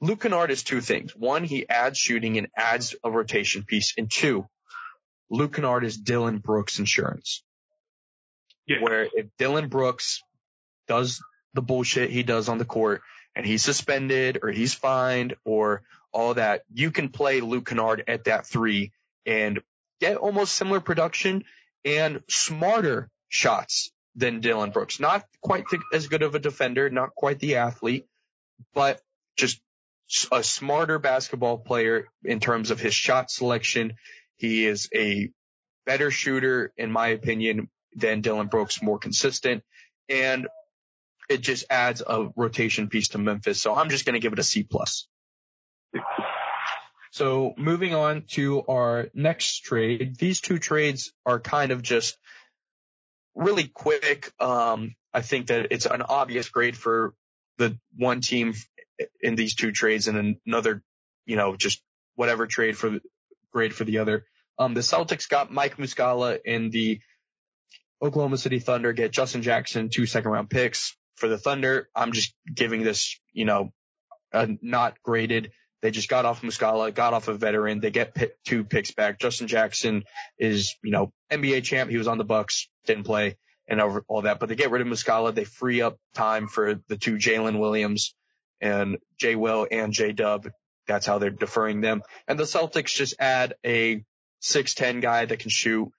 Luke 0.00 0.22
Kennard 0.22 0.50
is 0.50 0.64
two 0.64 0.80
things. 0.80 1.14
One, 1.14 1.44
he 1.44 1.68
adds 1.68 1.96
shooting 1.96 2.36
and 2.36 2.48
adds 2.56 2.96
a 3.04 3.10
rotation 3.10 3.62
piece. 3.62 3.94
And 3.96 4.10
two, 4.10 4.46
Luke 5.30 5.54
Kennard 5.54 5.84
is 5.84 5.96
Dillon 5.96 6.38
Brooks 6.38 6.80
insurance. 6.80 7.44
Yeah. 8.66 8.78
Where 8.80 9.08
if 9.12 9.26
Dillon 9.38 9.68
Brooks 9.68 10.22
does 10.88 11.22
the 11.54 11.62
bullshit 11.62 12.10
he 12.10 12.22
does 12.22 12.48
on 12.48 12.58
the 12.58 12.64
court 12.64 13.02
and 13.36 13.46
he's 13.46 13.62
suspended 13.62 14.40
or 14.42 14.50
he's 14.50 14.74
fined 14.74 15.36
or 15.44 15.82
all 16.12 16.34
that, 16.34 16.62
you 16.72 16.90
can 16.90 17.08
play 17.08 17.40
Luke 17.40 17.66
Kennard 17.66 18.04
at 18.08 18.24
that 18.24 18.46
three 18.46 18.92
and 19.24 19.60
get 20.02 20.16
almost 20.16 20.56
similar 20.56 20.80
production 20.80 21.44
and 21.84 22.20
smarter 22.28 23.08
shots 23.28 23.92
than 24.16 24.40
Dillon 24.40 24.70
Brooks. 24.70 24.98
Not 24.98 25.24
quite 25.40 25.64
as 25.92 26.08
good 26.08 26.22
of 26.22 26.34
a 26.34 26.38
defender, 26.38 26.90
not 26.90 27.14
quite 27.14 27.38
the 27.38 27.56
athlete, 27.56 28.06
but 28.74 29.00
just 29.36 29.60
a 30.30 30.42
smarter 30.42 30.98
basketball 30.98 31.58
player 31.58 32.08
in 32.24 32.40
terms 32.40 32.70
of 32.70 32.80
his 32.80 32.92
shot 32.92 33.30
selection 33.30 33.94
he 34.42 34.66
is 34.66 34.88
a 34.92 35.30
better 35.86 36.10
shooter, 36.10 36.72
in 36.76 36.90
my 36.90 37.08
opinion, 37.08 37.70
than 37.94 38.22
Dylan 38.22 38.50
Brooks, 38.50 38.82
more 38.82 38.98
consistent. 38.98 39.62
And 40.08 40.48
it 41.28 41.42
just 41.42 41.64
adds 41.70 42.02
a 42.04 42.28
rotation 42.34 42.88
piece 42.88 43.08
to 43.08 43.18
Memphis. 43.18 43.62
So 43.62 43.72
I'm 43.72 43.88
just 43.88 44.04
going 44.04 44.14
to 44.14 44.20
give 44.20 44.32
it 44.32 44.40
a 44.40 44.42
C 44.42 44.64
plus. 44.64 45.06
So 47.12 47.52
moving 47.58 47.94
on 47.94 48.22
to 48.30 48.62
our 48.62 49.08
next 49.12 49.64
trade. 49.64 50.16
These 50.18 50.40
two 50.40 50.58
trades 50.58 51.12
are 51.26 51.38
kind 51.38 51.70
of 51.70 51.82
just 51.82 52.16
really 53.34 53.64
quick. 53.64 54.32
Um, 54.40 54.94
I 55.12 55.20
think 55.20 55.48
that 55.48 55.68
it's 55.72 55.84
an 55.84 56.00
obvious 56.00 56.48
grade 56.48 56.74
for 56.74 57.12
the 57.58 57.78
one 57.98 58.22
team 58.22 58.54
in 59.20 59.34
these 59.34 59.54
two 59.54 59.72
trades 59.72 60.08
and 60.08 60.38
another, 60.46 60.82
you 61.26 61.36
know, 61.36 61.54
just 61.54 61.82
whatever 62.14 62.46
trade 62.46 62.78
for 62.78 62.98
grade 63.52 63.74
for 63.74 63.84
the 63.84 63.98
other. 63.98 64.24
Um, 64.58 64.72
the 64.72 64.80
Celtics 64.80 65.28
got 65.28 65.52
Mike 65.52 65.76
Muscala 65.76 66.38
and 66.46 66.72
the 66.72 66.98
Oklahoma 68.00 68.38
City 68.38 68.58
Thunder 68.58 68.94
get 68.94 69.12
Justin 69.12 69.42
Jackson, 69.42 69.90
two 69.90 70.06
second 70.06 70.30
round 70.30 70.48
picks 70.48 70.96
for 71.16 71.28
the 71.28 71.36
Thunder. 71.36 71.90
I'm 71.94 72.12
just 72.12 72.34
giving 72.54 72.84
this, 72.84 73.20
you 73.34 73.44
know, 73.44 73.70
a 74.32 74.48
not 74.62 74.96
graded. 75.02 75.52
They 75.82 75.90
just 75.90 76.08
got 76.08 76.24
off 76.24 76.42
Muscala, 76.42 76.94
got 76.94 77.12
off 77.12 77.28
a 77.28 77.34
veteran. 77.34 77.80
They 77.80 77.90
get 77.90 78.16
two 78.44 78.64
picks 78.64 78.92
back. 78.92 79.18
Justin 79.18 79.48
Jackson 79.48 80.04
is, 80.38 80.76
you 80.82 80.92
know, 80.92 81.12
NBA 81.30 81.64
champ. 81.64 81.90
He 81.90 81.98
was 81.98 82.08
on 82.08 82.18
the 82.18 82.24
Bucks, 82.24 82.68
didn't 82.86 83.04
play 83.04 83.36
and 83.68 83.80
all 83.80 84.22
that, 84.22 84.38
but 84.38 84.48
they 84.48 84.54
get 84.54 84.70
rid 84.70 84.82
of 84.82 84.88
Muscala. 84.88 85.34
They 85.34 85.44
free 85.44 85.82
up 85.82 85.98
time 86.14 86.48
for 86.48 86.80
the 86.88 86.96
two 86.96 87.14
Jalen 87.14 87.58
Williams 87.58 88.14
and 88.60 88.98
Jay 89.18 89.34
Will 89.34 89.66
and 89.70 89.92
J 89.92 90.12
Dub. 90.12 90.48
That's 90.86 91.06
how 91.06 91.18
they're 91.18 91.30
deferring 91.30 91.80
them. 91.80 92.02
And 92.26 92.38
the 92.38 92.44
Celtics 92.44 92.94
just 92.94 93.14
add 93.18 93.54
a 93.64 94.04
6'10 94.42 95.00
guy 95.00 95.24
that 95.24 95.38
can 95.38 95.50
shoot. 95.50 95.90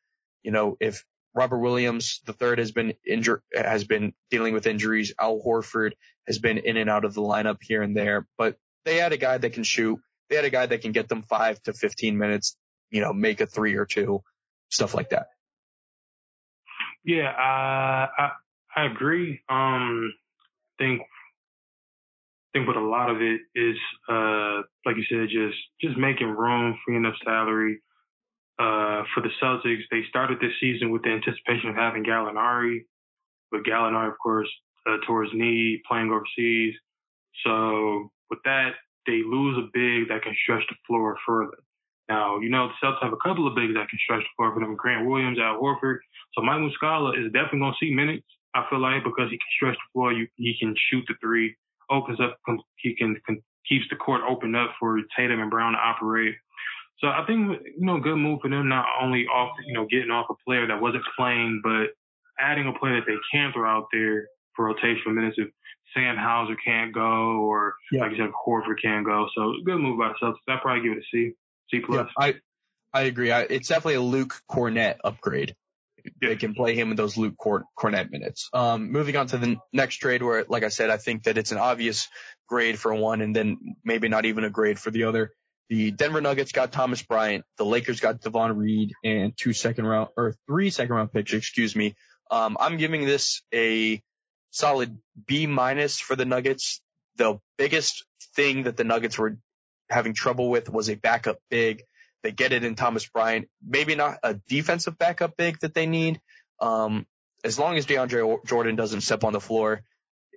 You 0.43 0.51
know, 0.51 0.77
if 0.79 1.05
Robert 1.33 1.59
Williams 1.59 2.21
the 2.25 2.33
third 2.33 2.59
has 2.59 2.71
been 2.71 2.93
injured, 3.07 3.41
has 3.53 3.85
been 3.85 4.13
dealing 4.29 4.53
with 4.53 4.67
injuries. 4.67 5.13
Al 5.19 5.41
Horford 5.41 5.91
has 6.27 6.39
been 6.39 6.57
in 6.57 6.77
and 6.77 6.89
out 6.89 7.05
of 7.05 7.13
the 7.13 7.21
lineup 7.21 7.57
here 7.61 7.81
and 7.81 7.95
there, 7.97 8.27
but 8.37 8.57
they 8.85 8.97
had 8.97 9.13
a 9.13 9.17
guy 9.17 9.37
that 9.37 9.53
can 9.53 9.63
shoot. 9.63 9.99
They 10.29 10.35
had 10.35 10.45
a 10.45 10.49
guy 10.49 10.65
that 10.65 10.81
can 10.81 10.91
get 10.91 11.09
them 11.09 11.23
five 11.23 11.61
to 11.63 11.73
15 11.73 12.17
minutes, 12.17 12.55
you 12.89 13.01
know, 13.01 13.13
make 13.13 13.41
a 13.41 13.45
three 13.45 13.75
or 13.75 13.85
two, 13.85 14.21
stuff 14.69 14.93
like 14.93 15.09
that. 15.09 15.27
Yeah, 17.05 17.29
uh, 17.29 18.07
I, 18.17 18.31
I 18.75 18.85
agree. 18.85 19.41
Um, 19.49 20.13
I 20.79 20.83
think, 20.83 21.01
I 21.01 22.57
think, 22.57 22.67
but 22.67 22.77
a 22.77 22.85
lot 22.85 23.09
of 23.09 23.21
it 23.21 23.41
is, 23.55 23.75
uh, 24.09 24.61
like 24.85 24.95
you 24.95 25.03
said, 25.09 25.27
just, 25.29 25.57
just 25.81 25.97
making 25.97 26.29
room, 26.29 26.77
freeing 26.85 27.05
up 27.05 27.15
salary, 27.23 27.81
uh, 28.59 29.03
for 29.13 29.21
the 29.21 29.29
Celtics, 29.41 29.81
they 29.89 30.01
started 30.09 30.37
this 30.39 30.53
season 30.61 30.91
with 30.91 31.01
the 31.03 31.09
anticipation 31.09 31.69
of 31.69 31.75
having 31.75 32.03
Gallinari, 32.03 32.85
but 33.51 33.63
Gallinari, 33.63 34.09
of 34.09 34.17
course, 34.21 34.49
uh, 34.87 34.97
tore 35.07 35.23
his 35.23 35.33
knee 35.33 35.81
playing 35.87 36.11
overseas. 36.11 36.75
So 37.43 38.11
with 38.33 38.41
that, 38.45 38.73
they 39.05 39.21
lose 39.21 39.57
a 39.61 39.69
big 39.73 40.09
that 40.09 40.23
can 40.23 40.33
stretch 40.41 40.63
the 40.69 40.75
floor 40.87 41.17
further. 41.25 41.61
Now, 42.09 42.39
you 42.39 42.49
know, 42.49 42.67
the 42.67 42.73
Celtics 42.81 43.03
have 43.03 43.13
a 43.13 43.23
couple 43.23 43.47
of 43.47 43.53
bigs 43.53 43.73
that 43.75 43.87
can 43.89 43.99
stretch 44.03 44.23
the 44.23 44.33
floor 44.35 44.53
for 44.53 44.59
them, 44.59 44.75
Grant 44.75 45.07
Williams, 45.07 45.37
Al 45.39 45.61
Horford. 45.61 45.99
So 46.33 46.41
Mike 46.41 46.59
Muscala 46.59 47.13
is 47.13 47.31
definitely 47.31 47.59
going 47.59 47.75
to 47.77 47.85
see 47.85 47.93
minutes, 47.93 48.25
I 48.55 48.65
feel 48.69 48.81
like, 48.81 49.03
because 49.03 49.29
he 49.29 49.37
can 49.37 49.53
stretch 49.55 49.77
the 49.77 49.89
floor. 49.93 50.11
You, 50.11 50.27
he 50.35 50.55
can 50.59 50.73
shoot 50.89 51.05
the 51.07 51.13
three, 51.21 51.55
opens 51.89 52.19
up, 52.19 52.37
he 52.77 52.95
can, 52.95 53.15
can 53.25 53.41
keeps 53.69 53.85
the 53.89 53.95
court 53.95 54.21
open 54.27 54.55
up 54.55 54.71
for 54.79 54.99
Tatum 55.15 55.39
and 55.39 55.51
Brown 55.51 55.73
to 55.73 55.79
operate. 55.79 56.35
So 56.99 57.07
I 57.07 57.23
think, 57.25 57.59
you 57.63 57.85
know, 57.85 57.99
good 57.99 58.17
move 58.17 58.39
for 58.41 58.49
them, 58.49 58.67
not 58.67 58.85
only 59.01 59.25
off, 59.27 59.55
you 59.65 59.73
know, 59.73 59.85
getting 59.89 60.11
off 60.11 60.27
a 60.29 60.35
player 60.45 60.67
that 60.67 60.81
wasn't 60.81 61.03
playing, 61.17 61.61
but 61.63 61.87
adding 62.39 62.67
a 62.67 62.77
player 62.79 62.95
that 62.95 63.05
they 63.07 63.17
can 63.31 63.51
throw 63.53 63.69
out 63.69 63.87
there 63.91 64.27
for 64.55 64.73
rotational 64.73 65.13
minutes 65.13 65.37
if 65.37 65.49
Sam 65.93 66.15
Hauser 66.17 66.55
can't 66.63 66.93
go 66.93 67.41
or, 67.41 67.75
yeah. 67.91 68.01
like 68.01 68.11
you 68.11 68.17
said, 68.17 68.31
Horford 68.31 68.81
can't 68.81 69.05
go. 69.05 69.27
So 69.35 69.53
good 69.63 69.77
move 69.77 69.99
by 69.99 70.09
the 70.09 70.25
Celtics. 70.25 70.35
I'd 70.47 70.61
probably 70.61 70.83
give 70.83 70.97
it 70.97 71.03
a 71.03 71.05
C, 71.11 71.33
C 71.69 71.79
plus. 71.85 72.07
Yeah, 72.19 72.25
I, 72.25 72.33
I 72.93 73.01
agree. 73.03 73.31
I, 73.31 73.41
it's 73.41 73.67
definitely 73.67 73.95
a 73.95 74.01
Luke 74.01 74.41
Kornet 74.49 74.97
upgrade. 75.03 75.55
Yeah. 76.21 76.29
They 76.29 76.35
can 76.35 76.53
play 76.53 76.75
him 76.75 76.91
in 76.91 76.97
those 76.97 77.15
Luke 77.15 77.35
Kornet 77.37 78.11
minutes. 78.11 78.49
Um, 78.53 78.91
moving 78.91 79.15
on 79.15 79.27
to 79.27 79.37
the 79.37 79.57
next 79.71 79.97
trade 79.97 80.21
where, 80.21 80.45
like 80.49 80.63
I 80.63 80.69
said, 80.69 80.89
I 80.89 80.97
think 80.97 81.23
that 81.23 81.37
it's 81.37 81.51
an 81.51 81.59
obvious 81.59 82.09
grade 82.49 82.77
for 82.77 82.93
one 82.93 83.21
and 83.21 83.35
then 83.35 83.57
maybe 83.85 84.09
not 84.09 84.25
even 84.25 84.43
a 84.43 84.49
grade 84.49 84.79
for 84.79 84.91
the 84.91 85.05
other. 85.05 85.31
The 85.69 85.91
Denver 85.91 86.19
Nuggets 86.19 86.51
got 86.51 86.73
Thomas 86.73 87.01
Bryant. 87.01 87.45
The 87.57 87.65
Lakers 87.65 88.01
got 88.01 88.19
Davon 88.19 88.57
Reed 88.57 88.91
and 89.03 89.31
two 89.37 89.53
second 89.53 89.85
round 89.87 90.09
or 90.17 90.35
three 90.45 90.69
second 90.69 90.93
round 90.93 91.13
picks, 91.13 91.33
excuse 91.33 91.75
me. 91.75 91.95
Um, 92.29 92.57
I'm 92.59 92.77
giving 92.77 93.05
this 93.05 93.41
a 93.53 94.01
solid 94.53 94.97
B 95.25 95.47
minus 95.47 95.99
for 95.99 96.15
the 96.15 96.25
Nuggets. 96.25 96.81
The 97.17 97.39
biggest 97.57 98.05
thing 98.35 98.63
that 98.63 98.77
the 98.77 98.83
Nuggets 98.83 99.17
were 99.17 99.37
having 99.89 100.13
trouble 100.13 100.49
with 100.49 100.69
was 100.69 100.89
a 100.89 100.95
backup 100.95 101.39
big. 101.49 101.83
They 102.21 102.31
get 102.31 102.53
it 102.53 102.63
in 102.63 102.75
Thomas 102.75 103.05
Bryant. 103.05 103.49
Maybe 103.65 103.95
not 103.95 104.19
a 104.23 104.35
defensive 104.47 104.97
backup 104.97 105.35
big 105.35 105.59
that 105.59 105.73
they 105.73 105.87
need. 105.87 106.21
Um, 106.61 107.05
as 107.43 107.59
long 107.59 107.77
as 107.77 107.85
DeAndre 107.85 108.45
Jordan 108.45 108.75
doesn't 108.75 109.01
step 109.01 109.25
on 109.25 109.33
the 109.33 109.41
floor, 109.41 109.81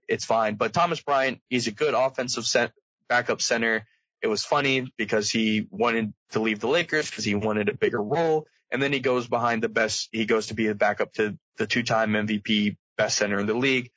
it's 0.09 0.25
fine. 0.25 0.57
But 0.57 0.73
Thomas 0.73 1.01
Bryant, 1.01 1.41
he's 1.49 1.69
a 1.69 1.73
good 1.73 1.95
offensive 1.95 2.45
set, 2.45 2.73
backup 3.09 3.41
center. 3.41 3.87
It 4.23 4.29
was 4.29 4.45
funny 4.45 4.93
because 4.97 5.31
he 5.31 5.69
wanted 5.71 6.13
to 6.31 6.41
leave 6.41 6.59
the 6.59 6.69
Lakers 6.69 7.09
because 7.09 7.25
he 7.25 7.35
wanted 7.35 7.69
a 7.69 7.75
bigger 7.75 8.03
role. 8.03 8.47
And 8.73 8.83
then 8.83 8.93
he 8.93 8.99
goes 8.99 9.29
behind 9.29 9.63
the 9.63 9.69
best, 9.69 10.09
he 10.11 10.25
goes 10.25 10.49
to 10.49 10.55
be 10.55 10.67
a 10.67 10.75
backup 10.75 11.13
to 11.15 11.39
the 11.59 11.67
two 11.67 11.85
time 11.85 12.13
MVP 12.13 12.77
best 12.97 13.19
center 13.19 13.39
in 13.39 13.47
the 13.47 13.55
league. 13.55 13.91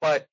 But 0.00 0.26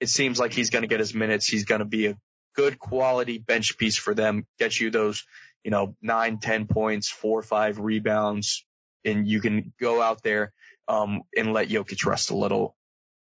it 0.00 0.08
seems 0.08 0.38
like 0.38 0.52
he's 0.52 0.70
going 0.70 0.82
to 0.82 0.88
get 0.88 1.00
his 1.00 1.14
minutes. 1.14 1.46
He's 1.46 1.64
going 1.64 1.80
to 1.80 1.84
be 1.84 2.06
a 2.06 2.16
good 2.54 2.78
quality 2.78 3.38
bench 3.38 3.78
piece 3.78 3.96
for 3.96 4.14
them, 4.14 4.46
get 4.58 4.78
you 4.78 4.90
those, 4.90 5.24
you 5.64 5.70
know, 5.70 5.96
nine, 6.02 6.38
ten 6.38 6.66
points, 6.66 7.08
four 7.08 7.38
or 7.38 7.42
five 7.42 7.78
rebounds, 7.78 8.64
and 9.04 9.26
you 9.26 9.40
can 9.40 9.72
go 9.80 10.00
out 10.02 10.22
there, 10.22 10.52
um, 10.88 11.22
and 11.36 11.52
let 11.52 11.68
Jokic 11.68 12.04
rest 12.06 12.30
a 12.30 12.36
little. 12.36 12.74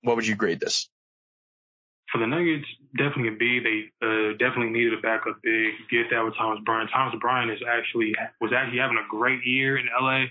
What 0.02 0.16
would 0.16 0.28
you 0.28 0.36
grade 0.36 0.60
this? 0.60 0.90
for 2.12 2.20
the 2.20 2.28
Nuggets, 2.28 2.68
definitely 2.98 3.36
a 3.36 3.38
B. 3.38 3.60
They 3.60 4.06
uh, 4.06 4.32
definitely 4.40 4.72
needed 4.72 4.94
a 4.94 5.02
backup 5.02 5.40
big. 5.44 5.74
Get 5.92 6.10
that 6.12 6.24
with 6.24 6.36
Thomas 6.38 6.60
Bryant. 6.66 6.90
Thomas 6.94 7.16
Bryant 7.20 7.52
is 7.52 7.60
actually 7.68 8.14
was 8.40 8.52
actually 8.56 8.80
having 8.80 8.98
a 8.98 9.08
great 9.10 9.46
year 9.46 9.78
in 9.78 9.88
LA. 9.92 10.26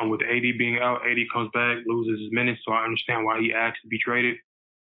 Um, 0.00 0.10
with 0.10 0.22
AD 0.22 0.42
being 0.58 0.78
out, 0.82 1.06
AD 1.06 1.18
comes 1.32 1.50
back, 1.54 1.78
loses 1.86 2.20
his 2.20 2.32
minutes, 2.32 2.60
so 2.64 2.72
I 2.72 2.84
understand 2.84 3.24
why 3.24 3.40
he 3.40 3.52
asked 3.52 3.78
to 3.82 3.88
be 3.88 3.98
traded. 3.98 4.36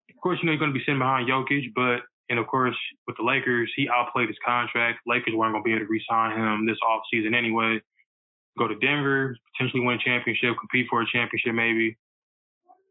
Of 0.09 0.21
course, 0.21 0.39
you 0.41 0.45
know 0.45 0.51
you're 0.51 0.59
going 0.59 0.73
to 0.73 0.77
be 0.77 0.83
sitting 0.85 0.99
behind 0.99 1.29
Jokic, 1.29 1.73
but 1.75 2.01
and 2.29 2.39
of 2.39 2.47
course 2.47 2.75
with 3.07 3.17
the 3.17 3.23
Lakers, 3.23 3.71
he 3.75 3.89
outplayed 3.89 4.27
his 4.27 4.37
contract. 4.45 4.99
Lakers 5.07 5.33
weren't 5.33 5.53
going 5.53 5.63
to 5.63 5.67
be 5.67 5.73
able 5.73 5.85
to 5.85 5.91
re-sign 5.91 6.37
him 6.37 6.65
this 6.65 6.77
offseason 6.87 7.35
anyway. 7.35 7.81
Go 8.57 8.67
to 8.67 8.75
Denver, 8.75 9.35
potentially 9.55 9.83
win 9.83 9.97
a 9.97 10.03
championship, 10.03 10.55
compete 10.59 10.87
for 10.89 11.01
a 11.01 11.05
championship 11.05 11.53
maybe, 11.53 11.97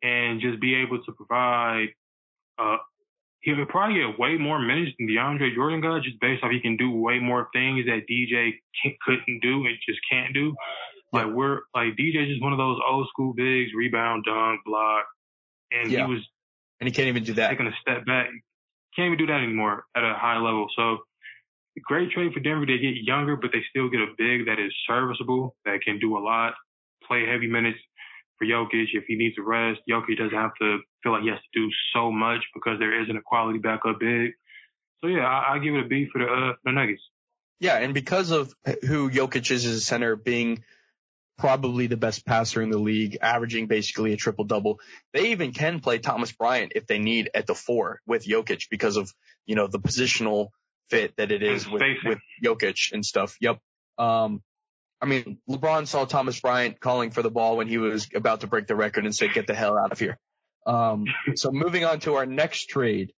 and 0.02 0.40
just 0.40 0.60
be 0.60 0.74
able 0.74 1.02
to 1.02 1.12
provide 1.12 1.88
uh, 2.58 2.78
he 3.40 3.52
would 3.52 3.68
probably 3.68 4.00
get 4.00 4.18
way 4.18 4.36
more 4.36 4.58
minutes 4.58 4.92
than 4.98 5.08
DeAndre 5.08 5.54
Jordan 5.54 5.80
got, 5.80 6.02
just 6.02 6.18
based 6.20 6.42
off 6.42 6.50
he 6.50 6.60
can 6.60 6.76
do 6.76 6.90
way 6.90 7.18
more 7.18 7.48
things 7.52 7.86
that 7.86 8.02
DJ 8.10 8.54
couldn't 9.06 9.40
do 9.40 9.64
and 9.64 9.76
just 9.88 10.00
can't 10.10 10.34
do. 10.34 10.54
Like 11.12 11.26
we're 11.32 11.60
like 11.74 11.94
DJ's 11.96 12.28
just 12.28 12.42
one 12.42 12.52
of 12.52 12.58
those 12.58 12.78
old 12.86 13.08
school 13.08 13.32
bigs, 13.32 13.70
rebound, 13.74 14.24
dunk, 14.24 14.60
block, 14.66 15.06
and 15.72 15.90
Yeah. 15.90 16.06
he 16.06 16.12
was 16.12 16.20
And 16.80 16.88
he 16.88 16.94
can't 16.94 17.08
even 17.08 17.24
do 17.24 17.34
that. 17.34 17.50
taking 17.50 17.66
a 17.66 17.74
step 17.80 18.06
back. 18.06 18.28
Can't 18.94 19.06
even 19.06 19.18
do 19.18 19.26
that 19.26 19.42
anymore 19.42 19.84
at 19.96 20.02
a 20.02 20.14
high 20.14 20.38
level. 20.38 20.66
So 20.76 20.98
great 21.84 22.10
trade 22.10 22.32
for 22.32 22.40
Denver. 22.40 22.66
They 22.66 22.78
get 22.78 22.94
younger, 23.02 23.36
but 23.36 23.50
they 23.52 23.62
still 23.70 23.88
get 23.88 24.00
a 24.00 24.14
big 24.16 24.46
that 24.46 24.58
is 24.58 24.72
serviceable, 24.86 25.56
that 25.64 25.80
can 25.84 25.98
do 25.98 26.16
a 26.16 26.20
lot, 26.20 26.54
play 27.06 27.26
heavy 27.26 27.46
minutes 27.46 27.78
for 28.38 28.46
Jokic 28.46 28.88
if 28.92 29.04
he 29.06 29.16
needs 29.16 29.36
a 29.38 29.42
rest. 29.42 29.80
Jokic 29.90 30.16
doesn't 30.18 30.36
have 30.36 30.54
to 30.60 30.78
feel 31.02 31.12
like 31.12 31.22
he 31.22 31.28
has 31.28 31.38
to 31.38 31.60
do 31.60 31.68
so 31.94 32.10
much 32.10 32.40
because 32.54 32.78
there 32.78 33.02
isn't 33.02 33.16
a 33.16 33.22
quality 33.22 33.58
backup 33.58 33.98
big. 34.00 34.32
So 35.00 35.08
yeah, 35.08 35.26
I, 35.26 35.54
I 35.54 35.58
give 35.58 35.74
it 35.74 35.84
a 35.84 35.88
B 35.88 36.08
for 36.12 36.18
the 36.18 36.26
uh, 36.26 36.52
the 36.64 36.72
Nuggets. 36.72 37.02
Yeah, 37.60 37.76
and 37.78 37.92
because 37.92 38.30
of 38.30 38.54
who 38.86 39.10
Jokic 39.10 39.50
is 39.50 39.64
as 39.64 39.76
a 39.76 39.80
center, 39.80 40.16
being 40.16 40.64
probably 41.38 41.86
the 41.86 41.96
best 41.96 42.26
passer 42.26 42.60
in 42.60 42.70
the 42.70 42.78
league, 42.78 43.18
averaging 43.22 43.68
basically 43.68 44.12
a 44.12 44.16
triple 44.16 44.44
double, 44.44 44.80
they 45.14 45.30
even 45.30 45.52
can 45.52 45.80
play 45.80 45.98
Thomas 45.98 46.32
Bryant 46.32 46.72
if 46.74 46.86
they 46.86 46.98
need 46.98 47.30
at 47.34 47.46
the 47.46 47.54
four 47.54 48.00
with 48.06 48.26
Jokic 48.26 48.68
because 48.70 48.96
of 48.96 49.12
you 49.46 49.54
know 49.54 49.68
the 49.68 49.78
positional 49.78 50.48
fit 50.90 51.14
that 51.16 51.30
it 51.30 51.42
is 51.42 51.68
with, 51.68 51.82
with 52.04 52.18
Jokic 52.44 52.92
and 52.92 53.04
stuff. 53.04 53.36
Yep. 53.40 53.58
Um, 53.98 54.42
I 55.00 55.06
mean, 55.06 55.38
LeBron 55.48 55.86
saw 55.86 56.04
Thomas 56.04 56.40
Bryant 56.40 56.80
calling 56.80 57.12
for 57.12 57.22
the 57.22 57.30
ball 57.30 57.56
when 57.56 57.68
he 57.68 57.78
was 57.78 58.08
about 58.14 58.40
to 58.40 58.48
break 58.48 58.66
the 58.66 58.74
record 58.74 59.04
and 59.04 59.14
said, 59.14 59.32
"Get 59.32 59.46
the 59.46 59.54
hell 59.54 59.78
out 59.78 59.92
of 59.92 59.98
here." 59.98 60.18
Um, 60.66 61.04
so 61.36 61.50
moving 61.52 61.84
on 61.84 62.00
to 62.00 62.14
our 62.14 62.26
next 62.26 62.66
trade, 62.68 63.12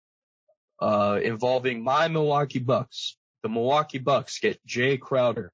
uh, 0.81 1.19
involving 1.23 1.83
my 1.83 2.09
Milwaukee 2.09 2.59
Bucks. 2.59 3.15
The 3.43 3.49
Milwaukee 3.49 3.99
Bucks 3.99 4.39
get 4.39 4.59
Jae 4.67 4.99
Crowder. 4.99 5.53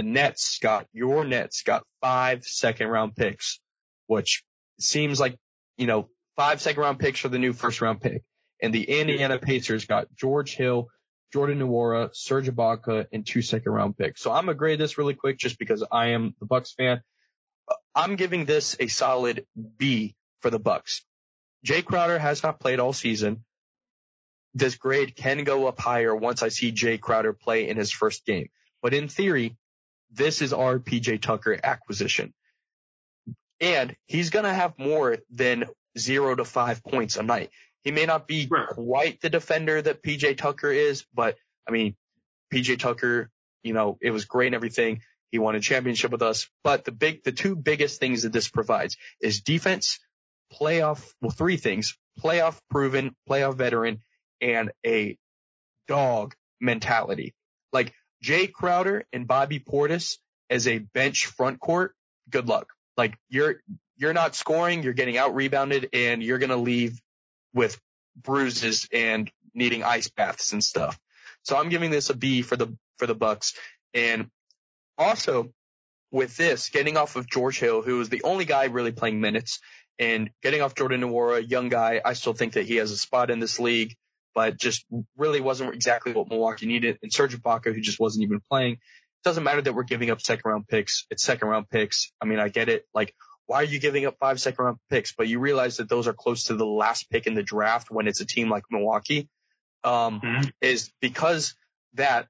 The 0.00 0.06
Nets 0.06 0.58
got 0.60 0.86
your 0.94 1.26
Nets 1.26 1.62
got 1.62 1.84
five 2.00 2.42
second 2.44 2.88
round 2.88 3.14
picks, 3.14 3.60
which 4.06 4.42
seems 4.78 5.20
like 5.20 5.36
you 5.76 5.86
know 5.86 6.08
five 6.36 6.62
second 6.62 6.80
round 6.80 6.98
picks 6.98 7.20
for 7.20 7.28
the 7.28 7.38
new 7.38 7.52
first 7.52 7.82
round 7.82 8.00
pick. 8.00 8.22
And 8.62 8.72
the 8.72 8.84
Indiana 8.84 9.38
Pacers 9.38 9.84
got 9.84 10.06
George 10.16 10.56
Hill, 10.56 10.88
Jordan 11.34 11.58
Nwora, 11.58 12.08
Serge 12.14 12.48
Ibaka, 12.48 13.08
and 13.12 13.26
two 13.26 13.42
second 13.42 13.70
round 13.70 13.94
picks. 13.94 14.22
So 14.22 14.32
I'm 14.32 14.46
gonna 14.46 14.54
grade 14.54 14.78
this 14.78 14.96
really 14.96 15.12
quick 15.12 15.36
just 15.36 15.58
because 15.58 15.84
I 15.92 16.12
am 16.12 16.34
the 16.40 16.46
Bucks 16.46 16.72
fan. 16.72 17.02
I'm 17.94 18.16
giving 18.16 18.46
this 18.46 18.78
a 18.80 18.86
solid 18.86 19.44
B 19.76 20.16
for 20.40 20.48
the 20.48 20.58
Bucks. 20.58 21.04
Jae 21.66 21.84
Crowder 21.84 22.18
has 22.18 22.42
not 22.42 22.58
played 22.58 22.80
all 22.80 22.94
season. 22.94 23.44
This 24.54 24.76
grade 24.76 25.14
can 25.14 25.44
go 25.44 25.66
up 25.66 25.78
higher 25.78 26.16
once 26.16 26.42
I 26.42 26.48
see 26.48 26.72
Jae 26.72 26.98
Crowder 26.98 27.34
play 27.34 27.68
in 27.68 27.76
his 27.76 27.92
first 27.92 28.24
game. 28.24 28.48
But 28.80 28.94
in 28.94 29.06
theory, 29.06 29.58
this 30.12 30.42
is 30.42 30.52
our 30.52 30.78
PJ 30.78 31.20
Tucker 31.22 31.58
acquisition. 31.62 32.32
And 33.60 33.94
he's 34.06 34.30
going 34.30 34.44
to 34.44 34.52
have 34.52 34.78
more 34.78 35.18
than 35.30 35.66
zero 35.98 36.34
to 36.34 36.44
five 36.44 36.82
points 36.82 37.16
a 37.16 37.22
night. 37.22 37.50
He 37.82 37.90
may 37.90 38.06
not 38.06 38.26
be 38.26 38.46
Right. 38.50 38.68
quite 38.68 39.20
the 39.20 39.30
defender 39.30 39.80
that 39.80 40.02
PJ 40.02 40.36
Tucker 40.36 40.70
is, 40.70 41.04
but 41.14 41.36
I 41.66 41.70
mean, 41.70 41.96
PJ 42.52 42.78
Tucker, 42.78 43.30
you 43.62 43.72
know, 43.72 43.98
it 44.00 44.10
was 44.10 44.24
great 44.24 44.46
and 44.46 44.54
everything. 44.54 45.02
He 45.30 45.38
won 45.38 45.54
a 45.54 45.60
championship 45.60 46.10
with 46.10 46.22
us. 46.22 46.48
But 46.64 46.84
the 46.84 46.92
big, 46.92 47.22
the 47.22 47.32
two 47.32 47.54
biggest 47.54 48.00
things 48.00 48.22
that 48.22 48.32
this 48.32 48.48
provides 48.48 48.96
is 49.20 49.42
defense, 49.42 50.00
playoff, 50.52 51.12
well, 51.20 51.30
three 51.30 51.56
things, 51.56 51.96
playoff 52.18 52.58
proven, 52.70 53.14
playoff 53.28 53.56
veteran, 53.56 54.02
and 54.40 54.72
a 54.84 55.16
dog 55.86 56.34
mentality. 56.60 57.34
Like 57.72 57.92
Jae 58.22 58.52
Crowder 58.52 59.04
and 59.12 59.26
Bobby 59.26 59.60
Portis 59.60 60.18
as 60.48 60.66
a 60.66 60.78
bench 60.78 61.26
front 61.26 61.60
court, 61.60 61.94
good 62.28 62.48
luck. 62.48 62.68
Like 62.96 63.16
you're, 63.28 63.56
you're 63.96 64.12
not 64.12 64.34
scoring, 64.34 64.82
you're 64.82 64.92
getting 64.92 65.16
out 65.16 65.34
rebounded 65.34 65.88
and 65.92 66.22
you're 66.22 66.38
to 66.38 66.56
leave 66.56 67.00
with 67.54 67.80
bruises 68.16 68.88
and 68.92 69.30
needing 69.54 69.82
ice 69.82 70.08
baths 70.08 70.52
and 70.52 70.62
stuff. 70.62 70.98
So 71.42 71.56
I'm 71.56 71.68
giving 71.68 71.90
this 71.90 72.10
a 72.10 72.14
B 72.14 72.42
for 72.42 72.56
the, 72.56 72.76
for 72.98 73.06
the 73.06 73.14
Bucks. 73.14 73.54
And 73.94 74.30
also 74.98 75.52
with 76.10 76.36
this, 76.36 76.68
getting 76.68 76.96
off 76.96 77.16
of 77.16 77.28
George 77.28 77.58
Hill, 77.58 77.82
who 77.82 78.00
is 78.00 78.08
the 78.08 78.22
only 78.24 78.44
guy 78.44 78.64
really 78.64 78.92
playing 78.92 79.20
minutes 79.20 79.60
and 79.98 80.30
getting 80.42 80.62
off 80.62 80.74
Jordan 80.74 81.02
Nwora, 81.02 81.48
young 81.48 81.68
guy, 81.68 82.00
I 82.04 82.14
still 82.14 82.32
think 82.32 82.54
that 82.54 82.66
he 82.66 82.76
has 82.76 82.90
a 82.90 82.96
spot 82.96 83.30
in 83.30 83.38
this 83.38 83.60
league, 83.60 83.96
but 84.34 84.56
just 84.58 84.84
really 85.16 85.40
wasn't 85.40 85.74
exactly 85.74 86.12
what 86.12 86.28
Milwaukee 86.28 86.66
needed. 86.66 86.98
And 87.02 87.12
Serge 87.12 87.36
Ibaka, 87.40 87.74
who 87.74 87.80
just 87.80 88.00
wasn't 88.00 88.24
even 88.24 88.40
playing. 88.50 88.74
It 88.74 89.24
doesn't 89.24 89.44
matter 89.44 89.60
that 89.62 89.74
we're 89.74 89.82
giving 89.84 90.10
up 90.10 90.20
second 90.20 90.48
round 90.48 90.66
picks. 90.68 91.06
It's 91.10 91.22
second 91.22 91.48
round 91.48 91.68
picks. 91.68 92.12
I 92.20 92.26
mean, 92.26 92.38
I 92.38 92.48
get 92.48 92.68
it. 92.68 92.86
Like, 92.94 93.14
why 93.46 93.56
are 93.56 93.64
you 93.64 93.80
giving 93.80 94.06
up 94.06 94.16
five 94.18 94.40
second 94.40 94.64
round 94.64 94.78
picks? 94.88 95.12
But 95.12 95.28
you 95.28 95.40
realize 95.40 95.78
that 95.78 95.88
those 95.88 96.06
are 96.08 96.12
close 96.12 96.44
to 96.44 96.54
the 96.54 96.66
last 96.66 97.10
pick 97.10 97.26
in 97.26 97.34
the 97.34 97.42
draft 97.42 97.90
when 97.90 98.06
it's 98.06 98.20
a 98.20 98.26
team 98.26 98.48
like 98.48 98.64
Milwaukee. 98.70 99.28
Um, 99.82 100.20
Mhm. 100.20 100.52
is 100.60 100.92
because 101.00 101.54
that 101.94 102.28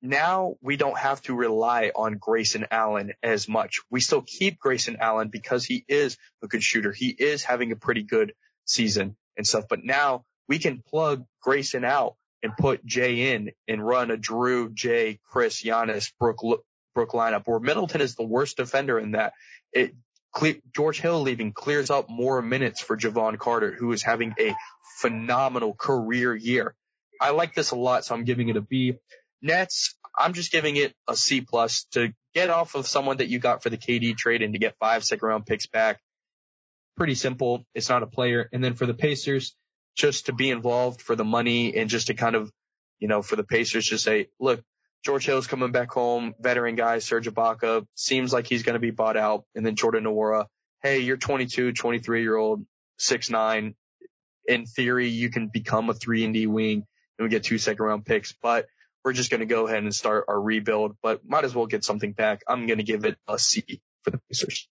now 0.00 0.54
we 0.60 0.76
don't 0.76 0.98
have 0.98 1.20
to 1.22 1.34
rely 1.34 1.92
on 1.94 2.16
Grayson 2.18 2.66
Allen 2.70 3.12
as 3.22 3.48
much. 3.48 3.80
We 3.90 4.00
still 4.00 4.22
keep 4.22 4.58
Grayson 4.58 4.96
Allen 5.00 5.28
because 5.28 5.64
he 5.64 5.84
is 5.88 6.16
a 6.42 6.48
good 6.48 6.62
shooter. 6.62 6.92
He 6.92 7.08
is 7.10 7.44
having 7.44 7.70
a 7.72 7.76
pretty 7.76 8.02
good 8.02 8.34
season 8.64 9.16
and 9.36 9.46
stuff. 9.46 9.66
But 9.68 9.84
now 9.84 10.24
we 10.48 10.58
can 10.58 10.82
plug 10.82 11.24
Grayson 11.40 11.84
out 11.84 12.16
and 12.42 12.56
put 12.56 12.84
Jae 12.84 13.18
in 13.18 13.52
and 13.68 13.86
run 13.86 14.10
a 14.10 14.16
Jrue, 14.16 14.74
Jae, 14.74 15.20
Khris, 15.32 15.62
Giannis, 15.62 16.12
Brook, 16.18 16.38
Brook 16.94 17.12
lineup 17.12 17.46
where 17.46 17.60
Middleton 17.60 18.00
is 18.00 18.14
the 18.14 18.24
worst 18.24 18.56
defender 18.56 18.98
in 18.98 19.12
that. 19.12 19.34
It, 19.72 19.94
George 20.74 21.00
Hill 21.00 21.20
leaving 21.20 21.52
clears 21.52 21.90
up 21.90 22.08
more 22.08 22.40
minutes 22.40 22.80
for 22.80 22.96
Jevon 22.96 23.38
Carter, 23.38 23.70
who 23.70 23.92
is 23.92 24.02
having 24.02 24.34
a 24.40 24.54
phenomenal 24.98 25.74
career 25.74 26.34
year. 26.34 26.74
I 27.20 27.30
like 27.30 27.54
this 27.54 27.70
a 27.70 27.76
lot, 27.76 28.04
so 28.04 28.14
I'm 28.14 28.24
giving 28.24 28.48
it 28.48 28.56
a 28.56 28.62
B. 28.62 28.94
Nets, 29.42 29.94
I'm 30.16 30.32
just 30.32 30.52
giving 30.52 30.76
it 30.76 30.94
a 31.08 31.16
C 31.16 31.40
plus 31.40 31.84
to 31.92 32.14
get 32.34 32.50
off 32.50 32.74
of 32.74 32.86
someone 32.86 33.18
that 33.18 33.28
you 33.28 33.38
got 33.38 33.62
for 33.62 33.70
the 33.70 33.76
KD 33.76 34.16
trade 34.16 34.42
and 34.42 34.54
to 34.54 34.58
get 34.58 34.76
five 34.78 35.04
second 35.04 35.26
round 35.26 35.46
picks 35.46 35.66
back. 35.66 36.00
Pretty 36.96 37.14
simple. 37.14 37.64
It's 37.74 37.88
not 37.88 38.02
a 38.02 38.06
player. 38.06 38.48
And 38.52 38.62
then 38.62 38.74
for 38.74 38.86
the 38.86 38.94
Pacers, 38.94 39.54
just 39.96 40.26
to 40.26 40.32
be 40.32 40.50
involved 40.50 41.02
for 41.02 41.16
the 41.16 41.24
money 41.24 41.76
and 41.76 41.90
just 41.90 42.08
to 42.08 42.14
kind 42.14 42.34
of, 42.34 42.50
you 42.98 43.08
know, 43.08 43.22
for 43.22 43.36
the 43.36 43.44
Pacers 43.44 43.88
to 43.88 43.98
say, 43.98 44.28
look, 44.40 44.62
George 45.04 45.26
Hill's 45.26 45.46
coming 45.46 45.72
back 45.72 45.90
home, 45.90 46.34
veteran 46.40 46.76
guy, 46.76 47.00
Serge 47.00 47.28
Ibaka, 47.28 47.84
seems 47.94 48.32
like 48.32 48.46
he's 48.46 48.62
going 48.62 48.74
to 48.74 48.80
be 48.80 48.92
bought 48.92 49.16
out. 49.16 49.44
And 49.54 49.66
then 49.66 49.74
Jordan 49.74 50.04
Nwora, 50.04 50.46
hey, 50.82 51.00
you're 51.00 51.16
22, 51.16 51.72
23 51.72 52.22
year 52.22 52.36
old, 52.36 52.64
six 52.98 53.28
nine. 53.28 53.74
In 54.46 54.66
theory, 54.66 55.08
you 55.08 55.30
can 55.30 55.48
become 55.48 55.90
a 55.90 55.94
three 55.94 56.24
and 56.24 56.34
D 56.34 56.46
wing 56.46 56.84
and 57.18 57.24
we 57.24 57.28
get 57.28 57.44
two 57.44 57.58
second 57.58 57.84
round 57.84 58.04
picks, 58.04 58.32
but 58.42 58.66
we're 59.04 59.12
just 59.12 59.30
going 59.30 59.40
to 59.40 59.46
go 59.46 59.66
ahead 59.66 59.82
and 59.82 59.94
start 59.94 60.26
our 60.28 60.40
rebuild, 60.40 60.96
but 61.02 61.20
might 61.28 61.44
as 61.44 61.54
well 61.54 61.66
get 61.66 61.84
something 61.84 62.12
back. 62.12 62.42
I'm 62.48 62.66
going 62.66 62.78
to 62.78 62.84
give 62.84 63.04
it 63.04 63.16
a 63.28 63.38
C 63.38 63.80
for 64.02 64.10
the 64.10 64.20
Pacers. 64.28 64.68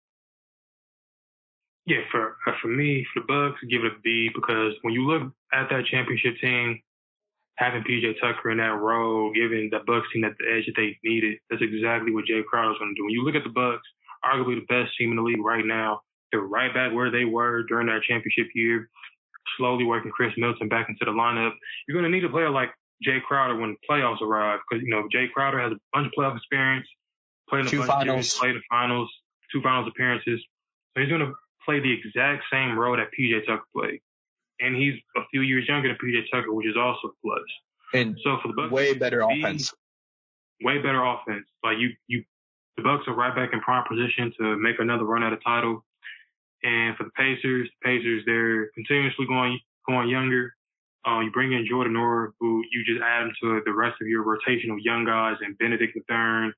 Yeah, 1.89 2.05
for 2.11 2.37
uh, 2.45 2.53
for 2.61 2.67
me, 2.67 3.03
for 3.11 3.21
the 3.21 3.25
Bucks, 3.25 3.59
give 3.65 3.83
it 3.83 3.93
a 3.97 3.99
B 4.03 4.29
because 4.29 4.73
when 4.83 4.93
you 4.93 5.09
look 5.09 5.33
at 5.51 5.69
that 5.73 5.89
championship 5.89 6.37
team, 6.39 6.79
having 7.57 7.81
PJ 7.81 8.21
Tucker 8.21 8.51
in 8.51 8.59
that 8.59 8.77
role, 8.77 9.33
giving 9.33 9.69
the 9.71 9.79
Bucks 9.87 10.05
team 10.13 10.21
that 10.21 10.37
the 10.37 10.45
edge 10.53 10.67
that 10.67 10.77
they 10.77 10.99
needed, 11.03 11.39
that's 11.49 11.63
exactly 11.65 12.13
what 12.13 12.25
Jae 12.29 12.45
Crowder's 12.45 12.77
going 12.77 12.93
to 12.93 12.95
do. 12.95 13.05
When 13.05 13.13
you 13.13 13.25
look 13.25 13.33
at 13.33 13.43
the 13.43 13.49
Bucks, 13.49 13.81
arguably 14.23 14.61
the 14.61 14.69
best 14.69 14.93
team 14.99 15.09
in 15.09 15.17
the 15.17 15.23
league 15.23 15.43
right 15.43 15.65
now, 15.65 16.01
they're 16.31 16.45
right 16.45 16.71
back 16.71 16.93
where 16.93 17.09
they 17.09 17.25
were 17.25 17.63
during 17.63 17.87
that 17.87 18.05
championship 18.07 18.53
year, 18.53 18.87
slowly 19.57 19.83
working 19.83 20.11
Chris 20.11 20.31
Milton 20.37 20.69
back 20.69 20.89
into 20.89 21.03
the 21.03 21.11
lineup. 21.11 21.57
You're 21.87 21.99
going 21.99 22.05
to 22.05 22.15
need 22.15 22.23
a 22.23 22.29
player 22.29 22.51
like 22.51 22.69
Jae 23.01 23.19
Crowder 23.23 23.57
when 23.57 23.77
playoffs 23.89 24.21
arrive 24.21 24.59
because 24.69 24.85
you 24.85 24.93
know 24.93 25.09
Jae 25.09 25.31
Crowder 25.31 25.59
has 25.59 25.71
a 25.71 25.79
bunch 25.91 26.05
of 26.05 26.13
playoff 26.13 26.37
experience, 26.37 26.85
played 27.49 27.61
in 27.61 27.65
a 27.65 27.69
Two 27.71 27.77
bunch 27.79 27.89
of 27.89 27.95
finals. 27.97 28.37
played 28.37 28.55
the 28.55 28.61
finals, 28.69 29.09
two 29.51 29.61
finals 29.63 29.89
appearances. 29.89 30.39
So 30.93 31.01
he's 31.01 31.09
going 31.09 31.21
to 31.21 31.33
play 31.69 31.79
the 31.79 31.93
exact 31.93 32.43
same 32.51 32.77
role 32.77 32.97
that 32.97 33.09
PJ 33.17 33.45
Tucker 33.45 33.63
played. 33.75 33.99
And 34.59 34.75
he's 34.75 34.95
a 35.15 35.21
few 35.31 35.41
years 35.41 35.67
younger 35.67 35.87
than 35.89 35.97
PJ 35.97 36.23
Tucker, 36.31 36.51
which 36.53 36.67
is 36.67 36.75
also 36.75 37.09
a 37.09 37.11
plus. 37.23 37.43
And 37.93 38.17
So 38.23 38.37
for 38.41 38.49
the 38.49 38.53
Bucks, 38.53 38.71
way 38.71 38.93
better 38.93 39.21
offense. 39.21 39.73
way 40.61 40.77
better 40.79 41.03
offense. 41.03 41.45
Like 41.63 41.77
you, 41.77 41.89
you, 42.07 42.23
the 42.77 42.83
Bucks 42.83 43.03
are 43.07 43.15
right 43.15 43.35
back 43.35 43.49
in 43.53 43.59
prime 43.61 43.85
position 43.87 44.33
to 44.39 44.57
make 44.57 44.79
another 44.79 45.05
run 45.05 45.23
at 45.23 45.31
a 45.33 45.37
title. 45.37 45.85
And 46.63 46.97
for 46.97 47.05
the 47.05 47.11
Pacers, 47.11 47.69
the 47.69 47.87
Pacers, 47.87 48.23
they're 48.25 48.69
continuously 48.71 49.25
going, 49.27 49.59
going 49.87 50.09
younger. 50.09 50.53
Uh, 51.07 51.21
you 51.21 51.31
bring 51.31 51.53
in 51.53 51.65
Jordan 51.69 51.95
Orr, 51.95 52.33
who 52.39 52.61
you 52.71 52.83
just 52.83 53.01
add 53.01 53.23
him 53.23 53.31
to 53.41 53.61
the 53.65 53.71
rest 53.73 53.95
of 54.01 54.07
your 54.07 54.23
rotation 54.23 54.69
of 54.71 54.79
young 54.79 55.05
guys 55.05 55.37
and 55.41 55.57
Benedict 55.57 55.95
III, 55.95 56.51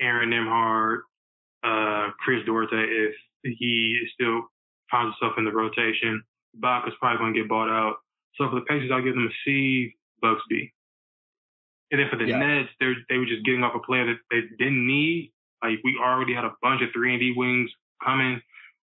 Aaron 0.00 0.30
Nembhard, 0.30 0.98
uh, 1.64 2.10
Chris 2.18 2.44
Duarte, 2.44 2.76
if 2.76 3.14
he 3.42 3.98
still 4.14 4.42
finds 4.90 5.14
himself 5.18 5.38
in 5.38 5.44
the 5.44 5.52
rotation. 5.52 6.22
Ibaka's 6.58 6.94
probably 7.00 7.18
going 7.18 7.34
to 7.34 7.40
get 7.40 7.48
bought 7.48 7.68
out. 7.68 7.96
So 8.36 8.48
for 8.48 8.56
the 8.56 8.62
Pacers, 8.62 8.90
I'll 8.92 9.02
give 9.02 9.14
them 9.14 9.28
a 9.28 9.34
C, 9.44 9.94
Bucks 10.20 10.42
B. 10.48 10.72
And 11.90 12.00
then 12.00 12.08
for 12.10 12.16
the 12.16 12.26
Yeah. 12.26 12.38
Nets, 12.38 12.70
they 12.80 12.92
they 13.08 13.18
were 13.18 13.26
just 13.26 13.44
getting 13.44 13.62
off 13.62 13.74
a 13.74 13.78
player 13.80 14.06
that 14.06 14.18
they 14.30 14.40
didn't 14.58 14.86
need, 14.86 15.32
Like 15.62 15.78
we 15.84 15.98
already 16.02 16.34
had 16.34 16.44
a 16.44 16.52
bunch 16.62 16.82
of 16.82 16.88
three 16.92 17.12
and 17.12 17.20
D 17.20 17.32
wings 17.36 17.70
coming. 18.02 18.40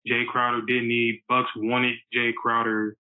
Jae 0.08 0.28
Crowder 0.28 0.62
didn't 0.66 0.88
need 0.88 1.22
Bucks 1.28 1.50
wanted 1.56 1.96
Jae 2.16 2.34
Crowder 2.36 2.96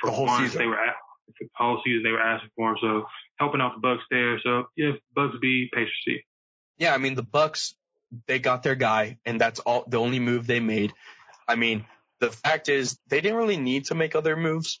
for 0.00 0.10
the 0.10 0.16
whole 0.16 0.28
season. 0.38 0.58
They 0.58 0.66
were 0.66 0.78
at, 0.78 0.94
the 1.40 1.48
whole 1.56 1.80
season 1.84 2.02
they 2.02 2.10
were 2.10 2.20
asking 2.20 2.50
for 2.56 2.70
him. 2.70 2.76
So 2.80 3.04
helping 3.38 3.60
out 3.60 3.74
the 3.74 3.80
Bucks 3.80 4.02
there. 4.10 4.40
So 4.40 4.64
yeah, 4.76 4.92
Bucks 5.14 5.34
B, 5.40 5.68
Pacers 5.72 5.92
C. 6.06 6.20
Yeah, 6.78 6.94
I 6.94 6.98
mean 6.98 7.14
the 7.14 7.22
Bucks 7.22 7.74
they 8.26 8.38
got 8.38 8.62
their 8.62 8.74
guy, 8.74 9.18
and 9.24 9.40
that's 9.40 9.60
all 9.60 9.84
the 9.86 9.98
only 9.98 10.20
move 10.20 10.46
they 10.46 10.60
made. 10.60 10.92
I 11.48 11.56
mean, 11.56 11.86
the 12.20 12.30
fact 12.30 12.68
is 12.68 12.98
they 13.08 13.20
didn't 13.20 13.38
really 13.38 13.56
need 13.56 13.86
to 13.86 13.94
make 13.94 14.14
other 14.14 14.36
moves. 14.36 14.80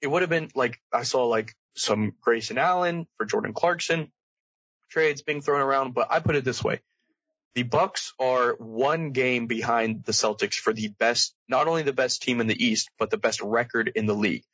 It 0.00 0.08
would 0.08 0.22
have 0.22 0.30
been 0.30 0.50
like 0.54 0.80
I 0.92 1.02
saw 1.02 1.26
like 1.26 1.54
some 1.76 2.12
Grayson 2.20 2.58
Allen 2.58 3.06
for 3.16 3.26
Jordan 3.26 3.52
Clarkson 3.52 4.12
trades 4.90 5.22
being 5.22 5.42
thrown 5.42 5.60
around, 5.60 5.92
but 5.92 6.08
I 6.10 6.20
put 6.20 6.36
it 6.36 6.44
this 6.44 6.62
way. 6.62 6.80
The 7.54 7.64
Bucks 7.64 8.12
are 8.18 8.54
one 8.58 9.12
game 9.12 9.46
behind 9.46 10.04
the 10.04 10.12
Celtics 10.12 10.54
for 10.54 10.72
the 10.72 10.88
best, 10.88 11.34
not 11.48 11.68
only 11.68 11.82
the 11.82 11.92
best 11.92 12.22
team 12.22 12.40
in 12.40 12.46
the 12.46 12.64
East, 12.64 12.90
but 12.98 13.10
the 13.10 13.16
best 13.16 13.40
record 13.42 13.92
in 13.94 14.06
the 14.06 14.14
league. 14.14 14.44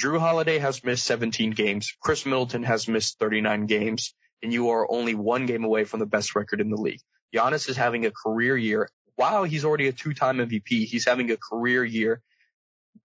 Jrue 0.00 0.20
Holiday 0.20 0.58
has 0.58 0.84
missed 0.84 1.04
17 1.06 1.50
games. 1.50 1.92
Khris 2.00 2.24
Middleton 2.24 2.62
has 2.62 2.86
missed 2.86 3.18
39 3.18 3.66
games, 3.66 4.14
and 4.42 4.52
you 4.52 4.70
are 4.70 4.90
only 4.90 5.14
one 5.14 5.46
game 5.46 5.64
away 5.64 5.84
from 5.84 6.00
the 6.00 6.06
best 6.06 6.36
record 6.36 6.60
in 6.60 6.70
the 6.70 6.80
league. 6.80 7.00
Giannis 7.34 7.68
is 7.68 7.76
having 7.76 8.06
a 8.06 8.10
career 8.10 8.56
year. 8.56 8.88
Wow, 9.16 9.44
he's 9.44 9.64
already 9.64 9.88
a 9.88 9.92
two-time 9.92 10.38
MVP. 10.38 10.86
He's 10.86 11.06
having 11.06 11.30
a 11.30 11.36
career 11.36 11.84
year. 11.84 12.22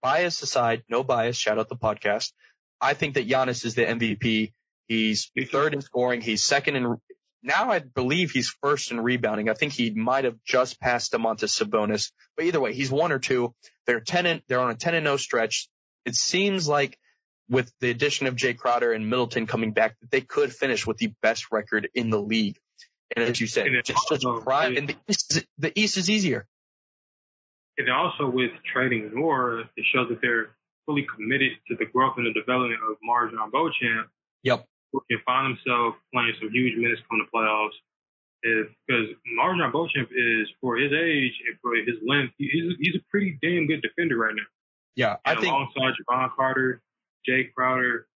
Bias 0.02 0.42
aside, 0.42 0.82
no 0.88 1.04
bias. 1.04 1.36
Shout 1.36 1.58
out 1.58 1.68
the 1.68 1.76
podcast. 1.76 2.32
I 2.80 2.94
think 2.94 3.14
that 3.14 3.28
Giannis 3.28 3.64
is 3.64 3.74
the 3.74 3.84
MVP. 3.84 4.52
He's 4.86 5.30
third 5.50 5.74
in 5.74 5.80
scoring. 5.80 6.20
He's 6.20 6.44
second 6.44 6.76
in 6.76 6.96
now. 7.42 7.70
I 7.70 7.80
believe 7.80 8.30
he's 8.30 8.54
first 8.62 8.90
in 8.90 9.00
rebounding. 9.00 9.48
I 9.48 9.54
think 9.54 9.72
he 9.72 9.90
might 9.90 10.24
have 10.24 10.36
just 10.44 10.80
passed 10.80 11.12
Domantas 11.12 11.60
Sabonis, 11.60 12.12
but 12.36 12.46
either 12.46 12.60
way, 12.60 12.72
he's 12.72 12.90
one 12.90 13.12
or 13.12 13.18
two. 13.18 13.54
They're 13.86 14.00
ten 14.00 14.26
and 14.26 14.42
they're 14.48 14.60
on 14.60 14.70
a 14.70 14.76
ten 14.76 14.94
and 14.94 15.04
no 15.04 15.16
stretch. 15.16 15.68
It 16.04 16.14
seems 16.14 16.68
like 16.68 16.98
with 17.48 17.72
the 17.80 17.90
addition 17.90 18.26
of 18.26 18.36
Jae 18.36 18.56
Crowder 18.56 18.92
and 18.92 19.08
Middleton 19.08 19.46
coming 19.46 19.72
back, 19.72 19.96
that 20.00 20.10
they 20.10 20.20
could 20.20 20.52
finish 20.52 20.86
with 20.86 20.98
the 20.98 21.12
best 21.22 21.46
record 21.50 21.88
in 21.94 22.10
the 22.10 22.20
league. 22.20 22.58
And 23.14 23.24
as 23.24 23.40
you 23.40 23.46
said, 23.46 23.68
just 23.84 24.08
just 24.08 24.26
prime. 24.42 24.76
And 24.76 24.88
the 24.88 24.96
East, 25.08 25.44
the 25.58 25.78
East 25.78 25.96
is 25.96 26.10
easier. 26.10 26.46
And 27.78 27.90
also 27.90 28.28
with 28.28 28.50
trading 28.72 29.10
Nora, 29.14 29.68
it 29.76 29.84
shows 29.94 30.08
that 30.08 30.20
they're 30.22 30.56
fully 30.86 31.06
committed 31.14 31.52
to 31.68 31.76
the 31.76 31.84
growth 31.84 32.14
and 32.16 32.26
the 32.26 32.32
development 32.32 32.80
of 32.88 32.96
MarJon 33.06 33.50
Beauchamp. 33.52 34.08
Yep 34.42 34.66
who 34.96 35.02
can 35.10 35.20
find 35.24 35.56
himself 35.56 35.94
playing 36.12 36.32
some 36.40 36.50
huge 36.50 36.76
minutes 36.76 37.02
come 37.08 37.20
the 37.20 37.28
playoffs. 37.28 37.76
Because 38.42 39.12
MarJon 39.38 39.72
Beauchamp 39.72 40.08
is 40.12 40.48
for 40.60 40.76
his 40.76 40.92
age 40.92 41.34
and 41.48 41.58
for 41.60 41.74
his 41.74 41.98
length, 42.06 42.34
he's 42.38 42.74
he's 42.78 42.94
a 42.94 43.04
pretty 43.10 43.38
damn 43.42 43.66
good 43.66 43.82
defender 43.82 44.16
right 44.16 44.34
now. 44.34 44.48
Yeah, 44.94 45.16
and 45.24 45.38
I 45.38 45.40
think 45.40 45.52
alongside 45.52 45.94
Jevon 46.00 46.30
Carter, 46.36 46.80
Jae 47.28 47.52
Crowder, 47.52 48.06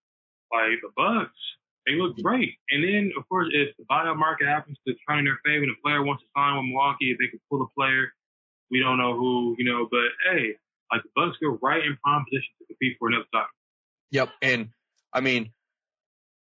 like 0.53 0.81
the 0.83 0.91
Bucks, 0.97 1.37
they 1.87 1.95
look 1.95 2.13
mm-hmm. 2.13 2.23
great. 2.23 2.55
And 2.71 2.85
then 2.85 3.13
of 3.17 3.29
course, 3.29 3.49
if 3.53 3.77
the 3.77 3.85
buyout 3.91 4.17
market 4.17 4.47
happens 4.47 4.79
to 4.87 4.95
turn 5.09 5.21
in 5.21 5.25
their 5.25 5.39
favor 5.45 5.65
and 5.65 5.73
the 5.73 5.81
player 5.83 6.03
wants 6.03 6.23
to 6.23 6.29
sign 6.37 6.57
with 6.57 6.67
Milwaukee, 6.67 7.11
if 7.13 7.19
they 7.19 7.29
can 7.29 7.41
pull 7.51 7.63
a 7.63 7.69
player, 7.79 8.13
we 8.71 8.81
don't 8.81 8.99
know 8.99 9.17
who, 9.17 9.57
you 9.59 9.65
know. 9.65 9.89
But 9.91 10.11
hey, 10.31 10.57
like 10.93 11.03
the 11.03 11.11
Bucks 11.15 11.39
go 11.43 11.59
right 11.63 11.85
in 11.85 11.97
prime 12.03 12.25
position 12.25 12.53
to 12.59 12.67
compete 12.67 12.97
for 12.99 13.09
another 13.09 13.27
title. 13.33 13.49
Yep, 14.11 14.31
and 14.43 14.69
I 15.13 15.21
mean 15.21 15.53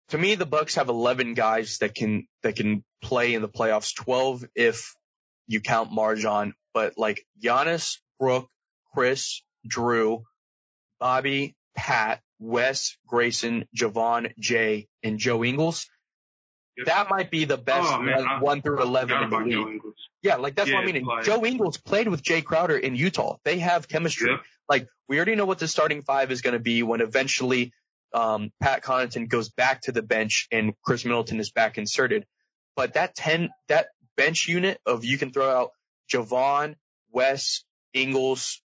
to 0.08 0.18
me, 0.18 0.34
the 0.34 0.46
Bucks 0.46 0.76
have 0.76 0.88
11 0.88 1.34
guys 1.34 1.78
that 1.78 1.94
can 1.94 2.26
that 2.42 2.56
can 2.56 2.84
play 3.02 3.34
in 3.34 3.42
the 3.42 3.48
playoffs. 3.48 3.94
12 3.94 4.44
if 4.54 4.94
you 5.46 5.60
count 5.60 5.90
MarJon, 5.90 6.52
but 6.74 6.94
like 6.96 7.24
Giannis, 7.42 7.98
Brook, 8.18 8.48
Khris, 8.94 9.42
Jrue, 9.70 10.22
Bobby, 10.98 11.56
Pat, 11.76 12.20
Wes, 12.38 12.96
Grayson, 13.06 13.66
Jevon 13.76 14.32
Jae, 14.40 14.88
and 15.02 15.18
Joe 15.18 15.44
Ingles. 15.44 15.88
That 16.84 17.10
might 17.10 17.30
be 17.30 17.44
the 17.44 17.56
best 17.56 17.92
oh, 17.92 18.00
man, 18.00 18.40
one 18.40 18.62
through 18.62 18.80
eleven 18.82 19.24
in 19.24 19.30
the 19.30 19.38
league. 19.38 19.80
Yeah, 20.22 20.36
like 20.36 20.54
that's 20.54 20.68
yeah, 20.68 20.76
what 20.76 20.88
I 20.88 20.92
mean. 20.92 21.04
Like, 21.04 21.24
Joe 21.24 21.44
Ingles 21.44 21.76
played 21.76 22.06
with 22.06 22.22
Jae 22.22 22.44
Crowder 22.44 22.76
in 22.76 22.94
Utah. 22.94 23.36
They 23.44 23.58
have 23.58 23.88
chemistry. 23.88 24.30
Yeah. 24.30 24.38
Like 24.68 24.86
we 25.08 25.16
already 25.16 25.34
know 25.34 25.44
what 25.44 25.58
the 25.58 25.66
starting 25.66 26.02
five 26.02 26.30
is 26.30 26.40
going 26.40 26.52
to 26.52 26.60
be 26.60 26.84
when 26.84 27.00
eventually 27.00 27.72
um, 28.12 28.50
Pat 28.60 28.82
Connaughton 28.82 29.28
goes 29.28 29.48
back 29.50 29.82
to 29.82 29.92
the 29.92 30.02
bench 30.02 30.46
and 30.52 30.74
Khris 30.82 31.04
Middleton 31.04 31.40
is 31.40 31.50
back 31.50 31.78
inserted. 31.78 32.26
But 32.76 32.94
that 32.94 33.14
10, 33.14 33.50
that 33.68 33.88
bench 34.16 34.48
unit 34.48 34.78
of 34.86 35.04
you 35.04 35.18
can 35.18 35.32
throw 35.32 35.48
out 35.50 35.70
Jevon, 36.12 36.76
Wes, 37.10 37.64
Ingles, 37.92 38.62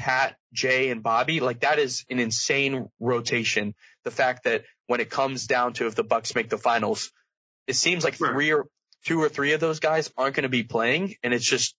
Pat, 0.00 0.34
Jae, 0.56 0.90
and 0.90 1.02
Bobby, 1.02 1.40
like 1.40 1.60
that 1.60 1.78
is 1.78 2.06
an 2.08 2.18
insane 2.18 2.88
rotation. 2.98 3.74
The 4.04 4.10
fact 4.10 4.44
that 4.44 4.64
when 4.86 5.00
it 5.00 5.10
comes 5.10 5.46
down 5.46 5.74
to 5.74 5.86
if 5.86 5.94
the 5.94 6.02
Bucks 6.02 6.34
make 6.34 6.48
the 6.48 6.56
finals, 6.56 7.12
it 7.66 7.76
seems 7.76 8.02
like 8.02 8.14
three 8.14 8.50
or 8.50 8.64
two 9.04 9.22
or 9.22 9.28
three 9.28 9.52
of 9.52 9.60
those 9.60 9.78
guys 9.78 10.10
aren't 10.16 10.34
going 10.34 10.44
to 10.44 10.48
be 10.48 10.62
playing, 10.62 11.16
and 11.22 11.34
it's 11.34 11.44
just 11.44 11.74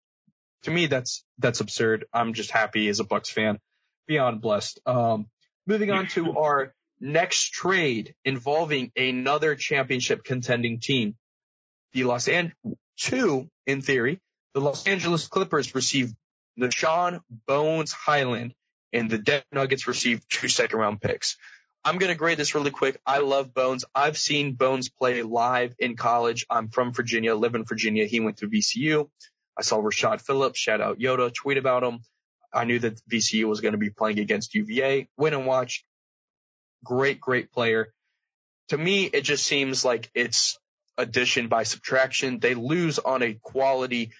to 0.64 0.72
me 0.72 0.85
that's 0.85 1.23
that's 1.39 1.61
absurd. 1.61 2.06
I'm 2.14 2.34
just 2.34 2.52
happy 2.52 2.88
as 2.89 2.99
a 2.99 3.03
Bucks 3.03 3.31
fan, 3.31 3.57
beyond 4.07 4.39
blessed. 4.39 4.80
Um, 4.85 5.26
Moving 5.65 5.89
on 5.89 6.06
to 6.10 6.38
our 6.38 6.76
next 6.99 7.53
trade 7.53 8.14
involving 8.23 8.91
another 8.95 9.56
championship 9.56 10.23
contending 10.23 10.80
team. 10.80 11.15
The 11.93 12.03
Los 12.03 12.27
Angeles, 12.27 12.53
two 12.98 13.49
in 13.65 13.81
theory, 13.81 14.22
the 14.53 14.61
Los 14.61 14.85
Angeles 14.85 15.27
Clippers 15.27 15.73
received 15.73 16.14
Nah'Shon 16.62 17.22
Bones 17.48 17.92
Hyland, 17.92 18.54
and 18.94 19.10
the 19.10 19.18
Denver 19.18 19.46
Nuggets 19.52 19.88
received 19.88 20.24
two 20.30 20.48
second 20.48 20.80
round 20.80 21.02
picks. 21.02 21.38
I'm 21.84 21.98
going 21.98 22.12
to 22.12 22.18
grade 22.18 22.38
this 22.38 22.54
really 22.54 22.70
quick. 22.70 23.02
I 23.06 23.20
love 23.20 23.54
Bones. 23.54 23.86
I've 23.96 24.18
seen 24.18 24.54
Bones 24.54 24.90
play 24.90 25.24
live 25.24 25.74
in 25.80 25.96
college. 25.96 26.46
I'm 26.50 26.70
from 26.70 26.94
Virginia, 26.94 27.36
live 27.36 27.56
in 27.56 27.66
Virginia. 27.66 28.06
He 28.06 28.20
went 28.20 28.38
to 28.38 28.48
VCU. 28.48 29.10
I 29.58 29.64
saw 29.64 29.82
Rashad 29.82 30.22
Phillips, 30.22 30.60
shout 30.60 30.80
out 30.80 31.00
Yoda, 31.00 31.34
tweet 31.34 31.58
about 31.58 31.84
him. 31.84 32.02
I 32.54 32.66
knew 32.66 32.80
that 32.80 33.02
VCU 33.10 33.46
was 33.46 33.62
going 33.62 33.72
to 33.72 33.78
be 33.78 33.90
playing 33.90 34.20
against 34.20 34.54
UVA. 34.54 35.08
Went 35.18 35.36
and 35.36 35.46
watched. 35.46 35.84
Great, 36.84 37.20
great 37.20 37.52
player. 37.52 37.94
To 38.70 38.78
me, 38.78 39.06
it 39.06 39.22
just 39.22 39.46
seems 39.46 39.84
like 39.84 40.10
it's 40.14 40.60
addition 40.98 41.48
by 41.48 41.64
subtraction. 41.64 42.40
They 42.40 42.54
lose 42.54 43.00
on 43.00 43.24
a 43.24 43.34
quality 43.34 44.12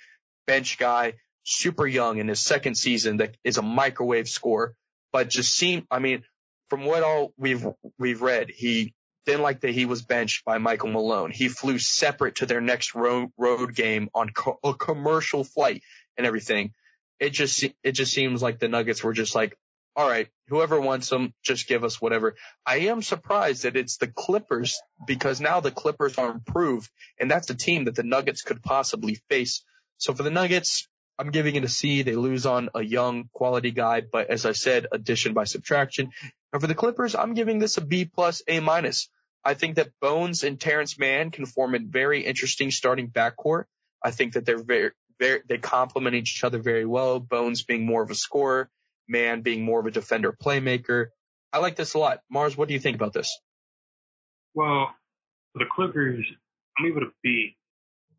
bench 0.48 0.78
guy, 0.78 1.14
super 1.44 1.88
young 1.88 2.18
in 2.18 2.28
his 2.28 2.40
second 2.40 2.76
season 2.76 3.18
that 3.18 3.36
is 3.44 3.58
a 3.58 3.62
microwave 3.62 4.28
score, 4.28 4.76
but 5.12 5.30
just 5.30 5.56
seem, 5.56 5.86
I 5.90 6.00
mean, 6.00 6.24
from 6.70 6.86
what 6.86 7.04
all 7.04 7.34
we've, 7.38 7.66
we've 7.98 8.22
read, 8.22 8.50
he 8.50 8.94
didn't 9.26 9.42
like 9.42 9.62
that 9.62 9.72
he 9.72 9.86
was 9.86 10.02
benched 10.02 10.46
by 10.46 10.58
Michael 10.58 10.90
Malone. 10.90 11.32
He 11.32 11.48
flew 11.48 11.78
separate 11.80 12.36
to 12.36 12.46
their 12.46 12.62
next 12.62 12.96
road, 12.96 13.30
road 13.38 13.76
game 13.76 14.10
on 14.16 14.30
co- 14.30 14.60
a 14.64 14.74
commercial 14.74 15.44
flight 15.44 15.84
and 16.18 16.26
everything 16.26 16.74
it 17.22 17.30
just 17.30 17.64
it 17.84 17.92
just 17.92 18.12
seems 18.12 18.42
like 18.42 18.60
the 18.60 18.68
Nuggets 18.68 19.04
were 19.04 19.14
just 19.14 19.36
like, 19.36 19.56
all 19.96 20.10
right, 20.10 20.28
whoever 20.48 20.82
wants 20.82 21.08
them, 21.08 21.34
just 21.44 21.68
give 21.68 21.84
us 21.84 22.02
whatever. 22.02 22.36
I 22.66 22.78
am 22.90 23.04
surprised 23.04 23.64
that 23.64 23.78
it's 23.78 23.98
the 23.98 24.08
Clippers 24.08 24.82
because 25.06 25.40
now 25.40 25.60
the 25.60 25.72
Clippers 25.72 26.18
are 26.18 26.32
improved, 26.32 26.90
and 27.20 27.30
that's 27.30 27.50
a 27.52 27.56
team 27.56 27.86
that 27.86 27.96
the 27.96 28.04
Nuggets 28.04 28.42
could 28.42 28.64
possibly 28.64 29.20
face. 29.30 29.64
So 30.00 30.16
for 30.16 30.24
the 30.24 30.32
Nuggets, 30.32 30.90
I'm 31.22 31.30
giving 31.30 31.56
it 31.56 31.64
a 31.64 31.70
C. 31.70 32.02
They 32.02 32.16
lose 32.16 32.48
on 32.48 32.70
a 32.74 32.82
young 32.82 33.30
quality 33.32 33.70
guy, 33.70 34.02
but 34.02 34.32
as 34.32 34.48
I 34.48 34.54
said, 34.54 34.88
addition 34.92 35.36
by 35.36 35.44
subtraction. 35.44 36.10
And 36.52 36.60
for 36.60 36.68
the 36.68 36.74
Clippers, 36.74 37.14
I'm 37.14 37.36
giving 37.36 37.60
this 37.60 37.78
a 37.78 37.82
B 37.82 38.06
plus, 38.06 38.42
A 38.48 38.60
minus. 38.60 39.08
I 39.46 39.54
think 39.54 39.76
that 39.76 39.92
Bones 40.02 40.44
and 40.44 40.60
Terance 40.60 40.98
Mann 40.98 41.30
can 41.30 41.46
form 41.46 41.76
a 41.76 41.80
very 41.80 42.26
interesting 42.26 42.72
starting 42.72 43.08
backcourt. 43.08 43.66
I 44.04 44.10
think 44.10 44.34
that 44.34 44.48
they're 44.48 44.64
very, 44.64 44.94
very, 45.20 45.42
they 45.48 45.60
complement 45.60 46.16
each 46.16 46.44
other 46.44 46.58
very 46.58 46.88
well. 46.88 47.20
Bones 47.20 47.62
being 47.62 47.86
more 47.86 48.02
of 48.02 48.10
a 48.10 48.16
scorer, 48.16 48.68
Mann 49.08 49.42
being 49.42 49.64
more 49.64 49.80
of 49.80 49.86
a 49.86 49.92
defender 49.92 50.34
playmaker. 50.34 51.10
I 51.54 51.60
like 51.60 51.76
this 51.76 51.94
a 51.94 52.00
lot. 52.00 52.22
Mars, 52.32 52.58
what 52.58 52.68
do 52.68 52.74
you 52.74 52.80
think 52.80 52.96
about 52.96 53.14
this? 53.14 53.30
Well, 54.56 54.90
for 55.54 55.60
the 55.60 55.70
Clippers, 55.72 56.26
I'm 56.80 56.86
giving 56.88 57.04
it 57.04 57.10
a 57.10 57.12
B. 57.22 57.58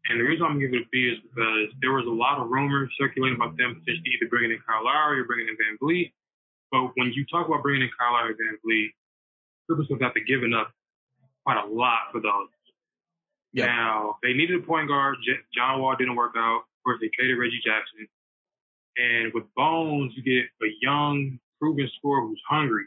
And 0.08 0.18
the 0.18 0.24
reason 0.24 0.44
I'm 0.44 0.58
giving 0.58 0.74
it 0.74 0.82
a 0.82 0.90
B 0.90 1.14
is 1.14 1.18
because 1.22 1.70
there 1.80 1.92
was 1.92 2.06
a 2.06 2.10
lot 2.10 2.42
of 2.42 2.50
rumors 2.50 2.90
circulating 2.98 3.36
about 3.36 3.56
them 3.56 3.78
potentially 3.78 4.10
either 4.18 4.28
bringing 4.28 4.50
in 4.50 4.58
Kyle 4.66 4.84
Lowry 4.84 5.20
or 5.20 5.24
bringing 5.24 5.46
in 5.46 5.54
VanVleet. 5.54 6.12
But 6.72 6.90
when 6.96 7.12
you 7.14 7.24
talk 7.30 7.46
about 7.46 7.62
bringing 7.62 7.82
in 7.82 7.90
Kyle 7.96 8.12
Lowry 8.12 8.34
and 8.34 8.58
VanVleet, 8.58 8.90
Clippers 9.66 9.86
have 10.00 10.14
to 10.14 10.24
give 10.24 10.42
up 10.58 10.72
quite 11.46 11.62
a 11.62 11.66
lot 11.66 12.10
for 12.10 12.20
those. 12.20 12.48
Yep. 13.52 13.68
Now, 13.68 14.16
they 14.22 14.32
needed 14.32 14.58
a 14.58 14.66
point 14.66 14.88
guard. 14.88 15.16
John 15.54 15.80
Wall 15.80 15.94
didn't 15.96 16.16
work 16.16 16.32
out 16.36 16.64
Of 16.64 16.82
course, 16.84 16.98
they 17.00 17.10
traded 17.14 17.38
Reggie 17.38 17.60
Jackson. 17.64 18.08
And 18.96 19.32
with 19.32 19.44
Bones, 19.54 20.12
you 20.16 20.22
get 20.22 20.50
a 20.66 20.70
young, 20.80 21.38
proven 21.60 21.88
scorer 21.98 22.22
who's 22.22 22.42
hungry. 22.48 22.84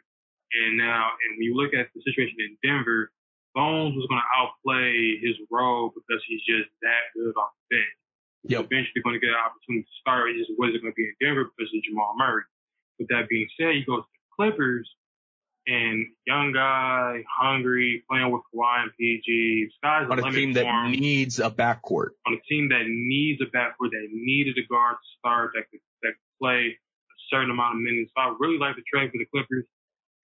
And 0.54 0.78
now, 0.78 1.12
and 1.24 1.38
when 1.38 1.44
you 1.44 1.56
look 1.56 1.74
at 1.74 1.88
the 1.94 2.02
situation 2.02 2.38
in 2.40 2.58
Denver, 2.64 3.12
Bones 3.56 3.96
was 3.96 4.06
going 4.12 4.20
to 4.22 4.32
outplay 4.36 5.18
his 5.24 5.40
role 5.50 5.96
because 5.96 6.22
he's 6.28 6.44
just 6.44 6.70
that 6.84 7.10
good 7.16 7.34
off 7.40 7.56
the 7.72 7.78
bench. 7.78 7.98
Yep. 8.48 8.70
eventually 8.70 9.02
going 9.02 9.18
to 9.18 9.20
get 9.20 9.34
an 9.34 9.42
opportunity 9.42 9.82
to 9.90 9.96
start. 10.00 10.30
It 10.30 10.38
just 10.38 10.54
wasn't 10.60 10.84
going 10.86 10.94
to 10.94 11.00
be 11.00 11.10
in 11.10 11.16
Denver 11.18 11.50
because 11.50 11.72
of 11.74 11.82
Jamal 11.82 12.14
Murray. 12.14 12.46
With 13.00 13.08
that 13.10 13.26
being 13.28 13.48
said, 13.58 13.74
he 13.74 13.82
goes 13.82 14.04
to 14.06 14.12
the 14.14 14.30
Clippers 14.38 14.86
and 15.68 16.06
young 16.28 16.54
guy, 16.54 17.24
hungry, 17.26 18.04
playing 18.10 18.32
with 18.32 18.42
Kawhi 18.54 18.84
and 18.84 18.92
PG. 19.00 19.70
Sky's 19.82 20.08
On 20.10 20.20
a 20.20 20.32
team 20.32 20.54
that 20.54 20.66
him. 20.66 20.92
needs 20.92 21.40
a 21.40 21.50
backcourt. 21.50 22.14
on 22.28 22.34
a 22.34 22.42
team 22.48 22.70
that 22.70 22.86
needs 22.86 23.42
a 23.42 23.46
backcourt, 23.46 23.90
that 23.92 24.08
needed 24.12 24.58
a 24.58 24.66
guard 24.70 24.98
to 25.02 25.08
start, 25.18 25.52
that 25.56 25.66
could, 25.72 25.82
that 26.04 26.14
could 26.14 26.38
play 26.40 26.78
a 26.78 27.18
certain 27.32 27.50
amount 27.50 27.76
of 27.76 27.82
minutes. 27.82 28.12
So 28.16 28.22
I 28.22 28.36
really 28.40 28.60
like 28.60 28.76
the 28.76 28.84
trade 28.86 29.10
for 29.12 29.18
the 29.18 29.26
Clippers. 29.26 29.66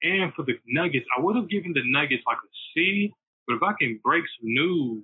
And 0.03 0.33
for 0.33 0.43
the 0.43 0.53
Nuggets, 0.67 1.05
I 1.17 1.21
would 1.21 1.35
have 1.35 1.49
given 1.49 1.73
the 1.73 1.81
Nuggets 1.85 2.23
like 2.25 2.37
a 2.37 2.49
C, 2.73 3.13
but 3.59 3.67
if 3.67 3.73
I 3.73 3.73
can 3.79 3.99
break 4.03 4.23
some 4.39 4.49
news, 4.53 5.03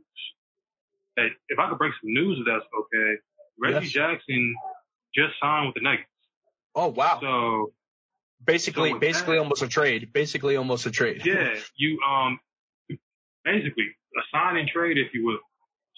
that 1.15 1.28
if 1.49 1.60
I 1.60 1.69
could 1.69 1.78
break 1.78 1.94
some 2.02 2.14
news, 2.14 2.40
that's 2.45 2.65
okay. 2.80 3.15
Reggie 3.60 3.86
Yes. 3.86 3.94
Jackson 3.94 4.56
just 5.15 5.34
signed 5.41 5.68
with 5.68 5.76
the 5.76 5.82
Nuggets. 5.82 6.07
Oh 6.76 6.88
wow. 6.90 7.19
So 7.22 7.74
basically 8.45 8.91
so 8.91 8.99
basically 8.99 9.36
that- 9.38 9.44
almost 9.44 9.61
a 9.64 9.68
trade. 9.68 10.14
Basically 10.14 10.56
almost 10.56 10.86
a 10.86 10.91
trade. 10.91 11.26
yeah, 11.26 11.56
you 11.78 11.99
um 12.07 12.40
basically 13.44 13.86
a 14.18 14.22
sign 14.32 14.57
and 14.57 14.68
trade, 14.69 14.98
if 14.98 15.14
you 15.14 15.26
will. 15.26 15.40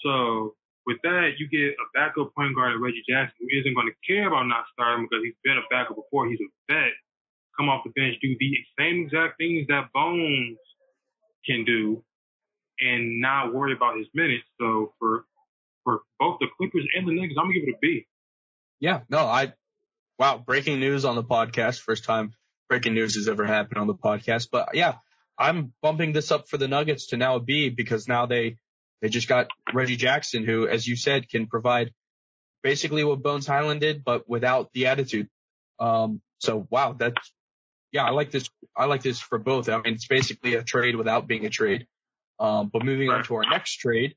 So 0.00 0.54
with 0.86 0.98
that, 1.02 1.32
you 1.38 1.48
get 1.48 1.74
a 1.74 1.86
backup 1.94 2.34
point 2.34 2.54
guard 2.54 2.72
at 2.72 2.80
Reggie 2.80 3.02
Jackson 3.08 3.36
who 3.40 3.58
isn't 3.60 3.74
going 3.74 3.86
to 3.88 3.94
care 4.06 4.28
about 4.28 4.44
not 4.46 4.64
starting 4.72 5.06
because 5.08 5.22
he's 5.24 5.34
been 5.44 5.58
a 5.58 5.66
backup 5.70 5.96
before. 5.96 6.28
He's 6.28 6.40
a 6.40 6.72
vet. 6.72 6.92
Come 7.58 7.68
off 7.68 7.84
the 7.84 7.90
bench, 7.90 8.16
do 8.22 8.34
the 8.38 8.56
same 8.78 9.04
exact 9.04 9.36
things 9.38 9.66
that 9.68 9.92
Bones 9.92 10.56
can 11.44 11.64
do, 11.64 12.02
and 12.80 13.20
not 13.20 13.54
worry 13.54 13.72
about 13.72 13.96
his 13.96 14.06
minutes. 14.14 14.44
So 14.60 14.92
for 14.98 15.24
for 15.84 16.00
both 16.18 16.38
the 16.40 16.46
Clippers 16.56 16.86
and 16.96 17.08
the 17.08 17.12
Nuggets, 17.12 17.36
I'm 17.38 17.46
gonna 17.46 17.54
give 17.54 17.68
it 17.68 17.74
a 17.74 17.78
B. 17.80 18.06
Yeah, 18.80 19.00
no, 19.10 19.18
I, 19.18 19.52
wow, 20.18 20.42
breaking 20.44 20.80
news 20.80 21.04
on 21.04 21.14
the 21.14 21.22
podcast. 21.22 21.80
First 21.80 22.04
time 22.04 22.32
breaking 22.70 22.94
news 22.94 23.16
has 23.16 23.28
ever 23.28 23.44
happened 23.44 23.78
on 23.78 23.86
the 23.86 23.94
podcast. 23.94 24.48
But 24.50 24.70
yeah, 24.74 24.94
I'm 25.38 25.74
bumping 25.82 26.12
this 26.12 26.30
up 26.30 26.48
for 26.48 26.56
the 26.56 26.68
Nuggets 26.68 27.08
to 27.08 27.18
now 27.18 27.36
a 27.36 27.40
B 27.40 27.68
because 27.68 28.08
now 28.08 28.24
they, 28.26 28.56
they 29.02 29.08
just 29.08 29.28
got 29.28 29.48
Reggie 29.74 29.96
Jackson, 29.96 30.44
who, 30.44 30.66
as 30.66 30.86
you 30.86 30.96
said, 30.96 31.28
can 31.28 31.46
provide 31.46 31.92
basically 32.62 33.04
what 33.04 33.22
Bones 33.22 33.46
Hyland 33.46 33.80
did, 33.80 34.04
but 34.04 34.28
without 34.28 34.72
the 34.72 34.86
attitude. 34.86 35.28
Um, 35.78 36.22
so 36.38 36.66
wow, 36.70 36.94
that's, 36.98 37.32
yeah, 37.92 38.04
I 38.04 38.10
like 38.10 38.30
this. 38.30 38.48
I 38.76 38.84
like 38.84 39.02
this 39.02 39.20
for 39.20 39.38
both. 39.38 39.68
I 39.68 39.76
mean, 39.82 39.94
it's 39.94 40.06
basically 40.06 40.54
a 40.54 40.62
trade 40.62 40.94
without 40.94 41.26
being 41.26 41.44
a 41.44 41.50
trade. 41.50 41.86
Um, 42.40 42.70
but 42.72 42.84
moving 42.84 43.10
on 43.10 43.22
to 43.24 43.34
our 43.34 43.44
next 43.48 43.76
trade, 43.76 44.14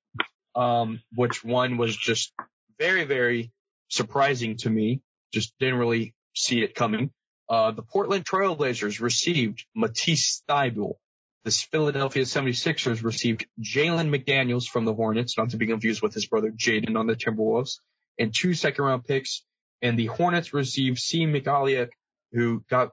um, 0.56 1.02
which 1.14 1.44
one 1.44 1.78
was 1.78 1.96
just 1.96 2.34
very, 2.80 3.04
very 3.04 3.52
surprising 3.90 4.58
to 4.58 4.70
me. 4.70 5.02
Just 5.34 5.54
didn't 5.60 5.78
really 5.78 6.16
see 6.34 6.64
it 6.64 6.74
coming. 6.74 7.12
Uh, 7.50 7.72
the 7.72 7.82
Portland 7.82 8.26
Trailblazers 8.26 9.02
received 9.02 9.66
Matisse 9.76 10.42
Thybulle. 10.50 10.96
The 11.44 11.52
Philadelphia 11.52 12.24
76ers 12.24 13.04
received 13.04 13.46
Jalen 13.62 14.10
McDaniels 14.10 14.66
from 14.66 14.86
the 14.86 14.94
Hornets, 14.94 15.38
not 15.38 15.50
to 15.50 15.58
be 15.58 15.68
confused 15.68 16.02
with 16.02 16.14
his 16.14 16.26
brother 16.26 16.52
Jaden 16.52 16.98
on 16.98 17.06
the 17.06 17.18
Timberwolves, 17.18 17.80
and 18.18 18.34
two 18.34 18.54
second 18.54 18.86
round 18.86 19.04
picks. 19.04 19.44
And 19.82 20.00
the 20.00 20.06
Hornets 20.06 20.54
received 20.54 21.00
Svi 21.00 21.28
Mykhailiuk, 21.28 21.90
who 22.32 22.64
got, 22.70 22.92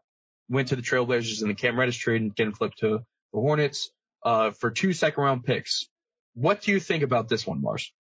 went 0.49 0.69
to 0.69 0.77
the 0.77 0.83
Trailblazers 0.83 1.43
in 1.43 1.49
the 1.49 1.55
Cam 1.55 1.79
Reddish 1.79 1.99
trade 1.99 2.23
and 2.23 2.35
getting 2.35 2.55
flipped 2.55 2.81
to 2.81 2.99
the 3.33 3.41
Hornets, 3.41 3.91
uh, 4.23 4.51
for 4.53 4.71
two 4.71 4.93
second 4.93 5.23
round 5.23 5.45
picks. 5.45 5.89
What 6.35 6.63
do 6.63 6.73
you 6.73 6.81
think 6.81 7.03
about 7.03 7.29
this 7.29 7.47
one, 7.47 7.61
Mars? 7.61 7.93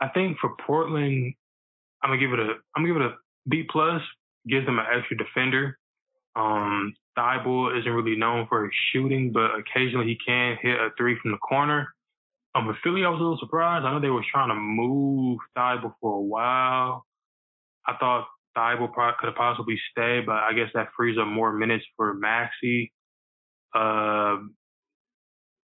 I 0.00 0.08
think 0.08 0.38
for 0.38 0.50
Portland, 0.66 1.34
I'm 2.02 2.10
gonna 2.10 2.20
give 2.20 2.32
it 2.32 2.40
a 2.40 2.54
I'm 2.74 2.84
gonna 2.84 2.94
give 2.94 3.02
it 3.02 3.12
a 3.12 3.14
B 3.48 3.64
plus. 3.70 4.02
Gives 4.48 4.64
them 4.66 4.78
an 4.78 4.86
extra 4.96 5.16
defender. 5.16 5.76
Um, 6.36 6.94
Thybulle 7.18 7.76
isn't 7.80 7.90
really 7.90 8.16
known 8.16 8.46
for 8.48 8.64
his 8.64 8.72
shooting, 8.92 9.32
but 9.32 9.50
occasionally 9.58 10.06
he 10.06 10.18
can 10.24 10.56
hit 10.60 10.78
a 10.78 10.90
three 10.96 11.16
from 11.20 11.32
the 11.32 11.38
corner. 11.38 11.88
Um, 12.54 12.66
with 12.66 12.76
Philly, 12.84 13.04
I 13.04 13.08
was 13.08 13.18
a 13.18 13.22
little 13.22 13.38
surprised. 13.38 13.84
I 13.84 13.92
know 13.92 14.00
they 14.00 14.08
were 14.08 14.24
trying 14.30 14.50
to 14.50 14.54
move 14.54 15.38
Thybulle 15.56 15.94
for 16.00 16.12
a 16.12 16.20
while. 16.20 17.04
I 17.86 17.96
thought 17.98 18.26
Thybulle 18.56 18.94
could 19.18 19.26
have 19.26 19.34
possibly 19.34 19.78
stayed, 19.90 20.26
but 20.26 20.36
I 20.36 20.52
guess 20.52 20.70
that 20.74 20.88
frees 20.96 21.18
up 21.18 21.26
more 21.26 21.52
minutes 21.52 21.84
for 21.96 22.14
Maxey. 22.14 22.92
Uh, 23.76 24.38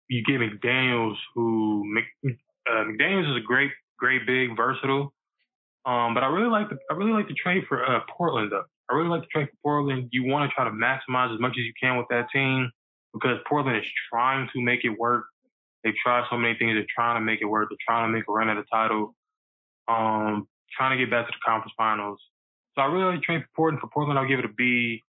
you 0.08 0.22
get 0.24 0.40
McDaniels, 0.40 1.16
who 1.34 1.84
Mc, 1.86 2.04
uh, 2.68 2.84
McDaniels 2.84 3.30
is 3.30 3.36
a 3.42 3.46
great 3.46 3.70
great 3.98 4.26
big, 4.26 4.56
versatile. 4.56 5.14
Um, 5.86 6.14
but 6.14 6.22
I 6.22 6.26
really 6.26 6.50
like 6.50 6.68
the 6.68 6.76
I 6.90 6.94
really 6.94 7.12
like 7.12 7.28
the 7.28 7.34
trade 7.34 7.64
for 7.68 7.84
uh, 7.84 8.00
Portland 8.16 8.52
though. 8.52 8.64
I 8.90 8.94
really 8.94 9.08
like 9.08 9.22
the 9.22 9.28
trade 9.32 9.48
for 9.48 9.56
Portland. 9.62 10.08
You 10.12 10.24
want 10.24 10.48
to 10.48 10.54
try 10.54 10.64
to 10.64 10.70
maximize 10.70 11.32
as 11.32 11.40
much 11.40 11.52
as 11.52 11.64
you 11.64 11.72
can 11.80 11.96
with 11.96 12.06
that 12.10 12.26
team 12.32 12.70
because 13.14 13.38
Portland 13.48 13.78
is 13.78 13.84
trying 14.12 14.48
to 14.54 14.60
make 14.60 14.84
it 14.84 14.90
work. 14.90 15.24
They've 15.82 15.94
tried 16.02 16.24
so 16.30 16.36
many 16.36 16.56
things. 16.58 16.74
They're 16.74 16.86
trying 16.94 17.16
to 17.16 17.24
make 17.24 17.40
it 17.40 17.46
work. 17.46 17.68
They're 17.70 17.86
trying 17.86 18.08
to 18.08 18.12
make 18.12 18.24
a 18.28 18.32
run 18.32 18.48
at 18.48 18.54
the 18.54 18.64
title. 18.70 19.14
Um, 19.88 20.46
trying 20.76 20.96
to 20.96 21.04
get 21.04 21.10
back 21.10 21.26
to 21.26 21.32
the 21.32 21.38
conference 21.44 21.72
finals. 21.76 22.20
So 22.74 22.82
I 22.82 22.86
really 22.86 23.14
like 23.14 23.22
trade 23.22 23.42
for 23.42 23.48
Portland. 23.56 23.80
For 23.80 23.88
Portland, 23.88 24.18
I'll 24.18 24.28
give 24.28 24.38
it 24.38 24.44
a 24.44 24.52
B. 24.56 25.02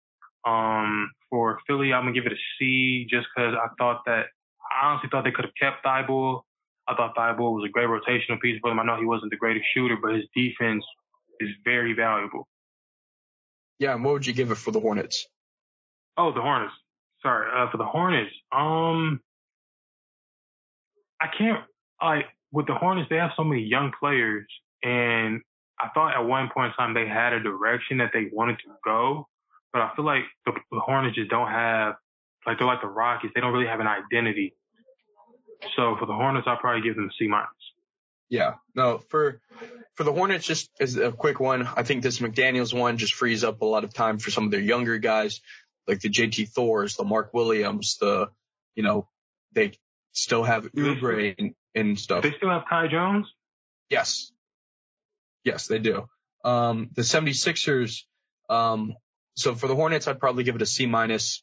Um, 0.47 1.11
for 1.33 1.59
Philly, 1.67 1.95
I'm 1.95 2.03
gonna 2.03 2.13
give 2.13 2.27
it 2.27 2.33
a 2.33 2.43
C 2.59 3.07
just 3.09 3.27
because 3.35 3.55
I 3.55 3.69
thought 3.79 4.03
that 4.05 4.27
I 4.71 4.87
honestly 4.87 5.09
thought 5.11 5.25
they 5.25 5.31
could 5.31 5.47
have 5.47 5.55
kept 5.59 5.85
Thybulle. 5.85 6.43
I 6.87 6.95
thought 6.95 7.17
Thybulle 7.17 7.55
was 7.55 7.65
a 7.67 7.73
great 7.73 7.89
rotational 7.89 8.39
piece 8.41 8.61
for 8.61 8.71
them. 8.71 8.79
I 8.79 8.85
know 8.85 8.99
he 8.99 9.07
wasn't 9.07 9.31
the 9.31 9.39
greatest 9.39 9.65
shooter, 9.75 9.97
but 10.01 10.15
his 10.15 10.25
defense 10.37 10.85
is 11.41 11.49
very 11.65 11.95
valuable. 11.95 12.47
Yeah, 13.79 13.95
and 13.95 14.05
what 14.05 14.13
would 14.13 14.27
you 14.27 14.35
give 14.35 14.51
it 14.51 14.57
for 14.57 14.73
the 14.73 14.81
Hornets? 14.81 15.27
Oh, 16.19 16.33
the 16.33 16.43
Hornets. 16.43 16.75
Sorry, 17.23 17.49
uh, 17.51 17.71
for 17.71 17.79
the 17.79 17.87
Hornets. 17.87 18.33
Um, 18.53 19.21
I 21.19 21.29
can't 21.39 21.65
like 22.03 22.27
with 22.53 22.67
the 22.67 22.75
Hornets. 22.75 23.09
They 23.09 23.17
have 23.17 23.31
so 23.37 23.45
many 23.45 23.63
young 23.63 23.91
players, 23.99 24.47
and 24.83 25.41
I 25.81 25.89
thought 25.95 26.15
at 26.15 26.27
one 26.27 26.51
point 26.53 26.73
in 26.73 26.77
time 26.77 26.93
they 26.93 27.09
had 27.09 27.33
a 27.33 27.41
direction 27.41 27.99
that 27.99 28.11
they 28.13 28.29
wanted 28.33 28.59
to 28.59 28.75
go, 28.85 29.29
but 29.73 29.83
I 29.83 29.91
feel 29.97 30.05
like 30.05 30.23
the, 30.47 30.53
the 30.71 30.81
Hornets 30.81 31.17
just 31.17 31.31
don't 31.31 31.49
have 31.49 31.95
like 32.47 32.59
they're 32.59 32.67
like 32.67 32.81
the 32.81 32.89
Rockets. 32.89 33.33
They 33.35 33.41
don't 33.41 33.53
really 33.53 33.69
have 33.69 33.81
an 33.81 33.87
identity. 33.87 34.55
So 35.77 35.97
for 35.99 36.07
the 36.07 36.15
Hornets, 36.15 36.47
I'll 36.49 36.57
probably 36.57 36.83
give 36.83 36.97
them 36.97 37.09
a 37.09 37.13
C 37.19 37.29
minus. 37.29 37.49
Yeah, 38.29 38.55
no, 38.75 38.99
for 39.11 39.41
for 39.95 40.05
the 40.05 40.13
Hornets, 40.13 40.47
just 40.47 40.71
as 40.81 40.97
a 40.97 41.13
quick 41.13 41.39
one, 41.39 41.69
I 41.77 41.83
think 41.83 42.03
this 42.03 42.19
McDaniel's 42.19 42.73
one 42.73 42.97
just 42.97 43.15
frees 43.15 43.45
up 43.45 43.61
a 43.61 43.67
lot 43.67 43.85
of 43.85 43.93
time 43.93 44.19
for 44.19 44.31
some 44.31 44.47
of 44.47 44.51
their 44.51 44.61
younger 44.61 44.99
guys, 44.99 45.41
like 45.87 46.01
the 46.01 46.09
JT 46.09 46.49
Thors, 46.49 46.97
the 46.97 47.05
Mark 47.05 47.35
Williams, 47.35 47.99
the, 48.01 48.31
you 48.75 48.83
know, 48.83 49.07
they 49.53 49.73
still 50.13 50.45
have 50.45 50.65
Oubre 50.73 51.35
and, 51.39 51.55
and 51.75 51.99
stuff. 51.99 52.23
They 52.23 52.33
still 52.37 52.49
have 52.49 52.69
Ty 52.69 52.89
Jones. 52.89 53.27
Yes. 53.91 54.33
Yes, 55.45 55.67
they 55.67 55.79
do. 55.79 56.09
Um, 56.45 56.89
the 56.95 57.03
76ers, 57.03 58.05
um, 58.49 58.95
so 59.35 59.55
for 59.55 59.67
the 59.67 59.75
Hornets, 59.75 60.09
I'd 60.09 60.21
probably 60.21 60.45
give 60.45 60.57
it 60.57 60.63
a 60.63 60.67
C 60.67 60.87
minus. 60.87 61.43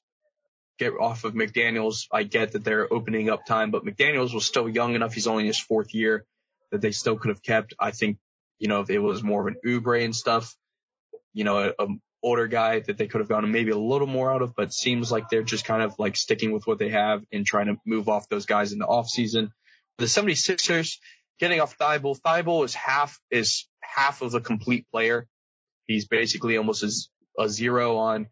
Get 0.77 0.93
off 0.93 1.25
of 1.25 1.33
McDaniels. 1.33 2.07
I 2.11 2.23
get 2.23 2.53
that 2.53 2.63
they're 2.63 2.91
opening 2.91 3.29
up 3.29 3.45
time, 3.45 3.69
but 3.69 3.83
McDaniels 3.83 4.33
was 4.33 4.45
still 4.45 4.69
young 4.69 4.95
enough. 4.95 5.13
He's 5.13 5.27
only 5.27 5.43
in 5.43 5.47
his 5.47 5.59
fourth 5.59 5.93
year 5.93 6.25
that 6.71 6.79
they 6.81 6.91
still 6.91 7.17
could 7.17 7.29
have 7.29 7.43
kept. 7.43 7.73
I 7.79 7.91
think, 7.91 8.17
you 8.59 8.69
know, 8.69 8.79
if 8.81 8.89
it 8.89 8.99
was 8.99 9.21
more 9.21 9.41
of 9.41 9.47
an 9.47 9.57
Oubre 9.65 10.03
and 10.03 10.15
stuff, 10.15 10.55
you 11.33 11.43
know, 11.43 11.73
a, 11.77 11.83
a 11.83 11.87
older 12.23 12.47
guy 12.47 12.79
that 12.79 12.97
they 12.97 13.07
could 13.07 13.19
have 13.19 13.29
gotten 13.29 13.51
maybe 13.51 13.71
a 13.71 13.77
little 13.77 14.07
more 14.07 14.31
out 14.31 14.41
of, 14.41 14.55
but 14.55 14.73
seems 14.73 15.11
like 15.11 15.29
they're 15.29 15.43
just 15.43 15.65
kind 15.65 15.83
of 15.83 15.97
like 15.99 16.15
sticking 16.15 16.51
with 16.51 16.67
what 16.67 16.79
they 16.79 16.89
have 16.89 17.23
and 17.31 17.45
trying 17.45 17.67
to 17.67 17.77
move 17.85 18.09
off 18.09 18.29
those 18.29 18.45
guys 18.45 18.71
in 18.71 18.79
the 18.79 18.85
off 18.85 19.09
season. 19.09 19.51
The 19.97 20.05
76ers 20.05 20.97
getting 21.39 21.59
off 21.59 21.77
Thybulle. 21.77 22.19
Thybulle 22.19 22.65
is 22.65 22.73
half, 22.73 23.19
is 23.31 23.67
half 23.81 24.21
of 24.21 24.31
the 24.31 24.41
complete 24.41 24.85
player. 24.91 25.27
He's 25.87 26.07
basically 26.07 26.57
almost 26.57 26.83
as 26.83 27.09
a 27.37 27.49
zero 27.49 27.97
on, 27.97 28.27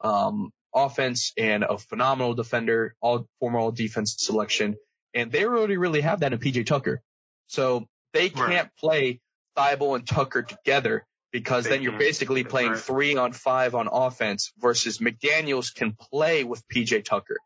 um, 0.00 0.50
offense 0.74 1.32
and 1.36 1.64
a 1.64 1.78
phenomenal 1.78 2.34
defender, 2.34 2.94
all 3.00 3.26
former 3.40 3.58
all 3.58 3.72
defense 3.72 4.16
selection. 4.18 4.76
And 5.14 5.30
they 5.30 5.44
already 5.44 5.76
really 5.76 6.00
have 6.00 6.20
that 6.20 6.32
in 6.32 6.38
PJ 6.38 6.64
Tucker. 6.66 7.02
So 7.46 7.86
they 8.12 8.28
Right. 8.28 8.50
can't 8.50 8.70
play 8.78 9.20
Thybulle 9.56 9.96
and 9.96 10.06
Tucker 10.06 10.42
together 10.42 11.06
because 11.30 11.64
They 11.64 11.70
then 11.70 11.82
you're 11.82 11.98
basically 11.98 12.44
playing 12.44 12.72
right. 12.72 12.80
three 12.80 13.16
on 13.16 13.32
five 13.32 13.74
on 13.74 13.88
offense 13.90 14.52
versus 14.58 14.98
McDaniels 14.98 15.74
can 15.74 15.92
play 15.94 16.44
with 16.44 16.66
PJ 16.68 17.04
Tucker. 17.04 17.36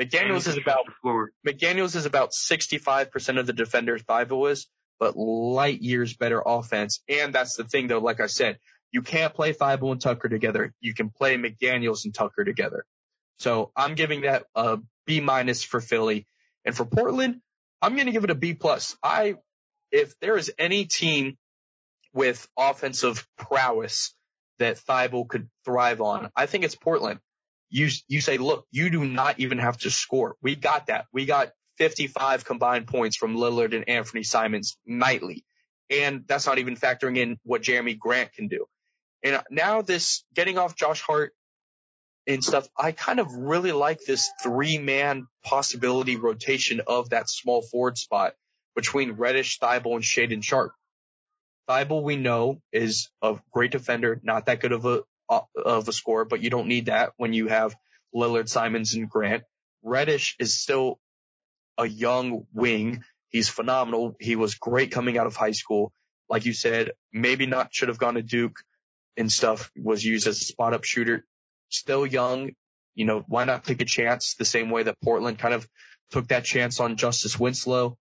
McDaniels 0.00 0.46
is 0.46 0.56
about. 0.58 0.84
McDaniels 1.46 1.96
is 1.96 2.06
about 2.06 2.32
65% 2.32 3.38
of 3.38 3.46
the 3.46 3.52
defender 3.52 3.98
Thibault 3.98 4.46
is, 4.46 4.66
but 5.00 5.16
light 5.16 5.80
years 5.80 6.14
better 6.16 6.42
offense. 6.44 7.00
And 7.08 7.34
that's 7.34 7.56
the 7.56 7.64
thing 7.64 7.86
though, 7.88 7.98
like 8.00 8.20
I 8.20 8.26
said, 8.26 8.58
you 8.92 9.02
can't 9.02 9.34
play 9.34 9.52
Thybulle 9.52 9.92
and 9.92 10.00
Tucker 10.00 10.28
together. 10.28 10.72
You 10.80 10.94
can 10.94 11.10
play 11.10 11.36
McDaniels 11.36 12.04
and 12.04 12.14
Tucker 12.14 12.44
together. 12.44 12.84
So 13.38 13.70
I'm 13.76 13.94
giving 13.94 14.22
that 14.22 14.44
a 14.54 14.78
B 15.06 15.20
minus 15.20 15.62
for 15.62 15.80
Philly. 15.80 16.26
And 16.64 16.76
for 16.76 16.84
Portland, 16.84 17.40
I'm 17.82 17.94
going 17.94 18.06
to 18.06 18.12
give 18.12 18.24
it 18.24 18.30
a 18.30 18.34
B 18.34 18.54
plus. 18.54 18.96
I, 19.02 19.36
if 19.92 20.18
there 20.20 20.36
is 20.36 20.52
any 20.58 20.86
team 20.86 21.36
with 22.12 22.48
offensive 22.58 23.26
prowess 23.36 24.14
that 24.58 24.78
Thybulle 24.78 25.28
could 25.28 25.48
thrive 25.64 26.00
on, 26.00 26.30
I 26.34 26.46
think 26.46 26.64
it's 26.64 26.74
Portland. 26.74 27.20
You, 27.68 27.88
you 28.08 28.20
say, 28.20 28.38
look, 28.38 28.66
you 28.70 28.90
do 28.90 29.04
not 29.04 29.38
even 29.38 29.58
have 29.58 29.76
to 29.78 29.90
score. 29.90 30.36
We 30.40 30.56
got 30.56 30.86
that. 30.86 31.06
We 31.12 31.26
got 31.26 31.50
55 31.78 32.44
combined 32.44 32.86
points 32.86 33.16
from 33.16 33.36
Lillard 33.36 33.74
and 33.74 33.88
Anthony 33.88 34.22
Simons 34.22 34.78
nightly. 34.86 35.44
And 35.90 36.24
that's 36.26 36.46
not 36.46 36.58
even 36.58 36.76
factoring 36.76 37.16
in 37.16 37.38
what 37.44 37.62
Jerami 37.62 37.98
Grant 37.98 38.32
can 38.32 38.48
do. 38.48 38.66
And 39.22 39.42
now 39.50 39.82
this 39.82 40.24
getting 40.34 40.58
off 40.58 40.76
Josh 40.76 41.00
Hart 41.00 41.32
and 42.26 42.44
stuff, 42.44 42.68
I 42.76 42.92
kind 42.92 43.20
of 43.20 43.32
really 43.32 43.72
like 43.72 44.00
this 44.04 44.30
three 44.42 44.78
man 44.78 45.26
possibility 45.44 46.16
rotation 46.16 46.80
of 46.86 47.10
that 47.10 47.28
small 47.28 47.62
forward 47.62 47.98
spot 47.98 48.34
between 48.74 49.12
Reddish, 49.12 49.58
Thybulle, 49.58 49.94
and 49.94 50.04
Shaedon 50.04 50.42
Sharpe. 50.44 50.72
Thybulle, 51.68 52.02
we 52.02 52.16
know, 52.16 52.60
is 52.72 53.08
a 53.22 53.36
great 53.52 53.72
defender, 53.72 54.20
not 54.22 54.46
that 54.46 54.60
good 54.60 54.72
of 54.72 54.84
a 54.84 55.02
uh, 55.28 55.40
of 55.56 55.88
a 55.88 55.92
scorer, 55.92 56.24
but 56.24 56.40
you 56.40 56.50
don't 56.50 56.68
need 56.68 56.86
that 56.86 57.12
when 57.16 57.32
you 57.32 57.48
have 57.48 57.74
Lillard, 58.14 58.48
Simons, 58.48 58.94
and 58.94 59.10
Grant. 59.10 59.42
Reddish 59.82 60.36
is 60.38 60.58
still 60.58 61.00
a 61.78 61.86
young 61.86 62.46
wing. 62.54 63.02
He's 63.30 63.48
phenomenal. 63.48 64.14
He 64.20 64.36
was 64.36 64.54
great 64.54 64.92
coming 64.92 65.18
out 65.18 65.26
of 65.26 65.34
high 65.36 65.50
school. 65.50 65.92
Like 66.28 66.44
you 66.44 66.52
said, 66.52 66.92
maybe 67.12 67.46
not 67.46 67.74
should 67.74 67.88
have 67.88 67.98
gone 67.98 68.14
to 68.14 68.22
Duke 68.22 68.56
and 69.16 69.30
stuff, 69.30 69.70
was 69.76 70.04
used 70.04 70.26
as 70.26 70.40
a 70.40 70.44
spot 70.44 70.74
up 70.74 70.84
shooter. 70.84 71.24
Still 71.68 72.06
young. 72.06 72.50
You 72.94 73.04
know, 73.04 73.24
why 73.26 73.44
not 73.44 73.64
take 73.64 73.82
a 73.82 73.86
chance 73.86 74.34
the 74.38 74.44
same 74.44 74.70
way 74.70 74.84
that 74.84 75.00
Portland 75.02 75.38
kind 75.38 75.54
of 75.54 75.68
took 76.10 76.28
that 76.28 76.44
chance 76.44 76.80
on 76.80 76.96
Justice 76.96 77.38
Winslow 77.38 77.96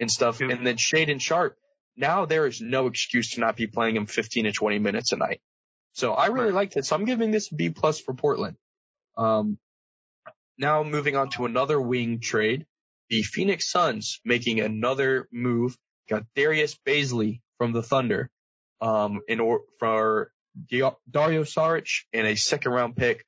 and 0.00 0.10
stuff. 0.10 0.40
Yep. 0.40 0.50
And 0.50 0.66
then 0.66 0.76
Shaedon 0.76 1.20
Sharpe. 1.20 1.56
Now 1.96 2.26
there 2.26 2.46
is 2.46 2.60
no 2.60 2.88
excuse 2.88 3.30
to 3.32 3.40
not 3.40 3.56
be 3.56 3.66
playing 3.66 3.96
him 3.96 4.06
15 4.06 4.44
to 4.44 4.52
20 4.52 4.78
minutes 4.80 5.12
a 5.12 5.16
night. 5.16 5.40
So 5.92 6.12
I 6.12 6.26
really 6.26 6.46
right. 6.46 6.54
liked 6.54 6.76
it. 6.76 6.84
So 6.84 6.96
I'm 6.96 7.04
giving 7.04 7.30
this 7.30 7.52
a 7.52 7.54
B 7.54 7.70
plus 7.70 8.00
for 8.00 8.14
Portland. 8.14 8.56
Um, 9.16 9.58
now 10.58 10.82
moving 10.82 11.16
on 11.16 11.30
to 11.30 11.46
another 11.46 11.80
wing 11.80 12.20
trade 12.20 12.66
the 13.10 13.22
Phoenix 13.22 13.70
Suns 13.70 14.20
making 14.24 14.60
another 14.60 15.28
move. 15.32 15.76
Got 16.08 16.24
Darius 16.34 16.76
Bazley 16.86 17.40
from 17.58 17.72
the 17.72 17.82
Thunder, 17.82 18.30
um, 18.80 19.20
in 19.28 19.40
or 19.40 19.62
for 19.78 20.32
Dario 20.68 21.44
Saric 21.44 22.04
and 22.12 22.26
a 22.26 22.36
second 22.36 22.72
round 22.72 22.96
pick. 22.96 23.24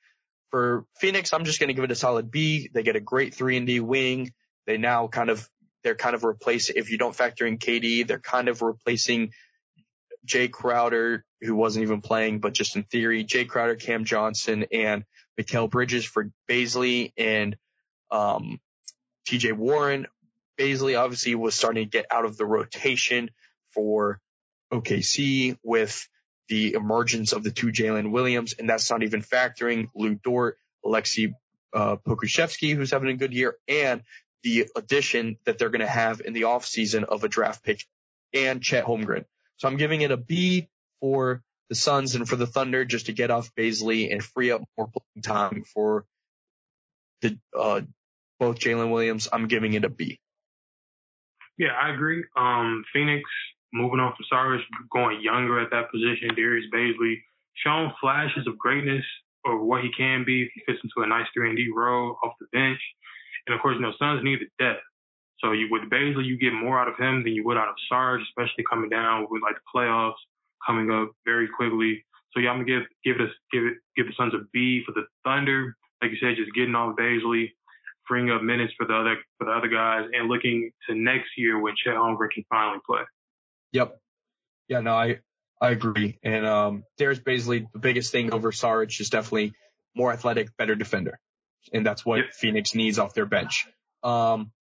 For 0.51 0.85
Phoenix, 1.01 1.33
I'm 1.33 1.45
just 1.45 1.59
going 1.59 1.69
to 1.69 1.75
give 1.75 1.85
it 1.85 1.91
a 1.91 1.97
solid 1.97 2.31
B. 2.31 2.71
They 2.73 2.83
get 2.83 2.97
a 2.97 3.01
great 3.01 3.35
three 3.35 3.57
and 3.57 3.67
D 3.67 3.81
wing. 3.81 4.33
They 4.67 4.79
now 4.79 5.09
kind 5.09 5.29
of, 5.29 5.49
they're 5.83 5.97
kind 5.97 6.15
of 6.15 6.25
replacing, 6.25 6.77
if 6.77 6.91
you 6.91 6.99
don't 6.99 7.15
factor 7.15 7.47
in 7.47 7.59
KD, 7.59 8.07
they're 8.07 8.19
kind 8.19 8.49
of 8.49 8.63
replacing 8.63 9.33
Jae 10.27 10.51
Crowder, 10.51 11.25
who 11.41 11.55
wasn't 11.55 11.85
even 11.85 12.01
playing, 12.01 12.41
but 12.41 12.55
just 12.55 12.77
in 12.77 12.85
theory, 12.85 13.25
Jae 13.25 13.49
Crowder, 13.49 13.77
Cam 13.77 14.05
Johnson, 14.05 14.67
and 14.73 15.05
Mikal 15.39 15.71
Bridges 15.71 16.05
for 16.05 16.31
Bazley 16.49 17.13
and, 17.17 17.57
um, 18.11 18.61
TJ 19.29 19.53
Warren. 19.53 20.07
Bazley 20.59 20.99
obviously 20.99 21.35
was 21.35 21.55
starting 21.55 21.85
to 21.85 21.91
get 21.91 22.07
out 22.11 22.25
of 22.25 22.37
the 22.37 22.47
rotation 22.47 23.31
for 23.73 24.21
OKC 24.73 25.59
with 25.63 26.09
the 26.49 26.75
emergence 26.75 27.33
of 27.33 27.43
the 27.43 27.51
two 27.51 27.69
Jalen 27.69 28.11
Williams, 28.11 28.55
and 28.59 28.69
that's 28.69 28.91
not 28.91 29.03
even 29.03 29.23
factoring 29.23 29.89
Lu 29.95 30.15
Dort, 30.15 30.59
Alexei 30.85 31.35
uh, 31.73 31.97
Pokusevski, 31.97 32.75
who's 32.75 32.91
having 32.91 33.11
a 33.11 33.17
good 33.17 33.33
year, 33.33 33.57
and 33.69 34.03
the 34.43 34.69
addition 34.77 35.39
that 35.45 35.59
they're 35.59 35.71
going 35.71 35.81
to 35.81 35.87
have 35.87 36.21
in 36.21 36.33
the 36.33 36.43
offseason 36.43 37.05
of 37.05 37.25
a 37.25 37.29
draft 37.29 37.65
pick 37.65 37.85
and 38.33 38.63
Chet 38.63 38.85
Holmgren. 38.85 39.25
So 39.57 39.69
I'm 39.69 39.77
giving 39.77 40.03
it 40.03 40.11
a 40.11 40.17
B 40.17 40.69
for 41.01 41.43
the 41.69 41.75
Suns 41.75 42.15
and 42.15 42.29
for 42.29 42.37
the 42.37 42.47
Thunder 42.47 42.85
just 42.85 43.07
to 43.07 43.13
get 43.13 43.31
off 43.31 43.55
Bazley 43.57 44.13
and 44.13 44.23
free 44.23 44.53
up 44.53 44.63
more 44.77 44.89
playing 44.89 45.23
time 45.23 45.65
for 45.65 46.05
the 47.23 47.39
uh, 47.59 47.81
both 48.39 48.59
Jalen 48.59 48.93
Williams, 48.93 49.29
I'm 49.33 49.49
giving 49.49 49.73
it 49.73 49.85
a 49.85 49.89
B. 49.89 50.21
Yeah, 51.59 51.73
I 51.73 51.93
agree. 51.93 52.25
Um, 52.37 52.85
Phoenix 52.93 53.29
moving 53.77 54.01
on 54.01 54.15
from 54.17 54.27
Cyrus, 54.31 54.63
going 54.93 55.21
younger 55.21 55.61
at 55.61 55.71
that 55.71 55.91
position. 55.91 56.35
Darius 56.35 56.67
Bazley 56.73 57.23
shown 57.55 57.93
flashes 58.01 58.47
of 58.47 58.59
greatness 58.59 59.05
or 59.45 59.63
what 59.63 59.83
he 59.83 59.91
can 59.97 60.25
be 60.25 60.43
if 60.43 60.51
he 60.55 60.63
fits 60.67 60.81
into 60.83 61.05
a 61.05 61.09
nice 61.09 61.27
three 61.33 61.49
and 61.49 61.57
D 61.57 61.71
role 61.75 62.19
off 62.25 62.35
the 62.41 62.47
bench. 62.53 62.81
And 63.47 63.55
of 63.55 63.63
course, 63.63 63.77
you 63.77 63.83
know, 63.83 63.93
Suns 63.99 64.25
need 64.25 64.41
the 64.41 64.65
depth. 64.65 64.83
So 65.39 65.53
you 65.53 65.69
with 65.71 65.91
Bazley, 65.91 66.25
you 66.25 66.39
get 66.39 66.53
more 66.53 66.81
out 66.81 66.89
of 66.89 66.97
him 66.99 67.23
than 67.23 67.33
you 67.35 67.45
would 67.45 67.57
out 67.57 67.69
of 67.69 67.77
Sarge, 67.89 68.23
especially 68.23 68.65
coming 68.69 68.91
down 68.91 69.27
with 69.31 69.43
like 69.43 69.57
the 69.57 69.69
playoffs 69.75 70.21
coming 70.67 70.91
up 70.91 71.13
very 71.25 71.49
quickly. 71.49 72.05
So 72.33 72.41
yeah, 72.41 72.51
I'm 72.51 72.65
gonna 72.65 72.81
give 72.81 72.83
give 73.05 73.17
it 73.17 73.29
a, 73.29 73.31
give 73.53 73.65
it 73.65 73.75
give 73.97 74.07
the 74.07 74.13
Suns 74.17 74.35
a 74.35 74.45
B 74.53 74.83
for 74.85 74.93
the 74.93 75.07
Thunder. 75.25 75.77
Like 76.03 76.11
you 76.11 76.19
said, 76.21 76.37
just 76.37 76.55
getting 76.55 76.75
off 76.75 76.97
Bazley, 76.97 77.53
freeing 78.09 78.31
up 78.31 78.43
minutes 78.43 78.73
for 78.77 78.87
the 78.87 78.95
other 78.95 79.17
for 79.39 79.45
the 79.45 79.53
other 79.53 79.69
guys, 79.69 80.09
and 80.13 80.29
looking 80.29 80.71
to 80.89 80.95
next 80.95 81.29
year 81.37 81.61
when 81.61 81.75
Chet 81.77 81.95
Holmgren 81.95 82.31
can 82.31 82.45
finally 82.49 82.81
play. 82.87 83.03
Yep. 83.73 83.99
Yeah. 84.69 84.81
No, 84.81 84.95
I 84.95 85.21
I 85.61 85.71
agree. 85.71 86.19
And 86.23 86.47
um, 86.47 86.85
Darius 86.99 87.21
Bazley, 87.21 87.67
the 87.73 87.79
biggest 87.79 88.13
thing 88.13 88.33
over 88.33 88.53
Saric 88.53 89.01
is 89.01 89.11
definitely 89.11 89.55
more 89.95 90.13
athletic, 90.13 90.57
better 90.57 90.75
defender, 90.75 91.19
and 91.73 91.85
that's 91.85 92.05
what 92.05 92.19
yep. 92.19 92.35
Phoenix 92.35 92.75
needs 92.75 92.99
off 92.99 93.15
their 93.15 93.27
bench. 93.27 93.67
Um, 94.03 94.53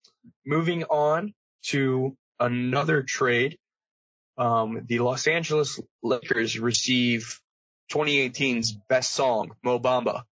moving 0.46 0.86
on 0.86 1.34
to 1.68 2.16
another 2.40 3.04
trade, 3.04 3.58
um, 4.38 4.82
the 4.86 5.00
Los 5.00 5.28
Angeles 5.28 5.80
Lakers 6.02 6.58
receive 6.58 7.40
2018's 7.92 8.72
best 8.88 9.12
song, 9.12 9.52
Mo 9.64 9.80
Bamba, 9.80 10.24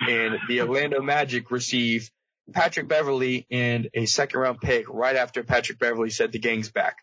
and 0.00 0.38
the 0.48 0.60
Orlando 0.60 1.00
Magic 1.00 1.50
receive 1.50 2.10
Patrick 2.52 2.88
Beverley 2.88 3.46
and 3.50 3.88
a 3.94 4.06
second 4.06 4.40
round 4.40 4.60
pick 4.60 4.88
right 4.88 5.16
after 5.16 5.42
Patrick 5.42 5.78
Beverley 5.78 6.10
said 6.10 6.32
the 6.32 6.38
gang's 6.38 6.70
back. 6.70 6.96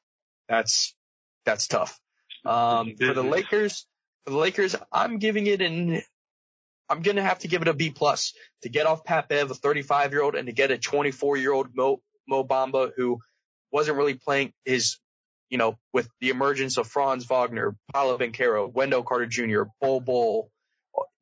That's 0.47 0.95
that's 1.53 1.67
tough. 1.67 1.99
Um, 2.45 2.95
for 2.95 3.13
the 3.13 3.23
Lakers, 3.23 3.85
for 4.25 4.31
the 4.31 4.37
Lakers, 4.37 4.75
I'm 4.91 5.17
giving 5.17 5.47
it 5.47 5.61
an 5.61 6.01
I'm 6.89 7.01
gonna 7.01 7.21
have 7.21 7.39
to 7.39 7.47
give 7.47 7.61
it 7.61 7.67
a 7.67 7.73
B 7.73 7.89
plus 7.89 8.33
to 8.63 8.69
get 8.69 8.85
off 8.87 9.03
Pat 9.03 9.29
Bev, 9.29 9.51
a 9.51 9.53
35 9.53 10.11
year 10.11 10.23
old, 10.23 10.35
and 10.35 10.47
to 10.47 10.53
get 10.53 10.71
a 10.71 10.77
24 10.77 11.37
year 11.37 11.53
old 11.53 11.75
Mo, 11.75 12.01
Mo 12.27 12.43
Bamba 12.43 12.91
who 12.95 13.19
wasn't 13.71 13.97
really 13.97 14.15
playing 14.15 14.53
his, 14.65 14.97
you 15.49 15.57
know, 15.57 15.77
with 15.93 16.09
the 16.21 16.29
emergence 16.29 16.77
of 16.77 16.87
Franz 16.87 17.25
Wagner, 17.25 17.75
Paolo 17.93 18.17
Banchero, 18.17 18.71
Wendell 18.71 19.03
Carter 19.03 19.27
Jr., 19.27 19.63
Bol 19.81 20.01
Bol, 20.01 20.51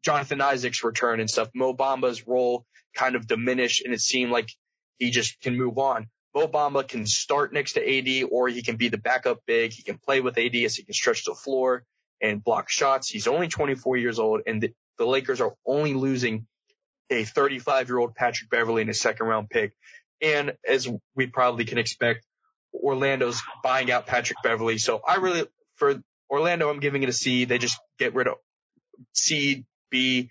Jonathan 0.04 0.41
Isaac's 0.41 0.84
return 0.84 1.20
and 1.20 1.30
stuff. 1.30 1.49
Mo 1.54 1.74
Bamba's 1.74 2.28
role 2.28 2.66
kind 2.95 3.16
of 3.16 3.28
diminished 3.28 3.84
and 3.84 3.94
it 3.94 4.02
seemed 4.02 4.32
like 4.32 4.49
he 4.98 5.12
just 5.12 5.40
can 5.41 5.58
move 5.58 5.78
on. 5.78 6.08
Mo 6.38 6.47
Bamba 6.47 6.88
can 6.88 7.07
start 7.07 7.51
next 7.51 7.73
to 7.73 7.81
AD 7.81 8.30
or 8.31 8.47
he 8.47 8.61
can 8.61 8.76
be 8.76 8.89
the 8.89 8.99
backup 8.99 9.39
big. 9.47 9.73
He 9.73 9.81
can 9.81 9.97
play 9.97 10.22
with 10.22 10.38
AD 10.38 10.55
as 10.55 10.76
he 10.76 10.84
can 10.84 10.93
stretch 10.93 11.26
the 11.26 11.34
floor 11.34 11.84
and 12.22 12.43
block 12.43 12.69
shots. 12.69 13.09
He's 13.09 13.26
only 13.26 13.47
24 13.47 13.97
years 13.97 14.19
old 14.19 14.41
and 14.45 14.61
the, 14.61 14.72
the 14.99 15.05
Lakers 15.07 15.41
are 15.41 15.55
only 15.65 15.95
losing 15.95 16.45
a 17.09 17.23
35 17.23 17.89
year 17.89 17.97
old 17.97 18.14
Patrick 18.14 18.51
Beverley 18.51 18.84
in 18.84 18.89
a 18.89 18.93
second 18.93 19.26
round 19.26 19.49
pick. 19.49 19.73
And 20.22 20.53
as 20.64 20.88
we 21.15 21.26
probably 21.26 21.65
can 21.65 21.80
expect, 21.80 22.23
Orlando's 22.72 23.41
buying 23.64 23.89
out 23.89 24.05
Patrick 24.05 24.38
Beverley. 24.43 24.77
So 24.77 25.01
I 25.07 25.15
really, 25.15 25.43
for 25.77 26.03
Orlando, 26.30 26.69
I'm 26.69 26.80
giving 26.80 27.01
it 27.01 27.09
a 27.09 27.14
C. 27.14 27.45
They 27.45 27.57
just 27.57 27.80
get 27.97 28.14
rid 28.14 28.27
of 28.27 28.35
C, 29.14 29.65
B. 29.89 30.30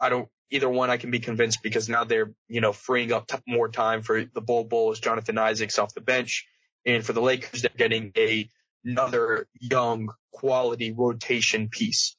I 0.00 0.08
don't 0.08 0.28
either 0.54 0.68
one 0.68 0.88
I 0.88 0.98
can 0.98 1.10
be 1.10 1.18
convinced 1.18 1.64
because 1.64 1.88
now 1.88 2.04
they're, 2.04 2.32
you 2.46 2.60
know, 2.60 2.72
freeing 2.72 3.12
up 3.12 3.26
t- 3.26 3.38
more 3.46 3.68
time 3.68 4.02
for 4.02 4.24
the 4.24 4.40
Bol 4.40 4.62
Bol 4.62 4.94
Jonathan 4.94 5.36
Isaacs 5.36 5.80
off 5.80 5.94
the 5.94 6.00
bench. 6.00 6.46
And 6.86 7.04
for 7.04 7.12
the 7.12 7.20
Lakers, 7.20 7.62
they're 7.62 7.72
getting 7.76 8.12
a, 8.16 8.48
another 8.84 9.48
young 9.58 10.10
quality 10.32 10.92
rotation 10.92 11.68
piece. 11.68 12.16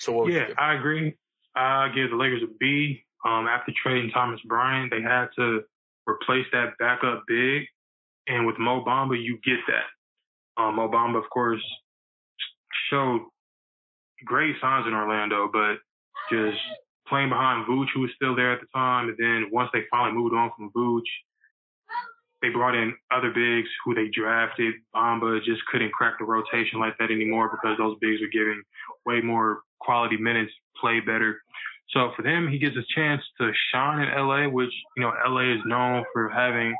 So 0.00 0.28
yeah, 0.28 0.48
I 0.58 0.74
agree. 0.74 1.16
I 1.56 1.88
give 1.94 2.10
the 2.10 2.16
Lakers 2.16 2.42
a 2.42 2.52
B. 2.60 3.04
Um, 3.24 3.46
after 3.46 3.72
trading 3.82 4.10
Thomas 4.10 4.40
Bryant, 4.44 4.90
they 4.90 5.00
had 5.00 5.28
to 5.36 5.62
replace 6.06 6.44
that 6.52 6.74
backup 6.78 7.22
big. 7.26 7.62
And 8.26 8.46
with 8.46 8.58
Mo 8.58 8.84
Bamba, 8.84 9.16
you 9.16 9.38
get 9.42 9.60
that. 9.68 10.62
Um, 10.62 10.76
Mo 10.76 10.90
Bamba, 10.90 11.24
of 11.24 11.30
course, 11.30 11.62
showed 12.90 13.22
great 14.26 14.56
signs 14.60 14.86
in 14.86 14.92
Orlando, 14.92 15.48
but 15.50 15.76
just 16.30 16.58
playing 17.08 17.28
behind 17.28 17.66
Vooch, 17.66 17.88
who 17.94 18.00
was 18.00 18.10
still 18.16 18.34
there 18.34 18.52
at 18.52 18.60
the 18.60 18.66
time. 18.74 19.08
And 19.08 19.16
then 19.18 19.48
once 19.52 19.70
they 19.72 19.82
finally 19.90 20.16
moved 20.16 20.34
on 20.34 20.50
from 20.56 20.70
Vooch, 20.76 21.02
they 22.42 22.50
brought 22.50 22.74
in 22.74 22.94
other 23.10 23.30
bigs 23.30 23.68
who 23.84 23.94
they 23.94 24.08
drafted. 24.12 24.74
Bamba 24.94 25.42
just 25.44 25.64
couldn't 25.66 25.92
crack 25.92 26.18
the 26.18 26.24
rotation 26.24 26.78
like 26.78 26.96
that 26.98 27.10
anymore 27.10 27.48
because 27.48 27.78
those 27.78 27.96
bigs 28.00 28.20
were 28.20 28.28
giving 28.28 28.62
way 29.06 29.20
more 29.20 29.62
quality 29.80 30.16
minutes, 30.16 30.52
play 30.78 31.00
better. 31.00 31.40
So 31.90 32.12
for 32.16 32.22
them, 32.22 32.48
he 32.48 32.58
gets 32.58 32.76
a 32.76 32.84
chance 32.94 33.22
to 33.40 33.50
shine 33.72 34.00
in 34.00 34.14
LA, 34.14 34.48
which, 34.48 34.72
you 34.96 35.02
know, 35.02 35.12
LA 35.26 35.54
is 35.54 35.60
known 35.64 36.04
for 36.12 36.28
having 36.28 36.74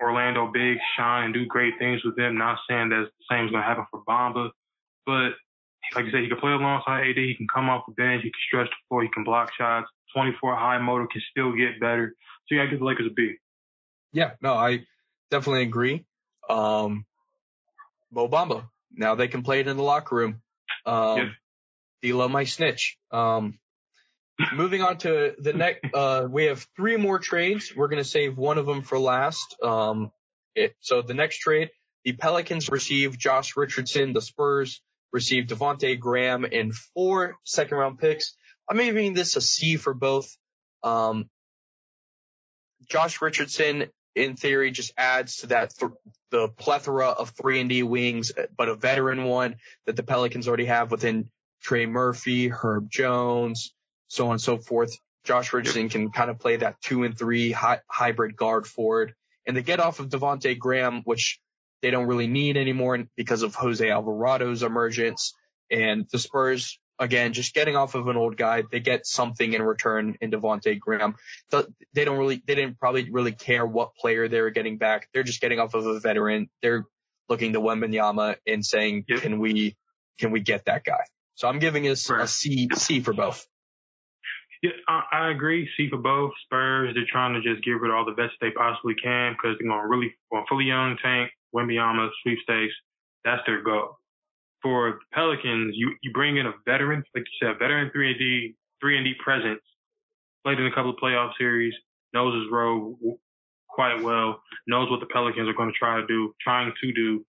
Orlando 0.00 0.50
big 0.52 0.78
shine 0.96 1.24
and 1.24 1.34
do 1.34 1.44
great 1.46 1.74
things 1.78 2.02
with 2.04 2.16
them. 2.16 2.38
Not 2.38 2.58
saying 2.68 2.90
that 2.90 3.08
the 3.18 3.24
same 3.34 3.46
is 3.46 3.50
going 3.50 3.62
to 3.62 3.68
happen 3.68 3.86
for 3.90 4.02
Bamba, 4.08 4.50
but 5.04 5.32
like 5.94 6.06
I 6.06 6.10
said, 6.10 6.20
he 6.20 6.28
can 6.28 6.38
play 6.38 6.52
alongside 6.52 7.08
AD. 7.08 7.16
He 7.16 7.34
can 7.34 7.46
come 7.52 7.68
off 7.68 7.84
the 7.86 7.94
bench. 7.94 8.22
He 8.22 8.30
can 8.30 8.40
stretch 8.48 8.68
the 8.68 8.76
floor. 8.88 9.02
He 9.02 9.08
can 9.08 9.24
block 9.24 9.50
shots. 9.56 9.88
24 10.14 10.56
high 10.56 10.78
motor 10.78 11.06
can 11.10 11.22
still 11.30 11.52
get 11.52 11.80
better. 11.80 12.14
So 12.48 12.54
yeah, 12.54 12.62
I 12.62 12.66
give 12.66 12.78
the 12.78 12.84
Lakers 12.84 13.06
a 13.10 13.14
B. 13.14 13.34
Yeah, 14.12 14.32
no, 14.40 14.54
I 14.54 14.84
definitely 15.30 15.62
agree. 15.62 16.04
Um, 16.48 17.04
Mo 18.10 18.28
Bamba. 18.28 18.68
Now 18.92 19.14
they 19.14 19.28
can 19.28 19.42
play 19.42 19.60
it 19.60 19.68
in 19.68 19.76
the 19.76 19.82
locker 19.82 20.14
room. 20.14 20.42
Um, 20.84 21.18
yeah. 21.18 21.28
D'Lo 22.02 22.28
my 22.28 22.44
snitch. 22.44 22.96
Um, 23.10 23.58
moving 24.54 24.82
on 24.82 24.98
to 24.98 25.34
the 25.38 25.52
next, 25.52 25.84
uh, 25.94 26.26
we 26.30 26.44
have 26.44 26.66
three 26.76 26.96
more 26.96 27.18
trades. 27.18 27.72
We're 27.74 27.88
going 27.88 28.02
to 28.02 28.08
save 28.08 28.36
one 28.36 28.58
of 28.58 28.66
them 28.66 28.82
for 28.82 28.98
last. 28.98 29.56
Um, 29.62 30.12
it, 30.54 30.74
so 30.80 31.02
the 31.02 31.14
next 31.14 31.38
trade, 31.38 31.70
the 32.04 32.12
Pelicans 32.12 32.70
receive 32.70 33.18
Josh 33.18 33.56
Richardson. 33.56 34.12
The 34.12 34.22
Spurs 34.22 34.80
receive 35.12 35.46
Devonte 35.46 35.98
Graham 35.98 36.44
and 36.44 36.74
four 36.74 37.36
second 37.44 37.78
round 37.78 37.98
picks. 37.98 38.36
I'm 38.68 38.78
giving 38.78 39.14
this 39.14 39.36
a 39.36 39.40
C 39.40 39.76
for 39.76 39.94
both. 39.94 40.28
Um, 40.82 41.28
Josh 42.88 43.20
Richardson, 43.20 43.86
in 44.14 44.36
theory, 44.36 44.70
just 44.70 44.92
adds 44.96 45.38
to 45.38 45.48
that 45.48 45.72
th- 45.76 45.92
the 46.30 46.48
plethora 46.48 47.08
of 47.08 47.30
three 47.30 47.60
and 47.60 47.68
D 47.68 47.82
wings, 47.82 48.32
but 48.56 48.68
a 48.68 48.74
veteran 48.74 49.24
one 49.24 49.56
that 49.86 49.96
the 49.96 50.02
Pelicans 50.02 50.48
already 50.48 50.66
have 50.66 50.90
within 50.90 51.30
Trey 51.62 51.86
Murphy, 51.86 52.48
Herb 52.48 52.90
Jones, 52.90 53.72
so 54.08 54.26
on 54.26 54.32
and 54.32 54.40
so 54.40 54.58
forth. 54.58 54.96
Josh 55.24 55.52
Richardson 55.52 55.88
can 55.88 56.12
kind 56.12 56.30
of 56.30 56.38
play 56.38 56.56
that 56.56 56.80
two 56.80 57.02
and 57.02 57.18
three 57.18 57.50
hi- 57.50 57.80
hybrid 57.90 58.36
guard 58.36 58.66
forward. 58.66 59.14
And 59.46 59.56
the 59.56 59.62
get 59.62 59.80
off 59.80 60.00
of 60.00 60.08
Devonte 60.08 60.58
Graham, 60.58 61.02
which 61.04 61.40
they 61.82 61.90
don't 61.90 62.06
really 62.06 62.26
need 62.26 62.56
anymore 62.56 63.04
because 63.16 63.42
of 63.42 63.54
Jose 63.54 63.86
Alvarado's 63.86 64.62
emergence. 64.62 65.34
And 65.70 66.06
the 66.10 66.18
Spurs, 66.18 66.78
again, 66.98 67.32
just 67.32 67.54
getting 67.54 67.76
off 67.76 67.94
of 67.94 68.08
an 68.08 68.16
old 68.16 68.36
guy, 68.36 68.62
they 68.70 68.80
get 68.80 69.06
something 69.06 69.52
in 69.52 69.62
return 69.62 70.16
in 70.20 70.30
Devonte 70.30 70.78
Graham. 70.78 71.16
They 71.50 72.04
don't 72.04 72.18
really, 72.18 72.42
they 72.46 72.54
didn't 72.54 72.78
probably 72.78 73.10
really 73.10 73.32
care 73.32 73.66
what 73.66 73.94
player 73.96 74.28
they 74.28 74.40
were 74.40 74.50
getting 74.50 74.78
back. 74.78 75.08
They're 75.12 75.22
just 75.22 75.40
getting 75.40 75.58
off 75.60 75.74
of 75.74 75.86
a 75.86 76.00
veteran. 76.00 76.48
They're 76.62 76.86
looking 77.28 77.52
to 77.54 77.60
Wembanyama 77.60 78.36
and 78.46 78.64
saying, 78.64 79.04
yep. 79.08 79.22
can 79.22 79.38
we, 79.38 79.76
can 80.18 80.30
we 80.30 80.40
get 80.40 80.66
that 80.66 80.84
guy? 80.84 81.04
So 81.34 81.48
I'm 81.48 81.58
giving 81.58 81.86
us 81.88 82.08
right. 82.08 82.22
a 82.22 82.26
C, 82.26 82.68
C 82.74 83.00
for 83.00 83.12
both. 83.12 83.46
Yeah, 84.66 84.72
I, 84.88 85.02
I 85.12 85.30
agree. 85.30 85.68
See 85.76 85.88
for 85.88 85.98
both. 85.98 86.32
Spurs, 86.44 86.92
they're 86.94 87.04
trying 87.10 87.34
to 87.34 87.40
just 87.40 87.64
give 87.64 87.84
it 87.84 87.90
all 87.90 88.04
the 88.04 88.12
best 88.12 88.34
they 88.40 88.50
possibly 88.50 88.94
can 88.94 89.32
because 89.34 89.56
they're 89.58 89.68
going 89.68 89.80
to 89.80 89.88
really, 89.88 90.14
going 90.32 90.44
fully 90.48 90.64
young 90.64 90.96
tank, 91.02 91.30
Wembanyama, 91.54 92.08
sweepstakes. 92.22 92.74
That's 93.24 93.42
their 93.46 93.62
goal. 93.62 93.98
For 94.62 94.92
the 94.92 94.98
Pelicans, 95.12 95.74
you, 95.76 95.94
you 96.02 96.10
bring 96.12 96.38
in 96.38 96.46
a 96.46 96.52
veteran, 96.64 97.04
like 97.14 97.24
you 97.40 97.46
said, 97.46 97.58
veteran 97.58 97.90
3 97.92 98.10
and 98.10 98.18
D, 98.18 98.54
3 98.80 98.96
and 98.96 99.04
D 99.04 99.14
presence, 99.22 99.60
played 100.44 100.58
in 100.58 100.66
a 100.66 100.74
couple 100.74 100.90
of 100.90 100.96
playoff 100.96 101.30
series, 101.38 101.74
knows 102.12 102.34
his 102.34 102.50
role 102.50 102.98
quite 103.68 104.02
well, 104.02 104.42
knows 104.66 104.90
what 104.90 105.00
the 105.00 105.06
Pelicans 105.06 105.48
are 105.48 105.52
going 105.52 105.68
to 105.68 105.78
try 105.78 106.00
to 106.00 106.06
do, 106.06 106.34
trying 106.42 106.72
to 106.80 106.92
do. 106.92 107.24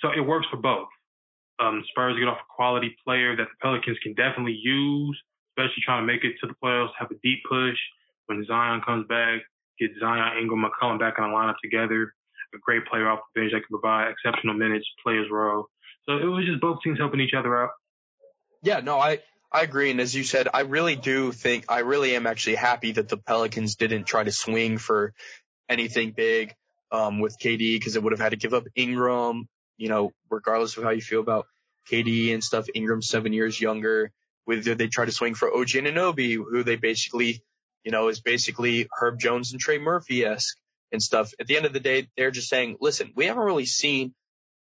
So 0.00 0.10
it 0.16 0.20
works 0.20 0.46
for 0.50 0.56
both. 0.56 0.88
Um, 1.58 1.84
Spurs 1.90 2.18
get 2.18 2.28
off 2.28 2.38
a 2.38 2.54
quality 2.54 2.96
player 3.04 3.36
that 3.36 3.44
the 3.44 3.56
Pelicans 3.60 3.98
can 4.02 4.14
definitely 4.14 4.58
use, 4.62 5.20
especially 5.60 5.82
trying 5.84 6.06
to 6.06 6.12
make 6.12 6.24
it 6.24 6.34
to 6.40 6.46
the 6.46 6.54
playoffs, 6.62 6.90
have 6.98 7.10
a 7.10 7.18
deep 7.22 7.40
push 7.48 7.78
when 8.26 8.44
Zion 8.44 8.80
comes 8.84 9.06
back, 9.06 9.40
get 9.78 9.90
Zion, 10.00 10.38
Ingram, 10.38 10.64
McCollum 10.64 10.98
back 10.98 11.14
in 11.18 11.24
the 11.24 11.30
lineup 11.30 11.56
together 11.62 12.12
a 12.54 12.58
great 12.58 12.86
player 12.86 13.08
off 13.08 13.20
the 13.34 13.40
bench 13.40 13.52
that 13.52 13.66
can 13.66 13.78
provide 13.78 14.10
exceptional 14.10 14.54
minutes, 14.54 14.86
play 15.02 15.16
his 15.16 15.30
role. 15.30 15.66
So 16.06 16.16
it 16.16 16.24
was 16.24 16.46
just 16.46 16.60
both 16.60 16.78
teams 16.82 16.98
helping 16.98 17.20
each 17.20 17.34
other 17.36 17.62
out. 17.62 17.70
Yeah, 18.62 18.80
no, 18.80 18.98
I, 18.98 19.20
I 19.52 19.62
agree. 19.62 19.90
And 19.90 20.00
as 20.00 20.14
you 20.14 20.24
said, 20.24 20.48
I 20.52 20.60
really 20.60 20.96
do 20.96 21.32
think, 21.32 21.66
I 21.68 21.80
really 21.80 22.14
am 22.16 22.26
actually 22.26 22.56
happy 22.56 22.92
that 22.92 23.08
the 23.08 23.16
Pelicans 23.16 23.76
didn't 23.76 24.04
try 24.04 24.24
to 24.24 24.32
swing 24.32 24.78
for 24.78 25.12
anything 25.68 26.12
big, 26.12 26.54
um, 26.92 27.20
with 27.20 27.38
KD 27.38 27.78
because 27.78 27.96
it 27.96 28.02
would 28.02 28.12
have 28.12 28.20
had 28.20 28.30
to 28.30 28.36
give 28.36 28.54
up 28.54 28.64
Ingram, 28.74 29.48
you 29.76 29.88
know, 29.88 30.12
regardless 30.28 30.76
of 30.76 30.82
how 30.82 30.90
you 30.90 31.00
feel 31.00 31.20
about 31.20 31.46
KD 31.90 32.34
and 32.34 32.42
stuff. 32.42 32.66
Ingram's 32.74 33.08
seven 33.08 33.32
years 33.32 33.60
younger. 33.60 34.10
Whether 34.50 34.74
they 34.74 34.88
try 34.88 35.04
to 35.04 35.12
swing 35.12 35.34
for 35.34 35.48
OG 35.54 35.68
Anunoby, 35.68 36.34
who 36.34 36.64
they 36.64 36.74
basically, 36.74 37.42
you 37.84 37.92
know, 37.92 38.08
is 38.08 38.20
basically 38.20 38.88
Herb 38.98 39.20
Jones 39.20 39.52
and 39.52 39.60
Trey 39.60 39.78
Murphy 39.78 40.24
esque 40.24 40.56
and 40.90 41.00
stuff. 41.00 41.32
At 41.38 41.46
the 41.46 41.56
end 41.56 41.66
of 41.66 41.72
the 41.72 41.78
day, 41.78 42.08
they're 42.16 42.32
just 42.32 42.48
saying, 42.48 42.76
listen, 42.80 43.12
we 43.14 43.26
haven't 43.26 43.44
really 43.44 43.66
seen 43.66 44.12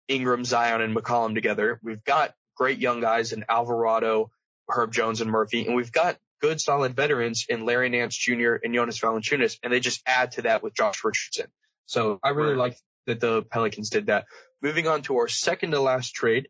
Ingram, 0.10 0.44
Zion, 0.44 0.82
and 0.82 0.94
McCollum 0.94 1.34
together. 1.34 1.80
We've 1.82 2.04
got 2.04 2.34
great 2.58 2.80
young 2.80 3.00
guys 3.00 3.32
in 3.32 3.46
Alvarado, 3.48 4.32
Herb 4.68 4.92
Jones, 4.92 5.22
and 5.22 5.32
Murphy, 5.32 5.66
and 5.66 5.76
we've 5.76 5.94
got 5.94 6.18
good 6.42 6.60
solid 6.60 6.96
veterans 6.96 7.46
in 7.48 7.66
Larry 7.66 7.90
Nance 7.90 8.18
Jr. 8.18 8.56
and 8.62 8.74
Jonas 8.74 9.00
Valanciunas, 9.00 9.60
and 9.64 9.72
they 9.72 9.80
just 9.80 10.02
add 10.06 10.34
to 10.34 10.42
that 10.42 10.62
with 10.62 10.74
Josh 10.74 11.04
Richardson. 11.04 11.48
So 11.86 12.20
I 12.22 12.30
really 12.30 12.52
right. 12.52 12.70
like 12.70 12.78
that 13.08 13.20
the 13.20 13.44
Pelicans 13.44 13.90
did 13.90 14.08
that. 14.08 14.26
Moving 14.62 14.88
on 14.88 15.04
to 15.04 15.18
our 15.18 15.28
second 15.28 15.72
to 15.72 15.80
last 15.80 16.14
trade, 16.14 16.50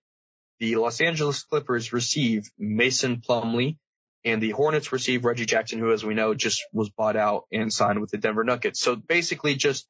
the 0.60 0.76
Los 0.76 1.02
Angeles 1.02 1.44
Clippers 1.44 1.94
receive 1.94 2.50
Mason 2.58 3.18
Plumlee 3.18 3.78
and 4.26 4.42
the 4.42 4.52
Hornets 4.52 4.92
receive 4.92 5.24
Reggie 5.24 5.46
Jackson, 5.46 5.80
who, 5.80 5.92
as 5.92 6.04
we 6.04 6.14
know, 6.14 6.34
just 6.34 6.64
was 6.74 6.90
bought 6.90 7.16
out 7.16 7.46
and 7.52 7.72
signed 7.72 8.02
with 8.02 8.12
the 8.12 8.18
Denver 8.18 8.44
Nuggets. 8.44 8.80
So 8.80 8.96
basically, 8.96 9.56
just 9.56 9.88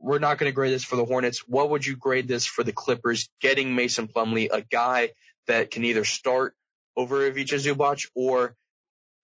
we're 0.00 0.18
not 0.18 0.38
going 0.38 0.50
to 0.50 0.54
grade 0.54 0.72
this 0.72 0.84
for 0.84 0.96
the 0.96 1.04
Hornets. 1.04 1.44
What 1.46 1.70
would 1.70 1.86
you 1.86 1.96
grade 1.96 2.28
this 2.28 2.46
for 2.46 2.64
the 2.64 2.72
Clippers? 2.72 3.28
Getting 3.40 3.74
Mason 3.74 4.08
Plumlee, 4.08 4.48
a 4.52 4.62
guy 4.62 5.10
that 5.46 5.70
can 5.70 5.84
either 5.84 6.04
start 6.04 6.54
over 6.96 7.24
Ivica 7.24 7.56
Zubac 7.56 8.06
or 8.14 8.56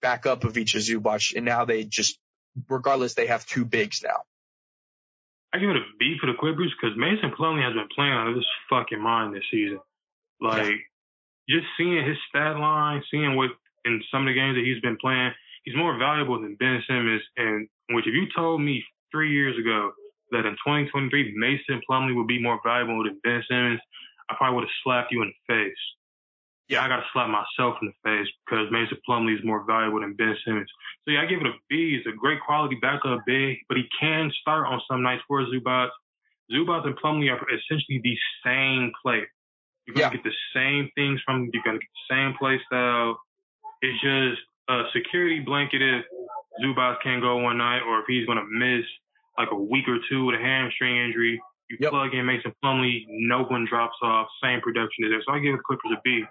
back 0.00 0.26
up 0.26 0.44
Ivica 0.44 0.78
Zubac, 0.78 1.34
and 1.34 1.44
now 1.44 1.64
they 1.64 1.84
just, 1.84 2.18
regardless, 2.68 3.14
they 3.14 3.26
have 3.26 3.44
two 3.46 3.64
bigs 3.64 4.02
now. 4.02 4.22
I 5.52 5.58
give 5.58 5.70
it 5.70 5.76
a 5.76 5.82
B 5.98 6.16
for 6.20 6.26
the 6.26 6.38
Clippers 6.38 6.72
because 6.80 6.96
Mason 6.96 7.32
Plumlee 7.38 7.64
has 7.64 7.74
been 7.74 7.88
playing 7.94 8.12
out 8.12 8.28
of 8.28 8.36
his 8.36 8.46
fucking 8.70 9.00
mind 9.00 9.34
this 9.34 9.44
season. 9.50 9.80
Like, 10.44 10.66
yeah. 11.48 11.56
just 11.56 11.66
seeing 11.76 12.04
his 12.06 12.18
stat 12.28 12.56
line, 12.56 13.02
seeing 13.10 13.36
what 13.36 13.50
in 13.84 14.02
some 14.10 14.22
of 14.22 14.28
the 14.28 14.34
games 14.34 14.56
that 14.56 14.64
he's 14.64 14.80
been 14.80 14.98
playing, 15.00 15.32
he's 15.64 15.76
more 15.76 15.98
valuable 15.98 16.40
than 16.40 16.56
Ben 16.56 16.82
Simmons. 16.86 17.22
And 17.36 17.68
which, 17.90 18.06
if 18.06 18.14
you 18.14 18.26
told 18.34 18.60
me 18.60 18.84
three 19.10 19.32
years 19.32 19.58
ago 19.58 19.92
that 20.32 20.46
in 20.46 20.52
2023 20.64 21.34
Mason 21.36 21.80
Plumlee 21.88 22.14
would 22.14 22.26
be 22.26 22.42
more 22.42 22.60
valuable 22.64 23.04
than 23.04 23.20
Ben 23.24 23.42
Simmons, 23.48 23.80
I 24.30 24.34
probably 24.36 24.56
would 24.56 24.64
have 24.64 24.80
slapped 24.82 25.12
you 25.12 25.22
in 25.22 25.32
the 25.32 25.54
face. 25.54 25.84
Yeah, 26.68 26.82
I 26.82 26.88
got 26.88 26.96
to 26.96 27.06
slap 27.12 27.28
myself 27.28 27.76
in 27.82 27.92
the 27.92 28.08
face 28.08 28.28
because 28.46 28.72
Mason 28.72 28.96
Plumlee 29.08 29.36
is 29.36 29.44
more 29.44 29.64
valuable 29.64 30.00
than 30.00 30.14
Ben 30.14 30.34
Simmons. 30.46 30.70
So 31.04 31.12
yeah, 31.12 31.20
I 31.20 31.26
give 31.26 31.40
it 31.40 31.46
a 31.46 31.52
B. 31.68 31.96
He's 31.96 32.10
a 32.10 32.16
great 32.16 32.40
quality 32.40 32.76
backup 32.80 33.20
big, 33.26 33.58
but 33.68 33.76
he 33.76 33.84
can 34.00 34.32
start 34.40 34.66
on 34.66 34.80
some 34.90 35.02
nights 35.02 35.22
for 35.28 35.44
Zubac. 35.44 35.90
Zubac 36.50 36.86
and 36.86 36.96
Plumlee 36.96 37.30
are 37.30 37.40
essentially 37.52 38.00
the 38.02 38.16
same 38.44 38.92
player. 39.02 39.28
You're 39.86 39.94
gonna 39.94 40.06
yeah. 40.06 40.12
get 40.12 40.24
the 40.24 40.36
same 40.54 40.90
things 40.94 41.20
from. 41.24 41.50
You're 41.52 41.62
gonna 41.64 41.78
get 41.78 41.88
the 42.08 42.14
same 42.14 42.34
play 42.38 42.60
style. 42.66 43.18
It's 43.82 44.00
just 44.00 44.40
a 44.68 44.84
security 44.94 45.40
blanket 45.40 45.82
if 45.82 46.04
Zubac 46.62 47.02
can't 47.02 47.20
go 47.20 47.38
one 47.38 47.58
night 47.58 47.80
or 47.86 48.00
if 48.00 48.06
he's 48.06 48.26
to 48.26 48.44
miss 48.50 48.84
like 49.38 49.48
a 49.50 49.56
week 49.56 49.88
or 49.88 49.98
two 50.08 50.26
with 50.26 50.36
a 50.36 50.42
hamstring 50.42 50.96
injury. 50.96 51.40
You 51.70 51.78
yep. 51.80 51.90
plug 51.90 52.14
in 52.14 52.26
Mason 52.26 52.52
Plumlee, 52.62 53.04
no 53.08 53.44
one 53.44 53.66
drops 53.68 53.96
off, 54.02 54.28
same 54.42 54.60
production 54.60 55.04
is 55.04 55.10
there. 55.10 55.22
So 55.26 55.32
I 55.32 55.38
give 55.38 55.56
the 55.56 55.62
Clippers 55.62 55.92
a 55.96 56.00
B. 56.04 56.24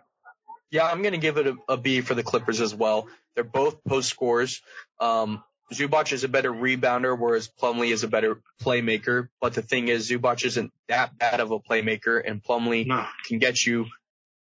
Yeah, 0.72 0.86
I'm 0.86 1.02
going 1.02 1.14
to 1.14 1.20
give 1.20 1.38
it 1.38 1.48
a, 1.48 1.56
a 1.68 1.78
B 1.78 2.02
for 2.02 2.14
the 2.14 2.24
Clippers 2.24 2.62
as 2.62 2.74
well. 2.74 3.08
They're 3.36 3.44
both 3.44 3.84
post 3.84 4.10
scores. 4.10 4.62
Um, 5.00 5.44
Zubac 5.72 6.12
is 6.12 6.24
a 6.24 6.28
better 6.28 6.52
rebounder, 6.52 7.18
whereas 7.18 7.48
Plumlee 7.48 7.92
is 7.92 8.04
a 8.04 8.08
better 8.08 8.42
playmaker. 8.62 9.30
But 9.40 9.54
the 9.54 9.62
thing 9.62 9.88
is, 9.88 10.10
Zubac 10.10 10.46
isn't 10.46 10.72
that 10.90 11.18
bad 11.18 11.40
of 11.40 11.52
a 11.52 11.60
playmaker, 11.60 12.22
and 12.24 12.44
Plumlee 12.44 12.86
no. 12.86 13.06
can 13.26 13.40
get 13.40 13.66
you 13.66 13.86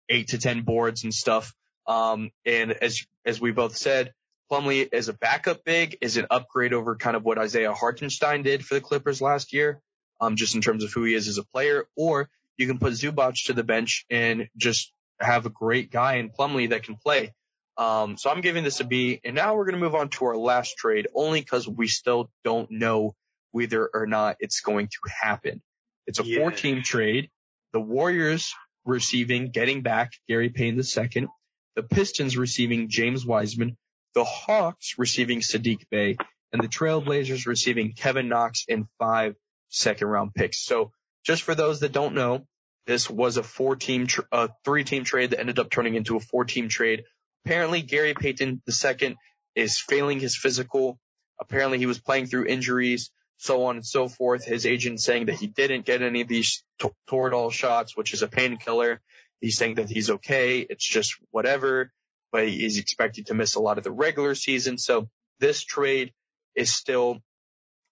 eight 0.09 0.29
to 0.29 0.39
ten 0.39 0.63
boards 0.63 1.05
and 1.05 1.15
stuff. 1.15 1.55
Um, 1.87 2.31
and 2.45 2.73
as, 2.73 3.07
as 3.25 3.41
we 3.41 3.53
both 3.53 3.77
said, 3.77 4.13
Plumlee 4.51 4.89
as 4.93 5.09
a 5.09 5.15
backup 5.15 5.65
big 5.65 5.97
is 6.01 6.17
an 6.17 6.27
upgrade 6.31 6.75
over 6.75 6.97
kind 6.97 7.17
of 7.17 7.25
what 7.25 7.39
Isaiah 7.39 7.73
Hartenstein 7.73 8.43
did 8.43 8.65
for 8.65 8.75
the 8.75 8.81
Clippers 8.81 9.23
last 9.23 9.53
year, 9.53 9.81
um, 10.21 10.37
just 10.37 10.55
in 10.55 10.61
terms 10.61 10.85
of 10.85 10.93
who 10.93 11.05
he 11.05 11.15
is 11.15 11.29
as 11.29 11.39
a 11.39 11.45
player, 11.45 11.87
or 11.97 12.29
you 12.59 12.67
can 12.67 12.79
put 12.79 12.93
Zubac 12.93 13.47
to 13.47 13.55
the 13.55 13.65
bench 13.65 14.05
and 14.11 14.49
just 14.57 14.93
have 15.19 15.47
a 15.47 15.51
great 15.51 15.91
guy 15.91 16.17
in 16.17 16.31
Plumlee 16.31 16.71
that 16.71 16.83
can 16.83 16.97
play. 16.97 17.33
Um, 17.77 18.17
so 18.19 18.31
I'm 18.31 18.41
giving 18.41 18.65
this 18.65 18.81
a 18.81 18.85
B. 18.85 19.21
And 19.25 19.35
now 19.35 19.55
we're 19.55 19.65
going 19.65 19.75
to 19.75 19.81
move 19.81 19.95
on 19.95 20.09
to 20.11 20.27
our 20.27 20.37
last 20.37 20.77
trade 20.77 21.07
only 21.15 21.41
because 21.41 21.67
we 21.67 21.89
still 21.89 22.31
don't 22.45 22.71
know 22.71 23.15
whether 23.51 23.89
or 23.93 24.07
not 24.07 24.37
it's 24.41 24.61
going 24.61 24.89
to 24.89 24.99
happen. 25.23 25.63
It's 26.07 26.21
a 26.21 26.25
yeah. 26.25 26.39
four 26.39 26.51
team 26.51 26.83
trade. 26.83 27.31
The 27.73 27.81
Warriors 27.81 28.55
receiving, 28.85 29.51
getting 29.51 29.83
back 29.83 30.13
Gary 30.29 30.51
Payne 30.51 30.79
II 30.79 31.29
the 31.75 31.83
Pistons 31.83 32.37
receiving 32.37 32.89
James 32.89 33.25
Wiseman, 33.25 33.77
the 34.15 34.25
Hawks 34.25 34.99
receiving 34.99 35.41
Saddiq 35.41 35.89
Bey 35.91 36.17
and 36.53 36.63
the 36.63 36.69
Trailblazers 36.69 37.47
receiving 37.47 37.95
Kevin 37.95 38.29
Knox 38.29 38.65
and 38.69 38.87
five 38.99 39.37
second 39.71 40.09
round 40.09 40.35
picks. 40.35 40.63
So 40.63 40.93
just 41.25 41.43
for 41.43 41.55
those 41.55 41.81
that 41.81 41.93
don't 41.93 42.15
know, 42.15 42.47
this 42.87 43.09
was 43.09 43.37
a 43.37 43.43
four 43.43 43.77
team, 43.77 44.07
tr- 44.07 44.23
uh, 44.31 44.49
three 44.65 44.85
team 44.85 45.05
trade 45.05 45.31
that 45.31 45.41
ended 45.41 45.59
up 45.59 45.71
turning 45.71 45.95
into 45.95 46.17
a 46.17 46.21
four 46.21 46.45
team 46.45 46.69
trade. 46.69 47.05
Apparently 47.45 47.83
Gary 47.83 48.15
Payton 48.15 48.63
II 48.69 49.17
is 49.55 49.79
failing 49.79 50.21
his 50.21 50.37
physical. 50.37 50.99
Apparently 51.41 51.79
he 51.79 51.87
was 51.87 51.99
playing 51.99 52.27
through 52.27 52.47
injuries, 52.47 53.11
so 53.37 53.65
on 53.65 53.77
and 53.77 53.87
so 53.87 54.09
forth. 54.09 54.45
His 54.45 54.67
agent 54.67 55.01
saying 55.01 55.27
that 55.27 55.37
he 55.37 55.49
didn't 55.49 55.85
get 55.85 56.03
any 56.03 56.21
of 56.21 56.29
these 56.29 56.63
t- 56.81 56.89
Toradol 57.11 57.51
shots, 57.51 57.97
which 57.97 58.15
is 58.15 58.23
a 58.23 58.29
painkiller. 58.29 59.01
He's 59.41 59.57
saying 59.57 59.75
that 59.75 59.91
he's 59.91 60.11
okay. 60.11 60.61
It's 60.61 60.89
just 60.89 61.17
whatever, 61.33 61.91
but 62.31 62.49
he's 62.49 62.79
expected 62.79 63.27
to 63.27 63.35
miss 63.35 63.57
a 63.57 63.61
lot 63.61 63.79
of 63.79 63.85
the 63.85 63.91
regular 63.91 64.37
season. 64.37 64.79
So 64.79 65.09
this 65.41 65.65
trade 65.65 66.13
is 66.55 66.73
still, 66.73 67.19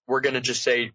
we're 0.07 0.21
going 0.21 0.35
to 0.35 0.41
just 0.41 0.63
say 0.63 0.91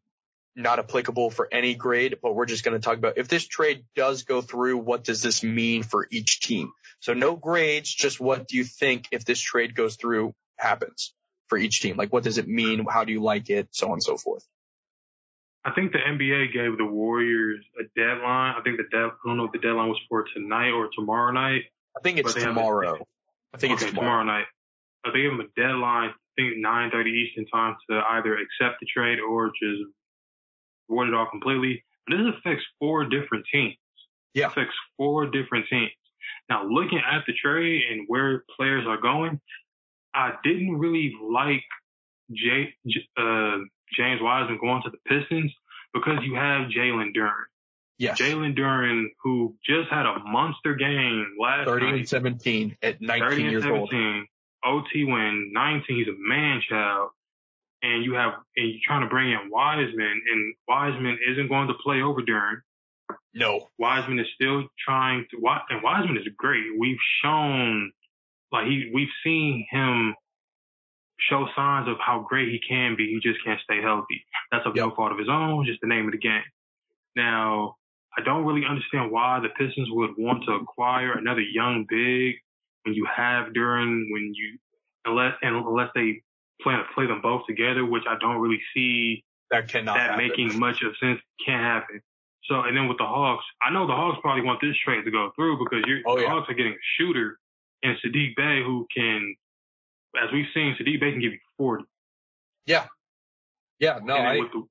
not 0.56 0.78
applicable 0.78 1.30
for 1.30 1.48
any 1.52 1.74
grade, 1.74 2.16
but 2.22 2.34
we're 2.34 2.46
just 2.46 2.64
going 2.64 2.76
to 2.76 2.82
talk 2.82 2.96
about 2.96 3.18
if 3.18 3.28
this 3.28 3.46
trade 3.46 3.84
does 3.94 4.22
go 4.22 4.40
through, 4.40 4.78
what 4.78 5.04
does 5.04 5.22
this 5.22 5.42
mean 5.42 5.82
for 5.82 6.08
each 6.10 6.40
team? 6.40 6.72
So 7.00 7.12
no 7.12 7.36
grades, 7.36 7.94
just 7.94 8.18
what 8.18 8.48
do 8.48 8.56
you 8.56 8.64
think 8.64 9.06
if 9.12 9.24
this 9.24 9.38
trade 9.38 9.74
goes 9.74 9.96
through 9.96 10.34
happens 10.58 11.12
for 11.48 11.58
each 11.58 11.82
team? 11.82 11.96
Like 11.96 12.12
what 12.12 12.24
does 12.24 12.38
it 12.38 12.48
mean? 12.48 12.86
How 12.90 13.04
do 13.04 13.12
you 13.12 13.22
like 13.22 13.50
it? 13.50 13.68
So 13.72 13.88
on 13.88 13.94
and 13.94 14.02
so 14.02 14.16
forth. 14.16 14.44
I 15.62 15.72
think 15.72 15.92
the 15.92 15.98
NBA 15.98 16.54
gave 16.54 16.78
the 16.78 16.86
Warriors 16.86 17.62
a 17.78 17.82
deadline. 17.98 18.54
I 18.56 18.60
think 18.62 18.78
the 18.78 18.84
dead, 18.90 19.10
I 19.10 19.28
don't 19.28 19.36
know 19.36 19.46
if 19.46 19.52
the 19.52 19.58
deadline 19.58 19.88
was 19.88 20.00
for 20.08 20.24
tonight 20.32 20.70
or 20.70 20.88
tomorrow 20.94 21.32
night. 21.32 21.62
I 21.96 22.00
think 22.02 22.18
it's 22.18 22.34
tomorrow. 22.34 23.06
I 23.52 23.58
think 23.58 23.74
okay, 23.74 23.84
it's 23.84 23.90
tomorrow. 23.90 24.22
tomorrow 24.22 24.24
night. 24.24 24.46
I 25.04 25.10
think 25.10 25.24
gave 25.24 25.30
them 25.32 25.40
a 25.40 25.60
deadline. 25.60 26.10
I 26.10 26.32
think 26.36 26.64
9:30 26.64 27.06
Eastern 27.08 27.46
time 27.46 27.76
to 27.90 28.00
either 28.10 28.34
accept 28.34 28.80
the 28.80 28.86
trade 28.86 29.18
or 29.18 29.48
just 29.48 29.90
void 30.88 31.08
it 31.08 31.14
all 31.14 31.26
completely. 31.30 31.84
But 32.06 32.16
this 32.16 32.34
affects 32.38 32.64
four 32.78 33.04
different 33.04 33.46
teams. 33.52 33.76
Yeah. 34.34 34.46
It 34.46 34.52
affects 34.52 34.74
four 34.96 35.26
different 35.26 35.66
teams. 35.68 35.90
Now, 36.48 36.64
looking 36.64 36.98
at 36.98 37.24
the 37.26 37.32
trade 37.32 37.82
and 37.90 38.04
where 38.08 38.44
players 38.56 38.84
are 38.86 39.00
going, 39.00 39.40
I 40.14 40.32
didn't 40.44 40.78
really 40.78 41.12
like 41.22 41.64
Jay, 42.32 42.74
uh, 43.16 43.58
James 43.96 44.20
Wiseman 44.20 44.58
going 44.60 44.82
to 44.84 44.90
the 44.90 44.98
Pistons 45.08 45.52
because 45.92 46.18
you 46.22 46.34
have 46.34 46.68
Jalen 46.68 47.14
Duren. 47.16 47.44
Yes. 47.98 48.20
Jalen 48.20 48.56
Duren, 48.56 49.06
who 49.22 49.56
just 49.64 49.88
had 49.90 50.04
a 50.06 50.18
monster 50.24 50.74
game 50.74 51.36
last 51.40 51.66
30 51.66 51.86
night. 51.86 51.94
and 51.94 52.08
17 52.08 52.76
at 52.82 53.00
19 53.00 53.28
30 53.28 53.42
and 53.42 53.50
years 53.50 53.62
17, 53.62 54.26
old. 54.64 54.84
OT 54.84 55.04
win, 55.04 55.50
19, 55.52 55.96
he's 55.96 56.08
a 56.08 56.16
man 56.18 56.60
child. 56.68 57.10
And 57.82 58.04
you 58.04 58.14
have, 58.14 58.32
and 58.56 58.68
you're 58.70 58.80
trying 58.84 59.02
to 59.02 59.08
bring 59.08 59.30
in 59.30 59.50
Wiseman, 59.50 60.22
and 60.32 60.54
Wiseman 60.66 61.18
isn't 61.30 61.48
going 61.48 61.68
to 61.68 61.74
play 61.82 62.02
over 62.02 62.20
Duren. 62.22 62.56
No. 63.34 63.68
Wiseman 63.78 64.18
is 64.18 64.26
still 64.34 64.64
trying 64.82 65.26
to, 65.30 65.36
and 65.70 65.82
Wiseman 65.82 66.16
is 66.16 66.26
great. 66.36 66.64
We've 66.78 66.98
shown, 67.22 67.92
like 68.50 68.66
he, 68.66 68.90
we've 68.94 69.12
seen 69.22 69.66
him 69.70 70.14
show 71.20 71.46
signs 71.54 71.88
of 71.88 71.96
how 72.04 72.24
great 72.28 72.48
he 72.48 72.60
can 72.66 72.96
be. 72.96 73.08
He 73.08 73.20
just 73.30 73.44
can't 73.44 73.60
stay 73.60 73.80
healthy. 73.82 74.24
That's 74.50 74.66
of 74.66 74.74
Yep. 74.74 74.84
no 74.84 74.94
fault 74.94 75.12
of 75.12 75.18
his 75.18 75.28
own, 75.28 75.66
just 75.66 75.80
the 75.80 75.86
name 75.86 76.06
of 76.06 76.12
the 76.12 76.18
game. 76.18 76.42
Now, 77.14 77.76
I 78.18 78.22
don't 78.22 78.44
really 78.44 78.66
understand 78.68 79.10
why 79.10 79.40
the 79.40 79.48
Pistons 79.50 79.88
would 79.90 80.10
want 80.16 80.44
to 80.44 80.52
acquire 80.52 81.12
another 81.12 81.40
young 81.40 81.84
big 81.88 82.36
when 82.84 82.94
you 82.94 83.06
have 83.14 83.52
Duren, 83.52 84.04
when 84.10 84.32
you, 84.34 84.58
unless, 85.04 85.34
unless 85.42 85.90
they 85.94 86.22
plan 86.62 86.78
to 86.78 86.84
play 86.94 87.06
them 87.06 87.20
both 87.22 87.42
together, 87.46 87.84
which 87.84 88.04
I 88.08 88.16
don't 88.18 88.38
really 88.40 88.60
see 88.74 89.24
That 89.50 89.68
cannot 89.68 89.94
that 89.94 90.10
happen. 90.12 90.28
making 90.28 90.58
much 90.58 90.82
of 90.82 90.96
sense. 90.98 91.20
Can't 91.44 91.62
happen. 91.62 92.00
So, 92.44 92.60
and 92.62 92.76
then 92.76 92.86
with 92.88 92.98
the 92.98 93.04
Hawks, 93.06 93.44
I 93.60 93.70
know 93.72 93.86
the 93.86 93.92
Hawks 93.94 94.18
probably 94.22 94.42
want 94.42 94.60
this 94.60 94.76
trade 94.84 95.04
to 95.04 95.10
go 95.10 95.32
through 95.34 95.58
because 95.64 95.84
you're, 95.86 96.00
Oh, 96.06 96.16
the 96.16 96.22
yeah. 96.22 96.28
Hawks 96.28 96.48
are 96.48 96.54
getting 96.54 96.72
a 96.72 96.82
shooter 96.96 97.38
and 97.82 97.96
Saddiq 98.04 98.36
Bey 98.36 98.62
who 98.64 98.86
can, 98.96 99.34
as 100.22 100.30
we've 100.32 100.46
seen, 100.54 100.76
Saddiq 100.80 101.00
Bey 101.00 101.10
can 101.10 101.20
give 101.20 101.32
you 101.32 101.38
40. 101.58 101.84
Yeah. 102.66 102.86
Yeah. 103.80 103.98
No, 104.02 104.14
and 104.16 104.24
then 104.24 104.26
I, 104.26 104.38
with 104.38 104.52
the, 104.52 104.62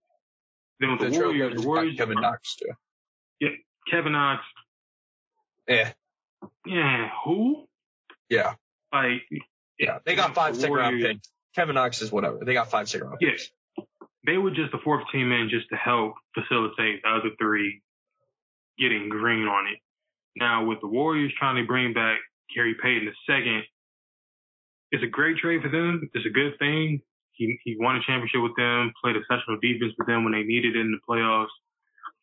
then 0.79 0.91
with 0.91 0.99
the 1.01 1.09
the, 1.09 1.19
Warriors, 1.19 1.61
the 1.61 1.67
Warriors, 1.67 1.95
Kevin 1.97 2.19
Knox 2.21 2.55
too. 2.55 2.69
Yeah, 3.41 3.49
Kevin 3.91 4.13
Knox, 4.13 4.41
Yeah. 5.67 5.91
yeah, 6.65 7.09
who? 7.25 7.67
Yeah. 8.29 8.53
Like, 8.93 9.21
Yeah. 9.77 9.99
They 10.05 10.15
got 10.15 10.33
five 10.33 10.55
the 10.55 10.61
second 10.61 10.75
round 10.75 11.01
picks. 11.01 11.29
Kevin 11.55 11.75
Knox 11.75 12.01
is 12.01 12.11
whatever. 12.11 12.39
They 12.45 12.53
got 12.53 12.69
five 12.69 12.93
round 12.93 13.17
Yeah. 13.21 13.31
They 14.25 14.37
were 14.37 14.49
just 14.51 14.71
the 14.71 14.79
fourth 14.83 15.03
team 15.11 15.31
in 15.31 15.49
just 15.49 15.69
to 15.69 15.75
help 15.75 16.15
facilitate 16.33 17.03
the 17.03 17.09
other 17.09 17.29
three 17.39 17.81
getting 18.77 19.07
green 19.09 19.47
on 19.47 19.67
it. 19.67 19.79
Now 20.35 20.65
with 20.65 20.81
the 20.81 20.87
Warriors 20.87 21.31
trying 21.37 21.55
to 21.61 21.67
bring 21.67 21.93
back 21.93 22.17
Gary 22.53 22.75
Payton 22.81 23.05
the 23.05 23.13
second, 23.31 23.63
it's 24.91 25.03
a 25.03 25.07
great 25.07 25.37
trade 25.37 25.61
for 25.61 25.69
them. 25.69 26.09
It's 26.13 26.25
a 26.25 26.29
good 26.29 26.57
thing. 26.59 27.01
He 27.33 27.57
he 27.63 27.75
won 27.79 27.97
a 27.97 28.01
championship 28.01 28.41
with 28.41 28.55
them, 28.55 28.91
played 29.03 29.15
exceptional 29.15 29.59
defense 29.61 29.93
with 29.97 30.07
them 30.07 30.23
when 30.23 30.33
they 30.33 30.43
needed 30.43 30.75
it 30.75 30.79
in 30.79 30.91
the 30.91 30.99
playoffs. 31.07 31.53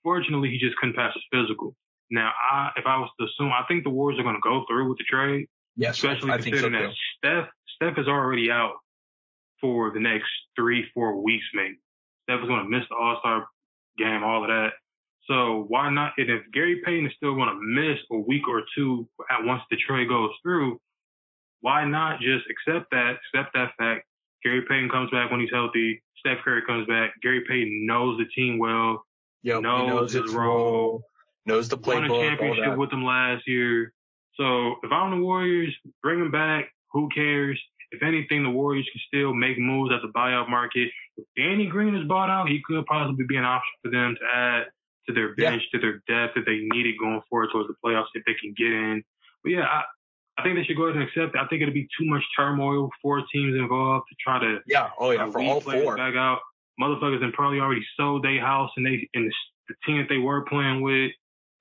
Fortunately, 0.03 0.51
he 0.51 0.59
just 0.59 0.77
couldn't 0.77 0.97
pass 0.97 1.13
his 1.15 1.23
physical. 1.31 1.77
Now, 2.11 2.33
I, 2.51 2.71
if 2.77 2.85
I 2.87 2.99
was 2.99 3.09
to 3.21 3.27
assume, 3.27 3.53
I 3.53 3.65
think 3.69 3.85
the 3.85 3.91
Warriors 3.91 4.19
are 4.21 4.25
going 4.25 4.35
to 4.37 4.41
go 4.43 4.65
through 4.69 4.89
with 4.89 4.99
the 4.99 5.05
trade, 5.05 5.47
Yes. 5.77 5.97
especially 5.97 6.31
I 6.33 6.39
so 6.39 6.45
considering 6.51 6.73
too. 6.73 6.89
that 6.89 6.93
Steph 7.19 7.49
Steph 7.77 7.99
is 7.99 8.09
already 8.09 8.51
out 8.51 8.75
for 9.63 9.93
the 9.93 10.01
next 10.01 10.29
three, 10.55 10.85
four 10.93 11.23
weeks, 11.23 11.47
maybe. 11.55 11.79
Steph 12.25 12.43
is 12.43 12.49
going 12.49 12.65
to 12.65 12.69
miss 12.69 12.87
the 12.91 12.97
All 12.97 13.17
Star 13.21 13.47
game, 13.97 14.23
all 14.23 14.43
of 14.43 14.49
that. 14.49 14.73
So 15.27 15.65
why 15.69 15.89
not? 15.89 16.13
And 16.19 16.29
if 16.29 16.43
Gary 16.53 16.83
Payton 16.85 17.07
is 17.07 17.13
still 17.17 17.35
going 17.35 17.49
to 17.49 17.61
miss 17.63 17.99
a 18.11 18.19
week 18.19 18.49
or 18.49 18.63
two 18.77 19.09
at 19.31 19.45
once 19.45 19.63
the 19.71 19.77
trade 19.77 20.09
goes 20.09 20.31
through, 20.43 20.81
why 21.61 21.85
not 21.85 22.21
just 22.21 22.45
accept 22.51 22.91
that, 22.91 23.17
accept 23.33 23.55
that 23.55 23.71
fact? 23.79 24.05
Gary 24.43 24.63
Payton 24.69 24.91
comes 24.91 25.11
back 25.11 25.31
when 25.31 25.41
he's 25.41 25.53
healthy. 25.53 26.03
Steph 26.19 26.39
Curry 26.45 26.63
comes 26.67 26.87
back. 26.89 27.13
Gary 27.23 27.45
Payton 27.49 27.87
knows 27.87 28.19
the 28.19 28.25
team 28.35 28.59
well. 28.59 29.05
Yep. 29.45 29.63
knows 29.63 29.81
he 29.81 29.87
knows 29.87 30.13
his 30.13 30.35
role. 30.35 30.57
role. 30.57 31.03
Knows 31.47 31.69
the 31.69 31.79
playbook. 31.79 32.11
Won 32.11 32.21
a 32.21 32.29
championship 32.29 32.77
with 32.77 32.91
them 32.91 33.05
last 33.05 33.47
year. 33.47 33.93
So 34.35 34.77
if 34.83 34.91
I'm 34.93 35.11
the 35.11 35.25
Warriors, 35.25 35.75
bring 36.03 36.21
him 36.21 36.31
back. 36.31 36.73
Who 36.93 37.09
cares? 37.15 37.61
If 37.93 38.03
anything, 38.03 38.43
the 38.43 38.51
Warriors 38.51 38.89
can 38.93 39.01
still 39.07 39.35
make 39.35 39.59
moves 39.59 39.93
at 39.93 40.01
the 40.03 40.09
buyout 40.09 40.49
market. 40.49 40.89
If 41.17 41.25
Danny 41.37 41.67
Green 41.67 41.95
is 41.95 42.07
bought 42.09 42.31
out, 42.31 42.49
he 42.49 42.61
could 42.67 42.85
possibly 42.87 43.25
be 43.29 43.37
an 43.37 43.45
option 43.45 43.71
for 43.83 43.91
them 43.91 44.17
to 44.21 44.27
add 44.35 44.65
to 45.09 45.13
their 45.15 45.35
Yeah. 45.37 45.51
bench, 45.51 45.63
to 45.73 45.79
their 45.79 46.03
depth 46.09 46.37
if 46.37 46.45
they 46.47 46.59
need 46.73 46.87
it 46.87 46.97
going 46.99 47.21
forward 47.29 47.51
towards 47.53 47.69
the 47.69 47.75
playoffs 47.85 48.07
if 48.15 48.25
they 48.25 48.35
can 48.41 48.55
get 48.57 48.73
in. 48.73 49.03
But 49.45 49.51
yeah, 49.53 49.67
I, 49.67 49.83
I 50.39 50.43
think 50.43 50.57
they 50.57 50.65
should 50.65 50.77
go 50.77 50.85
ahead 50.85 50.97
and 50.97 51.05
accept 51.09 51.35
it. 51.35 51.41
I 51.41 51.47
think 51.49 51.61
it'll 51.61 51.75
be 51.75 51.89
too 51.99 52.07
much 52.07 52.23
turmoil, 52.37 52.89
four 53.03 53.23
teams 53.33 53.55
involved 53.57 54.07
to 54.09 54.15
try 54.25 54.39
to 54.39 54.61
Yeah. 54.67 54.89
Oh 54.99 55.11
yeah. 55.11 55.25
uh, 55.27 55.31
For 55.31 55.43
all 55.43 55.61
four. 55.61 55.97
back 55.97 56.15
out. 56.15 56.39
Motherfuckers 56.81 57.23
and 57.23 57.33
probably 57.35 57.61
already 57.61 57.85
sold 57.99 58.25
their 58.25 58.41
house 58.41 58.71
and 58.77 58.87
they 58.87 59.07
and 59.15 59.27
the, 59.29 59.35
the 59.69 59.75
team 59.85 59.99
that 59.99 60.09
they 60.09 60.19
were 60.19 60.43
playing 60.47 60.81
with 60.81 61.11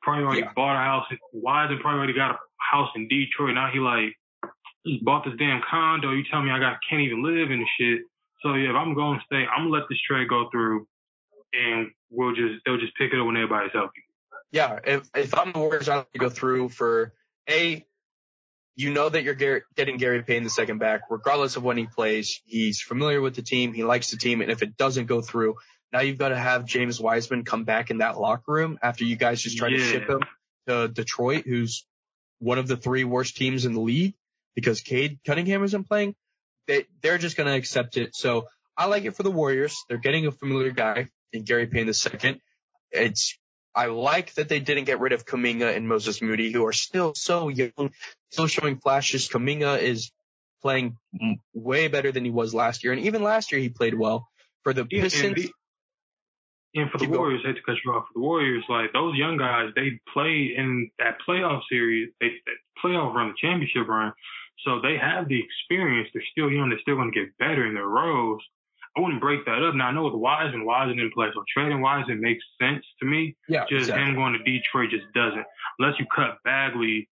probably 0.02 0.24
already 0.24 0.42
Yeah. 0.42 0.54
bought 0.56 0.76
a 0.76 0.84
house. 0.86 1.06
Wiseman 1.34 1.80
probably 1.80 1.98
already 1.98 2.14
got 2.14 2.32
a 2.36 2.38
house 2.72 2.90
in 2.96 3.08
Detroit. 3.10 3.56
Now 3.56 3.70
he 3.74 3.80
like 3.80 4.16
just 4.86 5.04
bought 5.04 5.26
this 5.26 5.34
damn 5.38 5.62
condo. 5.70 6.12
You 6.12 6.24
tell 6.30 6.42
me 6.42 6.52
I 6.52 6.60
got 6.60 6.78
can't 6.90 7.02
even 7.02 7.24
live 7.24 7.52
in 7.52 7.60
the 7.60 7.68
shit. 7.80 8.02
So 8.42 8.56
yeah, 8.56 8.70
if 8.70 8.76
I'm 8.76 8.96
going 8.96 9.20
to 9.20 9.26
stay, 9.26 9.46
I'm 9.46 9.66
gonna 9.66 9.82
let 9.82 9.84
this 9.90 10.00
trade 10.08 10.28
go 10.28 10.50
through, 10.52 10.88
and 11.54 11.92
we'll 12.10 12.34
just 12.34 12.64
they'll 12.66 12.80
just 12.80 12.96
pick 12.98 13.14
it 13.14 13.20
up 13.20 13.26
when 13.26 13.38
everybody's 13.38 13.72
healthy. 13.74 14.04
Yeah. 14.52 14.80
If 14.84 15.10
if 15.16 15.38
I'm 15.38 15.52
the 15.52 15.60
Warriors, 15.60 15.90
I 15.90 15.98
like 15.98 16.12
to 16.14 16.20
go 16.20 16.30
through 16.30 16.70
for 16.70 17.14
a. 17.50 17.86
You 18.78 18.90
know 18.94 19.10
that 19.10 19.24
you're 19.24 19.62
getting 19.76 19.98
Gary 19.98 20.24
Payne 20.24 20.44
the 20.44 20.50
second 20.50 20.80
back, 20.80 21.02
regardless 21.10 21.58
of 21.58 21.64
when 21.64 21.78
he 21.78 21.88
plays. 21.88 22.42
He's 22.46 22.82
familiar 22.82 23.22
with 23.22 23.36
the 23.36 23.42
team. 23.42 23.74
He 23.74 23.84
likes 23.84 24.12
the 24.12 24.18
team. 24.18 24.42
And 24.42 24.50
if 24.50 24.64
it 24.64 24.78
doesn't 24.78 25.06
go 25.08 25.22
through, 25.22 25.56
now 25.92 26.00
you've 26.00 26.18
got 26.18 26.30
to 26.30 26.38
have 26.38 26.66
James 26.66 27.00
Wiseman 27.00 27.44
come 27.44 27.66
back 27.66 27.92
in 27.92 27.98
that 27.98 28.18
locker 28.18 28.54
room 28.54 28.80
after 28.82 29.04
you 29.04 29.18
guys 29.18 29.42
just 29.42 29.58
tried 29.58 29.72
to 29.72 29.80
ship 29.80 30.10
him 30.10 30.22
to 30.68 30.88
Detroit, 30.88 31.44
who's 31.46 31.86
one 32.40 32.58
of 32.58 32.68
the 32.68 32.78
three 32.78 33.04
worst 33.04 33.36
teams 33.36 33.66
in 33.66 33.74
the 33.74 33.82
league 33.82 34.16
because 34.56 34.82
Cade 34.82 35.20
Cunningham 35.26 35.64
isn't 35.64 35.88
playing. 35.88 36.16
They, 36.68 36.86
they're 37.02 37.18
just 37.18 37.38
going 37.38 37.48
to 37.48 37.56
accept 37.56 37.98
it. 37.98 38.16
So 38.16 38.48
I 38.78 38.86
like 38.86 39.06
it 39.06 39.16
for 39.16 39.24
the 39.24 39.32
Warriors. 39.32 39.76
They're 39.90 39.98
getting 39.98 40.28
a 40.28 40.32
familiar 40.32 40.72
guy 40.72 41.08
in 41.34 41.44
Gary 41.44 41.68
Payne 41.68 41.88
the 41.88 41.94
second. 41.94 42.40
It's, 42.92 43.38
I 43.74 43.86
like 43.88 44.34
that 44.36 44.50
they 44.50 44.60
didn't 44.60 44.84
get 44.84 45.00
rid 45.00 45.14
of 45.14 45.26
Kuminga 45.26 45.76
and 45.76 45.88
Moses 45.88 46.22
Moody, 46.22 46.52
who 46.52 46.66
are 46.66 46.74
still 46.74 47.14
so 47.16 47.48
young, 47.48 47.92
still 48.30 48.48
showing 48.48 48.78
flashes. 48.78 49.30
Kuminga 49.30 49.82
is 49.82 50.12
playing 50.62 50.98
way 51.54 51.88
better 51.88 52.12
than 52.12 52.26
he 52.26 52.32
was 52.32 52.54
last 52.54 52.84
year. 52.84 52.94
And 52.94 53.02
even 53.04 53.24
last 53.24 53.52
year 53.52 53.62
he 53.62 53.70
played 53.70 53.94
well 53.94 54.28
for 54.64 54.74
the 54.74 54.86
Yeah, 54.90 55.04
Pistons. 55.04 55.26
and, 55.26 55.36
the, 55.36 55.52
and 56.76 56.92
for 56.92 56.98
the 56.98 57.08
going. 57.08 57.20
Warriors, 57.20 57.42
I 57.44 57.48
hate 57.48 57.56
to 57.56 57.62
cut 57.64 57.76
you 57.84 57.92
off. 57.92 58.06
For 58.08 58.20
the 58.20 58.26
Warriors, 58.26 58.64
like 58.70 58.94
those 58.94 59.16
young 59.16 59.38
guys, 59.38 59.70
they 59.76 60.00
played 60.14 60.52
in 60.58 60.92
that 61.00 61.18
playoff 61.28 61.62
series, 61.70 62.10
they 62.20 62.28
that 62.46 62.56
playoff 62.84 63.14
run, 63.14 63.30
the 63.30 63.34
championship 63.42 63.88
run. 63.88 64.14
So 64.66 64.80
they 64.82 64.98
have 64.98 65.28
the 65.28 65.40
experience. 65.42 66.10
They're 66.14 66.24
still 66.32 66.52
young. 66.52 66.70
They're 66.70 66.80
still 66.82 66.96
going 66.96 67.12
to 67.12 67.20
get 67.20 67.38
better 67.40 67.66
in 67.68 67.74
their 67.74 67.88
roles. 67.88 68.42
I 68.96 69.00
wouldn't 69.00 69.22
break 69.22 69.46
that 69.46 69.64
up. 69.64 69.74
Now 69.74 69.88
I 69.88 69.92
know 69.94 70.04
with 70.04 70.14
Wiseman, 70.14 70.66
Wiseman 70.66 70.98
didn't 70.98 71.14
play, 71.14 71.28
so 71.34 71.44
trading 71.54 71.80
Wiseman 71.82 72.20
makes 72.22 72.44
sense 72.62 72.84
to 73.00 73.06
me. 73.06 73.38
Yeah, 73.48 73.62
Just 73.70 73.90
exactly. 73.90 74.04
him 74.10 74.16
going 74.16 74.34
to 74.34 74.40
Detroit 74.44 74.90
just 74.92 75.06
doesn't. 75.14 75.46
Unless 75.80 75.98
you 76.00 76.06
cut 76.14 76.40
Bagley, 76.44 77.08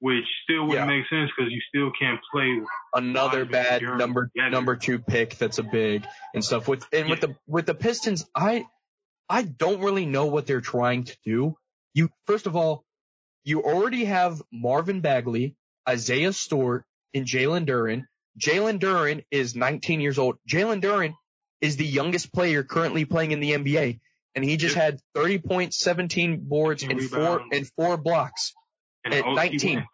which 0.00 0.24
still 0.44 0.66
wouldn't 0.66 0.86
Yeah. 0.88 0.96
make 0.98 1.08
sense 1.08 1.30
because 1.36 1.50
you 1.50 1.60
still 1.68 1.90
can't 1.98 2.20
play. 2.30 2.60
another 2.94 3.44
Wiseman, 3.46 3.52
bad 3.52 3.82
number 3.82 4.26
together. 4.26 4.50
number 4.50 4.76
two 4.76 4.98
pick 4.98 5.36
that's 5.38 5.58
a 5.58 5.62
big 5.62 6.06
and 6.34 6.44
stuff 6.44 6.68
with 6.68 6.86
and 6.92 7.08
with 7.08 7.20
the 7.22 7.34
with 7.46 7.64
the 7.66 7.74
Pistons 7.74 8.28
I 8.34 8.66
I 9.28 9.42
don't 9.42 9.80
really 9.80 10.04
know 10.06 10.26
what 10.26 10.46
they're 10.46 10.60
trying 10.60 11.04
to 11.04 11.16
do. 11.24 11.56
You 11.94 12.10
first 12.26 12.46
of 12.46 12.54
all, 12.54 12.84
you 13.44 13.62
already 13.62 14.04
have 14.04 14.42
Marvin 14.52 15.00
Bagley, 15.00 15.56
Isaiah 15.88 16.32
Stewart, 16.32 16.84
and 17.14 17.26
Jalen 17.26 17.66
Duren. 17.66 18.04
Jalen 18.38 18.78
Duren 18.78 19.24
is 19.30 19.56
19 19.56 20.00
years 20.00 20.18
old. 20.18 20.36
Jalen 20.48 20.82
Duren 20.82 21.14
is 21.60 21.76
the 21.76 21.86
youngest 21.86 22.32
player 22.32 22.62
currently 22.62 23.04
playing 23.04 23.32
in 23.32 23.40
the 23.40 23.52
NBA, 23.52 24.00
and 24.34 24.44
he 24.44 24.56
just 24.56 24.74
had 24.74 25.00
30 25.14 25.38
points, 25.38 25.78
17 25.78 26.46
boards, 26.48 26.82
17 26.82 27.00
and 27.00 27.10
four 27.10 27.42
and 27.52 27.68
four 27.76 27.96
blocks 27.96 28.52
And 29.04 29.14
at 29.14 29.26
19. 29.26 29.86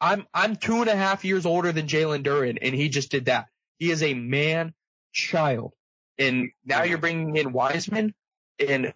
I'm 0.00 0.26
I'm 0.32 0.56
two 0.56 0.80
and 0.80 0.88
a 0.88 0.96
half 0.96 1.24
years 1.24 1.46
older 1.46 1.72
than 1.72 1.86
Jalen 1.86 2.22
Duren, 2.22 2.58
and 2.60 2.74
he 2.74 2.88
just 2.88 3.10
did 3.10 3.24
that. 3.24 3.46
He 3.78 3.90
is 3.90 4.02
a 4.02 4.14
man 4.14 4.74
child, 5.12 5.72
and 6.18 6.50
now 6.64 6.84
you're 6.84 6.98
bringing 6.98 7.36
in 7.36 7.52
Wiseman, 7.52 8.14
and 8.60 8.92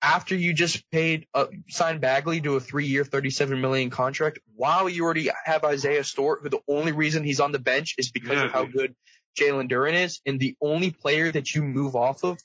after 0.00 0.34
you 0.34 0.52
just 0.52 0.88
paid 0.90 1.26
uh, 1.34 1.46
signed 1.68 2.00
Bagley 2.00 2.40
to 2.40 2.56
a 2.56 2.60
three-year, 2.60 3.04
37 3.04 3.60
million 3.60 3.90
contract, 3.90 4.38
while 4.54 4.88
you 4.88 5.04
already 5.04 5.30
have 5.44 5.64
Isaiah 5.64 6.04
Stewart, 6.04 6.40
who 6.42 6.48
the 6.48 6.60
only 6.68 6.92
reason 6.92 7.24
he's 7.24 7.40
on 7.40 7.52
the 7.52 7.58
bench 7.58 7.94
is 7.98 8.10
because 8.10 8.42
of 8.42 8.52
how 8.52 8.64
good 8.64 8.94
Jalen 9.38 9.70
Duren 9.70 9.94
is, 9.94 10.20
and 10.26 10.38
the 10.38 10.56
only 10.60 10.90
player 10.90 11.30
that 11.30 11.54
you 11.54 11.62
move 11.62 11.96
off 11.96 12.24
of 12.24 12.38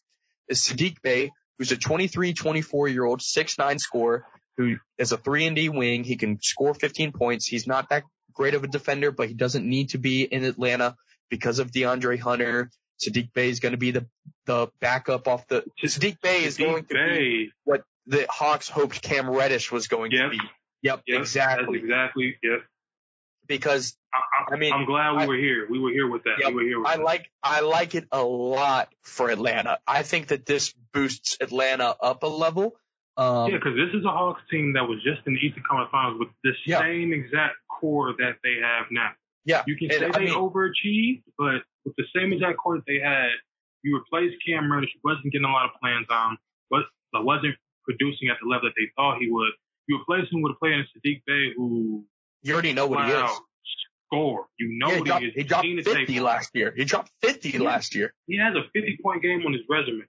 is 0.48 0.60
Saddiq 0.60 1.02
Bey, 1.02 1.32
who's 1.58 1.72
a 1.72 1.78
23, 1.78 2.34
24 2.34 2.88
year 2.88 3.06
old, 3.06 3.20
6'9 3.22 3.80
scorer 3.80 4.26
who 4.58 4.78
is 4.98 5.12
a 5.12 5.18
three 5.18 5.46
and 5.46 5.56
D 5.56 5.70
wing. 5.70 6.04
He 6.04 6.16
can 6.16 6.40
score 6.42 6.74
15 6.74 7.12
points. 7.12 7.46
He's 7.46 7.68
not 7.68 7.90
that 7.90 8.04
great 8.34 8.54
of 8.54 8.64
a 8.64 8.68
defender, 8.68 9.12
but 9.12 9.28
he 9.28 9.34
doesn't 9.34 9.68
need 9.68 9.90
to 9.90 9.98
be 9.98 10.24
in 10.24 10.44
Atlanta 10.44 10.96
because 11.30 11.60
of 11.60 11.72
DeAndre 11.72 12.20
Hunter. 12.20 12.70
Saddiq 13.08 13.34
Bey 13.34 13.50
is 13.50 13.60
going 13.60 13.72
to 13.74 13.78
be 13.78 13.92
the, 13.92 14.06
the 14.46 14.68
backup 14.80 15.28
off 15.28 15.48
the, 15.48 15.64
Saddiq 15.84 16.20
Bey 16.22 16.44
is 16.44 16.58
Sadiq 16.58 16.66
going 16.66 16.86
to 16.86 16.94
be 17.18 17.52
what 17.64 17.84
the 18.08 18.26
Hawks 18.30 18.70
hoped 18.70 19.02
Cam 19.02 19.30
Reddish 19.30 19.72
was 19.72 19.88
going 19.88 20.12
Yep. 20.12 20.24
to 20.24 20.30
be. 20.30 20.40
Yep, 20.82 21.02
Yep, 21.08 21.20
exactly. 21.22 21.78
That's 21.80 21.84
exactly. 21.86 22.36
Yep. 22.44 22.60
Because 23.48 23.96
I, 24.14 24.18
I, 24.18 24.54
I 24.56 24.58
mean, 24.58 24.72
I'm 24.74 24.86
glad 24.86 25.20
we 25.20 25.28
were 25.28 25.36
here. 25.36 25.68
We 25.70 25.80
were 25.80 25.92
here 25.92 26.10
with 26.10 26.24
that. 26.24 26.36
Yep, 26.40 26.50
we 26.50 26.56
were 26.56 26.62
here 26.64 26.86
I 26.86 26.98
that. 26.98 27.04
like 27.04 27.30
I 27.42 27.60
like 27.62 27.94
it 27.96 28.08
a 28.12 28.24
lot 28.24 28.90
for 29.02 29.30
Atlanta. 29.30 29.80
I 29.86 30.04
think 30.04 30.28
that 30.28 30.46
this 30.46 30.74
boosts 30.94 31.38
Atlanta 31.42 31.94
up 32.02 32.24
a 32.24 32.28
level. 32.28 32.76
Um, 33.18 33.52
yeah, 33.52 33.58
because 33.58 33.76
this 33.76 33.94
is 34.00 34.06
a 34.06 34.10
Hawks 34.10 34.42
team 34.50 34.74
that 34.74 34.84
was 34.84 35.04
just 35.04 35.28
in 35.28 35.34
the 35.34 35.40
Eastern 35.40 35.64
Conference 35.70 35.92
Finals 35.92 36.20
with 36.20 36.30
the 36.44 36.52
Yeah. 36.66 36.80
same 36.80 37.12
exact 37.14 37.56
core 37.70 38.14
that 38.18 38.38
they 38.44 38.56
have 38.64 38.86
now. 38.92 39.12
yeah, 39.46 39.64
You 39.68 39.78
can 39.78 39.92
and 39.92 40.00
say 40.00 40.06
I 40.08 40.12
they 40.20 40.26
mean- 40.26 40.34
overachieved, 40.34 41.24
but 41.38 41.62
with 41.86 41.96
the 41.98 42.06
same 42.16 42.34
exact 42.34 42.58
that 42.64 42.84
they 42.88 43.00
had, 43.00 43.30
you 43.84 43.96
replaced 43.98 44.36
Cam 44.46 44.72
Reddish, 44.72 44.92
who 44.94 45.10
wasn't 45.10 45.32
getting 45.34 45.46
a 45.48 45.52
lot 45.52 45.66
of 45.66 45.72
playing 45.82 46.06
time, 46.10 46.38
but 46.70 46.82
uh, 46.82 46.84
but 47.12 47.26
wasn't 47.26 47.56
producing 47.84 48.30
at 48.30 48.38
the 48.42 48.48
level 48.50 48.70
that 48.70 48.74
they 48.78 48.88
thought 48.96 49.20
he 49.20 49.30
would. 49.30 49.52
You 49.88 50.00
replace 50.00 50.32
him 50.32 50.42
with 50.42 50.54
a 50.54 50.56
player 50.56 50.74
in 50.74 50.86
Saddiq 50.96 51.22
Bey 51.28 51.54
who 51.56 52.06
you 52.42 52.54
already 52.54 52.74
know 52.74 52.88
what 52.88 53.06
he 53.06 53.12
is. 53.12 53.32
score. 54.08 54.48
You 54.60 54.78
know 54.80 54.88
Yeah, 54.88 54.94
he 54.94 55.00
what 55.00 55.08
dropped, 55.08 55.22
he 55.24 55.28
is. 55.30 55.34
he 55.36 55.44
dropped 55.44 55.64
seen 55.66 55.76
the 55.78 55.84
tape 55.84 56.08
50 56.08 56.20
last 56.22 56.50
year. 56.56 56.74
He 56.76 56.86
dropped 56.86 57.12
50 57.22 57.50
Yeah. 57.50 57.60
last 57.62 57.96
year. 57.96 58.14
He 58.28 58.38
has 58.38 58.56
a 58.56 58.64
50 58.74 58.98
point 59.04 59.22
game 59.22 59.46
on 59.46 59.54
his 59.54 59.64
resume. 59.70 60.04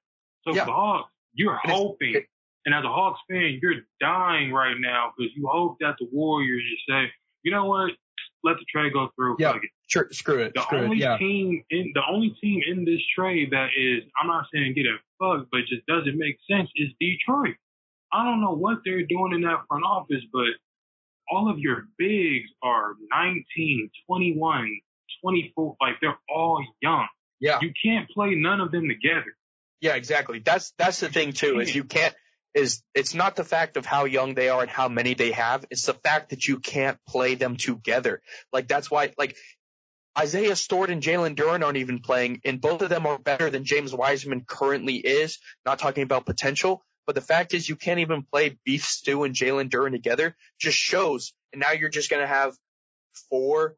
So 0.46 0.54
Yeah. 0.54 0.60
for 0.62 0.66
the 0.66 0.72
Hawks, 0.72 1.10
you're 1.34 1.58
And 1.64 1.72
hoping, 1.72 2.14
it- 2.14 2.26
and 2.66 2.74
as 2.74 2.84
a 2.84 2.88
Hawks 2.88 3.20
fan, 3.30 3.58
you're 3.60 3.80
dying 4.00 4.52
right 4.52 4.76
now 4.78 5.12
because 5.16 5.32
you 5.36 5.46
hope 5.48 5.78
that 5.80 5.96
the 5.98 6.06
Warriors 6.12 6.62
just 6.70 6.86
say, 6.88 7.12
you 7.42 7.50
know 7.50 7.64
what, 7.66 7.92
let 8.44 8.56
the 8.58 8.64
trade 8.70 8.92
go 8.92 9.08
through. 9.16 9.36
Yeah. 9.38 9.54
Sure, 9.86 10.08
screw 10.12 10.40
it. 10.40 10.52
The 10.54 10.62
Screw 10.62 10.78
only 10.78 10.96
it. 10.98 11.00
Yeah. 11.00 11.18
team 11.18 11.64
in 11.70 11.92
the 11.94 12.02
only 12.08 12.30
team 12.40 12.62
in 12.66 12.84
this 12.84 13.00
trade 13.16 13.50
that 13.50 13.68
is, 13.76 14.02
I'm 14.20 14.28
not 14.28 14.46
saying 14.52 14.74
get 14.74 14.86
a 14.86 14.96
fuck, 15.18 15.48
but 15.50 15.60
just 15.68 15.86
doesn't 15.86 16.16
make 16.16 16.36
sense 16.50 16.70
is 16.76 16.90
Detroit. 17.00 17.56
I 18.12 18.24
don't 18.24 18.40
know 18.40 18.54
what 18.54 18.78
they're 18.84 19.06
doing 19.06 19.32
in 19.34 19.42
that 19.42 19.64
front 19.68 19.84
office, 19.84 20.22
but 20.32 20.46
all 21.30 21.50
of 21.50 21.58
your 21.58 21.86
bigs 21.98 22.48
are 22.62 22.94
19, 23.10 23.90
21, 24.06 24.80
24. 25.22 25.76
Like 25.80 25.94
they're 26.00 26.18
all 26.28 26.64
young. 26.80 27.06
Yeah. 27.40 27.58
You 27.60 27.72
can't 27.84 28.08
play 28.10 28.34
none 28.34 28.60
of 28.60 28.70
them 28.70 28.88
together. 28.88 29.36
Yeah, 29.80 29.96
exactly. 29.96 30.38
That's 30.38 30.72
that's 30.78 31.00
the 31.00 31.08
thing 31.08 31.32
too. 31.32 31.60
Is 31.60 31.74
you 31.74 31.84
can't 31.84 32.14
is 32.54 32.82
it's 32.94 33.14
not 33.14 33.36
the 33.36 33.44
fact 33.44 33.76
of 33.76 33.84
how 33.84 34.04
young 34.04 34.34
they 34.34 34.48
are 34.48 34.62
and 34.62 34.70
how 34.70 34.88
many 34.88 35.14
they 35.14 35.32
have. 35.32 35.64
It's 35.70 35.86
the 35.86 35.94
fact 35.94 36.30
that 36.30 36.46
you 36.46 36.58
can't 36.58 36.98
play 37.06 37.34
them 37.34 37.56
together. 37.56 38.22
Like 38.52 38.68
that's 38.68 38.90
why 38.90 39.12
like 39.18 39.36
Isaiah 40.16 40.56
Stewart 40.56 40.90
and 40.90 41.02
Jalen 41.02 41.34
Duren 41.34 41.64
aren't 41.64 41.78
even 41.78 41.98
playing, 41.98 42.40
and 42.44 42.60
both 42.60 42.82
of 42.82 42.88
them 42.88 43.06
are 43.06 43.18
better 43.18 43.50
than 43.50 43.64
James 43.64 43.92
Wiseman 43.92 44.44
currently 44.46 44.96
is. 44.96 45.38
Not 45.66 45.80
talking 45.80 46.04
about 46.04 46.26
potential, 46.26 46.84
but 47.06 47.16
the 47.16 47.20
fact 47.20 47.52
is 47.52 47.68
you 47.68 47.76
can't 47.76 47.98
even 47.98 48.22
play 48.22 48.56
Beef 48.64 48.84
Stew 48.84 49.24
and 49.24 49.34
Jalen 49.34 49.70
Duren 49.70 49.90
together. 49.90 50.36
Just 50.60 50.78
shows, 50.78 51.34
and 51.52 51.60
now 51.60 51.72
you're 51.72 51.88
just 51.88 52.10
gonna 52.10 52.26
have 52.26 52.54
four, 53.28 53.74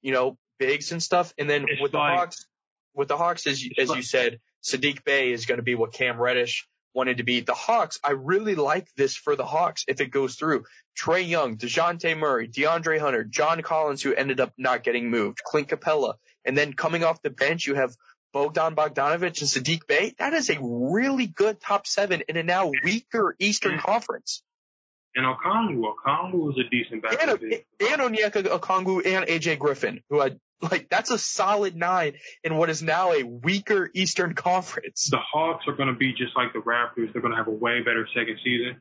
you 0.00 0.12
know, 0.12 0.38
bigs 0.58 0.92
and 0.92 1.02
stuff, 1.02 1.34
and 1.36 1.48
then 1.50 1.66
It's 1.68 1.82
with 1.82 1.92
the 1.92 1.98
Hawks, 1.98 2.46
with 2.94 3.08
the 3.08 3.16
Hawks, 3.16 3.46
as 3.46 3.62
you, 3.62 3.72
as 3.76 3.90
you 3.90 4.02
said, 4.02 4.40
Saddiq 4.62 5.04
Bey 5.04 5.32
is 5.32 5.46
going 5.46 5.58
to 5.58 5.62
be 5.62 5.74
what 5.74 5.92
Cam 5.92 6.18
Reddish 6.18 6.66
wanted 6.94 7.18
to 7.18 7.24
be. 7.24 7.40
The 7.40 7.54
Hawks, 7.54 7.98
I 8.04 8.12
really 8.12 8.54
like 8.54 8.88
this 8.96 9.16
for 9.16 9.36
the 9.36 9.44
Hawks 9.44 9.84
if 9.88 10.00
it 10.00 10.10
goes 10.10 10.36
through. 10.36 10.64
Trae 10.98 11.26
Young, 11.26 11.56
Dejounte 11.56 12.16
Murray, 12.16 12.48
DeAndre 12.48 13.00
Hunter, 13.00 13.24
John 13.24 13.60
Collins, 13.62 14.02
who 14.02 14.14
ended 14.14 14.40
up 14.40 14.52
not 14.56 14.84
getting 14.84 15.10
moved, 15.10 15.42
Clint 15.44 15.68
Capela, 15.68 16.14
and 16.44 16.56
then 16.56 16.72
coming 16.72 17.02
off 17.02 17.20
the 17.22 17.30
bench, 17.30 17.66
you 17.66 17.74
have 17.74 17.96
Bogdan 18.32 18.76
Bogdanovich 18.76 19.40
and 19.40 19.50
Saddiq 19.50 19.86
Bey. 19.86 20.14
That 20.18 20.34
is 20.34 20.50
a 20.50 20.58
really 20.60 21.26
good 21.26 21.60
top 21.60 21.86
seven 21.86 22.22
in 22.28 22.36
a 22.36 22.42
now 22.42 22.70
weaker 22.84 23.34
Eastern 23.38 23.78
Conference. 23.78 24.42
And 25.16 25.24
Okongwu, 25.26 25.84
Okongwu 25.94 26.34
was 26.34 26.58
a 26.58 26.68
decent 26.70 26.94
And, 26.94 27.02
backup. 27.02 27.40
big. 27.40 27.64
and 27.80 28.00
Onyeka 28.00 28.42
Okongwu 28.58 29.06
and 29.06 29.26
AJ 29.26 29.58
Griffin, 29.58 30.00
who 30.10 30.20
had 30.20 30.40
like 30.60 30.88
that's 30.88 31.10
a 31.10 31.18
solid 31.18 31.76
nine 31.76 32.14
in 32.42 32.56
what 32.56 32.70
is 32.70 32.82
now 32.82 33.12
a 33.12 33.22
weaker 33.22 33.90
Eastern 33.94 34.34
Conference. 34.48 35.08
The 35.10 35.18
Hawks 35.18 35.66
are 35.68 35.74
going 35.74 35.88
to 35.88 35.94
be 35.94 36.12
just 36.12 36.36
like 36.36 36.52
the 36.52 36.58
Raptors. 36.60 37.12
They're 37.12 37.22
going 37.22 37.32
to 37.32 37.36
have 37.38 37.48
a 37.48 37.52
way 37.52 37.80
better 37.80 38.08
second 38.14 38.38
season. 38.42 38.80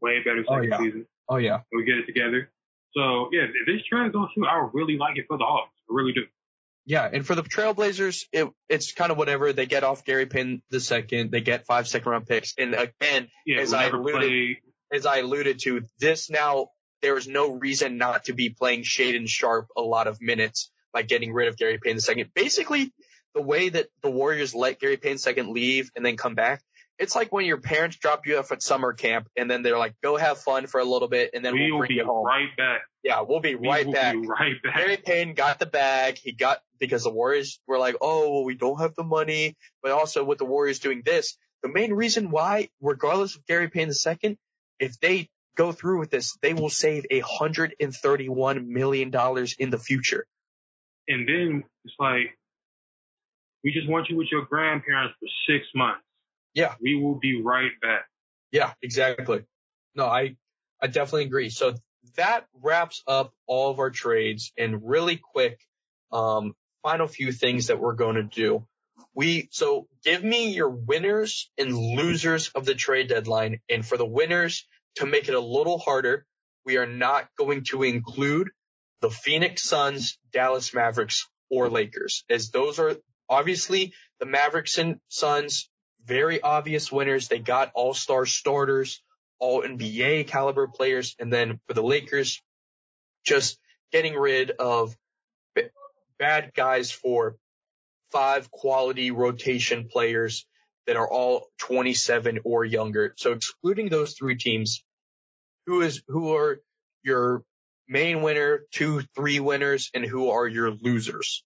Way 0.00 0.20
better 0.20 0.44
Oh, 0.48 0.54
second 0.56 0.70
yeah. 0.70 0.78
season. 0.78 1.06
Oh 1.28 1.36
yeah. 1.36 1.60
We 1.72 1.84
get 1.84 1.96
it 1.98 2.06
together. 2.06 2.50
So 2.94 3.28
yeah, 3.32 3.42
if 3.42 3.66
this 3.66 3.84
trade 3.90 4.12
goes 4.12 4.28
through, 4.34 4.46
I 4.46 4.68
really 4.72 4.96
like 4.96 5.18
it 5.18 5.26
for 5.28 5.36
the 5.36 5.44
Hawks. 5.44 5.74
I 5.90 5.94
really 5.94 6.12
do. 6.12 6.22
Yeah, 6.86 7.06
and 7.12 7.26
for 7.26 7.34
the 7.34 7.42
Trailblazers, 7.42 8.24
it, 8.32 8.48
it's 8.70 8.92
kind 8.92 9.12
of 9.12 9.18
whatever. 9.18 9.52
They 9.52 9.66
get 9.66 9.84
off 9.84 10.04
Gary 10.06 10.24
Payne 10.24 10.62
the 10.70 10.80
second. 10.80 11.30
They 11.30 11.42
get 11.42 11.66
five 11.66 11.86
second 11.86 12.10
round 12.10 12.26
picks. 12.26 12.54
And 12.56 12.72
again, 12.74 13.28
Yeah, 13.44 13.60
As 13.60 13.72
we 13.72 13.76
I 13.76 13.82
never 13.84 13.98
alluded- 13.98 14.20
played. 14.20 14.56
As 14.92 15.06
I 15.06 15.18
alluded 15.18 15.60
to, 15.60 15.82
this 15.98 16.30
now 16.30 16.68
there 17.02 17.16
is 17.16 17.28
no 17.28 17.52
reason 17.52 17.98
not 17.98 18.24
to 18.24 18.32
be 18.32 18.50
playing 18.50 18.82
Shaedon 18.82 19.28
Sharpe 19.28 19.68
a 19.76 19.82
lot 19.82 20.06
of 20.06 20.20
minutes 20.20 20.70
by 20.92 21.02
getting 21.02 21.32
rid 21.32 21.48
of 21.48 21.56
Gary 21.56 21.78
Payne 21.78 21.96
the 21.96 22.02
second. 22.02 22.30
Basically, 22.34 22.92
the 23.34 23.42
way 23.42 23.68
that 23.68 23.88
the 24.02 24.10
Warriors 24.10 24.54
let 24.54 24.80
Gary 24.80 24.96
Payne 24.96 25.18
second 25.18 25.50
leave 25.50 25.90
and 25.94 26.04
then 26.04 26.16
come 26.16 26.34
back, 26.34 26.62
it's 26.98 27.14
like 27.14 27.32
when 27.32 27.44
your 27.44 27.60
parents 27.60 27.96
drop 27.96 28.26
you 28.26 28.38
off 28.38 28.50
at 28.50 28.62
summer 28.62 28.92
camp 28.92 29.28
and 29.36 29.48
then 29.48 29.62
they're 29.62 29.78
like, 29.78 29.94
"Go 30.02 30.16
have 30.16 30.38
fun 30.38 30.66
for 30.66 30.80
a 30.80 30.84
little 30.84 31.06
bit," 31.06 31.30
and 31.34 31.44
then 31.44 31.54
we 31.54 31.70
we'll 31.70 31.80
bring 31.80 31.88
be 31.88 31.94
you 31.94 32.04
home. 32.04 32.26
right 32.26 32.56
back. 32.56 32.80
Yeah, 33.04 33.20
we'll 33.20 33.40
be 33.40 33.54
We 33.54 33.68
right 33.68 33.90
back. 33.90 34.14
Be 34.14 34.26
right 34.26 34.60
back. 34.62 34.76
Gary 34.76 34.96
Payne 34.96 35.34
got 35.34 35.60
the 35.60 35.66
bag. 35.66 36.18
He 36.18 36.32
got 36.32 36.58
because 36.80 37.04
the 37.04 37.10
Warriors 37.10 37.60
were 37.68 37.78
like, 37.78 37.96
oh, 38.00 38.30
well, 38.32 38.44
we 38.44 38.54
don't 38.54 38.80
have 38.80 38.94
the 38.96 39.04
money, 39.04 39.56
but 39.82 39.92
also 39.92 40.24
with 40.24 40.38
the 40.38 40.44
Warriors 40.44 40.80
doing 40.80 41.02
this, 41.04 41.36
the 41.62 41.68
main 41.68 41.92
reason 41.92 42.30
why, 42.30 42.70
regardless 42.80 43.36
of 43.36 43.46
Gary 43.46 43.68
Payne 43.68 43.88
the 43.88 43.94
second, 43.94 44.38
if 44.78 44.98
they 45.00 45.28
go 45.56 45.72
through 45.72 45.98
with 46.00 46.10
this, 46.10 46.36
they 46.42 46.54
will 46.54 46.70
save 46.70 47.06
a 47.10 47.20
hundred 47.20 47.74
and 47.80 47.94
thirty-one 47.94 48.72
million 48.72 49.10
dollars 49.10 49.56
in 49.58 49.70
the 49.70 49.78
future. 49.78 50.26
and 51.08 51.28
then 51.28 51.64
it's 51.84 51.94
like, 51.98 52.36
we 53.64 53.72
just 53.72 53.88
want 53.88 54.08
you 54.08 54.16
with 54.16 54.28
your 54.30 54.44
grandparents 54.44 55.14
for 55.18 55.28
six 55.52 55.66
months. 55.74 56.02
Yeah. 56.54 56.74
We 56.80 56.94
will 56.96 57.18
be 57.18 57.42
right 57.42 57.72
back. 57.82 58.06
Yeah, 58.52 58.72
exactly. 58.82 59.44
No, 59.94 60.06
I 60.06 60.36
I 60.80 60.86
definitely 60.86 61.24
agree. 61.24 61.50
So 61.50 61.74
that 62.16 62.46
wraps 62.62 63.02
up 63.06 63.32
all 63.46 63.70
of 63.70 63.78
our 63.80 63.90
trades 63.90 64.52
and 64.56 64.88
really 64.88 65.16
quick 65.16 65.58
um 66.12 66.54
final 66.82 67.06
few 67.08 67.32
things 67.32 67.66
that 67.66 67.80
we're 67.80 67.94
going 67.94 68.14
to 68.14 68.22
do. 68.22 68.66
We 69.14 69.48
so 69.50 69.88
give 70.04 70.22
me 70.22 70.52
your 70.52 70.70
winners 70.70 71.50
and 71.58 71.76
losers 71.76 72.50
of 72.54 72.64
the 72.64 72.74
trade 72.74 73.08
deadline 73.08 73.60
and 73.68 73.84
for 73.84 73.96
the 73.96 74.06
winners 74.06 74.66
to 74.96 75.06
make 75.06 75.28
it 75.28 75.34
a 75.34 75.40
little 75.40 75.78
harder, 75.78 76.24
we 76.64 76.76
are 76.76 76.86
not 76.86 77.28
going 77.36 77.64
to 77.70 77.82
include 77.82 78.50
the 79.00 79.10
Phoenix 79.10 79.62
Suns, 79.62 80.18
Dallas 80.32 80.74
Mavericks, 80.74 81.28
or 81.50 81.70
Lakers, 81.70 82.24
as 82.28 82.50
those 82.50 82.78
are 82.78 82.96
obviously 83.28 83.92
the 84.20 84.26
Mavericks 84.26 84.78
and 84.78 85.00
Suns, 85.08 85.70
very 86.04 86.40
obvious 86.40 86.90
winners. 86.90 87.28
They 87.28 87.38
got 87.38 87.70
all-star 87.74 88.26
starters, 88.26 89.02
all 89.38 89.62
NBA 89.62 90.26
caliber 90.26 90.66
players. 90.66 91.14
And 91.18 91.32
then 91.32 91.60
for 91.66 91.74
the 91.74 91.82
Lakers, 91.82 92.42
just 93.24 93.58
getting 93.92 94.14
rid 94.14 94.50
of 94.50 94.96
bad 96.18 96.52
guys 96.54 96.90
for 96.90 97.36
five 98.12 98.50
quality 98.50 99.10
rotation 99.10 99.88
players 99.90 100.46
that 100.86 100.96
are 100.96 101.08
all 101.10 101.48
27 101.58 102.40
or 102.44 102.64
younger. 102.64 103.14
So 103.16 103.32
excluding 103.32 103.88
those 103.88 104.14
three 104.14 104.36
teams, 104.36 104.82
who 105.66 105.82
is, 105.82 106.02
who 106.08 106.34
are 106.34 106.60
your 107.02 107.42
main 107.88 108.22
winner, 108.22 108.60
two, 108.72 109.02
three 109.14 109.40
winners, 109.40 109.90
and 109.94 110.04
who 110.04 110.30
are 110.30 110.46
your 110.46 110.70
losers? 110.70 111.44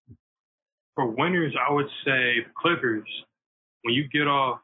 For 0.94 1.06
winners, 1.06 1.54
I 1.58 1.72
would 1.72 1.88
say 2.04 2.46
Clippers. 2.60 3.08
When 3.82 3.94
you 3.94 4.08
get 4.08 4.28
off 4.28 4.60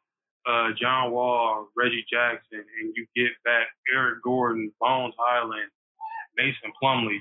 uh, 0.47 0.69
John 0.81 1.11
Wall, 1.11 1.69
Reggie 1.77 2.05
Jackson, 2.11 2.65
and 2.81 2.95
you 2.95 3.07
get 3.17 3.33
back 3.45 3.67
Eric 3.93 4.23
Gordon, 4.23 4.73
Bones 4.81 5.15
Hyland, 5.19 5.71
Mason 6.37 6.73
Plumlee, 6.81 7.21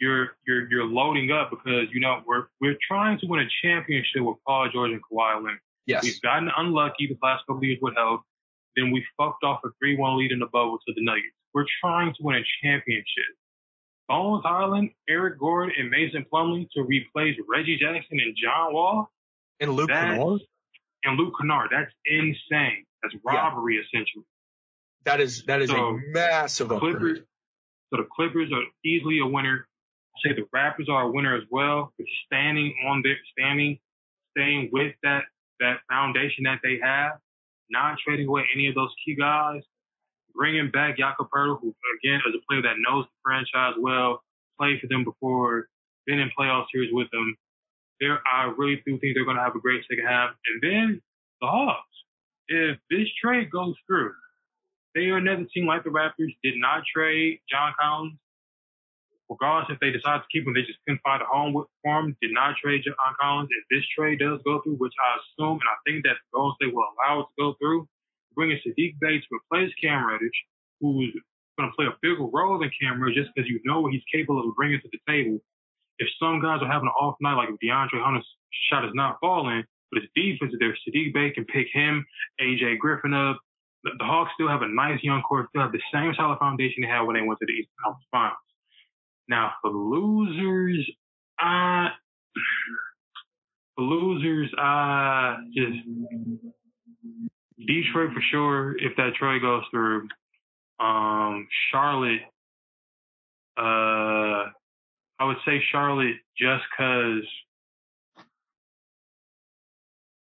you're 0.00 0.36
you're 0.46 0.68
you're 0.70 0.84
loading 0.84 1.30
up 1.30 1.50
because 1.50 1.88
you 1.92 2.00
know 2.00 2.20
we're 2.26 2.46
we're 2.60 2.76
trying 2.86 3.18
to 3.20 3.26
win 3.26 3.40
a 3.40 3.48
championship 3.62 4.22
with 4.22 4.36
Paul 4.46 4.68
George 4.72 4.92
and 4.92 5.00
Kawhi 5.02 5.36
Leonard. 5.36 5.58
Yes. 5.86 6.04
We've 6.04 6.20
gotten 6.20 6.50
unlucky 6.56 7.08
the 7.08 7.18
last 7.22 7.40
couple 7.40 7.58
of 7.58 7.64
years 7.64 7.78
with 7.82 7.94
health. 7.96 8.20
Then 8.76 8.90
we 8.90 9.04
fucked 9.16 9.44
off 9.44 9.60
a 9.64 9.84
3-1 9.84 10.16
lead 10.16 10.32
in 10.32 10.38
the 10.38 10.46
bubble 10.46 10.78
to 10.86 10.94
the 10.94 11.04
Nuggets. 11.04 11.34
We're 11.52 11.66
trying 11.82 12.14
to 12.14 12.22
win 12.22 12.36
a 12.36 12.42
championship. 12.62 13.04
Bones 14.08 14.42
Hyland, 14.44 14.90
Eric 15.08 15.38
Gordon, 15.38 15.74
and 15.78 15.90
Mason 15.90 16.24
Plumlee 16.32 16.68
to 16.74 16.82
replace 16.82 17.36
Reggie 17.48 17.78
Jackson 17.78 18.18
and 18.20 18.36
John 18.42 18.72
Wall. 18.72 19.10
And 19.60 19.72
Luke 19.72 19.90
Kennard. 19.90 20.40
And 21.04 21.18
Luke 21.18 21.34
Kennard. 21.38 21.68
That's 21.70 21.92
insane. 22.06 22.84
That's 23.02 23.14
robbery, 23.24 23.76
yeah. 23.76 23.82
essentially. 23.82 24.24
That 25.04 25.20
is 25.20 25.44
that 25.44 25.62
is 25.62 25.70
so 25.70 25.76
a 25.76 25.98
massive 26.12 26.68
Clippers. 26.68 26.94
Upgrade. 26.94 27.24
So 27.90 27.96
the 28.02 28.08
Clippers 28.14 28.50
are 28.52 28.62
easily 28.84 29.18
a 29.18 29.26
winner. 29.26 29.66
I 30.14 30.28
say 30.28 30.34
the 30.34 30.46
Raptors 30.54 30.88
are 30.88 31.04
a 31.04 31.10
winner 31.10 31.36
as 31.36 31.44
well. 31.50 31.92
Standing 32.26 32.74
on 32.88 33.02
their 33.02 33.16
standing, 33.32 33.78
staying 34.36 34.70
with 34.72 34.94
that 35.02 35.22
that 35.60 35.78
foundation 35.88 36.44
that 36.44 36.58
they 36.62 36.78
have, 36.82 37.12
not 37.70 37.98
trading 38.04 38.26
away 38.26 38.44
any 38.54 38.66
of 38.66 38.74
those 38.74 38.90
key 39.04 39.14
guys, 39.14 39.62
bringing 40.34 40.70
back 40.70 40.98
Jakob 40.98 41.28
Poeltl, 41.34 41.60
who 41.60 41.74
again 42.02 42.20
is 42.28 42.34
a 42.34 42.44
player 42.48 42.62
that 42.62 42.76
knows 42.78 43.04
the 43.04 43.18
franchise 43.22 43.74
well, 43.78 44.22
played 44.58 44.80
for 44.80 44.88
them 44.88 45.04
before, 45.04 45.68
been 46.06 46.18
in 46.18 46.30
playoff 46.38 46.66
series 46.72 46.92
with 46.92 47.10
them. 47.10 47.36
There, 48.00 48.20
I 48.30 48.52
really 48.56 48.82
do 48.84 48.98
think 48.98 49.14
they're 49.14 49.24
going 49.24 49.36
to 49.36 49.42
have 49.42 49.54
a 49.54 49.60
great 49.60 49.84
second 49.88 50.06
half. 50.06 50.30
And 50.46 50.62
then 50.62 51.02
the 51.40 51.46
Hawks. 51.46 51.86
If 52.48 52.78
this 52.90 53.08
trade 53.22 53.50
goes 53.50 53.74
through, 53.86 54.12
they 54.94 55.06
are 55.06 55.18
another 55.18 55.46
team 55.54 55.66
like 55.66 55.84
the 55.84 55.90
Raptors. 55.90 56.36
Did 56.42 56.54
not 56.56 56.82
trade 56.92 57.40
John 57.48 57.72
Collins. 57.80 58.18
Regardless 59.30 59.72
if 59.72 59.80
they 59.80 59.90
decide 59.90 60.20
to 60.20 60.28
keep 60.30 60.46
him, 60.46 60.54
they 60.54 60.66
just 60.66 60.78
couldn't 60.86 61.00
find 61.02 61.22
a 61.22 61.26
home 61.26 61.54
for 61.54 61.66
him. 61.84 62.16
Did 62.20 62.32
not 62.32 62.56
trade 62.56 62.82
John 62.84 63.14
Collins. 63.20 63.48
If 63.50 63.64
this 63.70 63.86
trade 63.96 64.18
does 64.18 64.40
go 64.44 64.60
through, 64.60 64.76
which 64.76 64.92
I 64.98 65.18
assume 65.20 65.56
and 65.62 65.70
I 65.70 65.78
think 65.86 66.04
that 66.04 66.20
the 66.20 66.28
Golden 66.34 66.56
State 66.60 66.74
will 66.74 66.84
allow 66.84 67.20
it 67.20 67.26
to 67.30 67.36
go 67.38 67.54
through, 67.60 67.88
bringing 68.34 68.58
Saddiq 68.60 68.98
Bey 69.00 69.20
to 69.20 69.28
replace 69.32 69.72
Cam 69.80 70.06
Reddish, 70.06 70.36
who's 70.80 71.14
going 71.58 71.70
to 71.70 71.76
play 71.76 71.86
a 71.86 71.96
bigger 72.02 72.28
role 72.28 72.58
than 72.58 72.70
Cam 72.76 73.00
Reddish 73.00 73.24
just 73.24 73.30
because 73.34 73.48
you 73.48 73.60
know 73.64 73.80
what 73.80 73.92
he's 73.92 74.04
capable 74.12 74.42
of 74.42 74.56
bringing 74.56 74.80
to 74.80 74.90
the 74.90 75.00
table. 75.08 75.38
If 75.98 76.08
some 76.18 76.40
guys 76.40 76.60
are 76.60 76.70
having 76.70 76.90
an 76.90 76.98
off 76.98 77.16
night, 77.20 77.36
like 77.36 77.48
if 77.48 77.56
DeAndre 77.62 78.02
Hunter's 78.02 78.26
shot 78.68 78.84
is 78.84 78.92
not 78.94 79.18
falling, 79.20 79.64
but 79.92 80.02
his 80.02 80.10
defense 80.16 80.52
is 80.52 80.58
there, 80.58 80.76
Saddiq 80.84 81.14
Bey 81.14 81.30
can 81.30 81.44
pick 81.44 81.68
him, 81.72 82.04
AJ 82.40 82.78
Griffin 82.78 83.14
up. 83.14 83.40
The, 83.84 83.90
the 83.98 84.04
Hawks 84.04 84.30
still 84.34 84.48
have 84.48 84.62
a 84.62 84.68
nice 84.68 85.02
young 85.02 85.22
core, 85.22 85.46
still 85.50 85.62
have 85.62 85.72
the 85.72 85.82
same 85.92 86.14
solid 86.16 86.38
foundation 86.38 86.82
they 86.82 86.88
had 86.88 87.02
when 87.02 87.16
they 87.16 87.22
went 87.22 87.40
to 87.40 87.46
the 87.46 87.52
Eastern 87.52 87.76
Conference 87.84 88.06
Finals. 88.10 88.51
Now, 89.28 89.52
for 89.62 89.70
losers, 89.70 90.90
I, 91.38 91.90
for 93.76 93.82
losers, 93.82 94.50
I 94.58 95.36
just, 95.54 95.78
Detroit 97.66 98.12
for 98.14 98.22
sure, 98.30 98.76
if 98.78 98.96
that 98.96 99.14
trade 99.18 99.42
goes 99.42 99.62
through. 99.70 100.08
Um, 100.80 101.46
Charlotte, 101.70 102.22
uh, 103.56 104.50
I 105.18 105.24
would 105.24 105.36
say 105.46 105.62
Charlotte 105.70 106.16
just 106.36 106.64
cause 106.76 107.22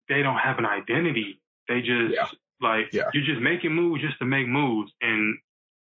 they 0.08 0.22
don't 0.22 0.38
have 0.38 0.58
an 0.58 0.66
identity. 0.66 1.40
They 1.68 1.80
just, 1.80 2.14
yeah. 2.14 2.26
like, 2.60 2.92
yeah. 2.92 3.10
you're 3.12 3.24
just 3.24 3.40
making 3.40 3.72
moves 3.72 4.02
just 4.02 4.18
to 4.20 4.24
make 4.24 4.46
moves. 4.46 4.92
And 5.00 5.36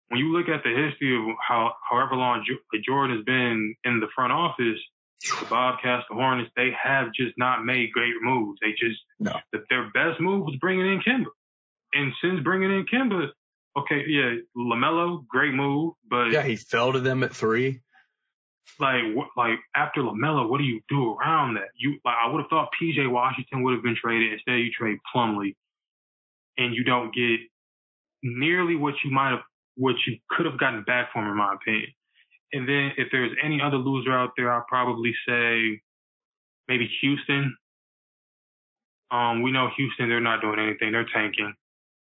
when 0.08 0.20
you 0.20 0.36
look 0.36 0.48
at 0.48 0.62
the 0.62 0.70
history 0.70 1.16
of 1.16 1.36
how, 1.46 1.74
however 1.88 2.14
long 2.14 2.44
uh, 2.48 2.78
Jordan 2.84 3.16
has 3.16 3.24
been 3.24 3.74
in 3.84 4.00
the 4.00 4.06
front 4.14 4.32
office, 4.32 4.78
the 5.40 5.46
Bobcats, 5.48 6.04
the 6.08 6.14
Hornets, 6.14 6.50
they 6.56 6.70
have 6.80 7.08
just 7.14 7.34
not 7.36 7.64
made 7.64 7.92
great 7.92 8.14
moves. 8.20 8.58
They 8.62 8.70
just, 8.70 9.00
no. 9.18 9.32
the, 9.52 9.64
their 9.70 9.90
best 9.90 10.20
move 10.20 10.44
was 10.44 10.56
bringing 10.60 10.86
in 10.86 11.00
Kemba. 11.00 11.30
And 11.92 12.12
since 12.22 12.40
bringing 12.44 12.70
in 12.70 12.86
Kemba, 12.86 13.28
okay, 13.78 14.04
yeah, 14.06 14.34
LaMelo, 14.56 15.26
great 15.26 15.54
move, 15.54 15.94
but. 16.08 16.30
Yeah, 16.30 16.42
he 16.42 16.56
fell 16.56 16.92
to 16.92 17.00
them 17.00 17.22
at 17.22 17.34
three. 17.34 17.80
Like, 18.78 19.02
like 19.36 19.58
after 19.74 20.02
LaMelo, 20.02 20.48
what 20.48 20.58
do 20.58 20.64
you 20.64 20.80
do 20.88 21.14
around 21.14 21.54
that? 21.54 21.68
You, 21.76 21.98
like, 22.04 22.16
I 22.22 22.30
would 22.30 22.42
have 22.42 22.50
thought 22.50 22.68
PJ 22.80 23.10
Washington 23.10 23.62
would 23.62 23.74
have 23.74 23.82
been 23.82 23.96
traded. 24.00 24.34
Instead, 24.34 24.58
you 24.58 24.70
trade 24.70 24.98
Plumlee 25.14 25.54
and 26.58 26.74
you 26.74 26.84
don't 26.84 27.14
get 27.14 27.40
nearly 28.22 28.76
what 28.76 28.94
you 29.04 29.10
might 29.10 29.30
have, 29.30 29.40
what 29.76 29.94
you 30.06 30.18
could 30.30 30.46
have 30.46 30.58
gotten 30.58 30.82
back 30.84 31.12
from, 31.12 31.28
in 31.28 31.36
my 31.36 31.54
opinion. 31.54 31.90
And 32.52 32.68
then 32.68 32.92
if 32.96 33.08
there's 33.12 33.32
any 33.42 33.60
other 33.60 33.76
loser 33.76 34.12
out 34.12 34.30
there, 34.36 34.52
I'll 34.52 34.64
probably 34.68 35.14
say 35.28 35.80
maybe 36.68 36.88
Houston. 37.00 37.56
Um, 39.10 39.42
we 39.42 39.52
know 39.52 39.68
Houston, 39.76 40.08
they're 40.08 40.20
not 40.20 40.40
doing 40.40 40.58
anything. 40.58 40.92
They're 40.92 41.06
tanking. 41.12 41.54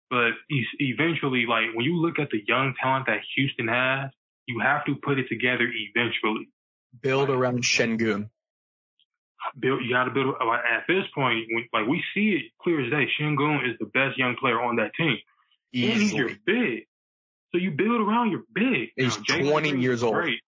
But 0.09 0.33
eventually, 0.79 1.47
like 1.49 1.67
when 1.75 1.85
you 1.85 1.97
look 1.97 2.19
at 2.19 2.31
the 2.31 2.43
young 2.47 2.75
talent 2.81 3.07
that 3.07 3.21
Houston 3.37 3.69
has, 3.69 4.11
you 4.47 4.59
have 4.61 4.85
to 4.87 4.97
put 4.97 5.19
it 5.19 5.29
together 5.29 5.71
eventually. 5.73 6.49
Build 7.01 7.31
around 7.31 7.63
Sengun. 7.63 8.31
Build, 9.59 9.85
you 9.85 9.93
got 9.93 10.05
to 10.05 10.11
build. 10.11 10.35
Like, 10.45 10.65
at 10.65 10.85
this 10.89 11.05
point, 11.15 11.47
when, 11.51 11.69
like 11.73 11.87
we 11.87 12.03
see 12.13 12.31
it 12.31 12.53
clear 12.61 12.85
as 12.85 12.91
day, 12.91 13.09
Sengun 13.21 13.69
is 13.69 13.77
the 13.79 13.87
best 13.87 14.19
young 14.19 14.37
player 14.41 14.61
on 14.61 14.77
that 14.77 14.93
team. 14.97 15.17
Easily. 15.73 16.21
And 16.21 16.31
he's 16.31 16.39
big. 16.45 16.87
So 17.53 17.59
you 17.59 17.71
build 17.73 18.01
around 18.01 18.31
your 18.31 18.43
big. 18.55 18.91
He's 18.97 19.19
now, 19.29 19.51
20 19.51 19.81
years 19.81 20.03
old. 20.03 20.15
Great. 20.15 20.41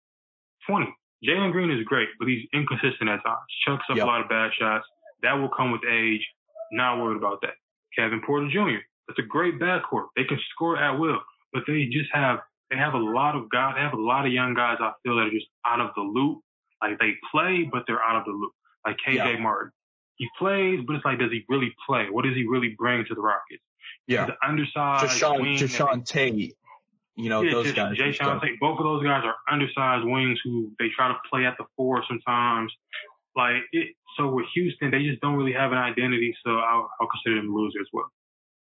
20. 0.68 0.86
Jalen 1.26 1.52
Green 1.52 1.70
is 1.70 1.84
great, 1.84 2.08
but 2.18 2.28
he's 2.28 2.46
inconsistent 2.52 3.08
at 3.08 3.22
times. 3.24 3.40
Chucks 3.66 3.84
up 3.90 3.96
yep. 3.96 4.06
a 4.06 4.08
lot 4.08 4.20
of 4.20 4.28
bad 4.28 4.50
shots. 4.58 4.86
That 5.22 5.34
will 5.34 5.48
come 5.48 5.70
with 5.70 5.82
age. 5.88 6.26
Not 6.72 7.02
worried 7.02 7.16
about 7.16 7.40
that. 7.42 7.54
Kevin 7.96 8.22
Porter 8.26 8.48
Jr. 8.48 8.82
That's 9.06 9.18
a 9.18 9.22
great 9.22 9.60
backcourt. 9.60 10.06
They 10.16 10.24
can 10.24 10.38
score 10.50 10.76
at 10.78 10.98
will, 10.98 11.20
but 11.52 11.62
they 11.66 11.84
just 11.86 12.10
have 12.12 12.40
they 12.70 12.78
have 12.78 12.94
a 12.94 12.98
lot 12.98 13.36
of 13.36 13.50
guys. 13.50 13.74
They 13.76 13.82
have 13.82 13.92
a 13.92 14.00
lot 14.00 14.26
of 14.26 14.32
young 14.32 14.54
guys. 14.54 14.78
I 14.80 14.92
feel 15.02 15.16
that 15.16 15.26
are 15.26 15.30
just 15.30 15.46
out 15.66 15.80
of 15.80 15.90
the 15.94 16.02
loop. 16.02 16.40
Like 16.80 16.98
they 16.98 17.12
play, 17.30 17.68
but 17.70 17.84
they're 17.86 18.02
out 18.02 18.16
of 18.16 18.24
the 18.24 18.32
loop. 18.32 18.52
Like 18.84 18.96
KJ 19.06 19.14
yeah. 19.16 19.38
Martin, 19.38 19.70
he 20.16 20.28
plays, 20.38 20.80
but 20.86 20.96
it's 20.96 21.04
like, 21.04 21.18
does 21.18 21.30
he 21.30 21.44
really 21.48 21.74
play? 21.86 22.06
What 22.10 22.24
does 22.24 22.34
he 22.34 22.46
really 22.46 22.74
bring 22.76 23.04
to 23.06 23.14
the 23.14 23.20
Rockets? 23.20 23.62
Yeah, 24.06 24.26
He's 24.26 24.34
undersized. 24.42 25.04
Deshaun, 25.04 25.58
Deshaun 25.58 26.04
Tate, 26.04 26.54
you 27.16 27.28
know, 27.28 27.42
yeah, 27.42 27.52
those 27.52 27.64
just, 27.66 27.76
guys. 27.76 27.96
Jae'Sean 27.96 28.40
Tate, 28.40 28.58
both 28.60 28.78
of 28.78 28.84
those 28.84 29.04
guys 29.04 29.22
are 29.24 29.36
undersized 29.50 30.06
wings 30.06 30.38
who 30.44 30.72
they 30.78 30.86
try 30.96 31.08
to 31.08 31.18
play 31.30 31.44
at 31.44 31.56
the 31.58 31.64
four 31.76 32.02
sometimes. 32.08 32.72
Like 33.36 33.62
it, 33.72 33.94
so 34.16 34.28
with 34.28 34.46
Houston, 34.54 34.90
they 34.90 35.02
just 35.02 35.20
don't 35.20 35.34
really 35.34 35.52
have 35.52 35.72
an 35.72 35.78
identity. 35.78 36.34
So 36.44 36.50
I'll, 36.50 36.90
I'll 37.00 37.08
consider 37.08 37.36
them 37.36 37.54
losers 37.54 37.82
as 37.82 37.88
well. 37.92 38.10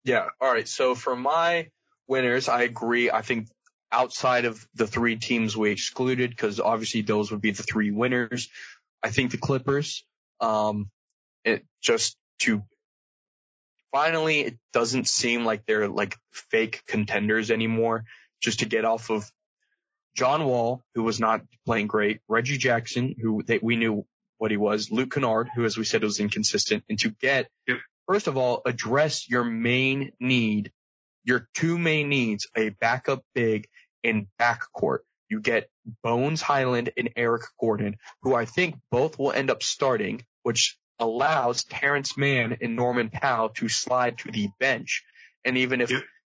Yeah. 0.03 0.27
All 0.41 0.51
right. 0.51 0.68
So 0.68 0.95
for 0.95 1.15
my 1.15 1.69
winners, 2.07 2.49
I 2.49 2.64
agree. 2.64 3.10
I 3.10 3.22
think 3.22 3.47
outside 3.91 4.45
of 4.45 4.68
the 4.73 4.88
three 4.88 5.15
teams 5.15 5.55
we 5.55 5.72
excluded, 5.72 6.31
because 6.31 6.60
obviously 6.60 7.01
those 7.01 7.31
would 7.31 7.41
be 7.41 7.51
the 7.51 7.64
three 7.64 7.91
winners. 7.91 8.49
I 9.01 9.10
think 9.10 9.31
the 9.31 9.38
Clippers, 9.38 10.03
um, 10.39 10.89
it 11.45 11.64
just 11.81 12.18
to 12.39 12.64
finally, 13.91 14.41
it 14.41 14.57
doesn't 14.72 15.07
seem 15.07 15.45
like 15.45 15.65
they're 15.65 15.88
like 15.88 16.18
fake 16.31 16.84
contenders 16.88 17.51
anymore. 17.51 18.05
Just 18.43 18.59
to 18.59 18.65
get 18.65 18.85
off 18.85 19.09
of 19.09 19.29
John 20.15 20.45
Wall, 20.45 20.83
who 20.93 21.03
was 21.03 21.19
not 21.19 21.41
playing 21.65 21.87
great, 21.87 22.19
Reggie 22.27 22.57
Jackson, 22.57 23.15
who 23.19 23.41
they, 23.41 23.59
we 23.61 23.77
knew 23.77 24.05
what 24.37 24.51
he 24.51 24.57
was, 24.57 24.91
Luke 24.91 25.13
Kennard, 25.13 25.49
who, 25.55 25.65
as 25.65 25.77
we 25.77 25.85
said, 25.85 26.03
was 26.03 26.19
inconsistent, 26.19 26.83
and 26.89 26.99
to 26.99 27.09
get 27.09 27.47
first 28.07 28.27
of 28.27 28.37
all, 28.37 28.61
address 28.65 29.29
your 29.29 29.43
main 29.43 30.11
need, 30.19 30.71
your 31.23 31.47
two 31.53 31.77
main 31.77 32.09
needs, 32.09 32.47
a 32.55 32.69
backup 32.69 33.23
big 33.33 33.67
and 34.03 34.27
backcourt. 34.39 34.99
You 35.29 35.39
get 35.39 35.69
Bones 36.03 36.41
Hyland 36.41 36.91
and 36.97 37.09
Eric 37.15 37.43
Gordon, 37.59 37.95
who 38.21 38.35
I 38.35 38.45
think 38.45 38.75
both 38.91 39.17
will 39.17 39.31
end 39.31 39.49
up 39.49 39.63
starting, 39.63 40.23
which 40.43 40.77
allows 40.99 41.63
Terance 41.63 42.17
Mann 42.17 42.57
and 42.61 42.75
Norman 42.75 43.09
Powell 43.09 43.49
to 43.49 43.69
slide 43.69 44.19
to 44.19 44.31
the 44.31 44.49
bench. 44.59 45.03
And 45.43 45.57
even 45.57 45.81
if, 45.81 45.91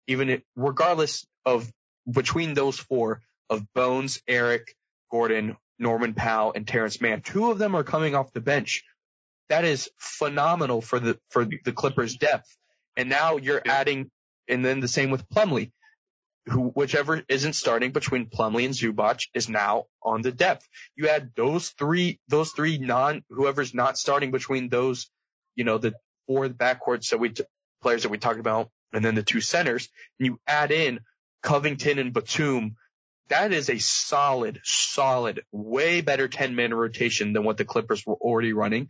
even 0.08 0.30
if, 0.30 0.42
regardless 0.56 1.26
of 1.46 1.70
between 2.10 2.54
those 2.54 2.78
four 2.78 3.22
of 3.50 3.66
Bones, 3.74 4.22
Eric, 4.28 4.76
Gordon, 5.12 5.58
Norman 5.80 6.14
Powell, 6.14 6.54
and 6.56 6.68
Terance 6.68 7.02
Mann, 7.02 7.22
two 7.22 7.52
of 7.52 7.58
them 7.58 7.76
are 7.76 7.84
coming 7.84 8.16
off 8.16 8.34
the 8.34 8.42
bench. 8.42 8.84
That 9.50 9.66
is 9.66 9.90
phenomenal 9.98 10.82
for 10.82 11.00
the, 11.00 11.20
for 11.30 11.46
the 11.46 11.72
Clippers 11.72 12.18
depth. 12.18 12.56
And 12.98 13.10
now 13.10 13.38
you're 13.38 13.62
adding, 13.66 14.10
and 14.48 14.64
then 14.66 14.80
the 14.80 14.88
same 14.88 15.12
with 15.12 15.28
Plumlee 15.30 15.72
who 16.48 16.70
whichever 16.70 17.24
isn't 17.28 17.54
starting 17.54 17.92
between 17.92 18.28
Plumlee 18.28 18.66
and 18.66 18.74
Zubac 18.74 19.28
is 19.34 19.50
now 19.50 19.86
on 20.04 20.22
the 20.22 20.32
depth. 20.32 20.68
You 20.96 21.10
add 21.10 21.32
those 21.36 21.70
three, 21.70 22.20
those 22.28 22.52
three 22.52 22.78
non, 22.78 23.24
whoever's 23.30 23.74
not 23.74 23.98
starting 23.98 24.32
between 24.32 24.70
those, 24.70 25.10
you 25.56 25.64
know, 25.64 25.78
the 25.78 25.96
four 26.28 26.48
backcourts 26.50 27.10
that 27.10 27.20
we, 27.20 27.30
t- 27.30 27.44
players 27.82 28.04
that 28.04 28.10
we 28.10 28.18
talked 28.18 28.40
about, 28.40 28.70
and 28.94 29.04
then 29.04 29.16
the 29.16 29.24
two 29.24 29.42
centers, 29.42 29.90
and 30.20 30.28
you 30.28 30.40
add 30.46 30.72
in 30.72 31.00
Covington 31.46 32.00
and 32.00 32.12
Batum. 32.12 32.76
That 33.30 33.54
is 33.54 33.70
a 33.70 33.78
solid, 33.78 34.60
solid, 34.64 35.44
way 35.52 36.02
better 36.02 36.28
10 36.28 36.56
man 36.56 36.74
rotation 36.74 37.34
than 37.34 37.44
what 37.44 37.58
the 37.58 37.66
Clippers 37.66 38.06
were 38.06 38.16
already 38.16 38.52
running. 38.52 38.90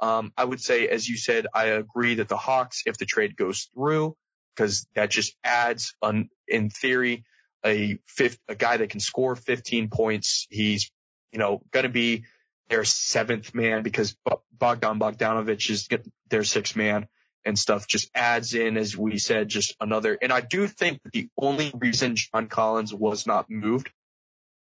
Um, 0.00 0.32
I 0.36 0.44
would 0.44 0.60
say, 0.60 0.88
as 0.88 1.08
you 1.08 1.16
said, 1.16 1.46
I 1.54 1.66
agree 1.66 2.16
that 2.16 2.28
the 2.28 2.36
Hawks, 2.36 2.82
if 2.86 2.98
the 2.98 3.06
trade 3.06 3.36
goes 3.36 3.68
through, 3.72 4.16
because 4.54 4.86
that 4.94 5.10
just 5.10 5.36
adds, 5.44 5.94
on, 6.02 6.28
in 6.48 6.70
theory, 6.70 7.24
a 7.64 7.98
fifth, 8.08 8.38
a 8.48 8.56
guy 8.56 8.76
that 8.76 8.90
can 8.90 9.00
score 9.00 9.36
15 9.36 9.88
points. 9.88 10.48
He's, 10.50 10.90
you 11.30 11.38
know, 11.38 11.62
going 11.70 11.84
to 11.84 11.88
be 11.88 12.24
their 12.68 12.84
seventh 12.84 13.54
man 13.54 13.84
because 13.84 14.16
Bogdan 14.52 14.98
Bogdanovich 14.98 15.70
is 15.70 15.88
their 16.28 16.42
sixth 16.42 16.74
man 16.74 17.06
and 17.44 17.58
stuff 17.58 17.86
just 17.86 18.10
adds 18.14 18.54
in, 18.54 18.76
as 18.76 18.96
we 18.96 19.18
said, 19.18 19.48
just 19.48 19.74
another. 19.80 20.16
And 20.20 20.32
I 20.32 20.40
do 20.40 20.66
think 20.66 21.00
the 21.12 21.28
only 21.36 21.72
reason 21.74 22.16
John 22.16 22.48
Collins 22.48 22.94
was 22.94 23.26
not 23.26 23.50
moved 23.50 23.90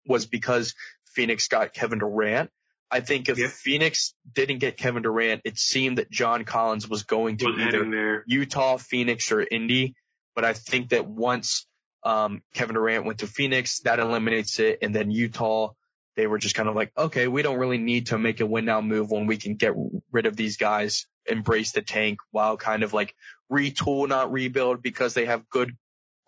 was 0.05 0.25
because 0.25 0.75
Phoenix 1.05 1.47
got 1.47 1.73
Kevin 1.73 1.99
Durant. 1.99 2.49
I 2.91 3.01
think 3.01 3.29
if. 3.29 3.37
Phoenix 3.51 4.13
didn't 4.33 4.59
get 4.59 4.77
Kevin 4.77 5.03
Durant, 5.03 5.41
it 5.45 5.57
seemed 5.57 5.97
that 5.97 6.09
John 6.09 6.43
Collins 6.43 6.87
was 6.87 7.03
going 7.03 7.37
to 7.37 7.45
was 7.45 7.59
either 7.59 8.23
Utah, 8.25 8.77
Phoenix, 8.77 9.31
or 9.31 9.41
Indy. 9.41 9.95
But 10.35 10.45
I 10.45 10.53
think 10.53 10.89
that 10.89 11.07
once 11.07 11.67
um, 12.03 12.41
Kevin 12.53 12.75
Durant 12.75 13.05
went 13.05 13.19
to 13.19 13.27
Phoenix, 13.27 13.81
that 13.81 13.99
eliminates 13.99 14.59
it. 14.59 14.79
And 14.81 14.95
then 14.95 15.11
Utah, 15.11 15.73
they 16.15 16.27
were 16.27 16.37
just 16.37 16.55
kind 16.55 16.69
of 16.69 16.75
like, 16.75 16.91
okay, 16.97 17.27
we 17.27 17.41
don't 17.41 17.59
really 17.59 17.77
need 17.77 18.07
to 18.07 18.17
make 18.17 18.39
a 18.39 18.45
win 18.45 18.65
now 18.65 18.81
move 18.81 19.11
when 19.11 19.27
we 19.27 19.37
can 19.37 19.55
get 19.55 19.73
rid 20.11 20.25
of 20.25 20.35
these 20.35 20.57
guys, 20.57 21.05
embrace 21.29 21.71
the 21.71 21.81
tank 21.81 22.19
while 22.31 22.57
kind 22.57 22.83
of 22.83 22.93
like 22.93 23.15
retool, 23.51 24.07
not 24.07 24.31
rebuild 24.31 24.81
because 24.81 25.13
they 25.13 25.25
have 25.25 25.49
good 25.49 25.75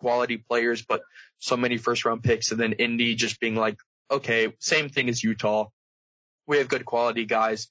quality 0.00 0.36
players, 0.36 0.82
but 0.82 1.02
so 1.38 1.56
many 1.56 1.76
first 1.76 2.04
round 2.04 2.22
picks. 2.22 2.50
And 2.50 2.60
then 2.60 2.74
Indy 2.74 3.14
just 3.14 3.40
being 3.40 3.56
like, 3.56 3.78
okay, 4.10 4.52
same 4.58 4.88
thing 4.88 5.08
as 5.08 5.22
Utah 5.22 5.68
we 6.46 6.58
have 6.58 6.68
good 6.68 6.84
quality 6.84 7.24
guys. 7.24 7.68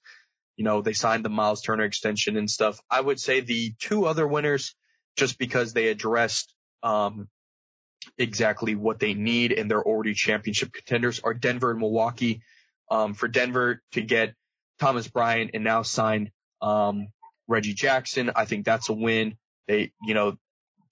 You 0.57 0.65
know, 0.65 0.81
they 0.81 0.93
signed 0.93 1.25
the 1.25 1.29
Miles 1.29 1.61
Turner 1.61 1.83
extension 1.83 2.37
and 2.37 2.49
stuff. 2.49 2.79
I 2.89 2.99
would 2.99 3.19
say 3.19 3.39
the 3.39 3.73
two 3.79 4.05
other 4.05 4.27
winners, 4.27 4.75
just 5.15 5.37
because 5.37 5.73
they 5.73 5.87
addressed, 5.87 6.53
um, 6.83 7.27
exactly 8.17 8.75
what 8.75 8.99
they 8.99 9.13
need 9.13 9.51
and 9.51 9.69
they're 9.69 9.83
already 9.83 10.13
championship 10.13 10.73
contenders 10.73 11.19
are 11.23 11.33
Denver 11.33 11.71
and 11.71 11.79
Milwaukee. 11.79 12.41
Um, 12.89 13.13
for 13.13 13.27
Denver 13.27 13.81
to 13.93 14.01
get 14.01 14.33
Thomas 14.79 15.07
Bryant 15.07 15.51
and 15.53 15.63
now 15.63 15.83
sign, 15.83 16.31
um, 16.61 17.07
Reggie 17.51 17.73
Jackson, 17.73 18.31
I 18.35 18.45
think 18.45 18.65
that's 18.65 18.89
a 18.89 18.93
win. 18.93 19.37
They, 19.67 19.91
you 20.01 20.13
know, 20.13 20.37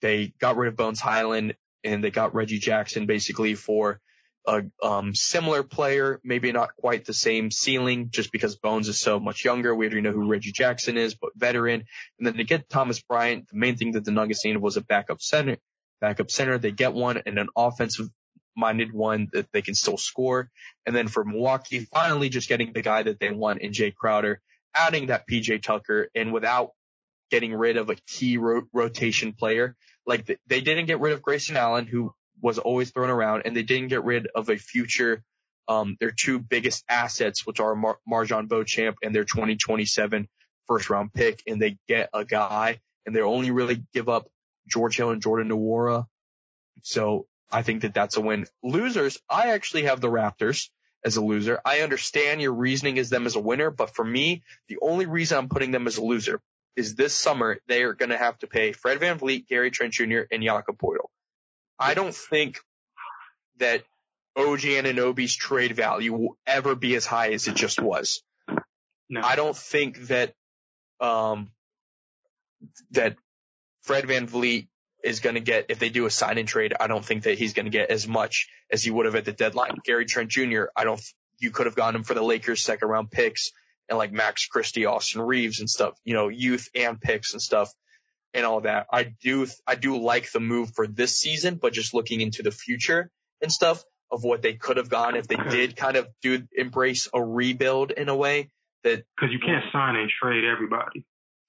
they 0.00 0.32
got 0.38 0.56
rid 0.56 0.68
of 0.68 0.76
Bones 0.76 1.00
Hyland 1.00 1.54
and 1.82 2.04
they 2.04 2.10
got 2.10 2.34
Reggie 2.34 2.58
Jackson 2.58 3.06
basically 3.06 3.54
for 3.54 4.00
a 4.46 4.62
um, 4.82 5.14
similar 5.14 5.62
player, 5.62 6.20
maybe 6.22 6.52
not 6.52 6.76
quite 6.76 7.04
the 7.04 7.14
same 7.14 7.50
ceiling, 7.50 8.10
just 8.10 8.32
because 8.32 8.56
Bones 8.56 8.88
is 8.88 9.00
so 9.00 9.18
much 9.18 9.44
younger. 9.44 9.74
We 9.74 9.86
already 9.86 10.00
know 10.02 10.12
who 10.12 10.30
Reggie 10.30 10.52
Jackson 10.52 10.96
is, 10.96 11.14
but 11.14 11.30
veteran. 11.36 11.84
And 12.18 12.26
then 12.26 12.34
to 12.34 12.44
get 12.44 12.68
Thomas 12.68 13.00
Bryant, 13.00 13.48
the 13.48 13.58
main 13.58 13.76
thing 13.76 13.92
that 13.92 14.04
the 14.04 14.10
Nuggets 14.10 14.44
needed 14.44 14.60
was 14.60 14.76
a 14.76 14.82
backup 14.82 15.20
center. 15.20 15.56
Backup 16.00 16.30
center, 16.30 16.58
they 16.58 16.72
get 16.72 16.94
one 16.94 17.22
and 17.26 17.38
an 17.38 17.48
offensive 17.56 18.08
minded 18.56 18.92
one 18.92 19.28
that 19.32 19.50
they 19.52 19.62
can 19.62 19.74
still 19.74 19.96
score. 19.96 20.50
And 20.86 20.94
then 20.94 21.08
for 21.08 21.24
Milwaukee, 21.24 21.86
finally 21.92 22.28
just 22.28 22.48
getting 22.48 22.72
the 22.72 22.82
guy 22.82 23.02
that 23.02 23.20
they 23.20 23.30
want 23.30 23.60
in 23.60 23.72
Jae 23.72 23.94
Crowder, 23.94 24.40
adding 24.74 25.06
that 25.06 25.28
PJ 25.28 25.62
Tucker 25.62 26.08
and 26.14 26.32
without 26.32 26.70
getting 27.30 27.54
rid 27.54 27.76
of 27.76 27.90
a 27.90 27.94
key 28.06 28.36
ro- 28.36 28.62
rotation 28.72 29.32
player. 29.32 29.76
Like 30.06 30.26
the, 30.26 30.36
they 30.46 30.60
didn't 30.60 30.86
get 30.86 31.00
rid 31.00 31.12
of 31.12 31.22
Grayson 31.22 31.56
Allen, 31.56 31.86
who 31.86 32.12
was 32.42 32.58
always 32.58 32.90
thrown 32.90 33.10
around, 33.10 33.42
and 33.44 33.56
they 33.56 33.62
didn't 33.62 33.88
get 33.88 34.04
rid 34.04 34.26
of 34.34 34.48
a 34.48 34.56
future, 34.56 35.22
um, 35.68 35.96
their 36.00 36.10
two 36.10 36.38
biggest 36.38 36.84
assets, 36.88 37.46
which 37.46 37.60
are 37.60 37.74
Mar- 37.74 37.98
MarJon 38.10 38.48
Beauchamp 38.48 38.96
and 39.02 39.14
their 39.14 39.24
2027 39.24 40.28
first 40.66 40.90
round 40.90 41.12
pick, 41.12 41.42
and 41.46 41.60
they 41.60 41.78
get 41.88 42.10
a 42.12 42.24
guy, 42.24 42.80
and 43.06 43.14
they 43.14 43.20
only 43.20 43.50
really 43.50 43.84
give 43.94 44.08
up 44.08 44.28
George 44.66 44.96
Hill 44.96 45.10
and 45.10 45.22
Jordan 45.22 45.50
Nwora. 45.50 46.06
So 46.82 47.26
I 47.50 47.62
think 47.62 47.82
that 47.82 47.94
that's 47.94 48.16
a 48.16 48.20
win. 48.20 48.46
Losers, 48.62 49.18
I 49.28 49.50
actually 49.50 49.82
have 49.82 50.00
the 50.00 50.08
Raptors 50.08 50.68
as 51.04 51.16
a 51.16 51.24
loser. 51.24 51.60
I 51.64 51.80
understand 51.80 52.40
your 52.40 52.52
reasoning 52.52 52.96
is 52.96 53.10
them 53.10 53.26
as 53.26 53.36
a 53.36 53.40
winner, 53.40 53.70
but 53.70 53.94
for 53.94 54.04
me, 54.04 54.42
the 54.68 54.78
only 54.82 55.06
reason 55.06 55.38
I'm 55.38 55.48
putting 55.48 55.70
them 55.70 55.86
as 55.86 55.98
a 55.98 56.04
loser 56.04 56.40
is 56.76 56.94
this 56.94 57.14
summer 57.14 57.58
they 57.66 57.82
are 57.82 57.94
going 57.94 58.10
to 58.10 58.18
have 58.18 58.38
to 58.38 58.46
pay 58.46 58.72
Fred 58.72 59.00
VanVleet, 59.00 59.46
Gary 59.48 59.70
Trent 59.70 59.92
Jr., 59.92 60.20
and 60.30 60.42
Jakob 60.42 60.78
Poeltl. 60.78 61.08
I 61.78 61.94
don't 61.94 62.14
think 62.14 62.60
that 63.58 63.82
OG 64.36 64.60
Anunoby's 64.60 65.34
trade 65.34 65.74
value 65.74 66.12
will 66.12 66.38
ever 66.46 66.74
be 66.74 66.94
as 66.94 67.06
high 67.06 67.32
as 67.32 67.48
it 67.48 67.54
just 67.54 67.80
was. 67.80 68.22
No. 69.08 69.22
I 69.22 69.36
don't 69.36 69.56
think 69.56 70.06
that, 70.08 70.34
um, 71.00 71.50
that 72.92 73.16
Fred 73.82 74.04
VanVleet 74.04 74.68
is 75.02 75.20
going 75.20 75.34
to 75.34 75.40
get, 75.40 75.66
if 75.68 75.78
they 75.78 75.88
do 75.88 76.06
a 76.06 76.10
sign 76.10 76.38
and 76.38 76.48
trade, 76.48 76.74
I 76.78 76.86
don't 76.86 77.04
think 77.04 77.24
that 77.24 77.38
he's 77.38 77.52
going 77.52 77.66
to 77.66 77.70
get 77.70 77.90
as 77.90 78.06
much 78.06 78.48
as 78.70 78.82
he 78.82 78.90
would 78.90 79.06
have 79.06 79.14
at 79.14 79.24
the 79.24 79.32
deadline. 79.32 79.76
Gary 79.84 80.04
Trent 80.04 80.30
Jr., 80.30 80.64
I 80.76 80.84
don't, 80.84 81.00
you 81.38 81.50
could 81.50 81.66
have 81.66 81.74
gotten 81.74 81.96
him 81.96 82.04
for 82.04 82.14
the 82.14 82.22
Lakers 82.22 82.62
second 82.62 82.88
round 82.88 83.10
picks 83.10 83.52
and 83.88 83.98
like 83.98 84.12
Max 84.12 84.46
Christie, 84.46 84.86
Austin 84.86 85.22
Reaves 85.22 85.60
and 85.60 85.68
stuff, 85.68 85.94
you 86.04 86.14
know, 86.14 86.28
youth 86.28 86.68
and 86.74 87.00
picks 87.00 87.32
and 87.32 87.42
stuff 87.42 87.72
and 88.32 88.46
all 88.46 88.60
that. 88.60 88.86
I 88.92 89.04
do, 89.22 89.46
I 89.66 89.74
do 89.74 90.00
like 90.00 90.30
the 90.30 90.40
move 90.40 90.72
for 90.74 90.86
this 90.86 91.18
season, 91.18 91.56
but 91.56 91.72
just 91.72 91.94
looking 91.94 92.20
into 92.20 92.42
the 92.42 92.52
future 92.52 93.10
and 93.42 93.50
stuff 93.50 93.82
of 94.12 94.22
what 94.22 94.42
they 94.42 94.54
could 94.54 94.76
have 94.76 94.88
gone 94.88 95.16
if 95.16 95.26
they 95.26 95.36
did 95.36 95.76
kind 95.76 95.96
of 95.96 96.08
do 96.22 96.42
embrace 96.56 97.08
a 97.12 97.22
rebuild 97.22 97.90
in 97.90 98.08
a 98.08 98.16
way 98.16 98.50
that. 98.84 99.04
Cause 99.18 99.30
you 99.32 99.38
can't 99.38 99.64
sign 99.72 99.96
and 99.96 100.10
trade 100.10 100.44
everybody. 100.44 101.04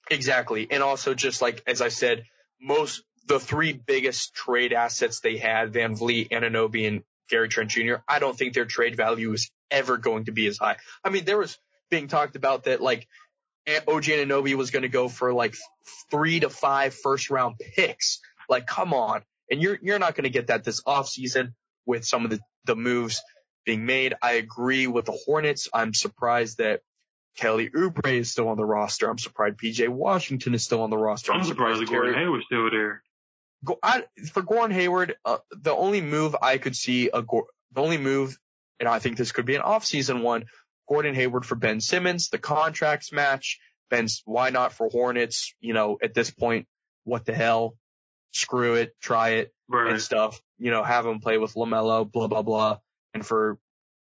Exactly. 0.10 0.68
And 0.70 0.84
also 0.84 1.14
just 1.14 1.42
like, 1.42 1.64
as 1.68 1.82
I 1.82 1.88
said, 1.88 2.24
most, 2.60 3.04
the 3.28 3.40
three 3.40 3.74
biggest 3.74 4.34
trade 4.34 4.74
assets 4.74 5.20
they 5.20 5.38
had, 5.38 5.74
VanVleet, 5.74 6.30
Anunoby, 6.30 6.88
and 6.88 7.04
Gary 7.30 7.48
Trent 7.48 7.70
Jr., 7.70 7.96
I 8.08 8.20
don't 8.20 8.38
think 8.38 8.54
their 8.54 8.66
trade 8.66 8.96
value 8.96 9.32
is 9.34 9.50
ever 9.70 9.98
going 9.98 10.26
to 10.26 10.32
be 10.32 10.48
as 10.48 10.58
high. 10.58 10.78
I 11.04 11.10
mean, 11.10 11.26
there 11.26 11.38
was 11.38 11.58
being 11.90 12.08
talked 12.08 12.36
about 12.36 12.66
that 12.66 12.82
like 12.82 13.08
OG 13.68 14.04
Anunoby 14.04 14.56
was 14.56 14.72
going 14.72 14.84
to 14.84 14.90
go 14.90 15.08
for 15.08 15.34
like 15.34 15.56
three 16.10 16.40
to 16.40 16.50
five 16.50 16.94
first 16.94 17.30
round 17.30 17.56
picks. 17.60 18.20
Like, 18.50 18.68
come 18.68 18.94
on. 18.94 19.22
And 19.50 19.62
you're, 19.62 19.78
you're 19.82 20.00
not 20.00 20.16
going 20.16 20.24
to 20.24 20.30
get 20.30 20.48
that 20.48 20.64
this 20.64 20.82
offseason 20.84 21.54
with 21.86 22.06
some 22.06 22.26
of 22.26 22.32
the, 22.32 22.40
the 22.66 22.76
moves 22.76 23.22
being 23.66 23.86
made. 23.86 24.14
I 24.22 24.34
agree 24.34 24.88
with 24.88 25.06
the 25.06 25.18
Hornets. 25.26 25.70
I'm 25.74 25.94
surprised 25.94 26.58
that 26.58 26.82
Kelly 27.38 27.70
Oubre 27.70 28.20
is 28.20 28.32
still 28.32 28.50
on 28.50 28.58
the 28.58 28.66
roster. 28.66 29.10
I'm 29.10 29.18
surprised 29.18 29.58
PJ 29.58 29.88
Washington 29.90 30.54
is 30.54 30.64
still 30.64 30.82
on 30.82 30.90
the 30.90 30.98
roster. 30.98 31.32
I'm, 31.32 31.40
I'm 31.40 31.46
surprised, 31.46 31.80
surprised 31.80 31.92
Gordon 31.92 32.16
Hayward's 32.16 32.46
still 32.46 32.70
there. 32.70 33.04
I, 33.84 34.04
for 34.32 34.42
Gordon 34.42 34.76
Hayward, 34.76 35.16
uh, 35.24 35.38
the 35.52 35.76
only 35.76 36.02
move 36.02 36.36
I 36.42 36.58
could 36.58 36.76
see, 36.76 37.10
a, 37.14 37.22
the 37.22 37.82
only 37.82 37.98
move, 37.98 38.38
and 38.80 38.90
I 38.90 39.00
think 39.00 39.18
this 39.18 39.32
could 39.32 39.46
be 39.46 39.56
an 39.56 39.62
offseason 39.62 40.24
one, 40.24 40.46
Gordon 40.90 41.16
Hayward 41.16 41.46
for 41.46 41.56
Ben 41.56 41.80
Simmons, 41.80 42.30
the 42.30 42.38
contracts 42.38 43.12
match. 43.12 43.60
Ben's, 43.90 44.24
why 44.26 44.50
not 44.50 44.74
for 44.74 44.90
Hornets? 44.90 45.54
You 45.60 45.74
know, 45.74 45.98
at 46.02 46.14
this 46.14 46.32
point, 46.32 46.68
what 47.04 47.26
the 47.26 47.34
hell? 47.34 47.76
Screw 48.32 48.76
it, 48.76 48.96
try 49.02 49.30
it 49.32 49.54
right. 49.68 49.92
and 49.92 50.02
stuff. 50.02 50.42
You 50.58 50.72
know, 50.72 50.84
have 50.84 51.06
him 51.06 51.20
play 51.20 51.38
with 51.38 51.54
LaMelo, 51.54 52.10
blah, 52.10 52.28
blah, 52.28 52.42
blah. 52.42 52.78
And 53.14 53.26
for 53.26 53.58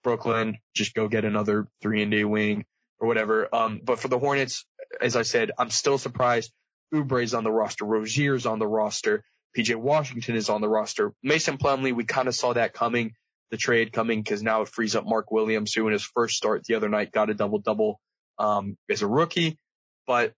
Brooklyn, 0.05 0.59
just 0.75 0.95
go 0.95 1.09
get 1.09 1.25
another 1.25 1.67
three 1.83 2.03
and 2.03 2.13
D 2.13 2.25
wing 2.25 2.65
or 3.01 3.09
whatever. 3.09 3.53
Um, 3.53 3.81
but 3.83 3.99
for 3.99 4.09
the 4.09 4.19
Hornets, 4.19 4.65
as 5.01 5.17
I 5.17 5.23
said, 5.23 5.51
I'm 5.59 5.71
still 5.71 5.99
surprised. 5.99 6.53
Oubre's 6.95 7.35
on 7.35 7.43
the 7.43 7.51
roster. 7.51 7.85
Rozier's 7.85 8.47
on 8.47 8.59
the 8.59 8.67
roster. 8.67 9.25
PJ 9.57 9.77
Washington 9.77 10.37
is 10.37 10.49
on 10.49 10.61
the 10.61 10.69
roster. 10.69 11.13
Mason 11.23 11.59
Plumlee, 11.59 11.95
we 11.95 12.05
kind 12.05 12.29
of 12.29 12.35
saw 12.35 12.53
that 12.53 12.73
coming 12.73 13.15
the 13.51 13.57
trade 13.57 13.93
coming 13.93 14.21
because 14.21 14.43
now 14.43 14.63
it 14.63 14.69
frees 14.69 14.97
up 14.97 15.07
Mark 15.07 15.31
Williams, 15.31 15.73
who 15.73 15.87
in 15.87 15.93
his 15.93 16.03
first 16.03 16.37
start 16.37 16.65
the 16.65 16.75
other 16.75 16.89
night 16.89 17.13
got 17.13 17.31
a 17.31 17.35
double 17.35 17.59
double 17.59 18.01
um, 18.39 18.77
as 18.91 19.03
a 19.03 19.07
rookie. 19.07 19.59
But 20.07 20.33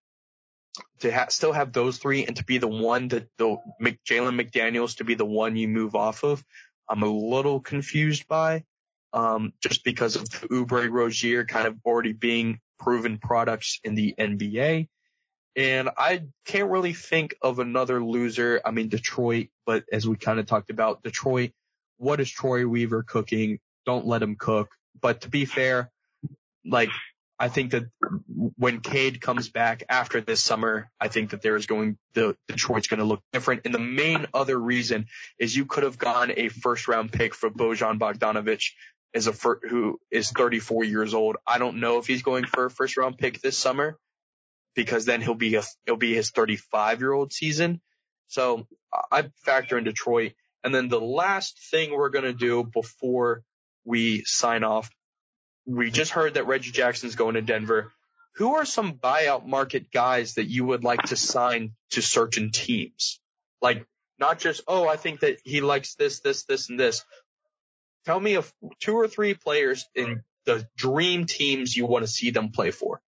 to 0.99 1.11
ha- 1.11 1.27
still 1.29 1.51
have 1.51 1.73
those 1.73 1.97
three 1.97 2.25
and 2.25 2.35
to 2.35 2.43
be 2.43 2.59
the 2.59 2.67
one 2.67 3.07
that 3.07 3.27
the 3.37 3.57
Jalen 3.81 4.39
McDaniels 4.39 4.97
to 4.97 5.03
be 5.03 5.15
the 5.15 5.25
one 5.25 5.55
you 5.55 5.67
move 5.67 5.95
off 5.95 6.23
of, 6.23 6.43
I'm 6.87 7.01
a 7.01 7.07
little 7.07 7.59
confused 7.59 8.27
by, 8.27 8.63
um, 9.13 9.53
just 9.61 9.83
because 9.83 10.15
of 10.15 10.29
the 10.29 10.47
Oubre 10.49 10.89
Rozier 10.89 11.43
kind 11.45 11.67
of 11.67 11.77
already 11.85 12.13
being 12.13 12.59
proven 12.79 13.17
products 13.17 13.79
in 13.83 13.95
the 13.95 14.13
NBA. 14.17 14.87
And 15.57 15.89
I 15.97 16.21
can't 16.45 16.69
really 16.69 16.93
think 16.93 17.35
of 17.41 17.57
another 17.57 18.01
loser. 18.01 18.61
I 18.63 18.69
mean, 18.69 18.89
Detroit, 18.89 19.47
but 19.65 19.85
as 19.91 20.07
we 20.07 20.15
kind 20.15 20.39
of 20.39 20.45
talked 20.45 20.69
about, 20.69 21.01
Detroit, 21.01 21.51
what 21.97 22.19
is 22.19 22.29
Troy 22.29 22.67
Weaver 22.67 23.01
cooking? 23.01 23.59
Don't 23.83 24.05
let 24.05 24.21
him 24.21 24.35
cook. 24.35 24.69
But 25.01 25.21
to 25.21 25.29
be 25.29 25.45
fair, 25.45 25.91
like 26.63 26.89
I 27.39 27.49
think 27.49 27.71
that 27.71 27.85
when 28.27 28.81
Cade 28.81 29.19
comes 29.19 29.49
back 29.49 29.83
after 29.89 30.21
this 30.21 30.43
summer, 30.43 30.91
I 30.99 31.07
think 31.07 31.31
that 31.31 31.41
there 31.41 31.55
is 31.55 31.65
going 31.65 31.97
the 32.13 32.37
Detroit's 32.47 32.87
going 32.87 32.99
to 32.99 33.05
look 33.05 33.23
different. 33.33 33.61
And 33.65 33.73
the 33.73 33.79
main 33.79 34.27
other 34.35 34.57
reason 34.59 35.07
is 35.39 35.55
you 35.55 35.65
could 35.65 35.83
have 35.83 35.97
gone 35.97 36.31
a 36.37 36.49
first 36.49 36.87
round 36.87 37.11
pick 37.11 37.33
for 37.33 37.49
Bojan 37.49 37.97
Bogdanovic 37.97 38.63
as 39.15 39.25
a 39.25 39.31
who 39.31 39.99
is 40.11 40.29
34 40.29 40.83
years 40.83 41.15
old. 41.15 41.37
I 41.47 41.57
don't 41.57 41.79
know 41.79 41.97
if 41.97 42.05
he's 42.05 42.21
going 42.21 42.45
for 42.45 42.65
a 42.65 42.69
first 42.69 42.95
round 42.95 43.17
pick 43.17 43.41
this 43.41 43.57
summer 43.57 43.97
because 44.77 45.03
then 45.03 45.21
he'll 45.21 45.33
be 45.35 45.55
a 45.55 45.63
he'll 45.85 45.97
be 45.97 46.13
his 46.13 46.29
35 46.29 47.01
year 47.01 47.11
old 47.11 47.33
season. 47.33 47.81
So 48.29 48.65
I 49.11 49.29
factor 49.43 49.77
in 49.77 49.83
Detroit. 49.83 50.33
And 50.63 50.73
then 50.73 50.87
the 50.87 51.01
last 51.01 51.59
thing 51.71 51.91
we're 51.91 52.09
going 52.09 52.25
to 52.25 52.33
do 52.33 52.63
before 52.63 53.43
we 53.83 54.23
sign 54.25 54.63
off 54.63 54.89
we 55.67 55.91
just 55.91 56.11
heard 56.11 56.35
that 56.35 56.47
Reggie 56.47 56.71
Jackson's 56.71 57.15
going 57.15 57.35
to 57.35 57.41
Denver. 57.41 57.91
Who 58.35 58.55
are 58.55 58.65
some 58.65 58.93
buyout 58.93 59.45
market 59.45 59.91
guys 59.91 60.35
that 60.35 60.45
you 60.45 60.65
would 60.65 60.83
like 60.83 61.01
to 61.03 61.15
sign 61.15 61.73
to 61.91 62.01
certain 62.01 62.51
teams? 62.51 63.19
Like 63.61 63.85
not 64.17 64.39
just, 64.39 64.61
oh, 64.67 64.87
I 64.87 64.95
think 64.95 65.19
that 65.21 65.37
he 65.43 65.59
likes 65.61 65.95
this, 65.95 66.21
this, 66.21 66.45
this, 66.45 66.69
and 66.69 66.79
this. 66.79 67.03
Tell 68.05 68.19
me 68.19 68.35
of 68.35 68.51
two 68.79 68.95
or 68.95 69.07
three 69.07 69.33
players 69.33 69.85
in 69.93 70.23
the 70.45 70.65
dream 70.77 71.25
teams 71.25 71.75
you 71.75 71.85
want 71.85 72.05
to 72.05 72.11
see 72.11 72.29
them 72.29 72.51
play 72.51 72.71
for. 72.71 73.01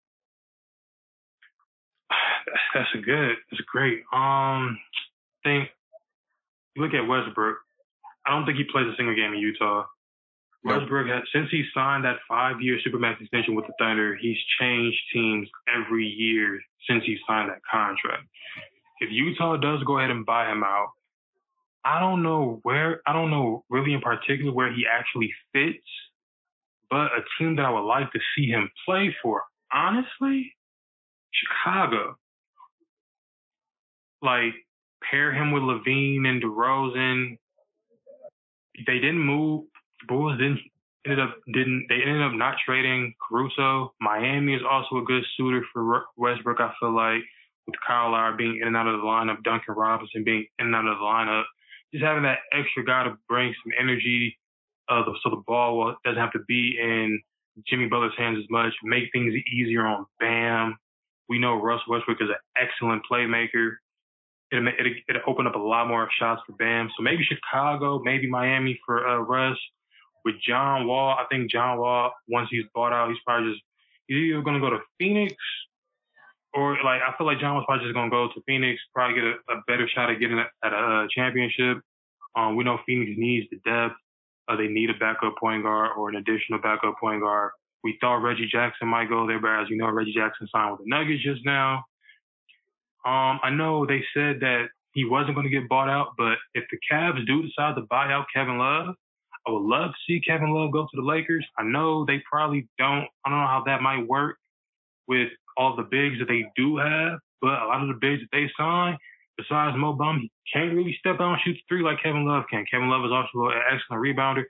That's 2.73 2.89
a 2.95 2.99
good. 2.99 3.35
That's 3.51 3.63
great. 3.71 3.99
Um, 4.13 4.77
I 5.45 5.49
think 5.49 5.69
you 6.75 6.83
look 6.83 6.93
at 6.93 7.07
Westbrook. 7.07 7.57
I 8.25 8.31
don't 8.31 8.45
think 8.45 8.57
he 8.57 8.65
plays 8.71 8.87
a 8.87 8.95
single 8.95 9.15
game 9.15 9.33
in 9.33 9.39
Utah. 9.39 9.85
Westbrook, 10.63 11.07
has, 11.07 11.23
since 11.33 11.47
he 11.49 11.63
signed 11.73 12.03
that 12.03 12.17
five-year 12.27 12.79
supermax 12.85 13.21
extension 13.21 13.55
with 13.55 13.65
the 13.65 13.73
Thunder, 13.79 14.17
he's 14.19 14.37
changed 14.59 14.97
teams 15.13 15.47
every 15.73 16.05
year 16.05 16.59
since 16.87 17.03
he 17.05 17.17
signed 17.25 17.49
that 17.49 17.61
contract. 17.69 18.23
If 18.99 19.09
Utah 19.11 19.55
does 19.55 19.81
go 19.85 19.99
ahead 19.99 20.11
and 20.11 20.25
buy 20.25 20.51
him 20.51 20.63
out, 20.63 20.89
I 21.85 22.01
don't 22.01 22.23
know 22.23 22.59
where, 22.63 23.01
I 23.07 23.13
don't 23.13 23.31
know 23.31 23.63
really 23.69 23.93
in 23.93 24.01
particular 24.01 24.51
where 24.51 24.73
he 24.73 24.83
actually 24.85 25.31
fits, 25.53 25.87
but 26.89 27.05
a 27.05 27.23
team 27.37 27.55
that 27.55 27.65
I 27.65 27.71
would 27.71 27.87
like 27.87 28.11
to 28.11 28.19
see 28.35 28.47
him 28.47 28.69
play 28.85 29.15
for, 29.23 29.43
honestly, 29.71 30.53
Chicago. 31.31 32.17
Like, 34.21 34.53
pair 35.09 35.33
him 35.33 35.51
with 35.51 35.63
LaVine 35.63 36.27
and 36.27 36.43
DeRozan. 36.43 37.37
They 38.85 38.99
didn't 38.99 39.19
move 39.19 39.65
Bulls 40.07 40.37
didn't 40.37 40.59
ended 41.05 41.19
up 41.19 41.35
didn't 41.53 41.85
they 41.89 41.95
ended 41.95 42.21
up 42.21 42.33
not 42.33 42.55
trading 42.65 43.13
Caruso. 43.19 43.93
Miami 43.99 44.53
is 44.55 44.61
also 44.69 44.97
a 44.97 45.03
good 45.03 45.23
suitor 45.35 45.65
for 45.73 46.05
Westbrook. 46.17 46.59
I 46.59 46.71
feel 46.79 46.95
like 46.95 47.21
with 47.67 47.75
Kyle 47.85 48.11
Lowry 48.11 48.37
being 48.37 48.59
in 48.61 48.67
and 48.67 48.77
out 48.77 48.87
of 48.87 48.99
the 48.99 49.05
lineup, 49.05 49.43
Duncan 49.43 49.75
Robinson 49.75 50.23
being 50.23 50.45
in 50.59 50.67
and 50.67 50.75
out 50.75 50.87
of 50.87 50.97
the 50.97 51.03
lineup, 51.03 51.43
just 51.93 52.03
having 52.03 52.23
that 52.23 52.39
extra 52.53 52.83
guy 52.83 53.03
to 53.03 53.17
bring 53.27 53.53
some 53.63 53.73
energy, 53.79 54.37
uh, 54.89 55.03
so 55.23 55.29
the 55.29 55.43
ball 55.47 55.95
doesn't 56.03 56.19
have 56.19 56.33
to 56.33 56.43
be 56.47 56.77
in 56.79 57.21
Jimmy 57.67 57.87
Butler's 57.87 58.13
hands 58.17 58.39
as 58.39 58.49
much, 58.49 58.73
make 58.83 59.05
things 59.13 59.33
easier 59.53 59.85
on 59.85 60.05
Bam. 60.19 60.77
We 61.27 61.39
know 61.39 61.61
Russ 61.61 61.81
Westbrook 61.87 62.21
is 62.21 62.29
an 62.29 62.35
excellent 62.57 63.03
playmaker. 63.09 63.75
It'll, 64.51 64.67
it'll, 64.67 64.93
it'll 65.07 65.47
up 65.47 65.55
a 65.55 65.59
lot 65.59 65.87
more 65.87 66.09
shots 66.17 66.41
for 66.45 66.53
Bam. 66.53 66.89
So 66.97 67.03
maybe 67.03 67.23
Chicago, 67.23 68.01
maybe 68.03 68.27
Miami 68.29 68.79
for 68.85 69.07
uh, 69.07 69.19
Russ 69.19 69.57
with 70.25 70.35
John 70.45 70.87
Wall, 70.87 71.15
I 71.17 71.25
think 71.31 71.51
John 71.51 71.77
Wall, 71.77 72.11
once 72.27 72.49
he's 72.51 72.65
bought 72.73 72.93
out, 72.93 73.09
he's 73.09 73.17
probably 73.25 73.51
just 73.51 73.63
he's 74.07 74.17
either 74.17 74.41
gonna 74.41 74.59
go 74.59 74.69
to 74.69 74.79
Phoenix 74.97 75.35
or 76.53 76.73
like 76.83 77.01
I 77.01 77.15
feel 77.17 77.27
like 77.27 77.39
John 77.39 77.55
was 77.55 77.63
probably 77.67 77.85
just 77.85 77.95
gonna 77.95 78.09
go 78.09 78.27
to 78.33 78.41
Phoenix, 78.45 78.81
probably 78.93 79.15
get 79.15 79.23
a, 79.25 79.33
a 79.53 79.61
better 79.67 79.87
shot 79.87 80.09
at 80.09 80.19
getting 80.19 80.39
at 80.39 80.73
a, 80.73 80.75
a 80.75 81.07
championship. 81.15 81.77
Um, 82.35 82.55
we 82.55 82.63
know 82.63 82.79
Phoenix 82.85 83.11
needs 83.17 83.47
the 83.49 83.57
depth. 83.57 83.95
Uh, 84.47 84.55
they 84.55 84.67
need 84.67 84.89
a 84.89 84.97
backup 84.97 85.37
point 85.37 85.63
guard 85.63 85.91
or 85.97 86.09
an 86.09 86.15
additional 86.15 86.59
backup 86.59 86.95
point 86.99 87.21
guard. 87.21 87.51
We 87.83 87.97
thought 88.01 88.17
Reggie 88.17 88.49
Jackson 88.51 88.87
might 88.87 89.09
go 89.09 89.25
there, 89.27 89.39
but 89.39 89.61
as 89.61 89.69
you 89.69 89.77
know, 89.77 89.89
Reggie 89.89 90.13
Jackson 90.13 90.47
signed 90.51 90.71
with 90.71 90.81
the 90.81 90.85
Nuggets 90.87 91.23
just 91.23 91.45
now. 91.45 91.83
Um, 93.05 93.39
I 93.43 93.49
know 93.49 93.85
they 93.85 94.03
said 94.13 94.39
that 94.41 94.67
he 94.93 95.05
wasn't 95.05 95.35
going 95.35 95.49
to 95.49 95.51
get 95.51 95.69
bought 95.69 95.89
out, 95.89 96.13
but 96.17 96.37
if 96.53 96.65
the 96.71 96.77
Cavs 96.91 97.25
do 97.25 97.43
decide 97.43 97.75
to 97.75 97.81
buy 97.89 98.11
out 98.11 98.25
Kevin 98.33 98.57
Love, 98.57 98.95
I 99.47 99.51
would 99.51 99.63
love 99.63 99.91
to 99.91 99.97
see 100.05 100.19
Kevin 100.19 100.53
Love 100.53 100.71
go 100.71 100.83
to 100.83 100.95
the 100.95 101.01
Lakers. 101.01 101.45
I 101.57 101.63
know 101.63 102.05
they 102.05 102.21
probably 102.29 102.67
don't. 102.77 103.07
I 103.25 103.29
don't 103.29 103.39
know 103.39 103.47
how 103.47 103.63
that 103.65 103.81
might 103.81 104.07
work 104.07 104.37
with 105.07 105.29
all 105.57 105.75
the 105.75 105.83
bigs 105.83 106.19
that 106.19 106.27
they 106.27 106.45
do 106.55 106.77
have, 106.77 107.19
but 107.41 107.61
a 107.61 107.65
lot 107.65 107.81
of 107.81 107.87
the 107.87 107.99
bigs 107.99 108.21
that 108.21 108.29
they 108.31 108.49
sign, 108.57 108.97
besides 109.37 109.77
Mo 109.77 109.93
Bum, 109.93 110.19
he 110.19 110.31
can't 110.53 110.75
really 110.75 110.95
step 110.99 111.19
out 111.19 111.33
and 111.33 111.41
shoot 111.43 111.53
the 111.53 111.61
three 111.67 111.83
like 111.83 112.03
Kevin 112.03 112.25
Love 112.25 112.43
can. 112.49 112.65
Kevin 112.69 112.89
Love 112.89 113.05
is 113.05 113.11
also 113.11 113.49
an 113.49 113.61
excellent 113.71 114.03
rebounder, 114.03 114.43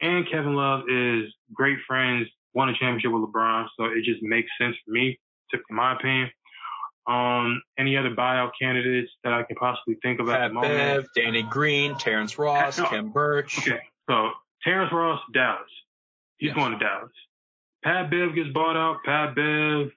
and 0.00 0.28
Kevin 0.30 0.54
Love 0.54 0.82
is 0.88 1.32
great 1.52 1.78
friends, 1.86 2.26
won 2.54 2.68
a 2.68 2.72
championship 2.72 3.12
with 3.12 3.22
LeBron, 3.22 3.66
so 3.78 3.84
it 3.84 4.04
just 4.04 4.22
makes 4.22 4.50
sense 4.60 4.74
for 4.84 4.92
me, 4.92 5.18
to, 5.50 5.58
in 5.68 5.76
my 5.76 5.94
opinion. 5.94 6.30
Um, 7.10 7.60
any 7.76 7.96
other 7.96 8.14
buyout 8.14 8.52
candidates 8.60 9.10
that 9.24 9.32
I 9.32 9.42
can 9.42 9.56
possibly 9.56 9.96
think 10.00 10.20
of 10.20 10.28
at 10.28 10.48
the 10.48 10.54
moment? 10.54 10.72
Bev, 10.72 11.06
Danny 11.16 11.42
Green, 11.42 11.96
Terrence 11.96 12.38
Ross, 12.38 12.78
no. 12.78 12.84
Khem 12.84 13.10
Birch. 13.10 13.58
Okay. 13.58 13.80
So 14.08 14.30
Terrence 14.62 14.92
Ross, 14.92 15.20
Dallas. 15.34 15.60
He's 16.38 16.48
yes. 16.48 16.56
going 16.56 16.72
to 16.72 16.78
Dallas. 16.78 17.10
Pat 17.82 18.10
Bev 18.10 18.34
gets 18.34 18.50
bought 18.54 18.76
out. 18.76 18.98
Pat 19.04 19.34
Bev. 19.34 19.90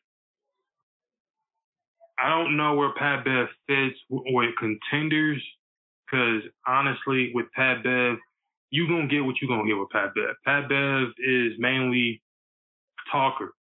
I 2.18 2.30
don't 2.30 2.58
know 2.58 2.76
where 2.76 2.94
Pat 2.94 3.26
Bev 3.26 3.48
fits 3.68 4.00
with 4.10 4.50
contenders 4.58 5.44
because 6.10 6.42
honestly, 6.66 7.32
with 7.36 7.46
Pat 7.56 7.84
Bev, 7.84 8.18
you're 8.72 8.88
gonna 8.88 9.08
get 9.08 9.24
what 9.24 9.36
you're 9.40 9.56
gonna 9.56 9.68
get 9.68 9.78
with 9.78 9.90
Pat 9.90 10.16
Bev. 10.16 10.36
Pat 10.46 10.68
Bev 10.68 11.10
is 11.20 11.54
mainly 11.60 12.22
a 12.98 13.12
talker. 13.12 13.54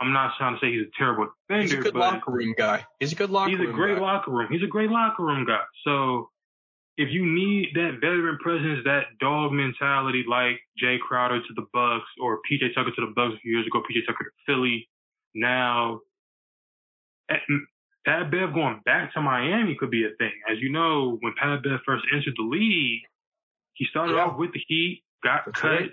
I'm 0.00 0.12
not 0.12 0.32
trying 0.38 0.54
to 0.54 0.60
say 0.60 0.72
he's 0.72 0.86
a 0.86 0.90
terrible 0.98 1.28
defender. 1.48 1.62
He's 1.62 1.72
a 1.74 1.76
good 1.76 1.94
locker 1.94 2.30
room 2.30 2.54
guy. 2.56 2.84
He's 2.98 3.12
a 3.12 3.16
good 3.16 3.30
locker 3.30 3.50
room. 3.50 3.60
He's 3.60 3.68
a 3.68 3.72
great 3.72 3.96
guy. 3.96 4.00
locker 4.00 4.30
room. 4.30 4.48
He's 4.50 4.62
a 4.62 4.66
great 4.66 4.90
locker 4.90 5.24
room 5.24 5.44
guy. 5.44 5.60
So 5.84 6.30
if 6.96 7.10
you 7.10 7.26
need 7.26 7.68
that 7.74 7.98
veteran 8.00 8.38
presence, 8.38 8.80
that 8.84 9.18
dog 9.20 9.52
mentality, 9.52 10.24
like 10.28 10.60
Jae 10.82 10.98
Crowder 11.00 11.40
to 11.40 11.54
the 11.54 11.66
Bucks 11.72 12.08
or 12.20 12.40
PJ 12.50 12.74
Tucker 12.74 12.90
to 12.90 13.06
the 13.06 13.12
Bucks 13.14 13.34
a 13.36 13.40
few 13.40 13.52
years 13.52 13.66
ago, 13.66 13.80
PJ 13.80 14.06
Tucker 14.06 14.24
to 14.24 14.30
Philly, 14.46 14.88
now 15.34 16.00
Pat 18.04 18.30
Bev 18.30 18.54
going 18.54 18.80
back 18.84 19.12
to 19.14 19.20
Miami 19.20 19.76
could 19.78 19.90
be 19.90 20.04
a 20.04 20.10
thing. 20.18 20.32
As 20.50 20.58
you 20.60 20.70
know, 20.70 21.18
when 21.20 21.34
Pat 21.40 21.62
Bev 21.62 21.80
first 21.86 22.04
entered 22.12 22.34
the 22.36 22.42
league, 22.42 23.02
he 23.74 23.84
started 23.90 24.14
yeah. 24.14 24.24
off 24.24 24.38
with 24.38 24.52
the 24.52 24.60
Heat, 24.66 25.02
got 25.22 25.42
That's 25.46 25.60
cut, 25.60 25.68
right. 25.68 25.90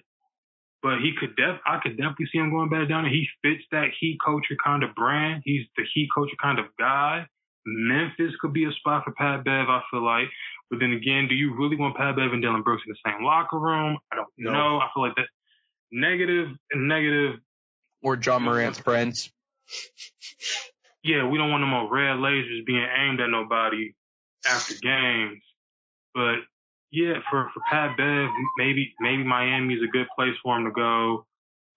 But 0.84 1.00
he 1.00 1.14
could 1.20 1.36
def 1.36 1.60
I 1.66 1.80
could 1.82 1.98
definitely 1.98 2.28
see 2.32 2.38
him 2.38 2.52
going 2.52 2.70
back 2.70 2.88
down 2.88 3.04
there. 3.04 3.12
He 3.12 3.28
fits 3.42 3.64
that 3.72 3.90
Heat 4.00 4.18
culture 4.24 4.56
kind 4.64 4.84
of 4.84 4.94
brand. 4.96 5.42
He's 5.44 5.66
the 5.76 5.84
Heat 5.94 6.10
culture 6.14 6.38
kind 6.42 6.60
of 6.60 6.66
guy. 6.80 7.26
Memphis 7.66 8.34
could 8.40 8.54
be 8.54 8.66
a 8.66 8.72
spot 8.72 9.04
for 9.04 9.12
Pat 9.12 9.44
Bev, 9.44 9.68
I 9.68 9.82
feel 9.92 10.04
like. 10.04 10.30
But 10.70 10.80
then 10.80 10.94
again, 10.94 11.28
do 11.28 11.36
you 11.36 11.56
really 11.58 11.76
want 11.76 11.98
Pat 11.98 12.16
Bev 12.16 12.32
and 12.32 12.42
Dillon 12.42 12.62
Brooks 12.62 12.84
in 12.86 12.94
the 12.94 13.12
same 13.12 13.24
locker 13.24 13.60
room? 13.60 13.98
I 14.12 14.16
don't 14.16 14.28
no. 14.38 14.52
know. 14.52 14.78
I 14.80 14.88
feel 14.94 15.04
like 15.04 15.16
that 15.16 15.28
negative 15.92 16.50
and 16.72 16.88
negative. 16.88 17.40
Or 18.02 18.18
Ja 18.18 18.40
Morant's 18.40 18.80
friends. 18.80 19.32
Yeah, 21.04 21.28
we 21.28 21.38
don't 21.38 21.50
want 21.50 21.62
no 21.62 21.68
more 21.68 21.92
red 21.92 22.18
lasers 22.18 22.66
being 22.66 22.86
aimed 22.86 23.20
at 23.20 23.30
nobody 23.30 23.94
after 24.46 24.76
games. 24.82 25.42
But 26.14 26.40
yeah, 26.92 27.16
for, 27.30 27.50
for 27.54 27.62
Pat 27.70 27.98
Bev, 27.98 28.30
maybe 28.58 28.94
maybe 29.00 29.24
Miami 29.24 29.76
is 29.76 29.82
a 29.84 29.92
good 29.92 30.08
place 30.16 30.36
for 30.44 30.58
him 30.58 30.66
to 30.66 30.72
go. 30.72 31.26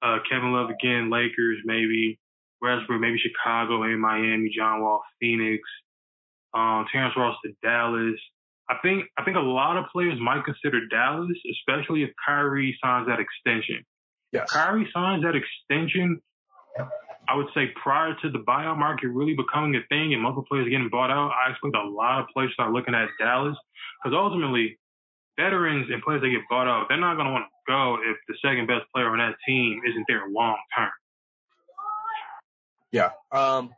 Uh, 0.02 0.18
Kevin 0.30 0.52
Love 0.52 0.70
again, 0.70 1.10
Lakers, 1.10 1.58
maybe 1.64 2.18
Westbrook, 2.62 3.00
maybe 3.00 3.18
Chicago, 3.18 3.80
maybe 3.80 3.96
Miami, 3.96 4.50
John 4.56 4.80
Wall, 4.80 5.02
Phoenix, 5.20 5.62
um, 6.54 6.86
Terrence 6.92 7.14
Ross 7.16 7.36
to 7.44 7.52
Dallas. 7.62 8.18
I 8.68 8.76
think 8.82 9.04
I 9.18 9.24
think 9.24 9.36
a 9.36 9.40
lot 9.40 9.76
of 9.76 9.86
players 9.92 10.18
might 10.20 10.44
consider 10.44 10.86
Dallas, 10.86 11.36
especially 11.50 12.04
if 12.04 12.10
Kyrie 12.24 12.78
signs 12.82 13.08
that 13.08 13.18
extension. 13.18 13.84
Yes. 14.32 14.44
If 14.44 14.50
Kyrie 14.50 14.88
signs 14.94 15.24
that 15.24 15.34
extension, 15.34 16.20
I 17.28 17.36
would 17.36 17.48
say 17.54 17.66
prior 17.82 18.14
to 18.22 18.30
the 18.30 18.38
buyout 18.38 18.78
market 18.78 19.08
really 19.08 19.34
becoming 19.34 19.74
a 19.74 19.86
thing 19.88 20.14
and 20.14 20.22
multiple 20.22 20.46
players 20.48 20.68
getting 20.68 20.88
bought 20.88 21.10
out, 21.10 21.30
I 21.30 21.50
expect 21.50 21.74
a 21.74 21.88
lot 21.88 22.20
of 22.20 22.26
players 22.32 22.52
start 22.54 22.72
looking 22.72 22.94
at 22.94 23.08
Dallas 23.18 23.56
because 24.02 24.16
ultimately, 24.16 24.78
veterans 25.40 25.86
and 25.90 26.02
players 26.02 26.20
that 26.22 26.28
get 26.28 26.48
bought 26.48 26.68
out, 26.68 26.86
they're 26.88 27.00
not 27.00 27.14
going 27.14 27.26
to 27.26 27.32
want 27.32 27.46
to 27.46 27.72
go 27.72 27.96
if 28.04 28.16
the 28.28 28.34
second 28.46 28.66
best 28.66 28.84
player 28.94 29.08
on 29.08 29.18
that 29.18 29.36
team 29.46 29.80
isn't 29.88 30.04
there 30.08 30.28
long 30.28 30.56
term. 30.76 30.90
Yeah. 32.92 33.10
Um, 33.30 33.70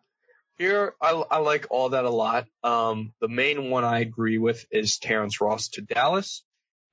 here, 0.58 0.94
I, 1.00 1.10
I 1.10 1.38
like 1.38 1.66
all 1.70 1.90
that 1.90 2.04
a 2.04 2.10
lot. 2.10 2.46
Um, 2.62 3.12
the 3.20 3.28
main 3.28 3.70
one 3.70 3.84
I 3.84 4.00
agree 4.00 4.38
with 4.38 4.64
is 4.70 4.98
Terrence 4.98 5.40
Ross 5.40 5.68
to 5.70 5.82
Dallas. 5.82 6.44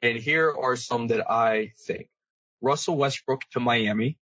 And 0.01 0.17
here 0.17 0.53
are 0.57 0.75
some 0.75 1.07
that 1.07 1.29
I 1.29 1.73
think. 1.85 2.07
Russell 2.61 2.97
Westbrook 2.97 3.41
to 3.51 3.59
Miami. 3.59 4.17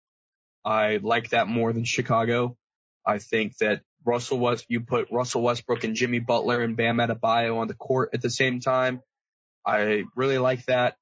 I 0.64 1.00
like 1.02 1.30
that 1.30 1.48
more 1.48 1.72
than 1.74 1.84
Chicago. 1.84 2.58
I 3.06 3.20
think 3.20 3.58
that 3.58 3.82
Russell 4.04 4.40
was, 4.40 4.66
you 4.68 4.82
put 4.82 5.08
Russell 5.12 5.42
Westbrook 5.42 5.84
and 5.84 5.96
Jimmy 5.96 6.20
Butler 6.20 6.62
and 6.62 6.76
Bam 6.76 6.98
Adebayo 6.98 7.58
on 7.58 7.68
the 7.68 7.74
court 7.74 8.10
at 8.14 8.22
the 8.22 8.30
same 8.30 8.60
time. 8.60 9.02
I 9.66 10.04
really 10.16 10.38
like 10.38 10.66
that. 10.66 10.96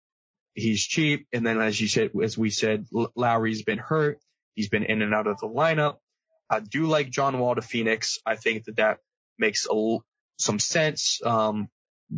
He's 0.54 0.84
cheap. 0.84 1.28
And 1.34 1.46
then 1.46 1.60
as 1.60 1.80
you 1.80 1.88
said, 1.88 2.12
as 2.22 2.38
we 2.38 2.50
said, 2.50 2.86
Lowry's 3.16 3.64
been 3.64 3.80
hurt. 3.80 4.20
He's 4.56 4.70
been 4.70 4.84
in 4.84 5.02
and 5.02 5.14
out 5.14 5.28
of 5.28 5.40
the 5.40 5.48
lineup. 5.48 5.98
I 6.50 6.60
do 6.60 6.86
like 6.86 7.10
John 7.10 7.40
Wall 7.40 7.56
to 7.56 7.62
Phoenix. 7.62 8.20
I 8.26 8.36
think 8.36 8.66
that 8.66 8.76
that 8.76 9.00
makes 9.40 9.66
a, 9.70 9.98
some 10.38 10.60
sense, 10.60 11.20
um, 11.26 11.70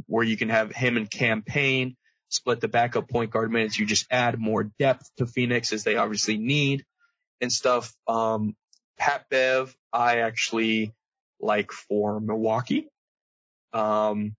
where 0.07 0.25
you 0.25 0.35
can 0.35 0.49
have 0.49 0.71
him 0.71 0.97
and 0.97 1.09
Cam 1.09 1.41
Payne 1.41 1.95
split 2.29 2.59
the 2.59 2.67
backup 2.67 3.09
point 3.09 3.31
guard 3.31 3.51
minutes. 3.51 3.79
You 3.79 3.85
just 3.85 4.07
add 4.11 4.39
more 4.39 4.63
depth 4.79 5.09
to 5.17 5.25
Phoenix 5.25 5.71
as 5.71 5.83
they 5.83 5.95
obviously 5.95 6.37
need 6.37 6.85
and 7.39 7.51
stuff. 7.51 7.93
Um, 8.07 8.55
Pat 8.97 9.25
Bev, 9.29 9.75
I 9.93 10.19
actually 10.19 10.93
like 11.39 11.71
for 11.71 12.19
Milwaukee, 12.19 12.87
um, 13.73 14.35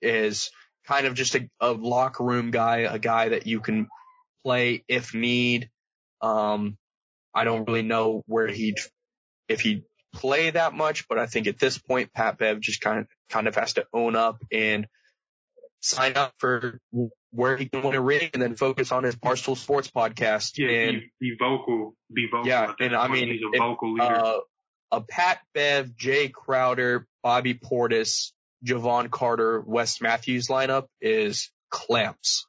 is 0.00 0.50
kind 0.86 1.06
of 1.06 1.14
just 1.14 1.34
a, 1.34 1.48
a 1.60 1.72
locker 1.72 2.24
room 2.24 2.50
guy, 2.50 2.78
a 2.78 2.98
guy 2.98 3.30
that 3.30 3.46
you 3.46 3.60
can 3.60 3.88
play 4.44 4.84
if 4.88 5.14
need. 5.14 5.70
Um, 6.20 6.76
I 7.34 7.44
don't 7.44 7.66
really 7.66 7.82
know 7.82 8.22
where 8.26 8.48
he'd, 8.48 8.78
if 9.48 9.60
he'd 9.60 9.84
play 10.14 10.50
that 10.50 10.72
much, 10.72 11.08
but 11.08 11.18
I 11.18 11.26
think 11.26 11.46
at 11.46 11.58
this 11.58 11.76
point, 11.78 12.12
Pat 12.12 12.38
Bev 12.38 12.60
just 12.60 12.80
kind 12.80 13.00
of, 13.00 13.06
kind 13.28 13.46
of 13.48 13.54
has 13.56 13.74
to 13.74 13.86
own 13.92 14.16
up 14.16 14.42
and 14.50 14.86
sign 15.80 16.16
up 16.16 16.32
for 16.38 16.80
where 17.30 17.56
he 17.56 17.66
can 17.66 17.82
win 17.82 17.94
a 17.94 18.00
ring 18.00 18.30
and 18.32 18.40
then 18.40 18.56
focus 18.56 18.92
on 18.92 19.04
his 19.04 19.14
Barstool 19.14 19.56
Sports 19.56 19.90
podcast. 19.90 20.56
Yeah, 20.56 20.68
and 20.68 21.02
be, 21.20 21.30
be 21.30 21.36
vocal, 21.38 21.94
be 22.12 22.28
vocal. 22.30 22.48
Yeah, 22.48 22.72
and 22.80 22.96
I 22.96 23.08
mean, 23.08 23.28
he's 23.28 23.42
a 23.54 23.58
vocal 23.58 23.92
leader. 23.92 24.04
Uh, 24.04 24.38
a 24.90 25.00
Pat 25.02 25.40
Bev, 25.52 25.90
Jae 25.90 26.32
Crowder, 26.32 27.06
Bobby 27.22 27.54
Portis, 27.54 28.32
Jevon 28.66 29.10
Carter, 29.10 29.60
Wes 29.60 30.00
Matthews 30.00 30.48
lineup 30.48 30.86
is 31.00 31.50
clamps. 31.70 32.46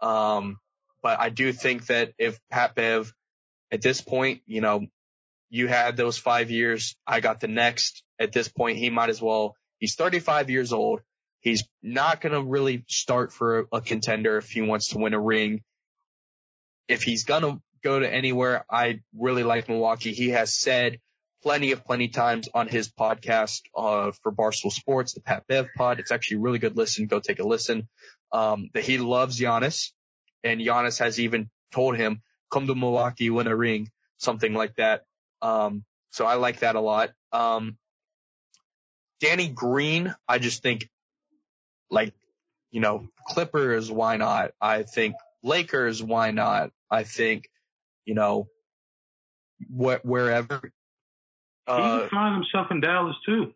Um, 0.00 0.58
but 1.02 1.20
I 1.20 1.28
do 1.28 1.52
think 1.52 1.86
that 1.86 2.12
if 2.18 2.38
Pat 2.50 2.74
Bev 2.74 3.12
at 3.70 3.82
this 3.82 4.00
point, 4.00 4.42
you 4.46 4.60
know, 4.60 4.86
you 5.50 5.68
had 5.68 5.96
those 5.96 6.16
five 6.16 6.50
years, 6.50 6.96
I 7.06 7.20
got 7.20 7.40
the 7.40 7.48
next. 7.48 8.02
At 8.18 8.32
this 8.32 8.48
point, 8.48 8.78
he 8.78 8.88
might 8.88 9.10
as 9.10 9.20
well. 9.20 9.54
He's 9.78 9.96
35 9.96 10.48
years 10.48 10.72
old. 10.72 11.00
He's 11.40 11.64
not 11.82 12.20
going 12.20 12.32
to 12.32 12.42
really 12.42 12.84
start 12.88 13.32
for 13.32 13.66
a 13.72 13.80
contender 13.80 14.38
if 14.38 14.50
he 14.50 14.62
wants 14.62 14.88
to 14.88 14.98
win 14.98 15.12
a 15.12 15.20
ring. 15.20 15.62
If 16.88 17.02
he's 17.02 17.24
going 17.24 17.42
to 17.42 17.60
go 17.82 17.98
to 17.98 18.10
anywhere, 18.10 18.64
I 18.70 19.00
really 19.16 19.42
like 19.42 19.68
Milwaukee. 19.68 20.12
He 20.12 20.30
has 20.30 20.54
said 20.54 21.00
plenty 21.42 21.72
of 21.72 21.84
plenty 21.84 22.08
times 22.08 22.48
on 22.54 22.68
his 22.68 22.88
podcast 22.88 23.62
uh, 23.76 24.12
for 24.22 24.32
Barstool 24.32 24.72
Sports, 24.72 25.14
the 25.14 25.20
Pat 25.20 25.46
Bev 25.46 25.68
pod. 25.76 26.00
It's 26.00 26.12
actually 26.12 26.38
a 26.38 26.40
really 26.40 26.58
good 26.58 26.76
listen. 26.76 27.06
Go 27.06 27.20
take 27.20 27.40
a 27.40 27.46
listen. 27.46 27.88
Um, 28.32 28.70
that 28.74 28.84
he 28.84 28.98
loves 28.98 29.38
Giannis, 29.38 29.90
and 30.42 30.60
Giannis 30.60 30.98
has 31.00 31.20
even 31.20 31.50
told 31.72 31.96
him, 31.96 32.22
"Come 32.50 32.66
to 32.66 32.74
Milwaukee, 32.74 33.30
win 33.30 33.46
a 33.46 33.56
ring," 33.56 33.90
something 34.18 34.54
like 34.54 34.76
that. 34.76 35.04
Um, 35.42 35.84
so 36.10 36.26
I 36.26 36.34
like 36.34 36.60
that 36.60 36.76
a 36.76 36.80
lot. 36.80 37.10
Um, 37.32 37.76
Danny 39.20 39.48
Green, 39.48 40.14
I 40.28 40.38
just 40.38 40.62
think 40.62 40.88
like, 41.90 42.14
you 42.70 42.80
know, 42.80 43.06
Clippers, 43.28 43.90
why 43.90 44.16
not? 44.16 44.52
I 44.60 44.82
think 44.82 45.14
Lakers, 45.42 46.02
why 46.02 46.30
not? 46.30 46.70
I 46.90 47.04
think, 47.04 47.48
you 48.04 48.14
know, 48.14 48.48
wh- 49.68 50.04
wherever. 50.04 50.72
Uh, 51.66 52.02
he 52.02 52.08
find 52.08 52.34
himself 52.34 52.70
in 52.70 52.80
Dallas 52.80 53.16
too. 53.24 53.52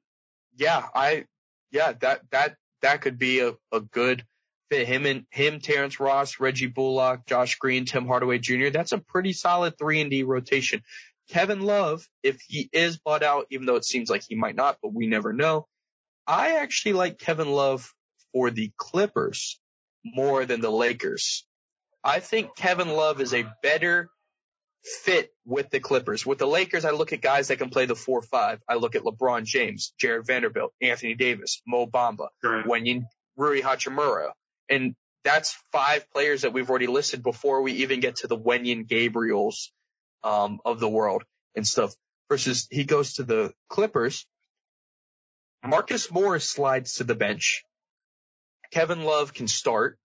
Yeah, 0.57 0.83
I, 0.95 1.24
yeah, 1.70 1.93
that, 2.01 2.23
that, 2.31 2.57
that 2.83 3.01
could 3.01 3.19
be 3.19 3.41
a, 3.41 3.55
a 3.73 3.81
good 3.81 4.24
fit. 4.70 4.87
Him 4.87 5.07
and 5.07 5.27
him, 5.31 5.61
Terrence 5.61 6.01
Ross, 6.01 6.41
Reggie 6.41 6.66
Bullock, 6.66 7.27
Josh 7.27 7.57
Green, 7.57 7.85
Tim 7.85 8.07
Hardaway 8.07 8.39
Jr. 8.39 8.70
That's 8.70 8.93
a 8.93 8.99
pretty 8.99 9.33
solid 9.33 9.78
three 9.78 10.01
and 10.01 10.11
D 10.11 10.23
rotation. 10.23 10.83
Kevin 11.28 11.61
Love, 11.61 12.07
if 12.23 12.41
he 12.47 12.69
is 12.73 12.99
bought 12.99 13.23
out, 13.23 13.47
even 13.51 13.66
though 13.66 13.77
it 13.77 13.85
seems 13.85 14.09
like 14.09 14.23
he 14.28 14.37
might 14.37 14.55
not, 14.55 14.78
but 14.83 14.95
we 14.95 15.07
never 15.07 15.33
know. 15.33 15.66
I 16.27 16.59
actually 16.59 16.95
like 16.95 17.19
Kevin 17.19 17.51
Love 17.51 17.93
for 18.33 18.51
the 18.51 18.70
Clippers 18.77 19.61
more 20.05 20.45
than 20.45 20.61
the 20.61 20.70
Lakers. 20.70 21.45
I 22.05 22.20
think 22.20 22.57
Kevin 22.57 22.89
Love 22.89 23.20
is 23.20 23.35
a 23.35 23.51
better 23.62 24.09
fit 24.87 25.33
with 25.45 25.71
the 25.71 25.81
Clippers. 25.81 26.25
With 26.25 26.39
the 26.39 26.47
Lakers, 26.47 26.85
I 26.85 26.91
look 26.91 27.13
at 27.13 27.21
guys 27.21 27.49
that 27.49 27.57
can 27.57 27.71
play 27.71 27.87
the 27.87 27.95
4-5. 27.95 28.61
I 28.69 28.75
look 28.77 28.95
at 28.95 29.03
LeBron 29.03 29.45
James, 29.45 29.93
Jarred 29.99 30.27
Vanderbilt, 30.27 30.73
Anthony 30.81 31.15
Davis, 31.15 31.61
Mo 31.67 31.87
Bamba, 31.87 32.29
right. 32.43 32.65
Wenyen 32.65 33.05
Rui 33.37 33.61
Hachimura. 33.63 34.31
And 34.69 34.95
that's 35.25 35.57
five 35.73 36.11
players 36.13 36.43
that 36.43 36.53
we've 36.53 36.71
already 36.71 36.87
listed 36.87 37.23
before 37.23 37.63
we 37.63 37.73
even 37.73 38.01
get 38.01 38.17
to 38.17 38.29
the 38.29 38.39
Wenyen 38.39 38.87
Gabriels 38.87 39.71
um, 40.23 40.61
of 40.65 40.79
the 40.79 40.89
world 40.89 41.25
and 41.55 41.67
stuff. 41.67 41.95
Versus 42.29 42.67
he 42.71 42.85
goes 42.85 43.15
to 43.15 43.25
the 43.25 43.53
Clippers. 43.69 44.27
Marcus 45.65 46.11
Morris 46.11 46.49
slides 46.49 46.95
to 46.95 47.05
the 47.05 47.15
bench. 47.15 47.65
Kevin 48.73 49.03
Love 49.03 49.33
can 49.33 49.49
start. 49.49 49.99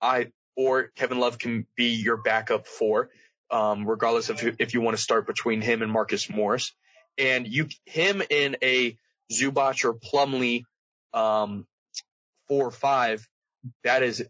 I 0.00 0.30
or 0.56 0.90
Kevin 0.96 1.18
Love 1.18 1.38
can 1.38 1.66
be 1.76 1.94
your 1.94 2.16
backup 2.16 2.66
for, 2.66 3.10
um, 3.50 3.86
regardless 3.86 4.30
of 4.30 4.40
if 4.58 4.74
you 4.74 4.80
want 4.80 4.96
to 4.96 5.02
start 5.02 5.26
between 5.26 5.60
him 5.60 5.82
and 5.82 5.90
Marcus 5.90 6.28
Morris. 6.28 6.72
And 7.18 7.46
you 7.46 7.68
him 7.86 8.22
in 8.28 8.56
a 8.62 8.98
Zubac 9.32 9.84
or 9.84 9.94
Plumlee 9.94 10.64
um, 11.14 11.66
four 12.48 12.66
or 12.66 12.70
five, 12.70 13.26
that 13.84 14.02
is 14.02 14.24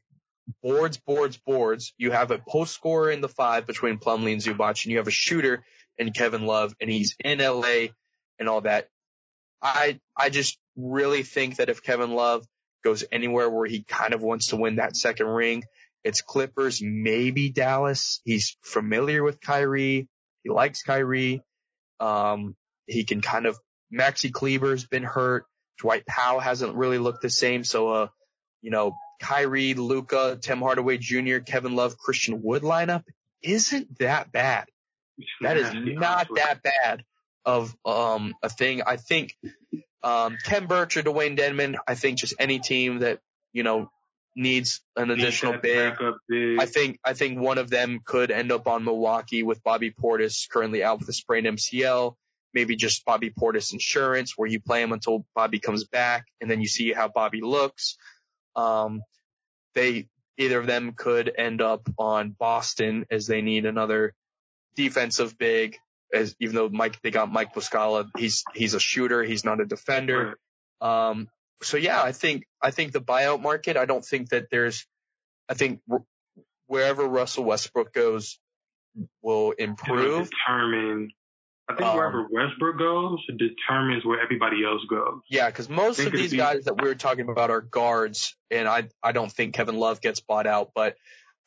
boards, 0.63 0.99
boards, 0.99 1.37
boards. 1.37 1.93
You 1.99 2.13
have 2.13 2.31
a 2.31 2.39
post 2.39 2.75
scorer 2.75 3.11
in 3.11 3.21
the 3.21 3.29
five 3.29 3.67
between 3.67 3.99
Plumlee 3.99 4.33
and 4.33 4.43
Zubac, 4.43 4.85
and 4.85 4.93
you 4.93 4.99
have 4.99 5.09
a 5.09 5.13
shooter 5.13 5.65
in 5.99 6.13
Kevin 6.13 6.47
Love, 6.47 6.75
and 6.81 6.91
he's 6.91 7.17
in 7.25 7.39
LA 7.39 7.89
and 8.39 8.49
all 8.49 8.61
that. 8.63 8.89
I 9.63 9.99
I 10.17 10.29
just 10.29 10.59
really 10.77 11.23
think 11.23 11.57
that 11.57 11.71
if 11.71 11.83
Kevin 11.83 12.13
Love 12.13 12.47
goes 12.85 13.05
anywhere 13.11 13.51
where 13.51 13.67
he 13.67 13.83
kind 13.83 14.15
of 14.15 14.23
wants 14.23 14.49
to 14.49 14.57
win 14.57 14.77
that 14.77 14.97
second 14.97 15.27
ring. 15.27 15.65
It's 16.07 16.21
Clippers, 16.21 16.81
maybe 16.81 17.51
Dallas. 17.51 18.21
He's 18.25 18.57
familiar 18.63 19.25
with 19.25 19.41
Kyrie. 19.41 20.09
He 20.45 20.51
likes 20.51 20.85
Kyrie. 20.85 21.43
Um, 21.99 22.55
he 22.87 23.03
can 23.03 23.21
kind 23.21 23.45
of, 23.45 23.59
Maxi 23.93 24.31
Kleber's 24.31 24.87
been 24.87 25.03
hurt. 25.03 25.47
Dwight 25.81 26.07
Powell 26.07 26.39
hasn't 26.39 26.77
really 26.77 26.99
looked 26.99 27.23
the 27.23 27.29
same. 27.29 27.65
So, 27.65 27.89
uh, 27.89 28.09
you 28.63 28.71
know, 28.71 28.95
Kyrie, 29.21 29.75
Luka, 29.75 30.39
Tim 30.41 30.61
Hardaway 30.61 30.99
Jr., 30.99 31.39
Kevin 31.39 31.75
Love, 31.75 31.99
Christian 31.99 32.41
Wood 32.41 32.63
lineup 32.63 33.03
isn't 33.43 33.99
that 33.99 34.31
bad. 34.31 34.67
That 35.41 35.57
is 35.57 35.73
not 35.75 36.29
that 36.37 36.63
bad 36.63 37.03
of, 37.45 37.75
um, 37.85 38.33
a 38.45 38.49
thing. 38.49 38.83
I 38.87 38.97
think 38.97 39.37
um, 40.05 40.39
Khem 40.45 40.69
Birch 40.69 40.97
or 40.97 41.03
Dewayne 41.03 41.37
Dedmon, 41.37 41.75
I 41.89 41.97
think 41.97 42.19
just 42.19 42.35
any 42.39 42.61
team 42.61 43.01
that, 43.01 43.19
you 43.53 43.65
know, 43.65 43.91
needs 44.37 44.83
an 44.95 45.11
additional 45.11 45.59
big. 45.59 45.95
big. 46.29 46.61
I 46.61 46.67
think, 46.67 47.01
I 47.05 47.15
think 47.15 47.41
one 47.41 47.59
of 47.59 47.71
them 47.71 48.01
could 48.05 48.31
end 48.31 48.53
up 48.53 48.69
on 48.69 48.85
Milwaukee 48.85 49.43
with 49.43 49.65
Bobby 49.65 49.91
Portis 49.91 50.49
currently 50.49 50.85
out 50.85 51.01
with 51.01 51.09
a 51.09 51.13
sprained 51.13 51.47
MCL. 51.47 52.15
Maybe 52.55 52.77
just 52.77 53.05
Bobby 53.05 53.31
Portis 53.31 53.73
insurance 53.73 54.35
where 54.37 54.49
you 54.49 54.61
play 54.61 54.83
him 54.83 54.93
until 54.93 55.27
Bobby 55.35 55.59
comes 55.59 55.85
back 55.85 56.27
and 56.41 56.51
then 56.51 56.61
you 56.61 56.69
see 56.69 56.93
how 56.93 57.09
Bobby 57.09 57.41
looks. 57.41 57.97
Um, 58.55 59.03
they, 59.75 60.09
either 60.39 60.61
of 60.61 60.67
them 60.67 60.93
could 60.93 61.33
end 61.37 61.61
up 61.61 61.89
on 61.99 62.31
Boston 62.31 63.07
as 63.11 63.27
they 63.27 63.43
need 63.43 63.67
another 63.67 64.15
defensive 64.75 65.37
big 65.37 65.77
as 66.13 66.37
even 66.41 66.55
though 66.55 66.69
Mike 66.69 67.01
they 67.03 67.11
got 67.11 67.33
Mike 67.33 67.55
Muscala, 67.55 68.09
he's 68.17 68.45
he's 68.55 68.75
a 68.75 68.81
shooter, 68.81 69.23
he's 69.23 69.45
not 69.45 69.61
a 69.61 69.67
defender. 69.67 70.39
Um, 70.81 71.29
so 71.63 71.77
yeah, 71.77 72.03
I 72.03 72.13
think 72.13 72.45
I 72.61 72.71
think 72.71 72.93
the 72.93 73.01
buyout 73.01 73.41
market. 73.41 73.77
I 73.77 73.85
don't 73.85 74.05
think 74.05 74.31
that 74.31 74.49
there's. 74.51 74.87
I 75.49 75.55
think 75.55 75.81
wherever 76.67 77.05
Russell 77.05 77.45
Westbrook 77.45 77.93
goes 77.93 78.39
will 79.23 79.53
improve. 79.53 80.31
Determine. 80.31 81.11
I 81.69 81.75
think 81.75 81.89
um, 81.89 81.97
wherever 81.97 82.29
Westbrook 82.31 82.79
goes 82.79 83.19
determines 83.27 84.05
where 84.05 84.21
everybody 84.21 84.65
else 84.65 84.83
goes. 84.89 85.21
Yeah, 85.29 85.49
because 85.49 85.69
most 85.69 85.99
of 85.99 86.13
these 86.13 86.33
guys 86.33 86.65
that 86.67 86.81
we 86.81 86.89
are 86.89 86.95
talking 86.95 87.29
about 87.29 87.51
are 87.51 87.61
guards, 87.61 88.37
and 88.51 88.69
I 88.69 88.89
I 89.03 89.13
don't 89.13 89.33
think 89.33 89.55
Kevin 89.55 89.77
Love 89.77 90.01
gets 90.01 90.21
bought 90.21 90.47
out, 90.47 90.71
but 90.75 90.97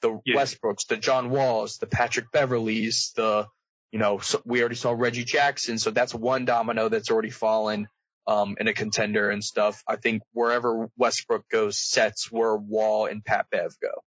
the 0.01 0.19
yeah. 0.25 0.35
Westbrooks, 0.35 0.87
the 0.87 0.97
John 0.97 1.29
Walls, 1.29 1.77
the 1.77 1.87
Patrick 1.87 2.31
Beverleys, 2.31 3.13
the 3.15 3.47
you 3.91 3.99
know 3.99 4.17
so 4.19 4.41
we 4.45 4.59
already 4.59 4.75
saw 4.75 4.91
Reggie 4.91 5.23
Jackson, 5.23 5.77
so 5.77 5.91
that's 5.91 6.13
one 6.13 6.43
domino 6.43 6.89
that's 6.89 7.11
already 7.11 7.29
fallen 7.29 7.87
um, 8.29 8.55
in 8.59 8.67
a 8.67 8.73
contender 8.73 9.31
and 9.31 9.43
stuff. 9.43 9.83
I 9.87 9.95
think 9.95 10.21
wherever 10.33 10.91
Westbrook 10.95 11.49
goes 11.49 11.79
sets 11.79 12.31
where 12.31 12.55
Wall 12.55 13.07
and 13.07 13.25
Pat 13.25 13.47
Bev 13.51 13.75
go. 13.81 14.03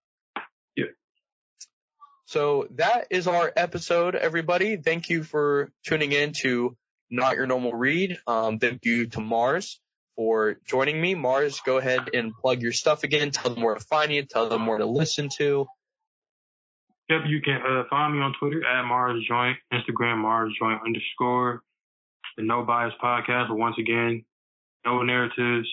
Yeah. 0.74 0.86
So 2.24 2.66
that 2.76 3.08
is 3.10 3.26
our 3.26 3.52
episode, 3.54 4.14
everybody. 4.14 4.78
Thank 4.78 5.10
you 5.10 5.22
for 5.22 5.70
tuning 5.84 6.12
in 6.12 6.32
to 6.40 6.74
Not 7.10 7.36
Your 7.36 7.46
Normal 7.46 7.74
Read. 7.74 8.16
Um, 8.26 8.58
thank 8.58 8.86
you 8.86 9.08
to 9.08 9.20
Mars 9.20 9.80
for 10.16 10.56
joining 10.64 10.98
me. 10.98 11.14
Mars, 11.14 11.60
go 11.60 11.76
ahead 11.76 12.08
and 12.14 12.32
plug 12.34 12.62
your 12.62 12.72
stuff 12.72 13.04
again. 13.04 13.32
Tell 13.32 13.52
them 13.52 13.62
where 13.62 13.74
to 13.74 13.84
find 13.84 14.10
you. 14.10 14.22
Tell 14.22 14.48
them 14.48 14.64
where 14.64 14.78
to 14.78 14.86
listen 14.86 15.28
to. 15.36 15.66
Yep, 17.10 17.20
you 17.26 17.42
can 17.42 17.60
uh, 17.60 17.82
find 17.90 18.14
me 18.14 18.22
on 18.22 18.34
Twitter 18.40 18.66
at 18.66 18.82
Mars 18.84 19.22
Joint, 19.28 19.58
Instagram 19.72 20.16
Mars 20.22 20.54
Joint 20.58 20.80
underscore. 20.84 21.62
The 22.36 22.44
No 22.44 22.62
Bias 22.64 22.94
Podcast. 23.02 23.50
Once 23.50 23.76
again, 23.78 24.24
no 24.84 25.02
narratives, 25.02 25.68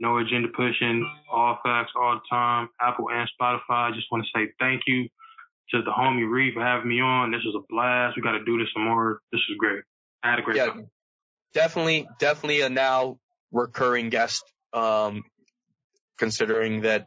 no 0.00 0.18
agenda 0.18 0.48
pushing, 0.48 1.08
all 1.30 1.58
facts 1.64 1.92
all 2.00 2.14
the 2.14 2.20
time. 2.30 2.68
Apple 2.80 3.06
and 3.10 3.28
Spotify. 3.40 3.90
I 3.90 3.90
just 3.94 4.06
want 4.10 4.24
to 4.24 4.38
say 4.38 4.52
thank 4.58 4.82
you 4.86 5.08
to 5.70 5.82
the 5.82 5.90
homie 5.90 6.28
Reed 6.28 6.54
for 6.54 6.62
having 6.62 6.88
me 6.88 7.00
on. 7.00 7.30
This 7.30 7.42
was 7.44 7.54
a 7.56 7.64
blast. 7.68 8.16
We 8.16 8.22
got 8.22 8.32
to 8.32 8.44
do 8.44 8.58
this 8.58 8.68
some 8.74 8.84
more. 8.84 9.20
This 9.32 9.40
was 9.48 9.56
great. 9.58 9.82
I 10.22 10.30
had 10.30 10.38
a 10.38 10.42
great 10.42 10.56
yeah, 10.56 10.66
time. 10.66 10.90
Definitely, 11.54 12.08
definitely 12.18 12.62
a 12.62 12.68
now 12.68 13.18
recurring 13.52 14.10
guest. 14.10 14.44
Um, 14.72 15.24
considering 16.18 16.82
that 16.82 17.06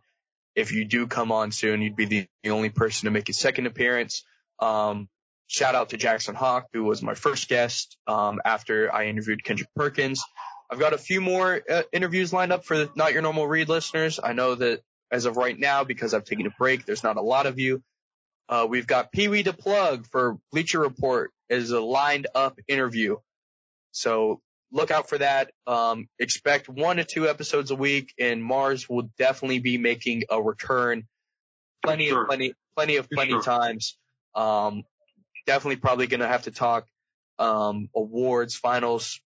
if 0.56 0.72
you 0.72 0.86
do 0.86 1.08
come 1.08 1.32
on 1.32 1.52
soon, 1.52 1.82
you'd 1.82 1.96
be 1.96 2.06
the, 2.06 2.28
the 2.44 2.52
only 2.52 2.70
person 2.70 3.06
to 3.06 3.12
make 3.12 3.30
a 3.30 3.34
second 3.34 3.68
appearance. 3.68 4.24
Um, 4.60 5.10
shout 5.52 5.76
out 5.76 5.90
to 5.90 5.98
Jackson 5.98 6.34
Hawk, 6.34 6.68
who 6.72 6.86
was 6.86 7.04
my 7.04 7.14
first 7.14 7.50
guest 7.50 7.98
um, 8.08 8.40
after 8.46 8.94
I 8.94 9.08
interviewed 9.08 9.44
Kendrick 9.44 9.70
Perkins. 9.76 10.24
I've 10.70 10.80
got 10.80 10.94
a 10.94 10.98
few 10.98 11.20
more 11.20 11.62
uh, 11.70 11.84
interviews 11.92 12.32
lined 12.32 12.54
up 12.54 12.64
for 12.64 12.88
Not 12.96 13.12
Your 13.12 13.22
Normal 13.22 13.46
Read 13.46 13.68
listeners. 13.68 14.18
I 14.24 14.32
know 14.32 14.56
that 14.56 14.82
as 15.12 15.26
of 15.26 15.36
right 15.36 15.60
now, 15.60 15.84
because 15.84 16.14
I've 16.14 16.24
taken 16.24 16.46
a 16.46 16.52
break, 16.58 16.86
there's 16.86 17.04
not 17.04 17.18
a 17.18 17.22
lot 17.22 17.48
of 17.48 17.60
you. 17.60 17.84
Uh, 18.48 18.66
we've 18.70 18.88
got 18.88 19.12
Pee 19.12 19.28
Wee 19.28 19.44
to 19.44 19.52
plug 19.52 20.06
for 20.08 20.38
Bleacher 20.54 20.80
Report 20.80 21.32
as 21.50 21.72
a 21.72 21.82
lined 21.82 22.28
up 22.34 22.58
interview. 22.70 23.18
So 23.92 24.40
look 24.72 24.90
out 24.90 25.10
for 25.10 25.18
that. 25.18 25.52
Um, 25.68 26.08
expect 26.18 26.70
one 26.70 26.96
to 26.96 27.04
two 27.04 27.28
episodes 27.28 27.72
a 27.72 27.76
week 27.76 28.14
and 28.18 28.42
Mars 28.42 28.88
will 28.88 29.10
definitely 29.18 29.60
be 29.60 29.78
making 29.78 30.24
a 30.30 30.42
return. 30.42 31.08
Plenty 31.84 32.08
sure. 32.08 32.22
of 32.22 32.28
plenty, 32.30 32.54
plenty 32.74 32.96
of 32.96 33.10
plenty 33.10 33.32
sure. 33.32 33.42
times. 33.42 33.98
Um, 34.34 34.84
definitely 35.46 35.78
probably 35.78 36.08
going 36.08 36.22
to 36.22 36.28
have 36.28 36.44
to 36.44 36.52
talk, 36.52 36.88
um, 37.40 37.90
awards, 37.96 38.56
finals 38.56 39.20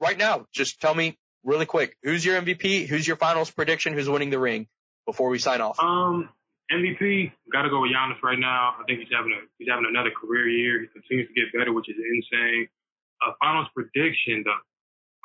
right 0.00 0.16
now. 0.16 0.46
Just 0.52 0.80
tell 0.80 0.94
me 0.94 1.18
really 1.44 1.66
quick, 1.66 1.96
who's 2.02 2.24
your 2.24 2.40
MVP? 2.40 2.86
Who's 2.86 3.06
your 3.06 3.16
finals 3.16 3.50
prediction? 3.50 3.92
Who's 3.92 4.08
winning 4.08 4.30
the 4.30 4.38
ring 4.38 4.66
before 5.06 5.30
we 5.30 5.38
sign 5.38 5.60
off? 5.60 5.78
Um, 5.80 6.28
MVP, 6.72 7.32
got 7.52 7.62
to 7.62 7.70
go 7.70 7.82
with 7.82 7.90
Giannis 7.90 8.22
right 8.22 8.38
now. 8.38 8.76
I 8.78 8.84
think 8.86 9.00
he's 9.00 9.08
having 9.10 9.32
a 9.32 9.42
he's 9.58 9.68
having 9.68 9.86
another 9.88 10.10
career 10.10 10.48
year. 10.48 10.80
He 10.80 10.86
continues 10.86 11.28
to 11.28 11.34
get 11.34 11.52
better, 11.56 11.72
which 11.72 11.88
is 11.88 11.96
insane. 11.98 12.68
Uh, 13.20 13.32
finals 13.40 13.68
prediction, 13.74 14.44
though. 14.46 14.62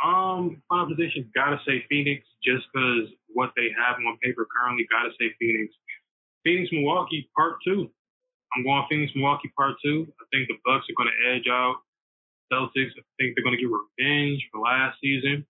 Um, 0.04 0.62
final 0.68 0.88
prediction, 0.88 1.32
gotta 1.34 1.58
say 1.66 1.86
Phoenix, 1.88 2.26
just 2.44 2.66
because 2.74 3.14
what 3.32 3.52
they 3.56 3.70
have 3.78 3.96
on 3.96 4.18
paper 4.22 4.48
currently. 4.50 4.88
Gotta 4.90 5.12
say 5.20 5.32
Phoenix. 5.40 5.74
Phoenix, 6.44 6.70
Milwaukee, 6.72 7.30
part 7.36 7.56
two. 7.64 7.90
I'm 8.54 8.64
going 8.64 8.86
Phoenix, 8.90 9.12
Milwaukee, 9.16 9.52
part 9.56 9.76
two. 9.84 10.08
I 10.20 10.26
think 10.32 10.48
the 10.48 10.60
Bucks 10.66 10.86
are 10.90 10.98
going 10.98 11.10
to 11.10 11.20
edge 11.34 11.48
out 11.50 11.76
Celtics. 12.52 12.94
I 12.94 13.04
think 13.18 13.36
they're 13.36 13.44
going 13.44 13.58
to 13.58 13.62
get 13.62 13.72
revenge 13.72 14.48
for 14.52 14.62
last 14.62 14.98
season 15.02 15.46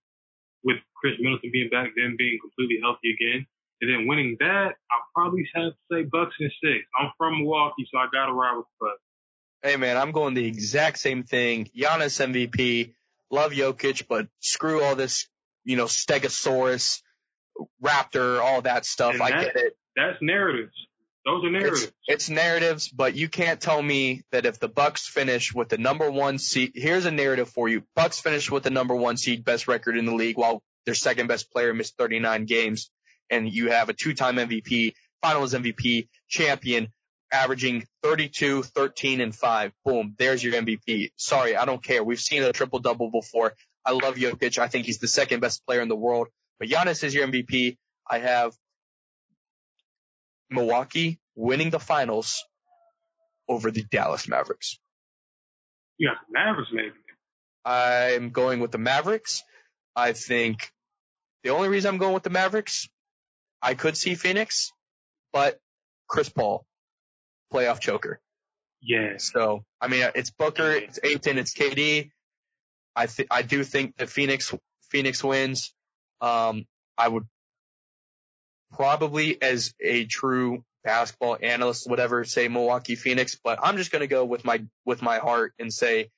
with 0.64 0.78
Khris 0.96 1.14
Middleton 1.20 1.50
being 1.52 1.70
back, 1.70 1.90
then 1.96 2.16
being 2.18 2.38
completely 2.40 2.78
healthy 2.82 3.14
again. 3.14 3.46
And 3.80 3.90
then 3.92 4.06
winning 4.08 4.36
that, 4.40 4.74
I'll 4.90 5.06
probably 5.14 5.48
have 5.54 5.72
to 5.72 5.78
say 5.92 6.02
Bucks 6.02 6.34
and 6.40 6.50
six. 6.62 6.84
I'm 6.98 7.12
from 7.18 7.38
Milwaukee, 7.38 7.86
so 7.92 7.98
I 7.98 8.06
got 8.12 8.26
to 8.26 8.32
ride 8.32 8.56
with 8.56 8.66
the 8.80 8.86
Bucks. 8.86 9.02
Hey 9.62 9.76
man, 9.76 9.96
I'm 9.96 10.12
going 10.12 10.34
the 10.34 10.46
exact 10.46 10.98
same 10.98 11.24
thing. 11.24 11.68
Giannis 11.76 12.20
MVP. 12.20 12.94
Love 13.30 13.52
Jokic, 13.52 14.06
but 14.08 14.28
screw 14.40 14.84
all 14.84 14.94
this, 14.94 15.26
you 15.64 15.76
know, 15.76 15.86
Stegosaurus, 15.86 17.02
Raptor, 17.82 18.40
all 18.40 18.62
that 18.62 18.86
stuff. 18.86 19.14
And 19.14 19.22
I 19.22 19.30
that, 19.30 19.54
get 19.54 19.56
it. 19.56 19.76
That's 19.96 20.16
narratives. 20.22 20.74
Those 21.26 21.44
are 21.44 21.50
narratives. 21.50 21.82
It's, 21.82 21.92
it's, 22.06 22.30
narratives, 22.30 22.88
but 22.88 23.16
you 23.16 23.28
can't 23.28 23.60
tell 23.60 23.82
me 23.82 24.22
that 24.30 24.46
if 24.46 24.60
the 24.60 24.68
Bucks 24.68 25.08
finish 25.08 25.52
with 25.52 25.68
the 25.68 25.76
number 25.76 26.08
one 26.08 26.38
seed, 26.38 26.72
here's 26.74 27.04
a 27.04 27.10
narrative 27.10 27.48
for 27.48 27.68
you. 27.68 27.82
Bucks 27.96 28.20
finish 28.20 28.48
with 28.48 28.62
the 28.62 28.70
number 28.70 28.94
one 28.94 29.16
seed, 29.16 29.44
best 29.44 29.66
record 29.66 29.98
in 29.98 30.06
the 30.06 30.14
league, 30.14 30.38
while 30.38 30.62
their 30.84 30.94
second 30.94 31.26
best 31.26 31.50
player 31.50 31.74
missed 31.74 31.96
39 31.98 32.44
games 32.44 32.90
and 33.28 33.52
you 33.52 33.70
have 33.70 33.88
a 33.88 33.92
two-time 33.92 34.36
MVP, 34.36 34.92
finals 35.20 35.52
MVP, 35.52 36.08
champion, 36.28 36.92
averaging 37.32 37.84
32, 38.02 38.62
13, 38.62 39.20
and 39.20 39.34
5. 39.34 39.72
Boom, 39.84 40.14
there's 40.18 40.42
your 40.42 40.54
MVP. 40.54 41.10
Sorry, 41.16 41.56
I 41.56 41.64
don't 41.64 41.82
care. 41.82 42.04
We've 42.04 42.20
seen 42.20 42.42
a 42.42 42.52
triple 42.52 42.78
double 42.78 43.10
before. 43.10 43.54
I 43.84 43.92
love 43.92 44.16
Jokic. 44.16 44.58
I 44.58 44.68
think 44.68 44.86
he's 44.86 44.98
the 44.98 45.08
second 45.08 45.40
best 45.40 45.64
player 45.66 45.80
in 45.80 45.88
the 45.88 45.96
world. 45.96 46.28
But 46.58 46.68
Giannis 46.68 47.04
is 47.04 47.14
your 47.14 47.26
MVP. 47.26 47.76
I 48.08 48.18
have 48.18 48.54
Milwaukee 50.50 51.18
winning 51.34 51.70
the 51.70 51.80
finals 51.80 52.44
over 53.48 53.70
the 53.70 53.84
Dallas 53.84 54.28
Mavericks. 54.28 54.78
Yeah, 55.98 56.14
Mavericks 56.30 56.70
maybe. 56.72 56.94
I'm 57.64 58.30
going 58.30 58.60
with 58.60 58.70
the 58.70 58.78
Mavericks. 58.78 59.42
I 59.94 60.12
think 60.12 60.70
the 61.42 61.50
only 61.50 61.68
reason 61.68 61.88
I'm 61.88 61.98
going 61.98 62.14
with 62.14 62.22
the 62.22 62.30
Mavericks 62.30 62.88
I 63.62 63.74
could 63.74 63.96
see 63.96 64.14
Phoenix, 64.14 64.72
but 65.32 65.58
Chris 66.06 66.28
Paul, 66.28 66.64
playoff 67.52 67.80
choker. 67.80 68.20
Yeah. 68.80 69.16
So, 69.16 69.64
I 69.80 69.88
mean, 69.88 70.06
it's 70.14 70.30
Booker, 70.30 70.70
it's 70.70 71.00
Ayton, 71.02 71.38
it's 71.38 71.54
KD. 71.54 72.10
I 72.94 73.06
th- 73.06 73.28
I 73.30 73.42
do 73.42 73.64
think 73.64 73.96
that 73.96 74.08
Phoenix, 74.08 74.54
Phoenix 74.90 75.24
wins. 75.24 75.74
Um, 76.20 76.66
I 76.96 77.08
would 77.08 77.24
probably 78.72 79.40
as 79.40 79.74
a 79.80 80.04
true 80.04 80.64
basketball 80.84 81.36
analyst, 81.40 81.88
whatever, 81.88 82.24
say 82.24 82.48
Milwaukee 82.48 82.94
Phoenix, 82.94 83.38
but 83.42 83.58
I'm 83.62 83.76
just 83.76 83.90
going 83.90 84.00
to 84.00 84.06
go 84.06 84.24
with 84.24 84.44
my, 84.44 84.64
with 84.84 85.02
my 85.02 85.18
heart 85.18 85.52
and 85.58 85.72
say 85.72 86.10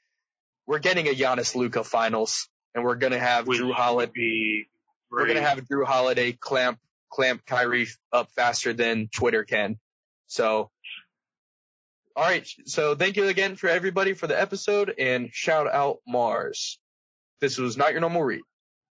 we're 0.66 0.78
getting 0.78 1.08
a 1.08 1.12
Giannis 1.12 1.54
Luka 1.54 1.82
finals 1.84 2.48
and 2.74 2.84
we're 2.84 2.96
going 2.96 3.12
to 3.12 3.18
have 3.18 3.46
Which 3.46 3.60
Jrue 3.60 3.72
Holiday. 3.72 4.66
We're 5.10 5.24
going 5.24 5.36
to 5.36 5.42
have 5.42 5.58
Jrue 5.60 5.86
Holiday 5.86 6.32
clamp 6.32 6.78
clamp 7.10 7.44
Kyrie 7.46 7.88
up 8.12 8.30
faster 8.32 8.72
than 8.72 9.08
Twitter 9.08 9.44
can. 9.44 9.78
So, 10.26 10.70
all 12.14 12.24
right. 12.24 12.46
So 12.66 12.94
thank 12.94 13.16
you 13.16 13.28
again 13.28 13.56
for 13.56 13.68
everybody 13.68 14.12
for 14.12 14.26
the 14.26 14.38
episode 14.38 14.94
and 14.98 15.30
shout 15.32 15.66
out 15.72 15.98
Mars. 16.06 16.78
This 17.40 17.56
was 17.56 17.76
not 17.76 17.92
your 17.92 18.00
normal 18.00 18.22
read. 18.22 18.42